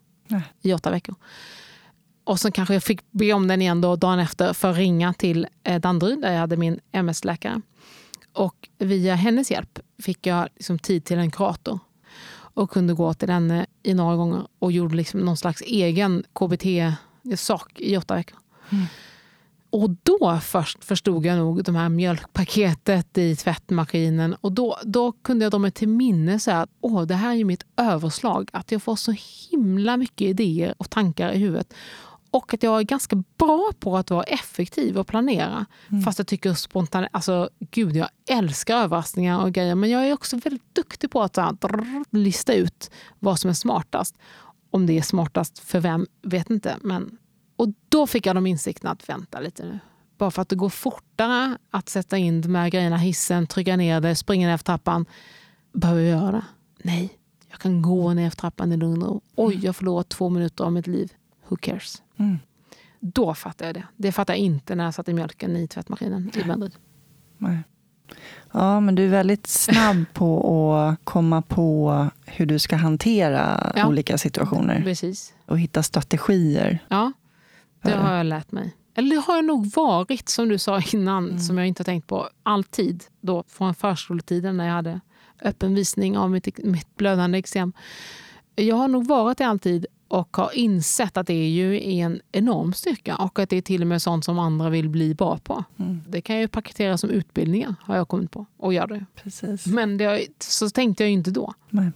i 0.62 0.72
åtta 0.72 0.90
veckor. 0.90 1.14
Och 2.26 2.40
så 2.40 2.50
kanske 2.50 2.74
jag 2.74 2.82
fick 2.82 3.00
be 3.10 3.32
om 3.32 3.48
den 3.48 3.62
igen 3.62 3.80
då, 3.80 3.96
dagen 3.96 4.18
efter 4.18 4.52
för 4.52 4.70
att 4.70 4.76
ringa 4.76 5.12
till 5.12 5.46
eh, 5.64 5.80
Danderyd 5.80 6.20
där 6.20 6.32
jag 6.32 6.40
hade 6.40 6.56
min 6.56 6.80
MS-läkare. 6.92 7.60
Och 8.32 8.68
via 8.78 9.14
hennes 9.14 9.50
hjälp 9.50 9.78
fick 9.98 10.26
jag 10.26 10.48
liksom 10.54 10.78
tid 10.78 11.04
till 11.04 11.18
en 11.18 11.30
kurator 11.30 11.78
och 12.30 12.70
kunde 12.70 12.94
gå 12.94 13.14
till 13.14 13.30
henne 13.30 13.66
i 13.82 13.94
några 13.94 14.16
gånger 14.16 14.46
och 14.58 14.72
gjorde 14.72 14.96
liksom 14.96 15.20
någon 15.20 15.36
slags 15.36 15.62
egen 15.62 16.24
KBT-sak 16.32 17.80
i 17.80 17.96
åtta 17.96 18.14
veckor. 18.14 18.38
Mm. 18.70 18.84
Och 19.70 19.90
då 19.90 20.40
först 20.42 20.84
förstod 20.84 21.26
jag 21.26 21.38
nog 21.38 21.64
de 21.64 21.74
här 21.74 21.88
mjölkpaketet 21.88 23.18
i 23.18 23.36
tvättmaskinen. 23.36 24.36
Och 24.40 24.52
då, 24.52 24.78
då 24.84 25.12
kunde 25.12 25.44
jag 25.44 25.52
dra 25.52 25.58
mig 25.58 25.70
till 25.70 25.88
minne 25.88 26.40
så 26.40 26.50
att 26.50 26.70
Åh, 26.80 27.02
det 27.02 27.14
här 27.14 27.34
är 27.34 27.44
mitt 27.44 27.66
överslag. 27.76 28.50
Att 28.52 28.72
jag 28.72 28.82
får 28.82 28.96
så 28.96 29.14
himla 29.50 29.96
mycket 29.96 30.26
idéer 30.26 30.74
och 30.78 30.90
tankar 30.90 31.32
i 31.32 31.38
huvudet. 31.38 31.74
Och 32.36 32.54
att 32.54 32.62
jag 32.62 32.78
är 32.78 32.82
ganska 32.82 33.16
bra 33.36 33.72
på 33.80 33.96
att 33.96 34.10
vara 34.10 34.22
effektiv 34.22 34.98
och 34.98 35.06
planera. 35.06 35.66
Mm. 35.88 36.02
Fast 36.02 36.18
jag 36.18 36.26
tycker 36.26 36.54
spontant, 36.54 37.08
alltså 37.12 37.50
gud 37.58 37.96
jag 37.96 38.08
älskar 38.28 38.76
överraskningar 38.76 39.42
och 39.42 39.52
grejer. 39.52 39.74
Men 39.74 39.90
jag 39.90 40.08
är 40.08 40.12
också 40.12 40.36
väldigt 40.36 40.74
duktig 40.74 41.10
på 41.10 41.22
att 41.22 41.36
här, 41.36 41.56
lista 42.16 42.54
ut 42.54 42.90
vad 43.18 43.38
som 43.38 43.50
är 43.50 43.54
smartast. 43.54 44.14
Om 44.70 44.86
det 44.86 44.98
är 44.98 45.02
smartast 45.02 45.58
för 45.58 45.80
vem, 45.80 46.06
vet 46.22 46.50
inte. 46.50 46.76
Men, 46.82 47.18
och 47.56 47.68
då 47.88 48.06
fick 48.06 48.26
jag 48.26 48.36
de 48.36 48.46
insikterna 48.46 48.90
att 48.90 49.08
vänta 49.08 49.40
lite 49.40 49.64
nu. 49.64 49.78
Bara 50.18 50.30
för 50.30 50.42
att 50.42 50.48
det 50.48 50.56
går 50.56 50.68
fortare 50.68 51.58
att 51.70 51.88
sätta 51.88 52.16
in 52.18 52.40
de 52.40 52.54
här 52.54 52.68
grejerna 52.68 52.96
hissen, 52.96 53.46
trycka 53.46 53.76
ner 53.76 54.00
det, 54.00 54.14
springa 54.14 54.48
ner 54.48 54.56
för 54.56 54.64
trappan. 54.64 55.06
Behöver 55.72 56.00
jag 56.00 56.20
göra 56.20 56.32
det? 56.32 56.44
Nej, 56.82 57.18
Jag 57.50 57.58
kan 57.58 57.82
gå 57.82 58.12
ner 58.14 58.30
för 58.30 58.36
trappan 58.36 58.72
i 58.72 58.76
lugn 58.76 59.02
och 59.02 59.08
ro. 59.08 59.20
Oj, 59.34 59.58
jag 59.62 59.76
förlorar 59.76 60.02
två 60.02 60.28
minuter 60.28 60.64
av 60.64 60.72
mitt 60.72 60.86
liv. 60.86 61.12
Who 61.48 61.56
cares? 61.56 62.02
Mm. 62.16 62.38
Då 63.00 63.34
fattar 63.34 63.66
jag 63.66 63.74
det. 63.74 63.84
Det 63.96 64.12
fattar 64.12 64.34
jag 64.34 64.38
inte 64.40 64.74
när 64.74 64.84
jag 64.84 64.94
satte 64.94 65.12
mjölken 65.12 65.56
i 65.56 65.68
tvättmaskinen 65.68 66.30
i 66.34 66.44
Madrid. 66.44 66.74
Nej. 67.38 67.58
Ja, 68.52 68.80
men 68.80 68.94
du 68.94 69.04
är 69.04 69.08
väldigt 69.08 69.46
snabb 69.46 70.04
på 70.12 70.74
att 70.74 71.04
komma 71.04 71.42
på 71.42 72.06
hur 72.26 72.46
du 72.46 72.58
ska 72.58 72.76
hantera 72.76 73.72
Ja. 73.76 73.86
olika 73.88 74.18
situationer 74.18 74.82
Precis. 74.82 75.34
och 75.46 75.58
hitta 75.60 75.82
strategier. 75.82 76.78
Ja, 76.88 77.12
det 77.82 77.90
har 77.92 78.14
jag 78.14 78.26
lärt 78.26 78.52
mig. 78.52 78.76
Eller 78.94 79.10
det 79.16 79.22
har 79.26 79.34
jag 79.36 79.44
nog 79.44 79.66
varit, 79.74 80.28
som 80.28 80.48
du 80.48 80.58
sa 80.58 80.82
innan, 80.92 81.40
som 81.40 81.58
jag 81.58 81.66
inte 81.66 81.80
har 81.80 81.84
tänkt 81.84 82.06
på. 82.06 82.28
Alltid. 82.42 83.04
Då, 83.20 83.44
från 83.48 83.74
förskoletiden 83.74 84.56
när 84.56 84.66
jag 84.66 84.72
hade 84.74 85.00
öppen 85.42 85.74
visning 85.74 86.18
av 86.18 86.30
mitt, 86.30 86.58
mitt 86.64 86.96
blödande 86.96 87.38
eksem. 87.38 87.72
Jag 88.54 88.76
har 88.76 88.88
nog 88.88 89.06
varit 89.06 89.38
det 89.38 89.44
alltid 89.46 89.86
och 90.08 90.36
har 90.36 90.56
insett 90.56 91.16
att 91.16 91.26
det 91.26 91.34
är 91.34 91.48
ju 91.48 91.82
en 91.82 92.20
enorm 92.32 92.72
styrka 92.72 93.16
och 93.16 93.38
att 93.38 93.50
det 93.50 93.56
är 93.56 93.62
till 93.62 93.82
och 93.82 93.86
med 93.86 94.02
sånt 94.02 94.24
som 94.24 94.38
andra 94.38 94.70
vill 94.70 94.88
bli 94.88 95.14
bra 95.14 95.38
på. 95.38 95.64
Mm. 95.76 96.02
Det 96.08 96.20
kan 96.20 96.38
ju 96.40 96.48
paketeras 96.48 97.00
som 97.00 97.10
utbildningar, 97.10 97.74
har 97.82 97.96
jag 97.96 98.08
kommit 98.08 98.30
på. 98.30 98.46
Och 98.56 98.74
gör 98.74 98.86
det. 98.86 99.04
Precis. 99.14 99.66
Men 99.66 99.98
det, 99.98 100.26
så 100.38 100.70
tänkte 100.70 101.02
jag 101.02 101.10
ju 101.10 101.16
inte 101.16 101.30
då. 101.30 101.54
Nej. 101.70 101.90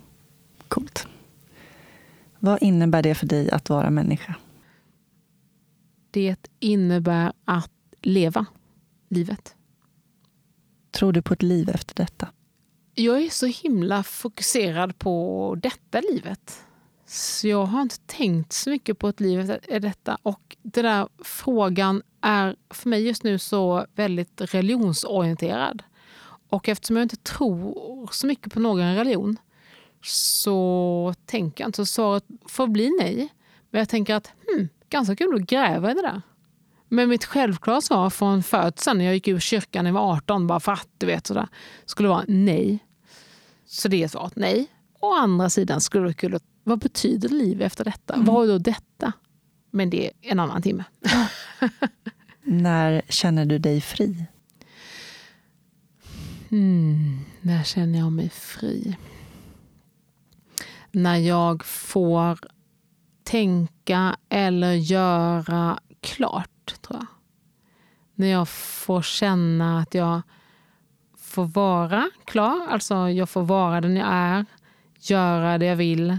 Coolt. 0.68 1.06
Vad 2.38 2.62
innebär 2.62 3.02
det 3.02 3.14
för 3.14 3.26
dig 3.26 3.50
att 3.50 3.68
vara 3.68 3.90
människa? 3.90 4.34
Det 6.10 6.48
innebär 6.60 7.32
att 7.44 7.72
leva 8.02 8.46
livet. 9.08 9.54
Tror 10.90 11.12
du 11.12 11.22
på 11.22 11.34
ett 11.34 11.42
liv 11.42 11.68
efter 11.68 11.94
detta? 11.94 12.28
Jag 12.94 13.22
är 13.22 13.30
så 13.30 13.46
himla 13.46 14.02
fokuserad 14.02 14.98
på 14.98 15.56
detta 15.62 16.00
livet. 16.00 16.64
Så 17.12 17.48
jag 17.48 17.64
har 17.64 17.82
inte 17.82 17.98
tänkt 17.98 18.52
så 18.52 18.70
mycket 18.70 18.98
på 18.98 19.08
ett 19.08 19.20
liv 19.20 19.40
efter 19.40 19.80
detta. 19.80 20.18
Och 20.22 20.56
den 20.62 20.84
där 20.84 21.08
frågan 21.18 22.02
är 22.20 22.56
för 22.70 22.88
mig 22.88 23.06
just 23.06 23.22
nu 23.22 23.38
så 23.38 23.86
väldigt 23.94 24.40
religionsorienterad. 24.40 25.82
Och 26.48 26.68
eftersom 26.68 26.96
jag 26.96 27.04
inte 27.04 27.16
tror 27.16 28.08
så 28.12 28.26
mycket 28.26 28.52
på 28.52 28.60
någon 28.60 28.94
religion 28.94 29.36
så 30.04 31.14
tänker 31.26 31.64
jag 31.64 31.68
inte. 31.68 31.76
Så 31.76 31.86
svaret 31.86 32.24
får 32.46 32.66
bli 32.66 32.90
nej. 33.00 33.28
Men 33.70 33.78
jag 33.78 33.88
tänker 33.88 34.14
att 34.14 34.32
hmm, 34.48 34.68
ganska 34.88 35.16
kul 35.16 35.34
att 35.34 35.48
gräva 35.48 35.90
i 35.90 35.94
det 35.94 36.02
där. 36.02 36.22
Men 36.88 37.08
mitt 37.08 37.24
självklara 37.24 37.80
svar 37.80 38.10
från 38.10 38.42
födseln, 38.42 38.98
när 38.98 39.04
jag 39.04 39.14
gick 39.14 39.28
ur 39.28 39.38
kyrkan 39.38 39.84
när 39.84 39.90
jag 39.90 39.94
var 39.94 40.12
18, 40.12 40.46
bara 40.46 40.60
för 40.60 40.72
att 40.72 40.88
du 40.98 41.06
vet 41.06 41.26
sådär, 41.26 41.48
skulle 41.84 42.08
vara 42.08 42.24
nej. 42.28 42.78
Så 43.66 43.88
det 43.88 44.02
är 44.02 44.08
svaret 44.08 44.36
nej. 44.36 44.66
Å 45.00 45.14
andra 45.14 45.50
sidan 45.50 45.80
skulle 45.80 46.02
det 46.02 46.06
vara 46.06 46.14
kul 46.14 46.34
att, 46.34 46.44
vad 46.64 46.78
betyder 46.78 47.28
liv 47.28 47.62
efter 47.62 47.84
detta? 47.84 48.14
Vad 48.16 48.44
är 48.44 48.52
då 48.52 48.58
detta? 48.58 49.12
Men 49.70 49.90
det 49.90 50.06
är 50.06 50.12
en 50.20 50.40
annan 50.40 50.62
timme. 50.62 50.84
När 52.42 53.02
känner 53.08 53.44
du 53.44 53.58
dig 53.58 53.80
fri? 53.80 54.26
Hmm, 56.48 57.20
när 57.40 57.64
känner 57.64 57.98
jag 57.98 58.12
mig 58.12 58.28
fri? 58.28 58.96
När 60.92 61.16
jag 61.16 61.64
får 61.64 62.38
tänka 63.22 64.16
eller 64.28 64.72
göra 64.72 65.80
klart, 66.00 66.80
tror 66.82 66.98
jag. 66.98 67.06
När 68.14 68.26
jag 68.26 68.48
får 68.48 69.02
känna 69.02 69.78
att 69.78 69.94
jag 69.94 70.22
får 71.16 71.44
vara 71.44 72.10
klar, 72.24 72.66
alltså 72.68 73.10
jag 73.10 73.28
får 73.28 73.42
vara 73.42 73.80
den 73.80 73.96
jag 73.96 74.08
är, 74.08 74.44
göra 74.98 75.58
det 75.58 75.66
jag 75.66 75.76
vill 75.76 76.18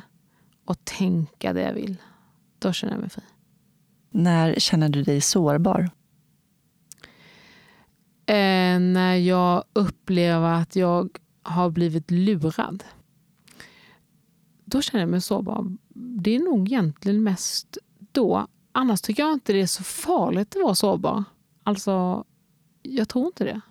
och 0.65 0.85
tänka 0.85 1.53
det 1.53 1.61
jag 1.61 1.73
vill. 1.73 1.97
Då 2.59 2.73
känner 2.73 2.93
jag 2.93 3.01
mig 3.01 3.09
fri. 3.09 3.23
När 4.11 4.55
känner 4.55 4.89
du 4.89 5.03
dig 5.03 5.21
sårbar? 5.21 5.89
eh, 8.31 8.79
när 8.79 9.15
jag 9.15 9.63
upplever 9.73 10.53
att 10.53 10.75
jag 10.75 11.17
har 11.43 11.69
blivit 11.69 12.11
lurad. 12.11 12.83
Då 14.65 14.81
känner 14.81 15.01
jag 15.01 15.09
mig 15.09 15.21
sårbar. 15.21 15.77
Det 15.93 16.35
är 16.35 16.39
nog 16.39 16.67
egentligen 16.67 17.23
mest 17.23 17.77
då. 18.11 18.47
Annars 18.71 19.01
tycker 19.01 19.23
jag 19.23 19.33
inte 19.33 19.53
det 19.53 19.61
är 19.61 19.67
så 19.67 19.83
farligt 19.83 20.55
att 20.55 20.63
vara 20.63 20.75
sårbar. 20.75 21.23
Alltså, 21.63 22.25
jag 22.81 23.09
tror 23.09 23.25
inte 23.25 23.43
det. 23.43 23.61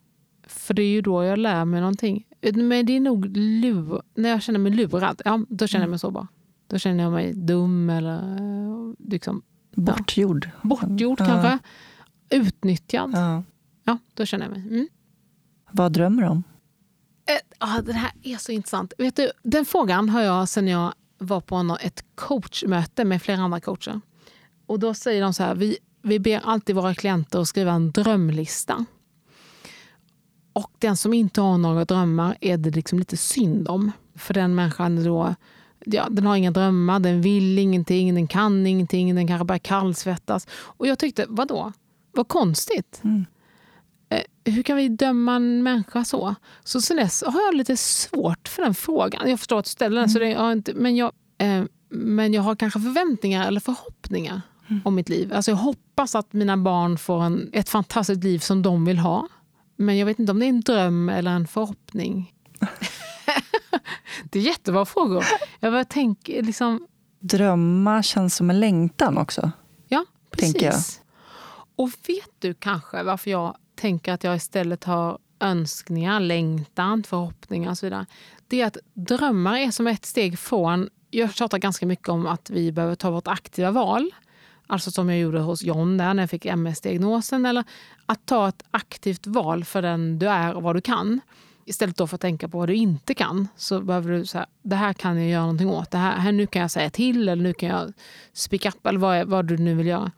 För 0.46 0.74
det 0.74 0.82
är 0.82 0.90
ju 0.90 1.00
då 1.00 1.24
jag 1.24 1.38
lär 1.38 1.64
mig 1.64 1.80
någonting. 1.80 2.26
Men 2.54 2.86
det 2.86 2.96
är 2.96 3.00
nog 3.00 3.36
lur, 3.36 4.02
när 4.14 4.28
jag 4.28 4.42
känner 4.42 4.58
mig 4.58 4.72
lurad, 4.72 5.22
ja, 5.24 5.44
då 5.48 5.66
känner 5.66 5.84
jag 5.84 5.90
mig 5.90 5.98
sårbar. 5.98 6.26
Då 6.70 6.78
känner 6.78 7.04
jag 7.04 7.12
mig 7.12 7.32
dum 7.32 7.90
eller 7.90 8.16
eh, 8.16 8.92
liksom, 8.98 9.42
Bortgjord? 9.74 10.50
bortgjord 10.62 11.20
Ja. 11.20 11.26
kanske. 11.26 11.58
Utnyttjad. 12.30 13.10
Ja. 13.14 13.42
Ja, 13.84 13.98
då 14.14 14.26
känner 14.26 14.44
jag 14.44 14.52
mig. 14.52 14.68
Mm. 14.68 14.88
Vad 15.70 15.92
drömmer 15.92 16.22
du 16.22 16.28
om? 16.28 16.42
Eh, 17.26 17.36
ah, 17.58 17.80
det 17.80 17.92
här 17.92 18.12
är 18.22 18.36
så 18.36 18.52
intressant. 18.52 18.92
Vet 18.98 19.16
du, 19.16 19.30
den 19.42 19.64
frågan 19.64 20.08
har 20.08 20.22
jag 20.22 20.48
sen 20.48 20.68
jag 20.68 20.92
var 21.18 21.40
på 21.40 21.76
ett 21.80 22.04
coachmöte 22.14 23.04
med 23.04 23.22
flera 23.22 23.40
andra 23.42 23.60
coacher. 23.60 24.00
Och 24.66 24.78
Då 24.78 24.94
säger 24.94 25.22
de 25.22 25.34
så 25.34 25.42
här, 25.42 25.54
vi, 25.54 25.78
vi 26.02 26.18
ber 26.18 26.40
alltid 26.44 26.76
våra 26.76 26.94
klienter 26.94 27.40
att 27.40 27.48
skriva 27.48 27.72
en 27.72 27.90
drömlista. 27.90 28.84
Och 30.52 30.72
den 30.78 30.96
som 30.96 31.14
inte 31.14 31.40
har 31.40 31.58
några 31.58 31.84
drömmar 31.84 32.36
är 32.40 32.56
det 32.56 32.70
liksom 32.70 32.98
lite 32.98 33.16
synd 33.16 33.68
om. 33.68 33.92
För 34.14 34.34
den 34.34 34.54
människan 34.54 35.04
då, 35.04 35.34
ja, 35.84 36.08
den 36.10 36.26
har 36.26 36.36
inga 36.36 36.50
drömmar, 36.50 37.00
den 37.00 37.22
vill 37.22 37.58
ingenting, 37.58 38.14
den 38.14 38.26
kan 38.26 38.66
ingenting, 38.66 39.14
den 39.14 39.26
kanske 39.26 39.44
bara 39.44 39.58
kallsvettas. 39.58 40.46
Och 40.52 40.86
jag 40.86 40.98
tyckte, 40.98 41.26
vadå? 41.28 41.72
Vad 42.12 42.28
konstigt. 42.28 43.00
Mm. 43.04 43.26
Eh, 44.08 44.52
hur 44.52 44.62
kan 44.62 44.76
vi 44.76 44.88
döma 44.88 45.36
en 45.36 45.62
människa 45.62 46.04
så? 46.04 46.34
Så 46.64 46.80
sen 46.80 46.96
dess 46.96 47.24
har 47.26 47.40
jag 47.40 47.54
lite 47.54 47.76
svårt 47.76 48.48
för 48.48 48.62
den 48.62 48.74
frågan. 48.74 49.30
Jag 49.30 49.38
förstår 49.38 49.58
att 49.58 49.64
du 49.64 49.70
ställer 49.70 50.00
den, 50.00 50.10
så 50.10 50.18
det, 50.18 50.28
jag 50.28 50.52
inte, 50.52 50.74
men, 50.74 50.96
jag, 50.96 51.12
eh, 51.38 51.64
men 51.88 52.34
jag 52.34 52.42
har 52.42 52.56
kanske 52.56 52.80
förväntningar 52.80 53.46
eller 53.46 53.60
förhoppningar 53.60 54.40
om 54.84 54.94
mitt 54.94 55.08
liv. 55.08 55.32
Alltså 55.32 55.50
jag 55.50 55.56
hoppas 55.56 56.14
att 56.14 56.32
mina 56.32 56.56
barn 56.56 56.98
får 56.98 57.22
en, 57.22 57.50
ett 57.52 57.68
fantastiskt 57.68 58.24
liv 58.24 58.38
som 58.38 58.62
de 58.62 58.84
vill 58.84 58.98
ha. 58.98 59.28
Men 59.76 59.98
jag 59.98 60.06
vet 60.06 60.18
inte 60.18 60.32
om 60.32 60.38
det 60.38 60.46
är 60.46 60.48
en 60.48 60.60
dröm 60.60 61.08
eller 61.08 61.30
en 61.30 61.46
förhoppning. 61.46 62.32
det 64.24 64.38
är 64.38 64.42
jättebra 64.42 64.84
frågor. 64.84 65.24
Jag 65.60 65.72
bara 65.72 65.84
tänker, 65.84 66.42
liksom, 66.42 66.86
Drömma 67.20 68.02
känns 68.02 68.36
som 68.36 68.50
en 68.50 68.60
längtan 68.60 69.18
också. 69.18 69.50
Ja, 69.88 70.04
precis. 70.30 71.02
Och 71.76 71.88
vet 72.06 72.30
du 72.38 72.54
kanske 72.54 73.02
varför 73.02 73.30
jag 73.30 73.56
tänker 73.74 74.12
att 74.12 74.24
jag 74.24 74.36
istället 74.36 74.84
har 74.84 75.18
önskningar, 75.40 76.20
längtan, 76.20 77.02
förhoppningar 77.02 77.70
och 77.70 77.78
så 77.78 77.86
vidare? 77.86 78.06
Det 78.48 78.60
är 78.60 78.66
att 78.66 78.76
drömmar 78.94 79.58
är 79.58 79.70
som 79.70 79.86
ett 79.86 80.06
steg 80.06 80.38
från... 80.38 80.88
Jag 81.10 81.34
tjatar 81.34 81.58
ganska 81.58 81.86
mycket 81.86 82.08
om 82.08 82.26
att 82.26 82.50
vi 82.50 82.72
behöver 82.72 82.94
ta 82.94 83.10
vårt 83.10 83.28
aktiva 83.28 83.70
val. 83.70 84.10
Alltså 84.66 84.90
som 84.90 85.08
jag 85.10 85.18
gjorde 85.18 85.40
hos 85.40 85.62
John 85.62 85.98
där 85.98 86.14
när 86.14 86.22
jag 86.22 86.30
fick 86.30 86.46
MS-diagnosen. 86.46 87.46
Eller 87.46 87.64
att 88.06 88.26
ta 88.26 88.48
ett 88.48 88.62
aktivt 88.70 89.26
val 89.26 89.64
för 89.64 89.82
den 89.82 90.18
du 90.18 90.28
är 90.28 90.54
och 90.54 90.62
vad 90.62 90.76
du 90.76 90.80
kan. 90.80 91.20
Istället 91.70 91.96
då 91.96 92.06
för 92.06 92.14
att 92.14 92.20
tänka 92.20 92.48
på 92.48 92.58
vad 92.58 92.68
du 92.68 92.74
inte 92.74 93.14
kan 93.14 93.48
så 93.56 93.80
behöver 93.80 94.12
du 94.12 94.26
säga 94.26 94.46
det 94.62 94.76
här 94.76 94.92
kan 94.92 95.16
jag 95.16 95.30
göra 95.30 95.42
någonting 95.42 95.68
åt. 95.68 95.90
Det 95.90 95.98
här, 95.98 96.16
här, 96.16 96.32
nu 96.32 96.46
kan 96.46 96.62
jag 96.62 96.70
säga 96.70 96.90
till 96.90 97.28
eller 97.28 97.42
nu 97.42 97.52
kan 97.52 97.68
jag 97.68 97.92
speak 98.32 98.66
up 98.66 98.86
eller 98.86 98.98
vad, 98.98 99.26
vad 99.26 99.46
du 99.46 99.56
nu 99.56 99.74
vill 99.74 99.86
göra. 99.86 100.12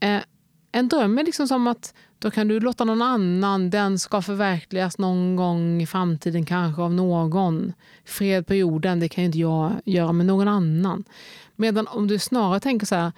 Eh, 0.00 0.20
en 0.72 0.88
dröm 0.88 1.18
är 1.18 1.24
liksom 1.24 1.48
som 1.48 1.66
att 1.66 1.94
då 2.18 2.30
kan 2.30 2.48
du 2.48 2.60
låta 2.60 2.84
någon 2.84 3.02
annan, 3.02 3.70
den 3.70 3.98
ska 3.98 4.22
förverkligas 4.22 4.98
någon 4.98 5.36
gång 5.36 5.82
i 5.82 5.86
framtiden 5.86 6.46
kanske 6.46 6.82
av 6.82 6.94
någon. 6.94 7.72
Fred 8.04 8.46
på 8.46 8.54
jorden, 8.54 9.00
det 9.00 9.08
kan 9.08 9.24
ju 9.24 9.26
inte 9.26 9.38
jag 9.38 9.72
göra 9.84 10.12
med 10.12 10.26
någon 10.26 10.48
annan. 10.48 11.04
Medan 11.56 11.86
om 11.86 12.06
du 12.06 12.18
snarare 12.18 12.60
tänker 12.60 12.86
så 12.86 12.94
här, 12.94 13.12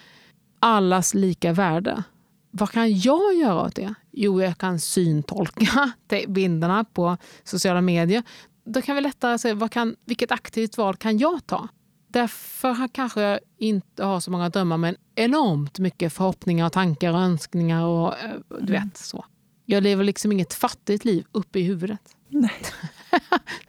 allas 0.60 1.14
lika 1.14 1.52
värde. 1.52 2.02
Vad 2.50 2.70
kan 2.70 2.98
jag 2.98 3.34
göra 3.34 3.62
åt 3.62 3.74
det? 3.74 3.94
Jo, 4.20 4.42
jag 4.42 4.58
kan 4.58 4.80
syntolka 4.80 5.92
bilderna 6.28 6.84
på 6.84 7.16
sociala 7.44 7.80
medier. 7.80 8.22
Då 8.64 8.82
kan 8.82 8.96
vi 8.96 9.02
lättare 9.02 9.38
se 9.38 9.54
vad 9.54 9.70
kan, 9.70 9.96
vilket 10.04 10.32
aktivt 10.32 10.78
val 10.78 10.96
kan 10.96 11.18
jag 11.18 11.46
ta? 11.46 11.68
Därför 12.08 12.72
har 12.72 12.88
kanske 12.88 13.20
jag 13.20 13.40
inte 13.58 14.04
har 14.04 14.20
så 14.20 14.30
många 14.30 14.48
drömmar 14.48 14.76
men 14.76 14.96
enormt 15.14 15.78
mycket 15.78 16.12
förhoppningar, 16.12 16.68
tankar 16.68 17.12
och 17.12 17.20
önskningar. 17.20 17.84
Och, 17.84 18.18
eh, 18.18 18.30
du 18.60 18.72
vet, 18.72 18.96
så. 18.96 19.24
Jag 19.64 19.82
lever 19.82 20.04
liksom 20.04 20.32
inget 20.32 20.54
fattigt 20.54 21.04
liv 21.04 21.24
uppe 21.32 21.58
i 21.58 21.62
huvudet. 21.62 22.16
Nej. 22.28 22.62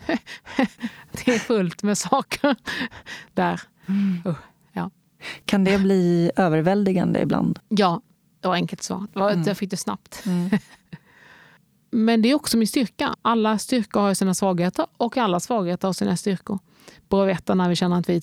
Det 1.12 1.32
är 1.36 1.40
fullt 1.40 1.84
med 1.84 1.98
saker 1.98 2.56
där. 3.34 3.62
Usch, 4.26 4.38
ja. 4.74 4.90
Kan 5.46 5.64
det 5.64 5.80
bli 5.80 6.32
överväldigande 6.36 7.22
ibland? 7.22 7.60
ja, 7.68 8.02
det 8.42 8.48
var 8.48 8.56
enkelt 8.56 8.84
svar. 8.84 9.08
Det 9.14 9.20
var, 9.20 9.44
Jag 9.46 9.58
fick 9.58 9.70
det 9.70 9.78
snabbt. 9.78 10.24
Men 11.92 12.22
det 12.22 12.32
är 12.32 12.36
också 12.36 12.58
min 12.58 12.68
styrka. 12.68 13.16
Alla 13.22 13.58
styrkor 13.58 14.02
har 14.02 14.14
sina 14.14 14.34
svagheter 14.34 14.86
och 14.98 15.18
alla 15.18 15.40
svagheter 15.40 15.88
har 15.88 15.94
sina 15.94 16.18
styrkor. 16.18 16.60
Bråvetta 17.10 17.56
när 17.56 17.70
vi 17.70 17.76
känner 17.76 18.00
att 18.00 18.10
vi 18.10 18.22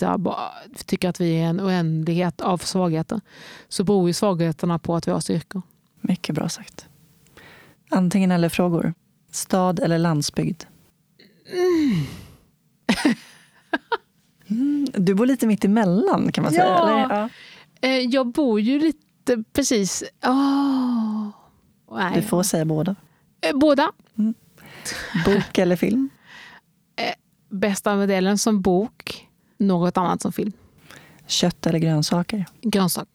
tycker 0.87 1.09
att 1.09 1.21
vi 1.21 1.41
är 1.41 1.47
en 1.47 1.61
oändlighet 1.61 2.41
av 2.41 2.59
svagheter 2.59 3.21
så 3.69 3.85
beror 3.85 4.09
ju 4.09 4.13
svagheterna 4.13 4.79
på 4.79 4.97
att 4.97 5.09
vi 5.09 5.13
har 5.13 5.21
styrkor. 5.21 5.63
Mycket 6.01 6.35
bra 6.35 6.49
sagt. 6.49 6.87
Antingen 7.89 8.31
eller 8.31 8.49
frågor. 8.49 8.95
Stad 9.31 9.81
eller 9.81 9.99
landsbygd? 9.99 10.63
Mm. 11.53 12.07
mm. 14.47 14.87
Du 14.93 15.15
bor 15.15 15.27
lite 15.27 15.47
mitt 15.47 15.65
emellan 15.65 16.33
kan 16.33 16.45
man 16.45 16.53
säga. 16.53 16.65
Ja. 16.65 16.89
Eller? 16.89 17.17
ja. 17.17 17.29
Eh, 17.81 18.01
jag 18.01 18.27
bor 18.27 18.61
ju 18.61 18.79
lite 18.79 19.06
precis... 19.53 20.05
Oh. 20.23 21.29
Du 22.15 22.23
får 22.23 22.43
säga 22.43 22.65
båda. 22.65 22.97
Eh, 23.41 23.57
båda. 23.59 23.93
Mm. 24.19 24.35
Bok 25.25 25.59
eller 25.59 25.77
film? 25.77 26.11
Eh, 26.97 27.15
bästa 27.49 27.97
modellen 27.97 28.39
som 28.39 28.61
bok, 28.61 29.29
något 29.59 29.97
annat 29.97 30.23
som 30.23 30.33
film. 30.33 30.53
Kött 31.27 31.67
eller 31.67 31.79
grönsaker? 31.79 32.45
Grönsaker. 32.63 33.13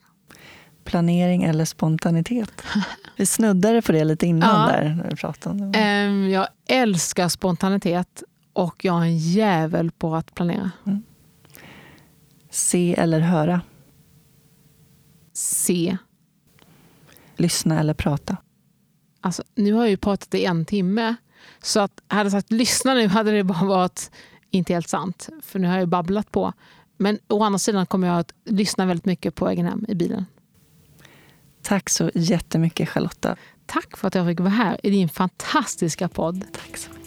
Planering 0.84 1.44
eller 1.44 1.66
spontanitet? 1.66 2.64
Vi 3.18 3.26
snuddade 3.26 3.82
på 3.82 3.92
det 3.92 4.04
lite 4.04 4.28
innan. 4.28 4.70
Ja. 4.70 4.76
där 4.76 4.96
när 4.96 5.10
vi 5.10 5.16
pratade. 5.16 5.64
Um, 6.08 6.30
jag 6.30 6.48
älskar 6.68 7.30
spontanitet 7.30 8.24
och 8.54 8.86
jag 8.86 8.96
är 8.98 9.02
en 9.02 9.18
jävel 9.18 9.92
på 9.92 10.16
att 10.16 10.36
planera. 10.36 10.72
Mm. 10.86 11.04
Se 12.50 12.96
eller 12.98 13.20
höra? 13.20 13.62
Se. 15.72 15.98
Lyssna 17.36 17.80
eller 17.80 17.94
prata? 17.94 18.38
Alltså, 19.22 19.44
nu 19.56 19.74
har 19.74 19.82
jag 19.82 19.90
ju 19.90 19.98
pratat 19.98 20.34
i 20.34 20.46
en 20.46 20.66
timme. 20.66 21.16
Så 21.62 21.80
att 21.80 22.02
hade 22.08 22.24
jag 22.24 22.32
sagt 22.32 22.52
lyssna 22.52 22.94
nu 22.94 23.08
hade 23.08 23.32
det 23.32 23.44
bara 23.44 23.66
varit 23.66 24.12
inte 24.50 24.74
helt 24.74 24.90
sant. 24.90 25.30
För 25.42 25.60
nu 25.60 25.68
har 25.68 25.74
jag 25.74 25.82
ju 25.82 25.88
babblat 25.88 26.32
på. 26.32 26.54
Men 26.98 27.20
å 27.28 27.44
andra 27.44 27.60
sidan 27.60 27.86
kommer 27.86 28.08
jag 28.08 28.20
att 28.20 28.34
lyssna 28.46 28.86
väldigt 28.86 29.06
mycket 29.06 29.36
på 29.36 29.46
vägen 29.46 29.66
hem 29.66 29.86
i 29.88 29.96
bilen. 29.96 30.26
Tack 31.62 31.90
så 31.90 32.12
jättemycket 32.16 32.90
Charlotta. 32.90 33.36
Tack 33.66 33.98
för 33.98 34.08
att 34.08 34.16
jag 34.16 34.28
fick 34.28 34.40
vara 34.40 34.50
här 34.50 34.80
i 34.84 34.90
din 34.90 35.10
fantastiska 35.10 36.10
podd. 36.10 36.44
Tack 36.54 36.78
så 36.78 36.90
mycket. 36.90 37.01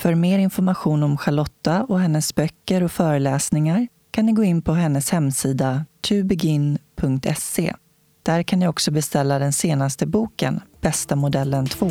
För 0.00 0.14
mer 0.14 0.38
information 0.38 1.02
om 1.02 1.16
Charlotta 1.16 1.84
och 1.84 2.00
hennes 2.00 2.34
böcker 2.34 2.82
och 2.82 2.92
föreläsningar 2.92 3.88
kan 4.10 4.26
ni 4.26 4.32
gå 4.32 4.44
in 4.44 4.62
på 4.62 4.72
hennes 4.72 5.10
hemsida 5.10 5.84
tobegin.se. 6.00 7.74
Där 8.22 8.42
kan 8.42 8.58
ni 8.58 8.68
också 8.68 8.90
beställa 8.90 9.38
den 9.38 9.52
senaste 9.52 10.06
boken, 10.06 10.60
Bästa 10.80 11.16
modellen 11.16 11.66
2. 11.66 11.90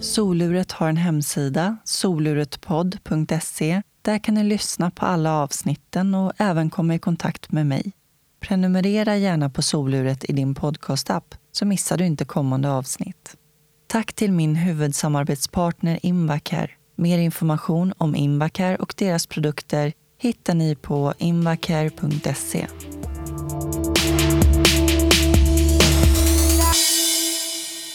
Soluret 0.00 0.72
har 0.72 0.88
en 0.88 0.96
hemsida, 0.96 1.76
soluretpodd.se. 1.84 3.82
Där 4.02 4.18
kan 4.18 4.34
ni 4.34 4.44
lyssna 4.44 4.90
på 4.90 5.06
alla 5.06 5.32
avsnitten 5.32 6.14
och 6.14 6.32
även 6.36 6.70
komma 6.70 6.94
i 6.94 6.98
kontakt 6.98 7.52
med 7.52 7.66
mig. 7.66 7.92
Prenumerera 8.40 9.16
gärna 9.16 9.50
på 9.50 9.62
Soluret 9.62 10.24
i 10.30 10.32
din 10.32 10.54
podcastapp 10.54 11.34
så 11.52 11.66
missar 11.66 11.96
du 11.96 12.06
inte 12.06 12.24
kommande 12.24 12.70
avsnitt. 12.70 13.36
Tack 13.88 14.12
till 14.12 14.32
min 14.32 14.56
huvudsamarbetspartner 14.56 15.98
Invacare. 16.02 16.70
Mer 16.96 17.18
information 17.18 17.92
om 17.98 18.14
Invacare 18.14 18.76
och 18.76 18.94
deras 18.96 19.26
produkter 19.26 19.92
hittar 20.18 20.54
ni 20.54 20.74
på 20.74 21.14
invacare.se. 21.18 22.66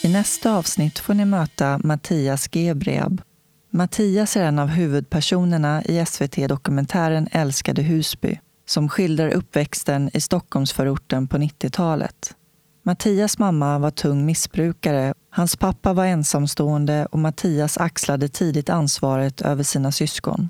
I 0.02 0.08
nästa 0.08 0.56
avsnitt 0.56 0.98
får 0.98 1.14
ni 1.14 1.24
möta 1.24 1.80
Mattias 1.84 2.48
Gebreab. 2.52 3.22
Mattias 3.70 4.36
är 4.36 4.44
en 4.44 4.58
av 4.58 4.68
huvudpersonerna 4.68 5.84
i 5.84 6.04
SVT-dokumentären 6.06 7.28
Älskade 7.32 7.82
Husby 7.82 8.38
som 8.66 8.88
skildrar 8.88 9.30
uppväxten 9.30 10.10
i 10.14 10.20
Stockholmsförorten 10.20 11.28
på 11.28 11.36
90-talet. 11.36 12.34
Mattias 12.84 13.38
mamma 13.38 13.78
var 13.78 13.90
tung 13.90 14.26
missbrukare, 14.26 15.14
hans 15.30 15.56
pappa 15.56 15.92
var 15.92 16.04
ensamstående 16.04 17.06
och 17.06 17.18
Mattias 17.18 17.78
axlade 17.78 18.28
tidigt 18.28 18.70
ansvaret 18.70 19.40
över 19.40 19.62
sina 19.62 19.92
syskon. 19.92 20.48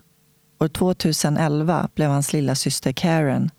År 0.61 0.69
2011 0.69 1.89
blev 1.95 2.11
hans 2.11 2.33
lilla 2.33 2.55
syster 2.55 2.93
Karen 2.93 3.51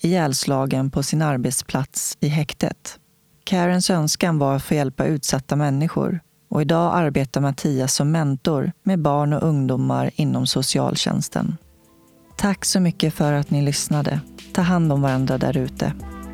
ihjälslagen 0.00 0.90
på 0.90 1.02
sin 1.02 1.22
arbetsplats 1.22 2.16
i 2.20 2.28
häktet. 2.28 2.98
Karens 3.44 3.90
önskan 3.90 4.38
var 4.38 4.56
att 4.56 4.62
få 4.62 4.74
hjälpa 4.74 5.04
utsatta 5.04 5.56
människor 5.56 6.20
och 6.50 6.62
idag 6.62 6.94
arbetar 6.94 7.40
Mattias 7.40 7.94
som 7.94 8.10
mentor 8.10 8.72
med 8.82 8.98
barn 8.98 9.32
och 9.32 9.42
ungdomar 9.42 10.10
inom 10.14 10.46
socialtjänsten. 10.46 11.56
Tack 12.36 12.64
så 12.64 12.80
mycket 12.80 13.14
för 13.14 13.32
att 13.32 13.50
ni 13.50 13.62
lyssnade. 13.62 14.20
Ta 14.52 14.62
hand 14.62 14.92
om 14.92 15.02
varandra 15.02 15.38
där 15.38 15.56
ute. 15.56 15.92